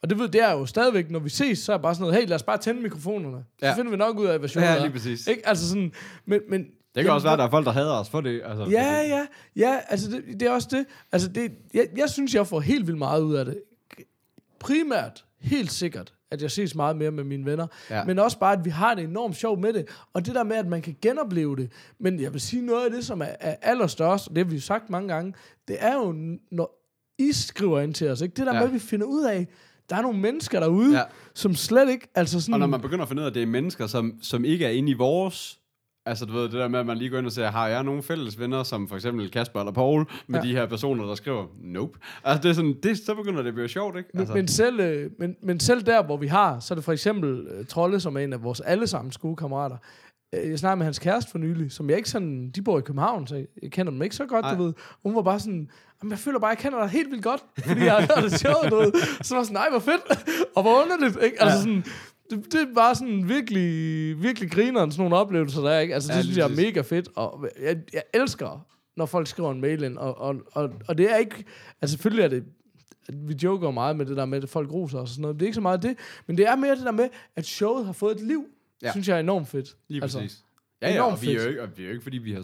Og 0.03 0.11
det 0.11 0.19
ved 0.19 0.29
det 0.29 0.43
er 0.43 0.53
jo 0.53 0.67
stadigvæk, 0.67 1.11
når 1.11 1.19
vi 1.19 1.29
ses, 1.29 1.59
så 1.59 1.73
er 1.73 1.77
jeg 1.77 1.83
bare 1.83 1.95
sådan 1.95 2.03
noget, 2.03 2.17
hey, 2.23 2.29
lad 2.29 2.35
os 2.35 2.43
bare 2.43 2.59
tænde 2.59 2.83
mikrofonerne. 2.83 3.45
Så 3.61 3.67
Ja. 3.67 3.75
finder 3.75 3.91
vi 3.91 3.97
nok 3.97 4.19
ud 4.19 4.27
af, 4.27 4.39
hvad 4.39 4.49
showet 4.49 4.67
Ja, 4.67 4.79
lige 4.83 4.91
præcis. 4.93 5.27
Ikke? 5.27 5.49
Altså 5.49 5.69
sådan... 5.69 5.93
Men, 6.27 6.41
men, 6.49 6.67
Det 6.95 7.05
kan 7.05 7.13
også 7.13 7.25
være, 7.27 7.33
at 7.33 7.39
der 7.39 7.45
er 7.45 7.51
folk, 7.51 7.67
der 7.67 7.73
hader 7.73 7.93
os 8.01 8.09
for 8.09 8.21
det. 8.21 8.43
Altså, 8.45 8.65
Ja, 8.65 9.01
ja, 9.09 9.27
ja, 9.57 9.79
altså 9.89 10.11
det, 10.11 10.25
det 10.41 10.43
er 10.43 10.51
også 10.53 10.69
det. 10.71 10.87
Altså 11.13 11.29
det, 11.29 11.53
jeg, 11.75 11.87
jeg 11.97 12.11
synes, 12.11 12.35
jeg 12.35 12.47
får 12.47 12.61
helt 12.61 12.87
vildt 12.87 12.99
meget 12.99 13.21
ud 13.23 13.35
af 13.35 13.45
det. 13.45 13.61
Primært, 14.61 15.25
helt 15.41 15.73
sikkert, 15.73 16.15
at 16.31 16.43
jeg 16.43 16.51
ses 16.51 16.75
meget 16.75 16.97
mere 16.97 17.11
med 17.11 17.25
mine 17.25 17.45
venner. 17.45 17.67
Ja. 17.91 18.05
Men 18.05 18.19
også 18.19 18.39
bare, 18.39 18.53
at 18.53 18.65
vi 18.65 18.71
har 18.71 18.95
det 18.95 19.05
enormt 19.05 19.37
sjovt 19.37 19.61
med 19.61 19.73
det. 19.73 19.89
Og 20.13 20.27
det 20.27 20.35
der 20.35 20.43
med, 20.45 20.57
at 20.57 20.67
man 20.67 20.83
kan 20.83 20.97
genopleve 21.03 21.57
det. 21.57 21.73
Men 22.01 22.21
jeg 22.21 22.33
vil 22.33 22.41
sige, 22.41 22.67
noget 22.67 22.85
af 22.85 22.91
det, 22.91 23.05
som 23.05 23.21
er, 23.23 23.27
er 23.41 23.57
allerstørst, 23.63 24.29
og 24.29 24.37
det 24.37 24.45
har 24.45 24.51
vi 24.51 24.55
jo 24.57 24.61
sagt 24.63 24.91
mange 24.91 25.09
gange, 25.15 25.35
det 25.69 25.77
er 25.81 25.95
jo, 25.95 26.15
når 26.51 26.85
I 27.19 27.33
skriver 27.33 27.81
ind 27.81 27.95
til 27.95 28.09
os, 28.11 28.21
ikke? 28.21 28.35
det 28.37 28.47
der 28.47 28.55
Ja. 28.55 28.59
med, 28.61 28.69
at 28.69 28.75
vi 28.75 28.79
finder 28.79 29.07
ud 29.07 29.25
af, 29.25 29.47
der 29.91 29.97
er 29.97 30.03
nogle 30.03 30.19
mennesker 30.19 30.61
derude, 30.61 30.97
Ja. 30.99 31.03
som 31.35 31.55
slet 31.55 31.91
ikke, 31.91 32.09
altså 32.15 32.41
sådan... 32.41 32.55
Og 32.55 32.61
når 32.61 32.67
man 32.67 32.81
begynder 32.81 33.03
at 33.03 33.09
finde 33.09 33.21
ud 33.21 33.25
af, 33.25 33.31
at 33.31 33.35
det 33.35 33.43
er 33.43 33.47
mennesker, 33.47 33.87
som, 33.87 34.19
som 34.23 34.45
ikke 34.45 34.65
er 34.65 34.71
inde 34.71 34.91
i 34.91 34.95
vores... 34.95 35.59
Altså, 36.07 36.25
du 36.25 36.33
ved, 36.33 36.43
det 36.43 36.53
der 36.53 36.69
med, 36.69 36.79
at 36.81 36.87
man 36.87 36.99
lige 36.99 37.11
går 37.11 37.19
ind 37.19 37.27
og 37.27 37.33
siger, 37.33 37.51
har 37.51 37.69
jeg 37.69 37.83
nogle 37.85 38.03
fælles 38.03 38.39
venner, 38.39 38.63
som 38.63 38.89
for 38.89 38.95
eksempel 38.97 39.31
Kasper 39.31 39.61
eller 39.61 39.73
Paul, 39.73 40.05
med 40.27 40.41
Ja. 40.41 40.47
de 40.49 40.53
her 40.53 40.67
personer, 40.67 41.05
der 41.07 41.15
skriver, 41.15 41.47
nope. 41.63 41.99
Altså, 42.25 42.43
det 42.43 42.49
er 42.49 42.53
sådan, 42.53 42.75
det, 42.83 42.99
så 42.99 43.15
begynder 43.15 43.43
det 43.43 43.49
at 43.49 43.55
blive 43.55 43.69
sjovt, 43.69 43.97
ikke? 43.97 44.11
Men, 44.15 44.21
Altså, 44.21 44.35
men, 44.35 44.49
selv, 44.49 44.81
øh, 44.81 45.11
men, 45.19 45.37
men 45.43 45.61
selv 45.61 45.83
der, 45.83 46.03
hvor 46.03 46.17
vi 46.17 46.27
har, 46.27 46.61
så 46.61 46.75
er 46.75 46.77
det 46.77 46.85
for 46.85 46.93
eksempel 46.93 47.47
øh, 47.51 47.67
Trolle, 47.67 48.01
som 48.01 48.17
er 48.17 48.21
en 48.21 48.33
af 48.33 48.43
vores 48.43 48.61
allesammens 48.61 49.19
gode 49.19 49.37
kammerater. 49.37 49.77
Øh, 50.35 50.51
Jeg 50.51 50.59
snakkede 50.59 50.77
med 50.79 50.85
hans 50.87 50.99
kæreste 50.99 51.31
for 51.31 51.39
nylig, 51.39 51.73
som 51.73 51.89
jeg 51.91 51.97
ikke 51.97 52.11
sådan... 52.11 52.51
De 52.51 52.63
bor 52.63 52.79
i 52.79 52.83
København, 52.83 53.27
så 53.27 53.45
jeg 53.63 53.71
kender 53.71 53.93
dem 53.93 54.03
ikke 54.03 54.17
så 54.17 54.27
godt, 54.27 54.45
Ej. 54.45 54.55
du 54.55 54.63
ved. 54.63 54.73
Hun 55.03 55.15
var 55.15 55.23
bare 55.23 55.41
sådan... 55.41 55.71
Jamen, 56.03 56.11
jeg 56.11 56.19
føler 56.19 56.39
bare, 56.39 56.49
jeg 56.49 56.59
kender 56.59 56.81
dig 56.81 56.89
helt 56.89 57.11
vildt 57.11 57.25
godt, 57.25 57.45
fordi 57.67 57.81
jeg 57.85 57.93
har 57.93 58.01
hørt 58.01 58.31
det 58.31 58.41
sjovt, 58.41 58.71
du 58.71 58.77
ved. 58.77 58.93
Så 59.23 59.35
var 59.35 59.43
sådan, 59.43 59.55
nej, 59.55 59.69
hvor 59.71 59.79
fedt, 59.79 60.03
og 60.57 60.63
hvor 60.63 60.83
underligt, 60.83 61.19
ikke? 61.25 61.43
Altså 61.43 61.59
sådan, 61.59 61.85
det, 62.31 62.53
det 62.53 62.61
er 62.61 62.75
bare 62.75 62.95
sådan 62.95 63.29
virkelig, 63.29 64.23
virkelig 64.23 64.51
grineren, 64.51 64.93
sådan 64.93 65.03
nogle 65.03 65.17
oplevelser, 65.17 65.61
der 65.61 65.71
er, 65.71 65.81
ikke? 65.81 65.95
Altså, 65.95 66.09
det 66.09 66.15
Ja, 66.15 66.19
ja, 66.19 66.23
synes 66.23 66.37
jeg 66.37 66.45
er 66.45 66.57
mega 66.57 66.81
fedt, 66.81 67.09
og 67.15 67.49
jeg, 67.63 67.77
jeg 67.93 68.03
elsker, 68.15 68.67
når 68.97 69.07
folk 69.07 69.27
skriver 69.27 69.53
en 69.53 69.61
mail 69.61 69.83
ind, 69.83 69.99
og, 69.99 70.19
og, 70.19 70.37
og, 70.53 70.71
og 70.89 70.99
det 70.99 71.13
er 71.13 71.17
ikke... 71.17 71.45
Altså, 71.83 71.97
selvfølgelig 71.97 72.25
er 72.25 72.29
det 72.29 72.45
vi 73.13 73.35
joker 73.43 73.67
jo 73.67 73.71
meget 73.71 73.97
med 73.97 74.07
det 74.07 74.17
der 74.17 74.25
med, 74.25 74.43
at 74.43 74.49
folk 74.49 74.73
roser 74.73 74.99
os 74.99 75.03
og 75.03 75.09
sådan 75.09 75.23
noget. 75.23 75.35
Det 75.35 75.43
er 75.43 75.47
ikke 75.47 75.55
så 75.55 75.61
meget 75.61 75.83
det, 75.83 75.97
men 76.27 76.37
det 76.39 76.47
er 76.49 76.57
mere 76.57 76.77
det 76.77 76.85
der 76.85 76.93
med, 76.93 77.09
at 77.37 77.47
showet 77.47 77.87
har 77.87 77.93
fået 77.93 78.17
et 78.17 78.27
liv. 78.27 78.45
Ja. 78.83 78.91
Synes 78.91 79.09
jeg 79.09 79.17
er 79.17 79.21
enormt 79.21 79.49
fedt. 79.49 79.77
Lige 79.89 80.03
altså, 80.03 80.19
præcis. 80.19 80.45
Ja, 80.83 80.89
ja, 80.89 80.95
enormt 80.95 81.13
og 81.13 81.23
vi 81.23 81.29
er 81.29 81.33
jo 81.33 81.39
fedt. 81.39 81.51
ikke, 81.51 81.63
og 81.63 81.69
vi 81.77 81.83
er 81.83 81.87
jo 81.87 81.93
ikke 81.93 82.03
fordi 82.03 82.19
vi 82.19 82.33
har 82.33 82.43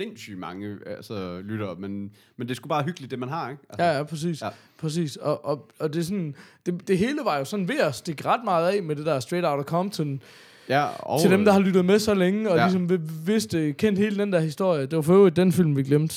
sindssygt 0.00 0.38
mange 0.38 0.76
altså, 0.86 1.40
lyttere, 1.44 1.76
men, 1.78 2.10
men 2.36 2.46
det 2.48 2.50
er 2.50 2.54
sgu 2.54 2.68
bare 2.68 2.82
hyggeligt, 2.82 3.10
det 3.10 3.18
man 3.18 3.28
har, 3.28 3.50
ikke? 3.50 3.62
Altså, 3.70 3.84
Ja, 3.84 3.96
ja, 3.96 4.02
præcis. 4.02 4.42
Ja. 4.42 4.48
Præcis. 4.78 5.16
Og, 5.16 5.44
og, 5.44 5.70
og 5.78 5.92
det 5.94 6.00
er 6.00 6.04
sådan, 6.04 6.34
det, 6.66 6.88
det 6.88 6.98
hele 6.98 7.18
var 7.24 7.38
jo 7.38 7.44
sådan 7.44 7.68
ved 7.68 7.78
at 7.80 7.94
stikke 7.94 8.24
ret 8.26 8.40
meget 8.44 8.72
af 8.76 8.82
med 8.82 8.96
det 8.96 9.06
der 9.06 9.20
Straight 9.20 9.46
Outta 9.46 9.64
Compton, 9.68 10.22
ja 10.68 10.86
og, 10.98 11.20
til 11.20 11.30
dem, 11.30 11.44
der 11.44 11.52
har 11.52 11.60
lyttet 11.60 11.84
med 11.84 11.98
så 11.98 12.14
længe, 12.14 12.50
og 12.50 12.56
Ja. 12.56 12.62
ligesom 12.64 12.90
vi- 12.90 12.98
vidste, 13.26 13.72
kendt 13.72 13.98
hele 13.98 14.18
den 14.18 14.32
der 14.32 14.40
historie. 14.40 14.82
Det 14.86 14.96
var 14.96 15.02
for 15.02 15.14
øvrigt 15.14 15.36
den 15.36 15.52
film, 15.52 15.76
vi 15.76 15.82
glemte. 15.82 16.14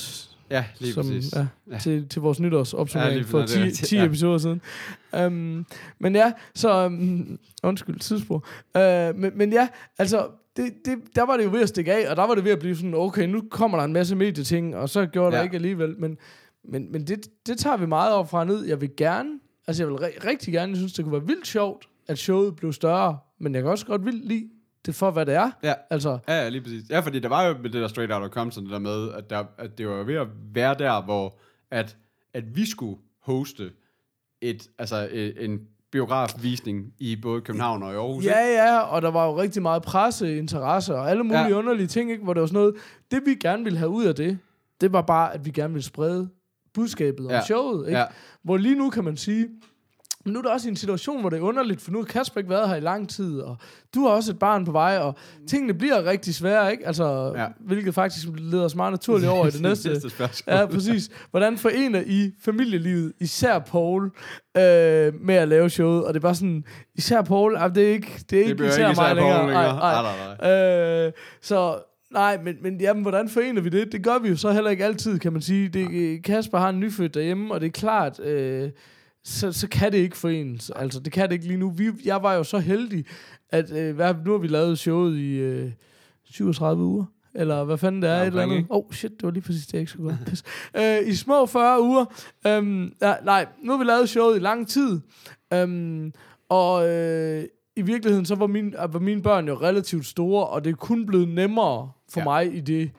Ja, 0.50 0.66
lige 0.80 0.94
som, 0.94 1.04
præcis. 1.06 1.34
Ja, 1.36 1.46
Ja. 1.72 1.78
til, 1.78 2.08
til 2.10 2.22
vores 2.22 2.40
nytårsopsummering 2.40 3.12
Ja, 3.14 3.18
lige 3.18 3.28
for 3.30 3.42
præcis. 3.42 3.56
Det 3.56 3.62
er 3.62 3.66
10, 3.66 3.68
rigtigt, 3.70 3.88
10 3.90 3.96
ja. 3.96 4.06
episoder 4.06 4.38
siden. 4.38 4.62
Um, 5.26 5.66
men 6.00 6.16
ja, 6.16 6.32
så... 6.56 6.86
Um, 6.86 7.40
undskyld, 7.64 8.00
tidsspur. 8.00 8.36
Uh, 8.76 8.82
men, 9.20 9.32
men 9.36 9.54
ja, 9.54 9.68
altså... 9.98 10.28
Det, 10.58 10.74
det, 10.86 10.98
der 11.16 11.24
var 11.26 11.38
det 11.38 11.44
jo 11.46 11.50
ved 11.52 11.62
at 11.62 11.70
stikke 11.70 11.94
af, 11.94 12.10
og 12.10 12.16
der 12.16 12.24
var 12.28 12.36
det 12.36 12.44
ved 12.44 12.52
at 12.52 12.60
blive 12.60 12.76
sådan, 12.76 12.94
okay, 12.94 13.26
nu 13.28 13.44
kommer 13.52 13.78
der 13.78 13.86
en 13.86 13.94
masse 13.94 14.16
medieting, 14.16 14.76
og 14.76 14.90
så 14.90 15.06
gjorde 15.06 15.32
ja. 15.32 15.38
Der 15.38 15.44
ikke 15.44 15.56
alligevel. 15.56 16.00
Men, 16.00 16.18
men, 16.64 16.92
men 16.92 17.08
det, 17.08 17.28
det 17.48 17.58
tager 17.58 17.78
vi 17.78 17.86
meget 17.86 18.14
op 18.14 18.30
fra 18.30 18.44
ned. 18.46 18.66
Jeg 18.66 18.82
vil 18.82 18.90
gerne, 18.98 19.40
altså 19.68 19.84
jeg 19.84 19.90
vil 19.92 19.96
ri- 19.98 20.28
rigtig 20.28 20.54
gerne, 20.54 20.70
jeg 20.70 20.78
synes, 20.78 20.94
det 20.94 21.06
kunne 21.06 21.12
være 21.14 21.28
vildt 21.28 21.48
sjovt, 21.48 21.86
at 22.08 22.18
showet 22.18 22.56
blev 22.56 22.74
større, 22.74 23.18
men 23.40 23.56
jeg 23.56 23.62
kan 23.64 23.72
også 23.72 23.86
godt 23.86 24.06
vildt 24.06 24.26
lide 24.28 24.50
det 24.86 24.96
for, 24.96 25.12
hvad 25.12 25.26
det 25.26 25.34
er. 25.34 25.52
Ja. 25.64 25.74
Altså, 25.90 26.18
Ja, 26.28 26.34
ja, 26.44 26.50
lige 26.50 26.62
præcis. 26.62 26.90
Ja, 26.90 27.00
fordi 27.00 27.20
der 27.20 27.30
var 27.30 27.44
jo 27.48 27.54
med 27.58 27.70
det 27.70 27.82
der 27.82 27.88
Straight 27.88 28.14
Outta 28.14 28.28
Compton, 28.30 28.64
det 28.64 28.72
der 28.72 28.80
med, 28.80 29.12
at, 29.12 29.30
der, 29.30 29.44
at 29.58 29.78
det 29.78 29.88
var 29.88 30.04
ved 30.04 30.16
at 30.16 30.28
være 30.54 30.76
der, 30.80 31.02
hvor 31.04 31.40
at, 31.72 31.98
at 32.34 32.56
vi 32.56 32.66
skulle 32.70 32.98
hoste 33.22 33.72
et, 34.42 34.68
altså 34.80 35.10
et, 35.12 35.46
en 35.46 35.60
biografvisning 35.94 36.94
i 37.00 37.16
både 37.22 37.42
København 37.42 37.84
og 37.84 37.92
i 37.94 37.96
Aarhus. 37.96 38.26
Ja, 38.26 38.40
ja, 38.64 38.80
og 38.80 39.02
der 39.02 39.12
var 39.12 39.26
jo 39.26 39.42
rigtig 39.42 39.62
meget 39.62 39.84
presseinteresse 39.84 40.96
og 40.96 41.10
alle 41.10 41.24
mulige 41.24 41.42
Ja. 41.42 41.48
ja. 41.48 41.54
underlige 41.56 41.88
ting, 41.88 42.12
ikke? 42.12 42.24
hvor 42.24 42.34
det 42.34 42.42
var 42.42 42.48
sådan 42.48 42.60
noget. 42.60 42.76
Det 43.12 43.22
vi 43.26 43.36
gerne 43.36 43.64
ville 43.64 43.80
have 43.80 43.90
ud 43.90 44.06
af 44.06 44.16
det, 44.16 44.38
det 44.82 44.94
var 44.94 45.02
bare, 45.02 45.34
at 45.34 45.46
vi 45.46 45.52
gerne 45.52 45.74
ville 45.74 45.86
sprede 45.86 46.30
budskabet 46.74 47.26
om 47.26 47.32
Ja. 47.32 47.42
showet. 47.44 47.88
Ikke? 47.88 48.00
Ja. 48.00 48.06
Hvor 48.44 48.58
lige 48.58 48.76
nu 48.76 48.90
kan 48.90 49.04
man 49.04 49.18
sige, 49.18 49.48
men 50.26 50.34
nu 50.34 50.40
er 50.40 50.44
der 50.44 50.50
også 50.50 50.70
en 50.70 50.76
situation, 50.76 51.20
hvor 51.22 51.30
det 51.30 51.38
er 51.38 51.42
underligt, 51.42 51.82
for 51.82 51.92
nu 51.92 51.98
har 51.98 52.06
Kasper 52.06 52.38
ikke 52.40 52.50
været 52.50 52.70
her 52.70 52.76
i 52.76 52.80
lang 52.80 53.10
tid, 53.10 53.40
og 53.40 53.58
du 53.96 54.02
har 54.02 54.10
også 54.10 54.32
et 54.32 54.40
barn 54.40 54.66
på 54.66 54.72
vej, 54.72 54.98
og 54.98 55.16
tingene 55.48 55.74
bliver 55.74 56.06
rigtig 56.06 56.36
svære, 56.36 56.72
ikke? 56.72 56.88
Altså, 56.88 57.34
Ja. 57.36 57.46
hvilket 57.60 57.94
faktisk 57.94 58.28
leder 58.38 58.66
os 58.66 58.76
meget 58.76 58.92
naturligt 58.94 59.30
over 59.32 59.48
i 59.48 59.50
det 59.52 59.62
næste. 59.70 59.90
næste 59.90 60.10
spørgsmål. 60.10 60.56
Ja, 60.56 60.66
præcis. 60.66 61.10
Hvordan 61.32 61.58
forener 61.58 62.04
I 62.06 62.32
familielivet, 62.42 63.14
især 63.20 63.60
Paul, 63.60 64.06
øh, 64.58 65.14
med 65.22 65.36
at 65.36 65.48
lave 65.48 65.70
showet? 65.70 66.04
Og 66.06 66.14
det 66.14 66.20
er 66.20 66.22
bare 66.22 66.36
sådan, 66.36 66.64
især 66.96 67.22
Paul, 67.22 67.56
ah, 67.58 67.76
det 67.76 67.84
er 67.84 67.92
ikke, 67.92 68.24
det 68.30 68.38
er 68.40 68.44
ikke 68.44 68.56
bliver 68.56 68.70
især 68.70 68.90
ikke 68.90 69.02
mig 69.02 69.12
især 69.12 69.16
Paul 69.16 69.16
længere. 69.16 69.48
længere. 69.48 69.76
Nej, 69.78 70.02
Nej, 70.02 70.38
nej. 70.42 71.06
Øh, 71.08 71.12
så 71.42 71.76
nej, 72.14 72.38
men, 72.44 72.56
men 72.62 72.82
jamen, 72.82 73.02
hvordan 73.02 73.30
forener 73.30 73.62
vi 73.62 73.70
det? 73.70 73.92
Det 73.92 74.04
gør 74.04 74.20
vi 74.20 74.30
jo 74.30 74.36
så 74.36 74.52
heller 74.52 74.70
ikke 74.72 74.86
altid, 74.86 75.20
kan 75.20 75.34
man 75.34 75.42
sige. 75.42 75.70
Det, 75.70 76.24
Kasper 76.24 76.58
har 76.58 76.70
en 76.70 76.80
nyfødt 76.80 77.14
derhjemme, 77.14 77.54
og 77.54 77.62
det 77.62 77.68
er 77.68 77.72
klart, 77.72 78.20
øh, 78.20 78.70
så, 79.24 79.52
så 79.52 79.68
kan 79.68 79.92
det 79.92 79.98
ikke 79.98 80.18
forenes. 80.18 80.72
Altså, 80.76 81.00
det 81.00 81.14
kan 81.14 81.30
det 81.30 81.34
ikke 81.34 81.48
lige 81.48 81.58
nu. 81.58 81.70
Vi, 81.70 81.90
jeg 82.06 82.24
var 82.24 82.34
jo 82.34 82.44
så 82.44 82.60
heldig, 82.60 83.06
at 83.50 83.72
øh, 83.72 83.96
hvad, 83.96 84.16
nu 84.26 84.32
har 84.32 84.38
vi 84.38 84.48
lavet 84.48 84.80
showet 84.80 85.18
i 85.18 85.36
øh, 85.36 85.72
37 86.24 86.84
uger. 86.84 87.06
Eller 87.36 87.64
hvad 87.64 87.78
fanden 87.78 88.02
det 88.02 88.10
er, 88.10 88.16
Ja, 88.16 88.22
et 88.22 88.28
eller 88.28 88.42
andet. 88.42 88.66
Åh, 88.70 88.78
oh, 88.78 88.92
shit, 88.92 89.12
det 89.12 89.24
var 89.24 89.32
lige 89.32 89.44
præcis 89.44 89.66
det, 89.66 89.74
jeg 89.74 89.80
ikke 89.80 89.92
skulle 89.92 90.10
gøre. 90.10 90.26
Pis. 90.26 90.44
øh, 90.78 91.08
I 91.08 91.16
små 91.16 91.46
40 91.46 91.82
uger. 91.82 92.06
Øhm, 92.48 92.94
ja, 93.02 93.14
nej, 93.24 93.46
nu 93.64 93.72
har 93.72 93.80
vi 93.80 93.84
lavet 93.84 94.10
showet 94.10 94.36
i 94.36 94.40
lang 94.40 94.68
tid. 94.68 95.00
Øhm, 95.54 96.14
og 96.50 96.90
øh, 96.90 97.44
i 97.76 97.82
virkeligheden, 97.82 98.26
så 98.26 98.36
var, 98.36 98.48
min, 98.48 98.74
var 98.90 99.00
mine 99.00 99.22
børn 99.22 99.48
jo 99.48 99.54
relativt 99.54 100.06
store, 100.06 100.48
og 100.48 100.64
det 100.64 100.72
er 100.72 100.76
kun 100.76 101.06
blevet 101.06 101.28
nemmere 101.28 101.92
for 102.10 102.20
ja. 102.20 102.24
mig 102.24 102.56
i 102.56 102.60
det 102.60 102.92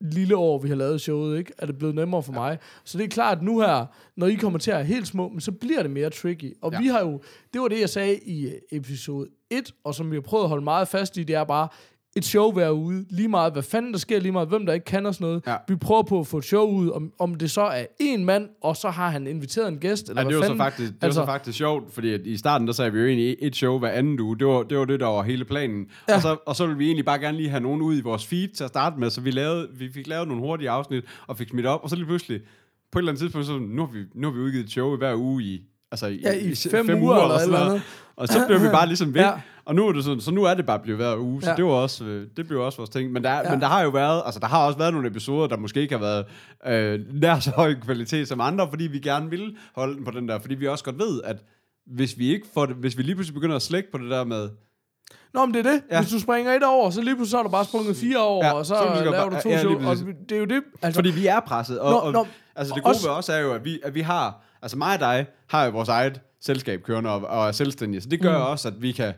lille 0.00 0.36
år, 0.36 0.58
vi 0.58 0.68
har 0.68 0.76
lavet 0.76 1.00
showet, 1.00 1.38
ikke? 1.38 1.52
Er 1.58 1.66
det 1.66 1.78
blevet 1.78 1.94
nemmere 1.94 2.22
for 2.22 2.32
ja. 2.32 2.38
mig. 2.38 2.58
Så 2.84 2.98
det 2.98 3.04
er 3.04 3.08
klart, 3.08 3.42
nu 3.42 3.60
her, 3.60 3.86
når 4.16 4.26
I 4.26 4.34
kommer 4.34 4.58
til 4.58 4.70
at 4.70 4.76
være 4.76 4.84
helt 4.86 5.06
små, 5.06 5.28
men 5.28 5.40
så 5.40 5.52
bliver 5.52 5.82
det 5.82 5.90
mere 5.90 6.10
tricky. 6.10 6.52
Og 6.62 6.72
Ja. 6.72 6.78
vi 6.80 6.86
har 6.86 7.00
jo, 7.00 7.20
det 7.52 7.60
var 7.60 7.68
det, 7.68 7.80
jeg 7.80 7.88
sagde 7.88 8.18
i 8.18 8.50
episode 8.72 9.28
1, 9.50 9.74
og 9.84 9.94
som 9.94 10.10
vi 10.10 10.16
har 10.16 10.20
prøvet 10.20 10.44
at 10.44 10.48
holde 10.48 10.64
meget 10.64 10.88
fast 10.88 11.16
i, 11.16 11.22
det 11.24 11.34
er 11.36 11.44
bare, 11.44 11.68
et 12.16 12.24
show 12.24 12.52
hver 12.52 12.72
uge, 12.72 13.04
lige 13.10 13.28
meget 13.28 13.52
hvad 13.52 13.62
fanden 13.62 13.92
der 13.92 13.98
sker, 13.98 14.20
lige 14.20 14.32
meget 14.32 14.48
hvem 14.48 14.66
der 14.66 14.72
ikke 14.72 14.84
kan 14.84 15.06
og 15.06 15.14
sådan 15.14 15.26
noget. 15.26 15.42
Ja. 15.46 15.56
Vi 15.68 15.76
prøver 15.76 16.02
på 16.02 16.20
at 16.20 16.26
få 16.26 16.38
et 16.38 16.44
show 16.44 16.70
ud, 16.70 16.90
om, 16.90 17.12
om 17.18 17.34
det 17.34 17.50
så 17.50 17.60
er 17.60 17.84
en 18.00 18.24
mand, 18.24 18.48
og 18.62 18.76
så 18.76 18.90
har 18.90 19.08
han 19.10 19.26
inviteret 19.26 19.68
en 19.68 19.78
gæst, 19.78 20.08
eller 20.08 20.22
Ja, 20.22 20.24
hvad 20.24 20.32
det 20.32 20.36
var, 20.38 20.42
så 20.42 20.46
fanden. 20.48 20.58
faktisk, 20.58 20.92
det 20.92 21.04
altså, 21.04 21.20
var 21.20 21.26
så 21.26 21.32
faktisk 21.32 21.58
sjovt, 21.58 21.94
fordi 21.94 22.12
at 22.12 22.20
i 22.24 22.36
starten, 22.36 22.66
der 22.66 22.72
sagde 22.72 22.92
vi 22.92 22.98
jo 23.00 23.06
egentlig 23.06 23.36
et 23.38 23.56
show 23.56 23.78
hver 23.78 23.90
anden 23.90 24.20
uge. 24.20 24.38
Det 24.38 24.46
var 24.46 24.62
det, 24.62 24.78
var 24.78 24.84
det 24.84 25.00
der 25.00 25.06
var 25.06 25.22
hele 25.22 25.44
planen. 25.44 25.86
Ja. 26.08 26.14
Og, 26.14 26.22
så, 26.22 26.36
og 26.46 26.56
så 26.56 26.66
ville 26.66 26.78
vi 26.78 26.86
egentlig 26.86 27.04
bare 27.04 27.18
gerne 27.18 27.36
lige 27.36 27.48
have 27.48 27.60
nogen 27.62 27.82
ud 27.82 27.96
i 27.96 28.00
vores 28.00 28.26
feed 28.26 28.48
til 28.48 28.64
at 28.64 28.70
starte 28.70 29.00
med, 29.00 29.10
så 29.10 29.20
vi, 29.20 29.30
lavede, 29.30 29.68
vi 29.78 29.92
fik 29.92 30.06
lavet 30.06 30.28
nogle 30.28 30.42
hurtige 30.42 30.70
afsnit, 30.70 31.04
og 31.26 31.36
fik 31.36 31.48
smidt 31.48 31.66
op, 31.66 31.80
og 31.82 31.90
så 31.90 31.96
lige 31.96 32.06
pludselig, 32.06 32.40
på 32.92 32.98
et 32.98 33.00
eller 33.00 33.12
andet 33.12 33.20
tidspunkt, 33.20 33.46
så 33.46 33.58
nu 33.58 33.82
har 33.86 33.92
vi, 33.92 33.98
nu 34.14 34.26
har 34.30 34.34
vi 34.34 34.40
udgivet 34.40 34.64
et 34.64 34.70
show 34.70 34.96
hver 34.96 35.14
uge 35.14 35.42
i, 35.42 35.62
altså 35.90 36.06
i, 36.06 36.20
Ja, 36.22 36.32
i 36.32 36.54
fem 36.70 37.02
uger 37.02 37.16
eller 37.16 37.34
et 37.34 37.42
eller 37.42 37.58
andet. 37.58 37.82
Og 38.16 38.28
så 38.28 38.44
blev 38.46 38.62
vi 38.62 38.66
bare 38.72 38.86
ligesom 38.86 39.14
ved. 39.14 39.20
Ja. 39.20 39.32
Og 39.66 39.74
nu 39.74 39.88
er 39.88 39.92
det 39.92 40.04
sådan, 40.04 40.20
så 40.20 40.30
nu 40.30 40.44
er 40.44 40.54
det 40.54 40.66
bare 40.66 40.78
blevet 40.78 40.98
hver 40.98 41.16
uge, 41.16 41.42
så 41.42 41.50
Ja. 41.50 41.56
det 41.56 41.64
var 41.64 41.70
også, 41.70 42.04
øh, 42.04 42.26
det 42.36 42.46
blev 42.48 42.60
også 42.60 42.78
vores 42.78 42.90
ting. 42.90 43.12
Men 43.12 43.24
der, 43.24 43.30
ja. 43.34 43.50
Men 43.50 43.60
der 43.60 43.66
har 43.66 43.82
jo 43.82 43.88
været, 43.90 44.22
altså 44.24 44.40
der 44.40 44.46
har 44.46 44.66
også 44.66 44.78
været 44.78 44.92
nogle 44.92 45.08
episoder, 45.08 45.46
der 45.46 45.56
måske 45.56 45.80
ikke 45.80 45.94
har 45.98 46.00
været 46.00 46.24
øh, 46.66 47.20
nær 47.20 47.38
så 47.38 47.50
høj 47.50 47.74
kvalitet 47.74 48.28
som 48.28 48.40
andre, 48.40 48.68
fordi 48.70 48.84
vi 48.86 48.98
gerne 48.98 49.30
vil 49.30 49.56
holde 49.74 49.94
den 49.96 50.04
på 50.04 50.10
den 50.10 50.28
der, 50.28 50.38
fordi 50.38 50.54
vi 50.54 50.68
også 50.68 50.84
godt 50.84 50.98
ved, 50.98 51.20
at 51.24 51.36
hvis 51.86 52.18
vi 52.18 52.28
ikke 52.34 52.46
får 52.54 52.66
det, 52.66 52.76
hvis 52.76 52.98
vi 52.98 53.02
lige 53.02 53.14
pludselig 53.14 53.34
begynder 53.34 53.56
at 53.56 53.62
slække 53.62 53.90
på 53.92 53.98
det 53.98 54.10
der 54.10 54.24
med, 54.24 54.48
Nå, 55.34 55.44
men 55.46 55.54
det 55.54 55.66
er 55.66 55.70
det. 55.72 55.82
Ja. 55.90 56.00
Hvis 56.02 56.12
du 56.12 56.20
springer 56.20 56.52
et 56.52 56.62
over, 56.62 56.90
så 56.90 57.00
lige 57.02 57.14
pludselig 57.16 57.30
så 57.30 57.38
er 57.38 57.42
der 57.42 57.50
bare 57.50 57.64
sprunget 57.64 57.96
fire 57.96 58.18
over, 58.18 58.46
Ja, 58.46 58.52
og 58.52 58.66
så, 58.66 58.74
så 58.74 58.80
er 58.84 59.04
laver 59.04 59.12
bare- 59.30 59.36
du 59.36 59.42
to 59.42 59.48
ja, 59.48 59.58
show. 59.60 59.72
Og 59.88 59.96
det 60.28 60.32
er 60.36 60.38
jo 60.38 60.44
det. 60.44 60.62
Altså, 60.82 60.98
fordi 60.98 61.10
vi 61.10 61.26
er 61.26 61.40
presset, 61.40 61.80
og, 61.80 61.90
Nå, 61.90 61.96
og 61.96 62.12
nå, 62.12 62.26
altså 62.56 62.74
det 62.74 62.82
gode 62.82 62.92
også- 62.92 63.08
ved 63.08 63.16
os 63.16 63.28
er 63.28 63.38
jo, 63.38 63.52
at 63.52 63.64
vi, 63.64 63.80
at 63.84 63.94
vi 63.94 64.00
har, 64.00 64.42
altså 64.62 64.76
mig 64.78 64.94
og 64.94 65.00
dig 65.00 65.26
har 65.46 65.64
jo 65.64 65.70
vores 65.70 65.88
eget 65.88 66.20
selskab 66.40 66.82
kørende 66.82 67.10
og, 67.10 67.20
og 67.26 67.48
er 67.48 67.52
selvstændige, 67.52 68.00
så 68.00 68.08
det 68.08 68.20
gør 68.20 68.38
mm. 68.38 68.44
også, 68.44 68.68
at 68.68 68.82
vi 68.82 68.92
kan, 68.92 69.12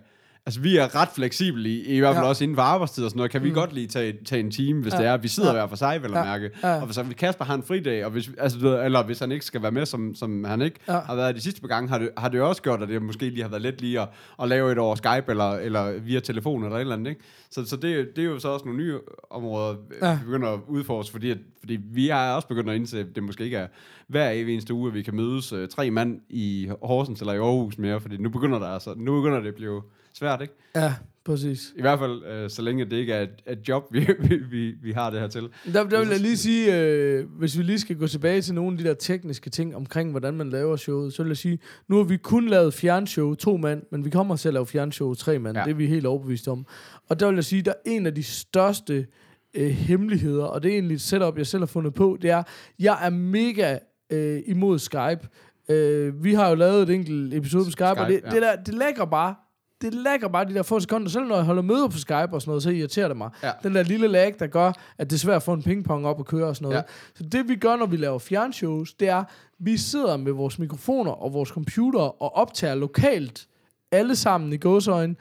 altså 0.48 0.60
vi 0.60 0.76
er 0.76 0.94
ret 1.02 1.08
fleksible 1.14 1.68
i, 1.68 1.84
i 1.96 1.98
hvert 1.98 2.14
fald 2.14 2.24
Ja. 2.24 2.28
også 2.28 2.44
inden 2.44 2.56
for 2.56 2.62
arbejdstid 2.62 3.04
og 3.04 3.10
sådan 3.10 3.16
noget, 3.18 3.30
kan 3.30 3.42
vi 3.42 3.50
godt 3.50 3.72
lige 3.72 3.86
tage, 3.86 4.14
tage 4.24 4.40
en 4.40 4.50
time, 4.50 4.82
hvis 4.82 4.92
Ja. 4.92 4.98
det 4.98 5.06
er, 5.06 5.16
vi 5.16 5.28
sidder 5.28 5.48
Ja. 5.48 5.54
hver 5.54 5.66
for 5.66 5.76
sig, 5.76 6.02
vel 6.02 6.10
at 6.10 6.18
Ja. 6.18 6.24
mærke, 6.24 6.50
Ja. 6.62 6.80
og 6.80 6.86
hvis 6.86 6.98
Kasper 7.18 7.44
har 7.44 7.54
en 7.54 7.62
fridag, 7.62 8.04
og 8.04 8.10
hvis, 8.10 8.30
altså, 8.38 8.82
eller 8.84 9.02
hvis 9.04 9.18
han 9.18 9.32
ikke 9.32 9.44
skal 9.44 9.62
være 9.62 9.70
med, 9.72 9.86
som, 9.86 10.14
som 10.14 10.44
han 10.44 10.62
ikke 10.62 10.76
Ja. 10.88 10.98
har 11.00 11.14
været 11.14 11.34
de 11.36 11.40
sidste 11.40 11.60
par 11.60 11.68
gange, 11.68 11.88
har 11.88 11.98
det, 11.98 12.10
har 12.18 12.28
det 12.28 12.40
også 12.40 12.62
gjort, 12.62 12.82
at 12.82 12.88
det 12.88 13.02
måske 13.02 13.28
lige 13.30 13.42
har 13.42 13.48
været 13.50 13.62
let 13.62 13.80
lige 13.80 14.00
at, 14.00 14.08
at 14.42 14.48
lave 14.48 14.72
et 14.72 14.78
over 14.78 14.94
Skype, 14.94 15.24
eller, 15.28 15.50
eller 15.50 15.98
via 15.98 16.20
telefon, 16.20 16.64
eller 16.64 16.76
et 16.76 16.80
eller 16.80 16.94
andet, 16.96 17.10
ikke? 17.10 17.20
Så, 17.50 17.64
så 17.66 17.76
det, 17.76 18.16
det 18.16 18.24
er 18.24 18.28
jo 18.28 18.38
så 18.38 18.48
også 18.48 18.64
nogle 18.66 18.80
nye 18.82 18.98
områder, 19.30 19.74
ja. 20.02 20.08
Ja. 20.08 20.14
vi 20.14 20.24
begynder 20.24 20.48
at 20.48 20.60
udforske, 20.68 21.12
fordi, 21.12 21.30
at, 21.30 21.38
fordi 21.60 21.78
vi 21.92 22.08
er 22.08 22.16
også 22.30 22.48
begyndt 22.48 22.70
at 22.70 22.76
indse, 22.76 23.00
at 23.00 23.06
det 23.14 23.22
måske 23.22 23.44
ikke 23.44 23.56
er 23.56 23.66
hver 24.06 24.30
eneste 24.30 24.74
uge, 24.74 24.88
at 24.88 24.94
vi 24.94 25.02
kan 25.02 25.14
mødes 25.16 25.52
øh, 25.52 25.68
tre 25.68 25.90
mand 25.90 26.20
i 26.30 26.70
Horsens 26.82 27.20
eller 27.20 27.32
i 27.32 27.36
Aarhus 27.36 27.78
mere, 27.78 28.00
fordi 28.00 28.16
nu 28.16 28.28
begynder, 28.28 28.58
der 28.58 28.66
altså, 28.66 28.94
nu 28.96 29.14
begynder 29.20 29.40
det 29.40 29.48
at 29.48 29.54
blive 29.54 29.82
svært, 30.14 30.42
ikke? 30.42 30.54
Ja, 30.74 30.94
Præcis. 31.28 31.72
I 31.76 31.80
hvert 31.80 31.98
fald, 31.98 32.24
øh, 32.24 32.50
så 32.50 32.62
længe 32.62 32.84
det 32.84 32.92
ikke 32.92 33.12
er 33.12 33.22
et, 33.22 33.42
et 33.46 33.68
job, 33.68 33.82
vi, 33.90 34.08
vi, 34.20 34.36
vi, 34.50 34.74
vi 34.82 34.92
har 34.92 35.10
det 35.10 35.20
her 35.20 35.28
til. 35.28 35.42
Der, 35.72 35.84
der 35.84 35.98
vil 36.00 36.08
jeg 36.08 36.20
lige 36.20 36.36
sige, 36.36 36.80
øh, 36.80 37.26
hvis 37.38 37.58
vi 37.58 37.62
lige 37.62 37.78
skal 37.78 37.96
gå 37.96 38.06
tilbage 38.06 38.40
til 38.40 38.54
nogle 38.54 38.72
af 38.72 38.78
de 38.78 38.84
der 38.84 38.94
tekniske 38.94 39.50
ting 39.50 39.76
omkring, 39.76 40.10
hvordan 40.10 40.34
man 40.34 40.50
laver 40.50 40.76
showet, 40.76 41.12
så 41.12 41.22
vil 41.22 41.30
jeg 41.30 41.36
sige, 41.36 41.58
nu 41.88 41.96
har 41.96 42.04
vi 42.04 42.16
kun 42.16 42.48
lavet 42.48 42.74
fjernshow 42.74 43.34
to 43.34 43.56
mand, 43.56 43.82
men 43.90 44.04
vi 44.04 44.10
kommer 44.10 44.36
til 44.36 44.48
at 44.48 44.54
lave 44.54 44.66
fjernshow 44.66 45.14
tre 45.14 45.38
mand. 45.38 45.56
Ja. 45.56 45.64
Det 45.64 45.70
er 45.70 45.74
vi 45.74 45.86
helt 45.86 46.06
overbevist 46.06 46.48
om. 46.48 46.66
Og 47.08 47.20
der 47.20 47.26
vil 47.26 47.34
jeg 47.34 47.44
sige, 47.44 47.62
der 47.62 47.70
er 47.70 47.90
en 47.90 48.06
af 48.06 48.14
de 48.14 48.22
største 48.22 49.06
øh, 49.54 49.68
hemmeligheder, 49.68 50.44
og 50.44 50.62
det 50.62 50.68
er 50.68 50.72
egentlig 50.72 50.94
et 50.94 51.00
setup, 51.00 51.38
jeg 51.38 51.46
selv 51.46 51.60
har 51.60 51.66
fundet 51.66 51.94
på, 51.94 52.18
det 52.22 52.30
er, 52.30 52.42
jeg 52.78 52.98
er 53.02 53.10
mega 53.10 53.78
øh, 54.10 54.42
imod 54.46 54.78
Skype. 54.78 55.28
Øh, 55.68 56.24
vi 56.24 56.34
har 56.34 56.48
jo 56.48 56.54
lavet 56.54 56.82
et 56.82 56.94
enkelt 56.94 57.34
episode 57.34 57.64
på 57.64 57.70
Skype, 57.70 57.86
Skype 57.86 58.00
og 58.00 58.08
det, 58.08 58.20
ja. 58.24 58.30
det, 58.30 58.42
der, 58.42 58.56
det 58.56 58.74
lægger 58.74 59.04
bare 59.04 59.34
det 59.82 59.94
lægger 59.94 60.28
bare 60.28 60.44
de 60.44 60.54
der 60.54 60.62
få 60.62 60.80
sekunder. 60.80 61.08
Selv 61.08 61.24
når 61.26 61.36
jeg 61.36 61.44
holder 61.44 61.62
møder 61.62 61.88
på 61.88 61.98
Skype 61.98 62.14
og 62.32 62.42
sådan 62.42 62.50
noget, 62.50 62.62
så 62.62 62.70
irriterer 62.70 63.08
det 63.08 63.16
mig. 63.16 63.30
Ja. 63.42 63.50
Den 63.62 63.74
der 63.74 63.82
lille 63.82 64.08
lag, 64.08 64.34
der 64.38 64.46
gør, 64.46 64.72
at 64.98 65.10
det 65.10 65.16
er 65.16 65.18
svært 65.20 65.36
at 65.36 65.42
få 65.42 65.52
en 65.52 65.62
pingpong 65.62 66.06
op 66.06 66.18
og 66.18 66.26
køre 66.26 66.46
og 66.46 66.56
sådan 66.56 66.68
noget. 66.68 66.76
Ja. 66.76 66.82
Så 67.14 67.22
det 67.24 67.48
vi 67.48 67.56
gør, 67.56 67.76
når 67.76 67.86
vi 67.86 67.96
laver 67.96 68.18
fjernshows, 68.18 68.92
det 68.94 69.08
er, 69.08 69.24
vi 69.58 69.76
sidder 69.76 70.16
med 70.16 70.32
vores 70.32 70.58
mikrofoner 70.58 71.10
og 71.10 71.32
vores 71.32 71.48
computer 71.48 72.22
og 72.22 72.36
optager 72.36 72.74
lokalt, 72.74 73.46
alle 73.92 74.16
sammen 74.16 74.52
i 74.52 74.56
gåsøjne, 74.56 75.16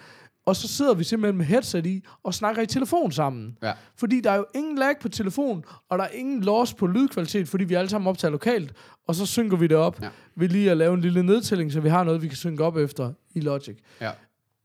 og 0.45 0.55
så 0.55 0.67
sidder 0.67 0.93
vi 0.93 1.03
simpelthen 1.03 1.37
med 1.37 1.45
headset 1.45 1.85
i 1.85 2.03
og 2.23 2.33
snakker 2.33 2.61
i 2.61 2.65
telefon 2.65 3.11
sammen. 3.11 3.57
Ja. 3.63 3.73
Fordi 3.95 4.21
der 4.21 4.31
er 4.31 4.35
jo 4.35 4.45
ingen 4.55 4.77
lag 4.77 4.93
på 5.01 5.09
telefon, 5.09 5.63
og 5.89 5.97
der 5.97 6.03
er 6.03 6.09
ingen 6.09 6.41
loss 6.43 6.73
på 6.73 6.87
lydkvalitet, 6.87 7.47
fordi 7.47 7.63
vi 7.63 7.73
alle 7.73 7.89
sammen 7.89 8.07
optager 8.07 8.31
lokalt, 8.31 8.73
og 9.07 9.15
så 9.15 9.25
synker 9.25 9.57
vi 9.57 9.67
det 9.67 9.77
op 9.77 10.01
Ja. 10.01 10.07
ved 10.35 10.49
lige 10.49 10.71
at 10.71 10.77
lave 10.77 10.93
en 10.93 11.01
lille 11.01 11.23
nedtælling, 11.23 11.71
så 11.71 11.79
vi 11.79 11.89
har 11.89 12.03
noget, 12.03 12.21
vi 12.21 12.27
kan 12.27 12.37
synke 12.37 12.63
op 12.63 12.77
efter 12.77 13.13
i 13.35 13.39
Logic. 13.39 13.77
Ja, 14.01 14.11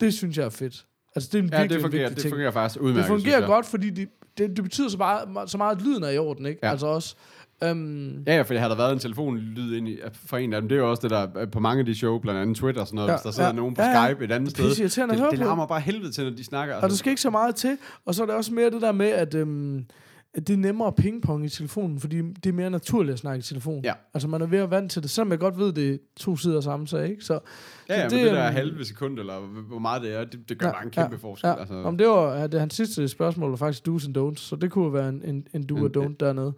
Det 0.02 0.14
synes 0.14 0.38
jeg 0.38 0.44
er 0.44 0.50
fedt. 0.50 0.84
Altså, 1.16 1.28
det 1.32 1.38
er 1.38 1.42
en 1.42 1.48
ja 1.52 1.58
virkelig 1.60 1.76
det, 1.76 1.82
fungerer, 1.82 2.08
det 2.08 2.18
ting. 2.18 2.32
fungerer 2.32 2.50
faktisk 2.50 2.80
udmærket, 2.80 2.98
det 3.10 3.22
fungerer 3.22 3.46
godt, 3.46 3.66
fordi 3.66 3.90
det, 3.90 4.08
det, 4.38 4.56
det 4.56 4.64
betyder 4.64 4.88
så 4.88 4.96
meget, 4.96 5.50
så 5.50 5.58
meget, 5.58 5.76
at 5.76 5.82
lyden 5.82 6.02
er 6.02 6.08
i 6.10 6.18
orden, 6.18 6.46
ikke? 6.46 6.60
Ja. 6.62 6.70
Altså 6.70 6.86
også... 6.86 7.14
Øhm, 7.64 8.22
Ja, 8.26 8.36
ja, 8.36 8.42
for 8.42 8.54
har 8.58 8.68
der 8.68 8.76
været 8.76 8.92
en 8.92 8.98
telefonlyd 8.98 9.76
ind 9.76 9.88
i, 9.88 9.98
for 10.26 10.36
en 10.36 10.52
af 10.52 10.60
dem. 10.60 10.68
Det 10.68 10.76
er 10.76 10.80
jo 10.80 10.90
også 10.90 11.00
det, 11.02 11.10
der 11.10 11.28
er 11.36 11.46
på 11.46 11.60
mange 11.60 11.80
af 11.80 11.86
de 11.86 11.94
show, 11.94 12.18
blandt 12.18 12.40
andet 12.40 12.56
Twitter 12.56 12.80
og 12.80 12.86
sådan 12.86 12.96
noget, 12.96 13.08
Ja, 13.08 13.14
hvis 13.14 13.22
der 13.22 13.30
sidder 13.30 13.48
ja, 13.48 13.54
nogen 13.54 13.74
på 13.74 13.82
ja. 13.82 14.06
Skype 14.08 14.24
et 14.24 14.32
andet 14.32 14.46
Det 14.48 14.56
sted. 14.74 14.84
det, 15.24 15.30
det 15.30 15.38
på. 15.38 15.44
larmer 15.44 15.66
bare 15.66 15.80
helvede 15.80 16.12
til, 16.12 16.24
når 16.24 16.30
de 16.30 16.44
snakker. 16.44 16.74
og 16.74 16.90
der 16.90 16.96
skal 16.96 17.10
ikke 17.10 17.22
så 17.22 17.30
meget 17.30 17.54
til. 17.54 17.78
Og 18.04 18.14
så 18.14 18.22
er 18.22 18.26
det 18.26 18.34
også 18.34 18.54
mere 18.54 18.70
det 18.70 18.82
der 18.82 18.92
med, 18.92 19.06
at, 19.08 19.34
øhm, 19.34 19.76
at 19.78 19.84
det 20.36 20.50
er 20.50 20.56
nemmere 20.56 20.92
pingpong 20.92 21.44
i 21.44 21.48
telefonen, 21.48 22.00
fordi 22.00 22.16
det 22.22 22.46
er 22.46 22.52
mere 22.52 22.70
naturligt 22.70 23.12
at 23.12 23.18
snakke 23.18 23.38
i 23.38 23.42
telefon. 23.42 23.84
Ja. 23.84 23.92
Altså 24.14 24.28
man 24.28 24.42
er 24.42 24.46
ved 24.46 24.58
at 24.58 24.70
vant 24.70 24.92
til 24.92 25.02
det, 25.02 25.10
selvom 25.10 25.30
jeg 25.30 25.38
godt 25.38 25.58
ved, 25.58 25.72
det 25.72 25.94
er 25.94 25.96
to 26.16 26.36
sider 26.36 26.60
samme 26.60 26.88
sag, 26.88 27.10
ikke? 27.10 27.24
Så, 27.24 27.38
Ja, 27.88 28.00
ja, 28.00 28.08
så 28.08 28.16
men 28.16 28.24
det 28.24 28.32
der 28.34 28.46
øhm, 28.46 28.54
halve 28.54 28.84
sekund, 28.84 29.18
eller 29.18 29.38
hvor 29.68 29.78
meget 29.78 30.02
det 30.02 30.14
er, 30.14 30.24
det, 30.24 30.48
det 30.48 30.58
gør 30.58 30.72
bare 30.72 30.84
en 30.84 30.90
kæmpe 30.90 31.18
forskel. 31.18 31.48
Ja. 31.48 31.60
Altså, 31.60 31.74
Om 31.74 31.98
det 31.98 32.06
var 32.08 32.34
ja, 32.36 32.46
det, 32.46 32.60
hans 32.60 32.74
sidste 32.74 33.08
spørgsmål 33.08 33.50
var 33.50 33.56
faktisk 33.56 33.88
do's 33.88 34.06
and 34.06 34.18
don'ts, 34.18 34.40
så 34.40 34.56
det 34.56 34.70
kunne 34.70 34.92
være 34.92 35.08
en, 35.08 35.22
en, 35.24 35.46
en 35.54 35.62
do 35.66 35.76
og 35.84 35.90
don't 35.96 36.14
dernede. 36.20 36.52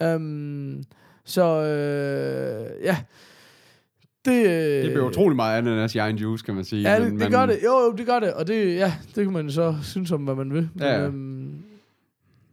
ja. 0.00 0.14
Um, 0.14 0.82
så 1.24 1.44
øh, 1.44 2.84
ja, 2.84 2.96
det, 4.24 4.46
øh, 4.46 4.82
Det 4.84 4.90
bliver 4.92 5.08
utrolig 5.08 5.36
meget 5.36 5.58
ananas 5.58 5.94
i 5.94 5.98
egen 5.98 6.16
juice, 6.16 6.44
kan 6.44 6.54
man 6.54 6.64
sige. 6.64 6.82
Ja, 6.92 6.98
men, 7.00 7.12
det, 7.12 7.20
det 7.20 7.30
gør 7.30 7.46
det. 7.46 7.58
Jo, 7.64 7.70
jo, 7.70 7.92
det 7.92 8.06
gør 8.06 8.20
det. 8.20 8.32
Og 8.34 8.46
det, 8.46 8.74
ja, 8.76 8.92
det 9.14 9.24
kan 9.24 9.32
man 9.32 9.50
så 9.50 9.74
synes 9.82 10.12
om, 10.12 10.20
hvad 10.24 10.34
man 10.34 10.54
vil. 10.54 10.68
Men, 10.74 10.82
Ja, 10.82 10.92
ja. 11.00 11.06
Øhm, 11.06 11.41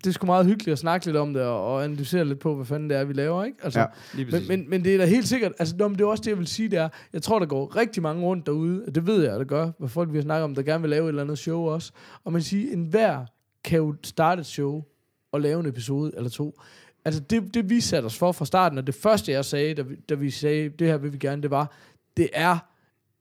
det 0.03 0.07
er 0.07 0.11
sgu 0.11 0.25
meget 0.25 0.45
hyggeligt 0.45 0.73
at 0.73 0.79
snakke 0.79 1.05
lidt 1.05 1.17
om 1.17 1.33
det, 1.33 1.43
og, 1.43 1.73
og 1.73 1.83
analysere 1.83 2.25
lidt 2.25 2.39
på, 2.39 2.55
hvad 2.55 2.65
fanden 2.65 2.89
det 2.89 2.97
er, 2.97 3.03
vi 3.03 3.13
laver, 3.13 3.43
ikke? 3.43 3.57
Altså, 3.63 3.79
Ja, 3.79 3.85
lige 4.13 4.31
men, 4.31 4.47
men, 4.47 4.69
men 4.69 4.83
det 4.83 4.93
er 4.93 4.97
da 4.97 5.05
helt 5.05 5.27
sikkert, 5.27 5.51
altså 5.59 5.75
nå, 5.77 5.87
men 5.87 5.97
det 5.97 6.03
er 6.03 6.07
også 6.07 6.21
det, 6.21 6.29
jeg 6.29 6.37
vil 6.37 6.47
sige, 6.47 6.69
det 6.69 6.79
er, 6.79 6.89
jeg 7.13 7.21
tror, 7.21 7.39
der 7.39 7.45
går 7.45 7.75
rigtig 7.75 8.03
mange 8.03 8.23
rundt 8.23 8.45
derude, 8.45 8.85
det 8.95 9.07
ved 9.07 9.23
jeg, 9.23 9.39
der 9.39 9.43
gør, 9.45 9.71
hvad 9.79 9.89
folk 9.89 10.11
vi 10.11 10.17
har 10.17 10.23
snakket 10.23 10.43
om, 10.43 10.55
der 10.55 10.61
gerne 10.61 10.81
vil 10.81 10.89
lave 10.89 11.03
et 11.05 11.09
eller 11.09 11.23
andet 11.23 11.37
show 11.39 11.61
også, 11.61 11.91
og 12.23 12.33
man 12.33 12.41
siger, 12.41 12.73
enhver 12.73 13.25
kan 13.63 13.77
jo 13.77 13.95
starte 14.03 14.39
et 14.39 14.45
show, 14.45 14.83
og 15.31 15.41
lave 15.41 15.59
en 15.59 15.65
episode 15.65 16.11
eller 16.17 16.29
to. 16.29 16.59
Altså 17.05 17.21
det, 17.21 17.53
det 17.53 17.69
vi 17.69 17.81
satte 17.81 18.05
os 18.05 18.17
for 18.17 18.31
fra 18.31 18.45
starten, 18.45 18.77
og 18.77 18.87
det 18.87 18.95
første 18.95 19.31
jeg 19.31 19.45
sagde, 19.45 19.73
da 19.73 19.81
vi, 19.81 19.95
da 20.09 20.15
vi 20.15 20.29
sagde, 20.29 20.69
det 20.69 20.87
her 20.87 20.97
vil 20.97 21.13
vi 21.13 21.17
gerne, 21.17 21.41
det 21.41 21.51
var, 21.51 21.71
det 22.17 22.29
er, 22.33 22.57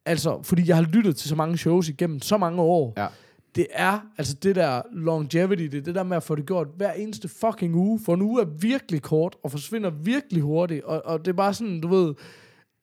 altså, 0.07 0.43
fordi 0.43 0.69
jeg 0.69 0.77
har 0.77 0.83
lyttet 0.83 1.17
til 1.17 1.29
så 1.29 1.35
mange 1.37 1.59
shows 1.59 1.89
igennem 1.89 2.21
så 2.23 2.37
mange 2.39 2.63
år, 2.63 2.95
Ja. 2.97 3.07
Det 3.57 3.67
er 3.71 4.01
altså 4.19 4.35
det 4.43 4.57
der 4.57 4.83
longevity, 4.93 5.63
det 5.63 5.75
er 5.75 5.83
det 5.83 5.95
der 5.95 6.03
med 6.03 6.17
at 6.17 6.23
få 6.23 6.35
det 6.35 6.47
gjort 6.47 6.67
hver 6.77 6.93
eneste 6.93 7.29
fucking 7.29 7.75
uge, 7.75 8.01
for 8.05 8.15
en 8.15 8.23
uge 8.23 8.43
er 8.43 8.47
virkelig 8.61 9.03
kort, 9.03 9.37
og 9.45 9.51
forsvinder 9.51 9.91
virkelig 9.91 10.43
hurtigt, 10.43 10.85
og, 10.85 11.03
og 11.05 11.25
det 11.25 11.29
er 11.29 11.37
bare 11.37 11.55
sådan, 11.55 11.81
du 11.81 11.89
ved, 11.89 12.15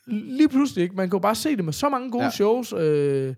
lige 0.07 0.49
pludselig 0.49 0.83
ikke, 0.83 0.95
man 0.95 1.09
kan 1.09 1.17
jo 1.17 1.21
bare 1.21 1.35
se 1.35 1.55
det 1.55 1.65
med 1.65 1.73
så 1.73 1.89
mange 1.89 2.11
gode 2.11 2.23
Ja. 2.23 2.29
shows, 2.31 2.73
øh, 2.77 3.35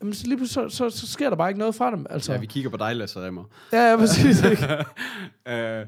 jamen, 0.00 0.14
så 0.14 0.26
lige 0.26 0.36
pludselig, 0.36 0.70
så, 0.72 0.90
så, 0.90 0.98
så, 0.98 1.06
sker 1.06 1.28
der 1.28 1.36
bare 1.36 1.50
ikke 1.50 1.58
noget 1.58 1.74
fra 1.74 1.90
dem, 1.90 2.06
altså. 2.10 2.32
Ja, 2.32 2.38
vi 2.38 2.46
kigger 2.46 2.70
på 2.70 2.76
dig, 2.76 2.96
Lasse 2.96 3.20
Remmer. 3.20 3.44
Ja, 3.72 3.90
ja, 3.90 3.96
præcis, 3.96 4.42
ikke? 4.44 4.64
øh, 5.48 5.86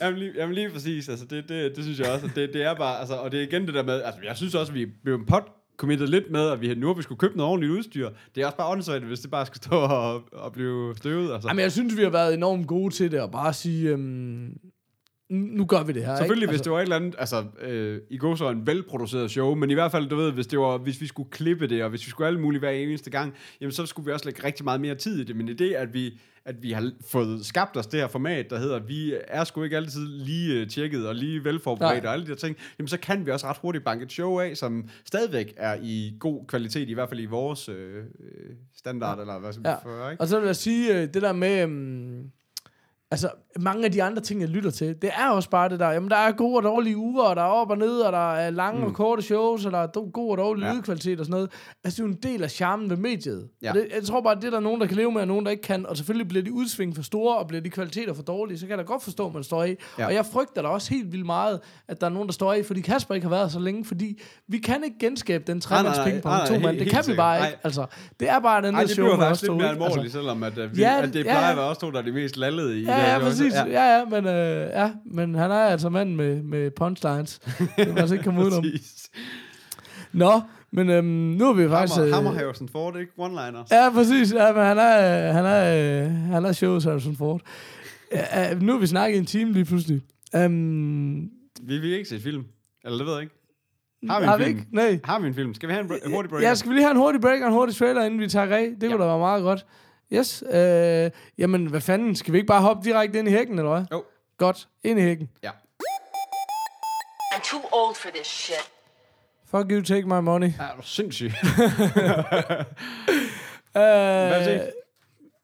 jamen, 0.00 0.18
lige, 0.18 0.32
jamen 0.36 0.54
lige 0.54 0.70
præcis, 0.70 1.08
altså 1.08 1.24
det, 1.24 1.48
det, 1.48 1.76
det 1.76 1.84
synes 1.84 1.98
jeg 2.00 2.10
også, 2.10 2.28
det, 2.34 2.50
det 2.52 2.62
er 2.62 2.74
bare, 2.74 2.98
altså, 3.00 3.14
og 3.14 3.32
det 3.32 3.40
er 3.40 3.44
igen 3.46 3.66
det 3.66 3.74
der 3.74 3.82
med, 3.82 4.02
altså 4.02 4.20
jeg 4.24 4.36
synes 4.36 4.54
også, 4.54 4.72
vi 4.72 4.86
blev 5.04 5.26
pot 5.26 5.52
committed 5.78 6.06
lidt 6.06 6.30
med, 6.30 6.50
at 6.50 6.60
vi 6.60 6.74
nu 6.74 6.86
har 6.86 6.94
vi 6.94 7.02
skulle 7.02 7.18
købe 7.18 7.36
noget 7.36 7.50
ordentligt 7.50 7.72
udstyr. 7.72 8.10
Det 8.34 8.42
er 8.42 8.46
også 8.46 8.56
bare 8.56 8.70
åndssvagt, 8.70 9.04
hvis 9.04 9.20
det 9.20 9.30
bare 9.30 9.46
skal 9.46 9.62
stå 9.62 9.76
og, 9.76 10.22
og 10.32 10.52
blive 10.52 10.96
støvet. 10.96 11.32
Altså. 11.32 11.48
Jamen, 11.48 11.62
jeg 11.62 11.72
synes, 11.72 11.96
vi 11.96 12.02
har 12.02 12.10
været 12.10 12.34
enormt 12.34 12.66
gode 12.66 12.94
til 12.94 13.12
det, 13.12 13.20
og 13.20 13.30
bare 13.30 13.52
sige, 13.52 13.90
øhm, 13.90 14.58
nu 15.30 15.64
gør 15.64 15.82
vi 15.82 15.92
det 15.92 16.04
her, 16.04 16.16
Selvfølgelig, 16.16 16.42
ikke? 16.42 16.52
hvis 16.52 16.60
det 16.60 16.72
var 16.72 16.78
et 16.78 16.82
eller 16.82 16.96
andet, 16.96 17.14
altså, 17.18 17.44
øh, 17.60 18.00
i 18.10 18.18
går 18.18 18.34
så 18.34 18.50
en 18.50 18.66
velproduceret 18.66 19.30
show, 19.30 19.54
men 19.54 19.70
i 19.70 19.74
hvert 19.74 19.90
fald, 19.90 20.08
du 20.08 20.16
ved, 20.16 20.32
hvis, 20.32 20.46
det 20.46 20.58
var, 20.58 20.78
hvis 20.78 21.00
vi 21.00 21.06
skulle 21.06 21.30
klippe 21.30 21.66
det, 21.66 21.84
og 21.84 21.90
hvis 21.90 22.06
vi 22.06 22.10
skulle 22.10 22.26
alle 22.26 22.40
mulige 22.40 22.58
hver 22.58 22.70
eneste 22.70 23.10
gang, 23.10 23.34
jamen 23.60 23.72
så 23.72 23.86
skulle 23.86 24.06
vi 24.06 24.12
også 24.12 24.24
lægge 24.24 24.44
rigtig 24.44 24.64
meget 24.64 24.80
mere 24.80 24.94
tid 24.94 25.20
i 25.20 25.24
det, 25.24 25.36
men 25.36 25.48
i 25.48 25.52
det, 25.52 25.72
at 25.74 25.94
vi, 25.94 26.20
at 26.48 26.62
vi 26.62 26.72
har 26.72 26.90
fået 27.10 27.46
skabt 27.46 27.76
os 27.76 27.86
det 27.86 28.00
her 28.00 28.08
format, 28.08 28.50
der 28.50 28.58
hedder, 28.58 28.78
vi 28.78 29.14
er 29.28 29.44
sgu 29.44 29.62
ikke 29.62 29.76
altid 29.76 30.06
lige 30.08 30.60
øh, 30.60 30.68
tjekket 30.68 31.08
og 31.08 31.14
lige 31.14 31.44
velforberedt 31.44 32.04
og 32.06 32.12
alle 32.12 32.24
de 32.26 32.30
der 32.30 32.36
ting, 32.36 32.56
jamen 32.78 32.88
så 32.88 32.96
kan 32.98 33.26
vi 33.26 33.30
også 33.30 33.46
ret 33.46 33.56
hurtigt 33.62 33.84
banke 33.84 34.04
et 34.04 34.12
show 34.12 34.38
af, 34.40 34.56
som 34.56 34.88
stadigvæk 35.04 35.54
er 35.56 35.76
i 35.82 36.16
god 36.20 36.46
kvalitet, 36.46 36.88
i 36.88 36.92
hvert 36.92 37.08
fald 37.08 37.20
i 37.20 37.26
vores 37.26 37.68
øh, 37.68 37.96
øh, 37.96 38.50
standard, 38.76 39.20
eller 39.20 39.38
hvad 39.38 39.52
vi 39.52 39.58
Ja. 39.64 39.74
for, 39.74 40.10
ikke? 40.10 40.20
Og 40.20 40.28
så 40.28 40.38
vil 40.40 40.46
jeg 40.46 40.56
sige, 40.56 40.94
øh, 40.94 41.14
det 41.14 41.22
der 41.22 41.32
med... 41.32 41.62
øhm, 41.62 42.30
Altså, 43.10 43.28
mange 43.60 43.84
af 43.84 43.92
de 43.92 44.02
andre 44.02 44.22
ting, 44.22 44.40
jeg 44.40 44.48
lytter 44.48 44.70
til, 44.70 44.94
det 45.02 45.10
er 45.18 45.28
også 45.30 45.50
bare 45.50 45.68
det 45.68 45.80
der, 45.80 45.90
jamen 45.90 46.10
der 46.10 46.16
er 46.16 46.32
gode 46.32 46.56
og 46.56 46.62
dårlige 46.62 46.96
uger, 46.96 47.22
og 47.24 47.36
der 47.36 47.42
er 47.42 47.46
op 47.46 47.70
og 47.70 47.78
ned, 47.78 47.98
og 48.00 48.12
der 48.12 48.34
er 48.34 48.50
lange 48.50 48.80
mm. 48.80 48.86
og 48.86 48.94
korte 48.94 49.22
shows, 49.22 49.64
og 49.66 49.72
der 49.72 49.78
er 49.78 50.10
god 50.12 50.30
og 50.30 50.38
dårlig 50.38 50.62
Ja. 50.64 50.74
lydkvalitet 50.74 51.20
og 51.20 51.26
sådan 51.26 51.32
noget. 51.32 51.50
Altså, 51.84 51.96
det 51.96 52.02
er 52.02 52.08
jo 52.08 52.14
en 52.14 52.18
del 52.34 52.42
af 52.44 52.50
charmen 52.50 52.90
ved 52.90 52.96
mediet. 52.96 53.48
Ja. 53.62 53.66
Ja. 53.68 53.72
Det, 53.72 53.86
jeg 53.94 54.02
tror 54.02 54.20
bare, 54.20 54.34
det 54.34 54.44
er 54.44 54.50
der 54.50 54.60
nogen, 54.60 54.80
der 54.80 54.86
kan 54.86 54.96
leve 54.96 55.12
med, 55.12 55.20
og 55.20 55.26
nogen, 55.28 55.44
der 55.44 55.50
ikke 55.50 55.62
kan. 55.62 55.86
Og 55.86 55.96
selvfølgelig 55.96 56.28
bliver 56.28 56.44
de 56.44 56.52
udsving 56.52 56.94
for 56.96 57.02
store, 57.02 57.36
og 57.36 57.48
bliver 57.48 57.60
de 57.62 57.70
kvaliteter 57.70 58.14
for 58.14 58.22
dårlige, 58.22 58.58
så 58.58 58.66
kan 58.66 58.70
jeg 58.70 58.78
da 58.78 58.82
godt 58.92 59.02
forstå, 59.02 59.26
at 59.26 59.34
man 59.34 59.42
står 59.44 59.62
af. 59.62 59.76
Ja. 59.98 60.06
Og 60.06 60.14
jeg 60.14 60.26
frygter 60.26 60.62
da 60.62 60.68
også 60.68 60.90
helt 60.94 61.12
vildt 61.12 61.26
meget, 61.26 61.60
at 61.88 62.00
der 62.00 62.06
er 62.06 62.10
nogen, 62.10 62.28
der 62.28 62.32
står 62.32 62.52
af, 62.52 62.64
fordi 62.64 62.80
Kasper 62.80 63.14
ikke 63.14 63.24
har 63.26 63.34
været 63.34 63.52
så 63.52 63.58
længe, 63.60 63.84
fordi 63.84 64.20
vi 64.48 64.58
kan 64.58 64.84
ikke 64.84 64.96
genskabe 65.00 65.44
den 65.46 65.60
tremands 65.60 65.98
pingpong 66.04 66.34
nej, 66.36 66.46
to 66.46 66.58
mand. 66.58 66.78
Det 66.78 66.90
kan 66.90 67.04
vi 67.06 67.14
bare 67.16 67.46
ikke. 67.46 67.58
Altså, 67.64 67.86
det 68.20 68.28
er 68.28 68.38
bare 68.40 68.62
den 68.62 68.74
der 68.74 68.80
det 68.80 68.90
show 68.90 69.04
bliver 69.06 69.16
med 69.16 69.26
faktisk 69.26 69.38
os 69.38 69.42
lidt 69.42 69.48
to. 69.50 69.54
mere 69.56 69.66
ikke? 69.66 69.72
alvorligt, 69.84 69.98
Altså, 69.98 70.18
selvom 70.18 70.42
at, 70.42 70.76
vi, 70.76 70.80
Ja, 70.82 71.02
at 71.02 71.14
det 71.14 71.24
plejer 71.26 71.50
at 71.50 71.56
være 71.56 71.66
os 71.66 71.78
to, 71.78 71.90
der 71.90 71.98
er 71.98 72.02
de 72.02 72.12
mest 72.12 72.36
lallede 72.36 72.80
i 72.80 72.84
Ja, 72.98 73.10
ja, 73.12 73.18
show. 73.18 73.28
præcis. 73.28 73.52
Ja. 73.54 73.64
Ja, 73.66 73.98
ja, 73.98 74.04
men, 74.04 74.26
øh, 74.26 74.70
ja, 74.74 74.90
men 75.04 75.34
han 75.34 75.50
er 75.50 75.54
altså 75.54 75.88
mand 75.88 76.14
med, 76.14 76.42
med 76.42 76.70
punchlines. 76.70 77.38
det 77.38 77.68
kan 77.76 77.88
man 77.88 77.98
altså 77.98 78.14
ikke 78.14 78.24
komme 78.24 78.40
udenom. 78.44 78.64
Nå, 80.12 80.40
men 80.72 80.90
øhm, 80.90 81.04
nu 81.06 81.48
er 81.48 81.52
vi 81.52 81.68
faktisk... 81.68 81.96
Hammer, 81.98 82.08
øh, 82.08 82.14
Hammer 82.14 82.32
Harrison 82.32 82.68
Ford, 82.68 82.96
ikke? 83.00 83.12
One-liners. 83.18 83.66
Ja, 83.76 83.90
præcis. 83.90 84.32
Ja, 84.32 84.52
men 84.52 84.62
han 84.62 84.78
er, 84.78 85.28
øh, 85.28 85.34
han 85.34 85.44
er, 85.46 86.04
øh, 86.04 86.10
han 86.10 86.44
er 86.44 86.52
shows 86.52 86.84
Harrison 86.84 87.16
Ford. 87.16 87.40
Ja, 88.12 88.54
nu 88.54 88.72
har 88.72 88.78
vi 88.80 88.86
snakket 88.86 89.16
i 89.16 89.18
en 89.18 89.26
time 89.26 89.52
lige 89.52 89.64
pludselig. 89.64 90.00
Um, 90.36 91.28
Vi 91.62 91.78
vil 91.78 91.92
ikke 91.92 92.08
se 92.08 92.20
film. 92.20 92.44
Eller 92.84 92.98
det 92.98 93.06
ved 93.06 93.12
jeg 93.14 93.22
ikke. 93.22 93.34
Har 94.10 94.18
vi 94.20 94.22
en 94.24 94.28
har 94.28 94.36
vi 94.38 94.44
film? 94.44 94.58
ikke? 94.58 94.68
Nej. 94.72 95.00
Har 95.04 95.20
vi 95.20 95.26
en 95.28 95.34
film? 95.34 95.54
Skal 95.54 95.68
vi 95.68 95.72
have 95.74 95.84
en 95.84 95.90
br- 95.90 96.10
hurtig 96.14 96.30
break? 96.30 96.42
Ja, 96.42 96.54
skal 96.54 96.68
vi 96.70 96.74
lige 96.74 96.84
have 96.84 96.90
en 96.90 96.96
hurtig 96.96 97.20
break 97.20 97.40
og 97.42 97.46
en 97.46 97.52
hurtig 97.52 97.76
trailer, 97.76 98.02
inden 98.04 98.20
vi 98.20 98.28
tager 98.28 98.56
af? 98.56 98.68
Det 98.80 98.82
Ja. 98.82 98.88
kunne 98.92 99.02
da 99.04 99.08
være 99.08 99.18
meget 99.18 99.42
godt. 99.42 99.66
Yes. 100.12 100.44
Øh, 100.50 101.10
jamen, 101.38 101.66
hvad 101.66 101.80
fanden? 101.80 102.14
Skal 102.14 102.32
vi 102.32 102.38
ikke 102.38 102.46
bare 102.46 102.62
hoppe 102.62 102.88
direkte 102.88 103.18
ind 103.18 103.28
i 103.28 103.30
hækken, 103.30 103.58
eller 103.58 103.70
hvad? 103.70 103.84
Jo. 103.92 104.04
Godt. 104.38 104.68
Ind 104.84 104.98
i 104.98 105.02
hækken. 105.02 105.28
Ja. 105.42 105.50
I'm 107.34 107.50
too 107.50 107.60
old 107.72 107.94
for 107.94 108.08
this 108.14 108.26
shit. 108.26 108.70
Fuck 109.50 109.72
you, 109.72 109.82
take 109.82 110.06
my 110.06 110.20
money. 110.20 110.46
Ja, 110.46 110.64
du 110.76 110.78
er 110.78 110.82
sindssyg. 110.82 111.32
Øh, 113.76 113.82
har 113.82 114.38
du 114.38 114.44
set? 114.44 114.70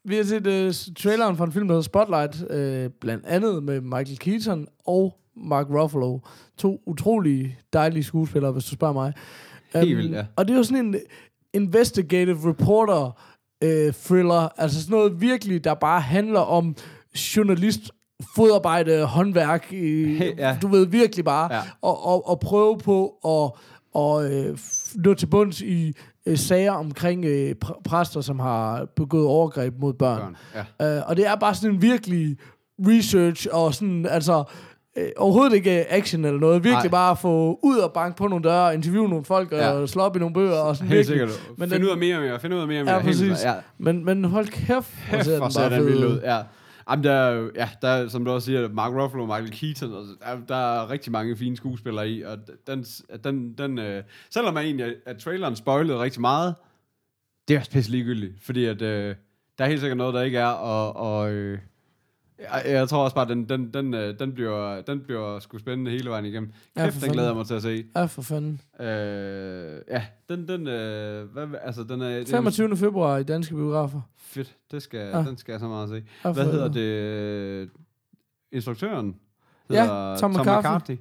Vi 0.05 0.17
har 0.17 0.25
set 0.25 0.47
uh, 0.47 0.95
traileren 0.95 1.37
fra 1.37 1.45
en 1.45 1.53
film, 1.53 1.69
der 1.69 1.75
hedder 1.75 1.83
Spotlight, 1.83 2.43
uh, 2.43 2.93
blandt 3.01 3.27
andet 3.27 3.63
med 3.63 3.81
Michael 3.81 4.19
Keaton 4.19 4.69
og 4.87 5.19
Mark 5.37 5.67
Ruffalo. 5.71 6.19
To 6.59 6.83
utrolig 6.87 7.59
dejlige 7.73 8.05
skuespillere, 8.05 8.53
hvis 8.53 8.65
du 8.65 8.71
spørger 8.71 8.95
mig. 8.95 9.13
Helt 9.75 9.97
vildt, 9.97 10.17
ja. 10.17 10.25
Og 10.37 10.49
det 10.49 10.55
er 10.55 10.59
jo 10.59 10.63
sådan 10.65 10.85
en 10.87 10.97
investigative 11.53 12.51
reporter 12.51 13.21
uh, 13.65 13.93
thriller, 13.95 14.49
altså 14.61 14.83
sådan 14.83 14.97
noget 14.97 15.21
virkelig, 15.21 15.65
der 15.65 15.75
bare 15.75 16.01
handler 16.01 16.41
om 16.41 16.77
journalist 17.37 17.81
fodarbejde, 18.37 19.05
håndværk, 19.05 19.67
øh, 19.73 20.17
Hey, 20.19 20.39
ja. 20.39 20.59
du 20.63 20.69
ved 20.69 20.87
virkelig 20.87 21.25
bare, 21.25 21.55
Ja. 21.55 21.61
og, 21.83 22.07
og, 22.07 22.29
og 22.29 22.41
prøve 22.41 22.79
på 22.79 23.07
at 23.25 23.61
og, 23.95 24.33
øh, 24.33 24.59
nå 24.95 25.15
til 25.15 25.27
bunds 25.27 25.61
i 25.61 25.93
øh, 26.27 26.39
sager 26.39 26.73
omkring 26.73 27.25
øh, 27.25 27.55
pr- 27.65 27.83
præster, 27.85 28.21
som 28.21 28.39
har 28.39 28.87
begået 28.97 29.27
overgreb 29.27 29.75
mod 29.81 29.93
børn. 29.95 30.21
Børn. 30.21 30.65
Ja. 30.81 30.97
Øh, 30.97 31.03
og 31.07 31.17
det 31.17 31.27
er 31.27 31.35
bare 31.35 31.55
sådan 31.55 31.75
en 31.75 31.83
virkelig 31.83 32.37
research, 32.79 33.47
og 33.53 33.75
sådan, 33.75 34.07
altså, 34.07 34.45
øh, 34.97 35.09
overhovedet 35.17 35.55
ikke 35.57 35.93
action 35.93 36.25
eller 36.25 36.41
noget. 36.41 36.65
Virkelig 36.65 36.83
Nej. 36.83 36.89
Bare 36.91 37.11
at 37.11 37.19
få 37.19 37.59
ud 37.63 37.77
og 37.79 37.93
banke 37.93 38.17
på 38.17 38.27
nogle 38.29 38.45
døre, 38.45 38.75
interviewe 38.75 39.09
nogle 39.09 39.25
folk, 39.25 39.53
Ja. 39.53 39.71
og 39.71 39.89
slå 39.89 40.03
op 40.03 40.17
i 40.17 40.19
nogle 40.19 40.35
bøger, 40.35 40.53
og 40.57 40.77
sådan 40.77 40.89
Helt 40.89 41.09
virkelig. 41.09 41.31
sikkert. 41.35 41.59
Men 41.59 41.69
Find 41.71 41.81
den- 41.81 41.85
ud 41.89 41.91
af 41.93 41.99
mere 41.99 42.17
og 42.17 42.23
mere. 42.23 42.41
Find 42.41 42.55
ud 42.55 42.59
af 42.61 42.67
mere 42.67 42.81
og 42.81 42.85
mere. 42.85 42.95
Ja, 42.97 43.03
præcis. 43.03 43.45
Ja. 43.45 43.55
Men, 43.79 44.05
men 44.05 44.25
hold 44.25 44.47
kæft, 44.47 44.69
hvor 45.09 45.17
Kæft, 45.17 45.25
ser 45.25 45.41
den 45.43 45.51
ser 45.51 45.69
bare 45.69 45.79
den 45.79 45.87
vild 45.87 46.05
ud. 46.05 46.21
Ja. 46.25 46.39
Jamen, 46.91 47.05
der, 47.05 47.13
er 47.13 47.31
jo- 47.35 47.51
ja, 47.57 47.69
der, 47.83 47.89
er, 47.89 48.09
som 48.09 48.25
du 48.25 48.31
også 48.31 48.47
siger, 48.47 48.69
Mark 48.69 48.93
Ruffalo 48.93 49.23
og 49.23 49.29
Michael 49.29 49.51
Keaton, 49.51 49.93
og 49.95 50.05
der, 50.21 50.37
der 50.49 50.57
er 50.83 50.91
rigtig 50.91 51.13
mange 51.13 51.37
fine 51.37 51.57
skuespillere 51.57 52.09
i, 52.09 52.23
og 52.23 52.39
den, 52.67 52.85
den, 53.25 53.55
den 53.59 53.79
øh, 53.79 54.03
selvom 54.31 54.55
man 54.55 54.65
egentlig, 54.65 54.95
at 55.07 55.17
traileren 55.19 55.57
spoilede 55.57 55.99
rigtig 55.99 56.21
meget, 56.21 56.55
det 57.49 57.55
er 57.55 57.59
også 57.59 57.71
pisse 57.71 57.91
ligegyldigt, 57.91 58.33
fordi 58.43 58.65
at, 58.65 58.83
øh, 58.83 59.15
der 59.59 59.65
er 59.65 59.69
helt 59.69 59.81
sikkert 59.81 59.97
noget, 59.99 60.15
der 60.15 60.23
ikke 60.23 60.39
er, 60.39 60.47
og, 60.47 60.97
og 60.97 61.33
øh, 61.33 61.59
jeg, 62.39 62.63
jeg 62.67 62.89
tror 62.89 63.05
også 63.05 63.15
bare, 63.17 63.29
den, 63.29 63.49
den, 63.49 63.75
den, 63.75 63.95
øh, 63.95 64.19
den, 64.19 64.33
bliver, 64.33 64.81
den 64.83 65.01
bliver 65.01 65.39
sgu 65.39 65.59
spændende 65.59 65.91
hele 65.91 66.11
vejen 66.11 66.25
igennem. 66.25 66.53
Ja, 66.77 66.85
Kæft, 66.85 66.95
for 66.95 67.01
den 67.01 67.13
glæder 67.13 67.29
jeg 67.29 67.37
mig 67.37 67.47
til 67.47 67.55
at 67.55 67.63
se. 67.63 67.85
Ja, 67.97 68.05
for 68.05 68.23
fanden. 68.23 68.61
Øh, 68.81 68.87
ja, 69.89 70.07
den, 70.29 70.49
den, 70.49 70.67
øh, 70.69 71.33
hvad, 71.33 71.47
altså, 71.63 71.83
den 71.83 72.03
er... 72.03 72.09
det 72.09 72.21
er 72.29 72.37
25. 72.37 72.77
februar 72.77 73.17
i 73.19 73.23
danske 73.23 73.55
biografer. 73.55 74.01
Fedt, 74.19 74.57
det 74.71 74.83
skal, 74.83 75.01
Ja. 75.01 75.19
den 75.19 75.37
skal 75.37 75.53
jeg 75.53 75.61
så 75.61 75.69
meget 75.69 75.89
se. 75.89 76.03
Ja, 76.25 76.33
Hvad 76.33 76.45
hedder 76.45 76.69
det? 76.69 77.71
Instruktøren? 78.53 79.17
Ja, 79.71 79.83
Hedder 79.85 80.17
Tom 80.17 80.31
McCarthy. 80.31 80.97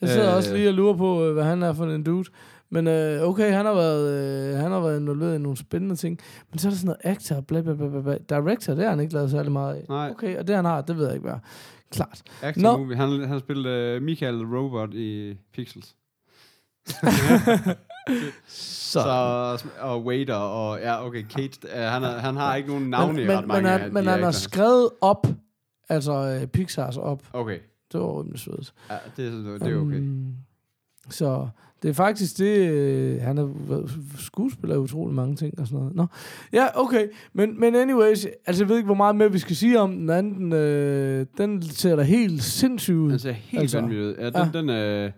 Jeg 0.00 0.08
sidder 0.08 0.30
Øh. 0.30 0.36
også 0.36 0.54
lige 0.54 0.68
og 0.68 0.74
lurer 0.74 0.96
på, 0.96 1.24
øh, 1.24 1.32
hvad 1.32 1.44
han 1.44 1.62
er 1.62 1.72
for 1.72 1.84
en 1.84 2.02
dude. 2.02 2.24
Men 2.70 2.86
øh, 2.86 3.22
okay, 3.22 3.52
han 3.52 3.66
har, 3.66 3.74
været, 3.74 4.10
øh, 4.54 4.58
han 4.58 4.70
har 4.72 4.80
været 4.80 5.00
involveret 5.00 5.34
i 5.34 5.38
nogle 5.38 5.56
spændende 5.56 5.96
ting. 5.96 6.18
Men 6.50 6.58
så 6.58 6.68
er 6.68 6.70
der 6.70 6.76
sådan 6.76 6.86
noget 6.86 7.16
actor, 7.16 7.40
bla 7.40 7.60
bla 7.60 7.74
bla 7.74 7.88
bla. 8.00 8.18
Director, 8.28 8.74
det 8.74 8.82
har 8.84 8.90
han 8.90 9.00
ikke 9.00 9.14
lavet 9.14 9.30
særlig 9.30 9.52
meget 9.52 9.74
af. 9.74 9.84
Nej. 9.88 10.10
Okay, 10.10 10.38
og 10.38 10.46
det 10.48 10.56
han 10.56 10.64
har, 10.64 10.80
det 10.80 10.96
ved 10.98 11.04
jeg 11.06 11.14
ikke 11.14 11.28
hvad. 11.28 11.38
Klart. 11.92 12.22
Action 12.42 12.62
Nå. 12.62 12.76
movie. 12.76 12.96
Han, 12.96 13.28
han 13.28 13.40
spillede 13.40 13.96
uh, 13.96 14.02
Michael 14.02 14.42
Robot 14.46 14.94
i 14.94 15.34
Pixels. 15.54 15.94
Så. 18.48 19.00
Så, 19.00 19.64
og 19.80 20.04
Waiter, 20.04 20.34
og 20.34 20.78
ja, 20.80 21.06
okay, 21.06 21.22
Kate, 21.22 21.58
uh, 21.64 21.70
han, 21.80 22.04
er, 22.04 22.18
han 22.18 22.36
har 22.36 22.54
ikke 22.56 22.68
nogen 22.68 22.90
navne 22.90 23.12
men, 23.12 23.22
i 23.22 23.26
men, 23.26 23.36
ret 23.38 23.46
mange 23.46 23.62
men, 23.62 23.72
af 23.72 23.92
men 23.92 24.06
han 24.06 24.20
har 24.20 24.28
actor. 24.28 24.38
skrevet 24.38 24.88
op, 25.00 25.26
altså 25.88 26.12
øh, 26.42 26.46
Pixars 26.46 26.96
op. 26.96 27.22
Okay, 27.32 27.58
Det 27.92 28.00
var 28.00 28.20
rimelig 28.20 28.38
svedigt. 28.38 28.72
ja, 28.90 28.96
det, 29.16 29.26
er- 29.26 29.58
det 29.58 29.72
er 29.72 29.76
okay. 29.80 29.98
Um, 30.00 30.34
så 31.10 31.48
det 31.82 31.88
er 31.88 31.92
faktisk 31.94 32.38
det, 32.38 32.70
øh, 32.70 33.22
han 33.22 33.36
har 33.36 33.50
været 33.68 33.98
skuespiller 34.18 34.76
i 34.76 34.78
utrolig 34.78 35.14
mange 35.14 35.36
ting 35.36 35.58
og 35.60 35.66
sådan 35.66 35.78
noget. 35.78 35.96
Nå, 35.96 36.06
ja, 36.52 36.66
okay. 36.80 37.08
Men, 37.32 37.60
men 37.60 37.74
anyways, 37.74 38.26
altså 38.46 38.62
jeg 38.64 38.68
ved 38.68 38.76
ikke, 38.76 38.86
hvor 38.86 38.94
meget 38.94 39.16
mere 39.16 39.32
vi 39.32 39.38
skal 39.38 39.56
sige 39.56 39.80
om 39.80 39.90
den 39.92 40.10
anden. 40.10 40.52
Øh, 40.52 41.26
den 41.38 41.62
ser 41.62 41.96
da 41.96 42.02
helt 42.02 42.42
sindssyg 42.42 42.94
ud. 42.94 43.10
Den 43.10 43.18
ser 43.18 43.32
helt 43.32 43.60
Altså, 43.62 43.80
vanvittig 43.80 44.06
ud. 44.06 44.14
Ja, 44.18 44.26
den, 44.30 44.34
ja. 44.54 44.58
Den, 44.58 44.70
øh, 44.70 45.10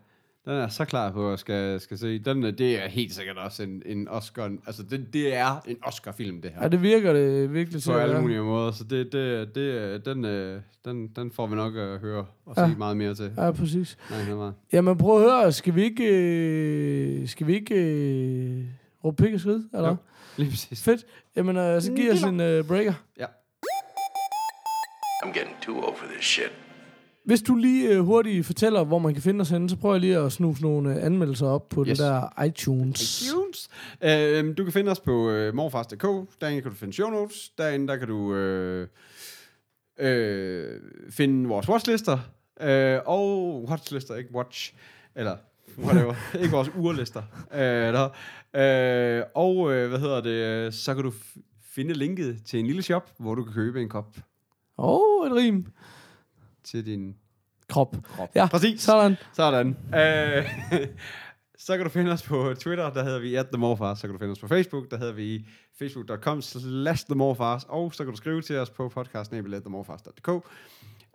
den 0.45 0.53
er 0.53 0.68
så 0.68 0.84
klar 0.84 1.11
på 1.12 1.32
at 1.32 1.38
skal, 1.38 1.80
skal 1.80 1.99
se. 1.99 2.18
Den, 2.18 2.45
øh, 2.45 2.59
det 2.59 2.84
er 2.84 2.88
helt 2.88 3.14
sikkert 3.14 3.36
også 3.38 3.62
en, 3.62 3.82
en 3.86 4.09
Oscar. 4.09 4.51
Altså, 4.66 4.82
det, 4.82 5.12
det 5.12 5.34
er 5.34 5.61
en 5.68 5.76
Oscar-film, 5.82 6.43
det 6.43 6.51
her. 6.51 6.62
Ja, 6.62 6.68
det 6.68 6.82
virker 6.82 7.12
det 7.12 7.53
virkelig 7.55 7.82
til 7.82 7.91
på 7.91 7.97
at 7.97 8.03
alle 8.03 8.12
være. 8.12 8.22
mulige 8.22 8.43
måder. 8.43 8.72
Så 8.72 8.84
det, 8.84 9.12
det, 9.12 9.55
det, 9.55 10.05
den, 10.05 10.24
øh, 10.24 10.61
den, 10.84 11.09
den 11.16 11.30
får 11.32 11.47
vi 11.47 11.55
nok 11.57 11.76
at 11.76 11.99
høre 11.99 12.26
og 12.47 12.55
Ja. 12.57 12.68
se 12.70 12.78
meget 12.78 12.97
mere 12.97 13.14
til. 13.14 13.32
Ja, 13.36 13.51
præcis. 13.51 13.99
Nej, 14.11 14.24
nej, 14.24 14.34
nej. 14.36 14.51
Jamen 14.72 14.99
prøv 14.99 15.16
at 15.24 15.30
høre, 15.30 15.53
skal 15.53 15.74
vi 15.74 15.82
ikke, 15.82 16.05
øh, 16.12 17.28
skal 17.28 17.47
vi 17.47 17.55
ikke 17.55 17.74
øh, 17.74 18.64
råbe 19.05 19.22
pik 19.22 19.34
og 19.34 19.41
skrid, 19.41 19.62
eller? 19.74 19.88
Jo. 19.88 19.97
Lige 20.36 20.51
præcis. 20.51 20.82
Fedt. 20.82 21.05
Jamen, 21.36 21.57
øh, 21.57 21.82
så 21.82 21.93
giv 21.93 22.11
os 22.12 22.22
en 22.22 22.41
øh, 22.41 22.64
breaker. 22.64 22.93
Ja. 23.18 23.26
I'm 25.24 25.32
getting 25.38 25.57
too 25.62 25.76
old 25.86 25.97
for 25.97 26.07
this 26.14 26.24
shit. 26.24 26.53
Hvis 27.24 27.42
du 27.42 27.54
lige 27.54 27.88
øh, 27.88 28.00
hurtigt 28.00 28.46
fortæller, 28.46 28.84
hvor 28.84 28.98
man 28.98 29.14
kan 29.14 29.22
finde 29.22 29.40
os 29.40 29.48
henne, 29.50 29.70
så 29.70 29.76
prøver 29.76 29.94
jeg 29.94 30.00
lige 30.00 30.18
at 30.18 30.32
snuse 30.32 30.62
nogle 30.62 30.96
øh, 30.96 31.04
anmeldelser 31.04 31.46
op 31.46 31.68
på 31.68 31.84
yes. 31.88 31.98
Den 31.98 32.06
der 32.06 32.42
iTunes. 32.42 33.22
iTunes. 33.22 33.68
Øh, 34.02 34.56
du 34.58 34.64
kan 34.64 34.72
finde 34.72 34.90
os 34.90 35.00
på 35.00 35.30
øh, 35.30 35.54
morfars.dk. 35.54 36.02
Derinde 36.40 36.62
kan 36.62 36.70
du 36.70 36.76
finde 36.76 36.92
show 36.92 37.10
notes. 37.10 37.48
Derinde 37.58 37.88
der 37.88 37.96
kan 37.96 38.08
du 38.08 38.34
øh, 38.34 38.88
øh, 39.98 40.80
finde 41.10 41.48
vores 41.48 41.68
watchlister. 41.68 42.18
Øh, 42.60 42.98
og 43.06 43.64
watchlister, 43.70 44.16
ikke 44.16 44.34
watch. 44.34 44.74
Eller 45.14 45.36
whatever. 45.78 46.14
ikke 46.42 46.50
vores 46.50 46.70
urlister. 46.76 47.22
Øh, 47.54 47.60
der. 47.60 48.08
Øh, 48.54 49.24
og 49.34 49.72
øh, 49.72 49.88
hvad 49.88 49.98
hedder 49.98 50.20
det? 50.20 50.30
øh, 50.30 50.72
Så 50.72 50.94
kan 50.94 51.04
du 51.04 51.12
finde 51.74 51.94
linket 51.94 52.42
til 52.46 52.58
en 52.60 52.66
lille 52.66 52.82
shop, 52.82 53.10
hvor 53.18 53.34
du 53.34 53.44
kan 53.44 53.54
købe 53.54 53.82
en 53.82 53.88
kop 53.88 54.16
Åh, 54.78 55.00
oh, 55.00 55.26
et 55.26 55.36
rim. 55.36 55.66
Til 56.64 56.86
din 56.86 57.16
Krop. 57.68 57.96
krop. 58.16 58.28
Ja, 58.34 58.46
Præcis. 58.46 58.80
sådan. 58.82 59.16
Sådan. 59.32 59.68
Øh, 59.68 60.50
så 61.66 61.76
kan 61.76 61.84
du 61.84 61.90
finde 61.90 62.12
os 62.12 62.22
på 62.22 62.54
Twitter, 62.61 62.90
der 62.90 63.04
hedder 63.04 63.18
vi 63.20 63.34
at 63.34 63.46
themorfars. 63.52 63.98
Så 63.98 64.06
kan 64.06 64.12
du 64.12 64.18
finde 64.18 64.32
os 64.32 64.38
på 64.38 64.48
Facebook, 64.48 64.90
der 64.90 64.96
hedder 64.98 65.12
vi 65.12 65.46
facebook.com 65.78 66.42
slash 66.42 67.04
themorfars. 67.06 67.64
Og 67.68 67.94
så 67.94 68.04
kan 68.04 68.11
du 68.11 68.16
skrive 68.16 68.42
til 68.42 68.58
os 68.58 68.70
på 68.70 68.88
podcastnabel.themorfars.dk. 68.88 70.28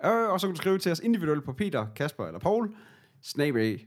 Øh, 0.05 0.29
og 0.29 0.39
så 0.39 0.47
kan 0.47 0.53
du 0.53 0.57
skrive 0.61 0.77
til 0.77 0.91
os 0.91 0.99
individuelt 0.99 1.43
på 1.43 1.53
Peter, 1.53 1.85
Kasper 1.95 2.25
eller 2.25 2.39
Paul, 2.39 2.75
snabel 3.23 3.79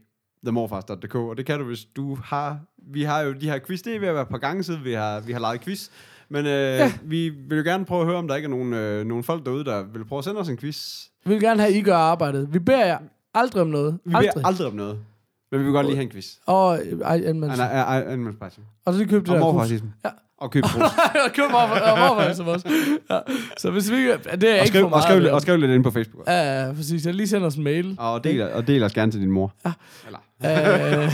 themorfars.dk. 0.45 1.15
Og 1.15 1.37
det 1.37 1.45
kan 1.45 1.59
du, 1.59 1.65
hvis 1.65 1.85
du 1.85 2.15
har... 2.15 2.59
Vi 2.91 3.03
har 3.03 3.21
jo 3.21 3.33
de 3.33 3.49
her 3.49 3.59
quiz, 3.59 3.81
det 3.81 3.95
er 3.95 3.99
ved 3.99 4.07
at 4.07 4.13
være 4.13 4.23
et 4.23 4.29
par 4.29 4.37
gange 4.37 4.63
siden, 4.63 4.83
vi 4.83 4.93
har, 4.93 5.19
vi 5.19 5.31
har 5.31 5.39
lavet 5.39 5.61
quiz. 5.61 5.89
Men 6.29 6.45
øh, 6.45 6.51
ja. 6.51 6.93
vi 7.03 7.29
vil 7.29 7.57
jo 7.57 7.63
gerne 7.63 7.85
prøve 7.85 8.01
at 8.01 8.07
høre, 8.07 8.17
om 8.17 8.27
der 8.27 8.35
ikke 8.35 8.45
er 8.45 8.49
nogen, 8.49 8.73
øh, 8.73 9.05
nogen 9.05 9.23
folk 9.23 9.45
derude, 9.45 9.65
der 9.65 9.83
vil 9.93 10.05
prøve 10.05 10.17
at 10.17 10.23
sende 10.23 10.39
os 10.39 10.49
en 10.49 10.57
quiz. 10.57 11.05
Vi 11.25 11.33
vil 11.33 11.41
gerne 11.41 11.61
have, 11.61 11.73
at 11.73 11.79
I 11.79 11.81
gør 11.81 11.95
arbejdet. 11.95 12.53
Vi 12.53 12.59
beder 12.59 12.85
jer 12.85 12.97
aldrig 13.33 13.61
om 13.61 13.67
noget. 13.67 13.99
Vi 14.05 14.13
aldrig. 14.15 14.31
beder 14.33 14.47
aldrig 14.47 14.67
om 14.67 14.73
noget. 14.73 14.99
Men 15.51 15.59
vi 15.59 15.65
vil 15.65 15.73
godt 15.73 15.85
lige 15.85 15.95
have 15.95 16.03
en 16.03 16.09
quiz. 16.09 16.35
Og, 16.45 16.79
øh, 16.85 16.99
anmeldelse. 17.11 17.63
Og 18.85 18.93
så 18.93 18.99
lige 18.99 19.09
køb 19.09 19.21
det 19.21 19.29
Og 19.29 19.35
der 19.35 19.41
morfarracisme. 19.41 19.93
Ja. 20.05 20.09
Og 20.37 20.51
køb 20.51 20.63
brus. 20.63 20.81
og 21.25 21.31
køb 21.33 21.45
morfarracisme 21.51 22.51
også. 22.51 22.69
Ja. 23.09 23.19
Så 23.57 23.71
hvis 23.71 23.91
vi 23.91 23.97
ikke... 23.97 24.17
Det 24.17 24.43
er 24.43 24.53
og, 24.53 24.55
ikke 24.55 24.67
skriv, 24.67 24.81
for 24.81 24.89
meget. 24.89 25.05
og, 25.05 25.11
skriv, 25.11 25.33
og 25.33 25.41
skriv 25.41 25.57
lidt 25.57 25.71
ind 25.71 25.83
på 25.83 25.91
Facebook. 25.91 26.19
også. 26.19 26.31
Ja, 26.31 26.65
ja, 26.65 26.73
præcis. 26.73 27.05
Jeg 27.05 27.13
lige 27.13 27.27
sender 27.27 27.47
os 27.47 27.55
en 27.55 27.63
mail. 27.63 27.95
Og 27.99 28.23
del, 28.23 28.41
og 28.41 28.67
del 28.67 28.83
os 28.83 28.93
gerne 28.93 29.11
til 29.11 29.21
din 29.21 29.31
mor. 29.31 29.53
Ja. 29.65 29.71
Eller. 30.05 30.19
Øh, 30.45 31.11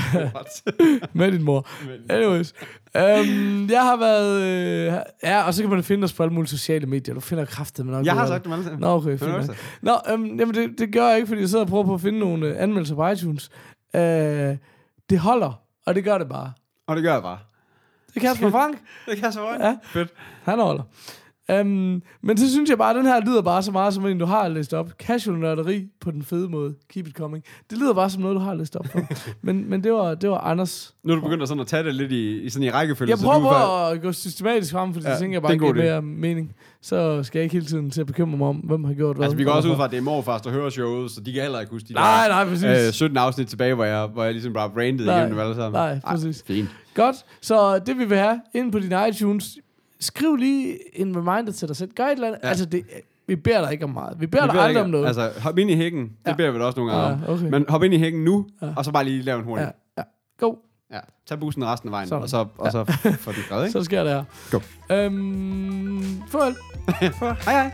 med 1.20 1.32
din 1.32 1.44
mor. 1.44 1.68
Anyways. 2.10 2.54
Um, 2.96 3.70
jeg 3.70 3.82
har 3.82 3.98
været... 3.98 4.42
Øh, 4.42 4.94
ja, 5.24 5.44
og 5.44 5.54
så 5.54 5.62
kan 5.62 5.70
man 5.70 5.84
finde 5.84 6.04
os 6.06 6.14
på 6.14 6.24
alle 6.24 6.34
mulige 6.34 6.50
sociale 6.50 6.86
medier. 6.86 7.14
Du 7.16 7.20
finder 7.20 7.46
kraftet, 7.46 7.86
men 7.86 8.06
Jeg 8.06 8.14
har 8.14 8.28
sagt 8.28 8.48
alle 8.48 8.64
sammen. 8.64 8.80
Nå, 8.82 8.88
okay, 8.88 9.18
fint 9.20 9.32
nok. 9.32 9.58
Nå, 9.82 9.92
øhm, 10.10 10.40
jamen 10.40 10.56
det, 10.56 10.80
det 10.80 10.94
gør 10.94 11.08
jeg 11.08 11.16
ikke, 11.16 11.28
fordi 11.28 11.42
jeg 11.42 11.50
sidder 11.50 11.64
og 11.66 11.70
prøver 11.70 11.84
på 11.84 11.94
at 11.94 12.02
finde 12.02 12.20
nogle 12.20 12.48
øh, 12.48 12.56
anmeldelser 12.64 12.96
på 12.96 13.08
iTunes. 13.08 13.50
Øh, 13.96 14.02
det 15.10 15.20
holder, 15.20 15.62
og 15.86 15.96
det 15.96 16.04
gør 16.04 16.18
det 16.18 16.30
bare. 16.30 16.54
Og 16.88 16.96
det 16.96 17.04
gør 17.04 17.14
jeg 17.14 17.22
bare. 17.22 17.38
Det 18.14 18.22
kan 18.22 18.30
Kasper 18.30 18.50
Frank, 18.50 18.78
Det 19.06 19.22
jeg 19.22 19.34
så 19.34 19.40
godt. 19.40 19.62
Ja. 19.62 19.78
Fedt. 19.84 20.14
han 20.44 20.60
holder. 20.60 20.84
Um, 21.54 22.02
men 22.22 22.38
så 22.38 22.52
synes 22.52 22.70
jeg 22.70 22.78
bare, 22.78 22.89
at 22.89 22.96
den 22.96 23.06
her 23.06 23.22
lyder 23.22 23.41
bare 23.41 23.64
så 23.64 23.72
meget 23.72 23.93
som 23.93 24.06
en, 24.06 24.18
du 24.20 24.26
har 24.26 24.48
læst 24.48 24.74
op. 24.74 24.91
Casual 25.00 25.38
nørderi 25.38 25.88
på 26.02 26.12
den 26.12 26.24
fede 26.24 26.50
måde. 26.50 26.76
Keep 26.93 27.08
it 27.08 27.16
coming. 27.16 27.43
Det 27.70 27.78
lyder 27.78 27.93
bare 27.93 28.10
som 28.10 28.22
noget, 28.22 28.36
du 28.36 28.39
har 28.39 28.54
læst 28.54 28.76
op 28.76 28.88
for. 28.88 29.00
men, 29.46 29.70
men 29.70 29.84
det 29.84 29.93
var, 29.93 30.16
det 30.16 30.30
var 30.30 30.38
Anders. 30.38 30.93
Nu 31.04 31.12
er 31.14 31.16
du 31.16 31.22
begyndt 31.22 31.41
at, 31.41 31.48
sådan 31.48 31.62
at 31.62 31.68
tage 31.68 31.84
det 31.84 31.96
lidt 31.96 32.12
i, 32.12 32.41
i, 32.41 32.50
sådan 32.50 32.68
i 32.68 32.70
rækkefølge. 32.70 33.10
Jeg 33.10 33.18
så 33.18 33.26
prøver 33.26 33.54
er 33.54 33.88
på 33.89 33.96
at 33.96 34.02
gå 34.02 34.12
systematisk 34.12 34.72
frem, 34.72 34.93
fordi 34.93 35.06
ja, 35.06 35.12
jeg 35.12 35.20
tænker, 35.20 35.36
jeg 35.41 35.50
det 35.50 35.60
bare 35.60 35.74
giver 35.74 36.02
mere 36.02 36.02
mening. 36.02 36.56
Så 36.82 37.24
skal 37.24 37.39
jeg 37.39 37.43
ikke 37.43 37.54
hele 37.54 37.66
tiden 37.66 37.91
til 37.91 38.02
at 38.02 38.08
bekymre 38.08 38.38
mig 38.38 38.48
om, 38.48 38.56
hvem 38.56 38.84
har 38.84 38.93
gjort 38.93 39.16
hvad. 39.16 39.26
Altså, 39.26 39.38
vi 39.38 39.43
går 39.43 39.52
og 39.52 39.58
også 39.58 39.70
ud 39.70 39.76
fra, 39.76 39.86
at 39.86 39.91
det 39.91 39.98
er 39.98 40.02
morfars, 40.02 40.41
der 40.41 40.52
hører 40.52 40.70
showet, 40.70 41.12
så 41.12 41.22
de 41.22 41.34
kan 41.34 41.41
heller 41.41 41.60
ikke 41.60 41.72
huske 41.72 41.88
de 41.88 41.93
Nej, 41.93 42.28
der, 42.28 42.34
nej, 42.34 42.46
præcis. 42.46 42.88
øh, 42.88 42.93
17 42.93 43.18
afsnit 43.18 43.48
tilbage, 43.48 43.74
hvor 43.74 43.86
jeg, 43.86 44.08
hvor 44.08 44.24
jeg 44.24 44.34
ligesom 44.34 44.54
bare 44.54 44.70
brandede 44.70 45.06
Nej, 45.06 45.18
igennem 45.18 45.38
dem 45.38 45.39
alle 45.39 45.56
sammen. 45.56 45.80
nej, 45.82 46.00
præcis. 46.00 46.41
Ej, 46.41 46.48
fint. 46.48 46.70
Godt, 46.93 47.16
så 47.41 47.80
det 47.80 47.98
vi 47.98 48.06
vil 48.06 48.18
have 48.18 48.41
ind 48.54 48.72
på 48.72 48.80
din 48.80 48.93
iTunes, 49.10 49.58
skriv 50.06 50.36
lige 50.36 50.78
en 50.99 51.16
reminder 51.18 51.53
til 51.53 51.68
dig 51.68 51.76
selv. 51.76 51.91
Gør 51.95 52.06
et 52.06 52.12
eller 52.12 52.28
andet. 52.28 52.39
Ja. 52.43 52.47
Ja. 52.47 52.49
Altså, 52.49 52.66
det, 52.66 52.84
vi 53.28 53.36
beder 53.36 53.62
dig 53.62 53.72
ikke 53.72 53.84
om 53.84 53.89
meget. 53.89 54.20
Vi 54.22 54.28
beder 54.28 54.43
Vi 54.43 54.47
dig 54.47 54.53
beder 54.53 54.64
aldrig 54.64 54.72
ikke- 54.72 54.82
om 54.82 54.89
noget. 54.89 55.06
Altså, 55.08 55.32
hop 55.41 55.58
ind 55.58 55.72
i 55.72 55.76
hækken. 55.76 56.01
Det 56.03 56.12
Ja. 56.28 56.36
beder 56.36 56.51
vi 56.51 56.60
da 56.60 56.64
også 56.64 56.80
nogle 56.80 56.93
gange 56.95 57.08
Ja, 57.08 57.32
om. 57.32 57.34
okay. 57.39 57.49
Men 57.49 57.66
hop 57.70 57.84
ind 57.84 57.93
i 57.93 57.97
hækken 57.97 58.24
nu, 58.24 58.47
Ja. 58.62 58.68
og 58.78 58.86
så 58.86 58.91
bare 58.91 59.03
lige 59.03 59.22
lave 59.22 59.39
en 59.39 59.45
hurtig. 59.45 59.66
ja, 59.66 59.72
ja. 59.97 60.03
Go. 60.39 60.53
Ja. 60.91 60.99
Tag 61.28 61.39
bussen 61.39 61.66
resten 61.66 61.89
af 61.89 61.91
vejen, 61.91 62.08
Sådan. 62.08 62.24
og 62.24 62.30
så, 62.30 62.45
og 62.58 62.72
så 62.72 62.86
få 63.20 63.32
den 63.32 63.41
skrevet, 63.43 63.64
ikke? 63.64 63.72
Så 63.72 63.84
sker 63.84 64.03
det 64.03 64.12
her. 64.12 64.24
Go. 64.51 64.60
Øhm, 64.95 66.22
farvel. 66.30 66.56
Hej 67.45 67.53
hej. 67.53 67.72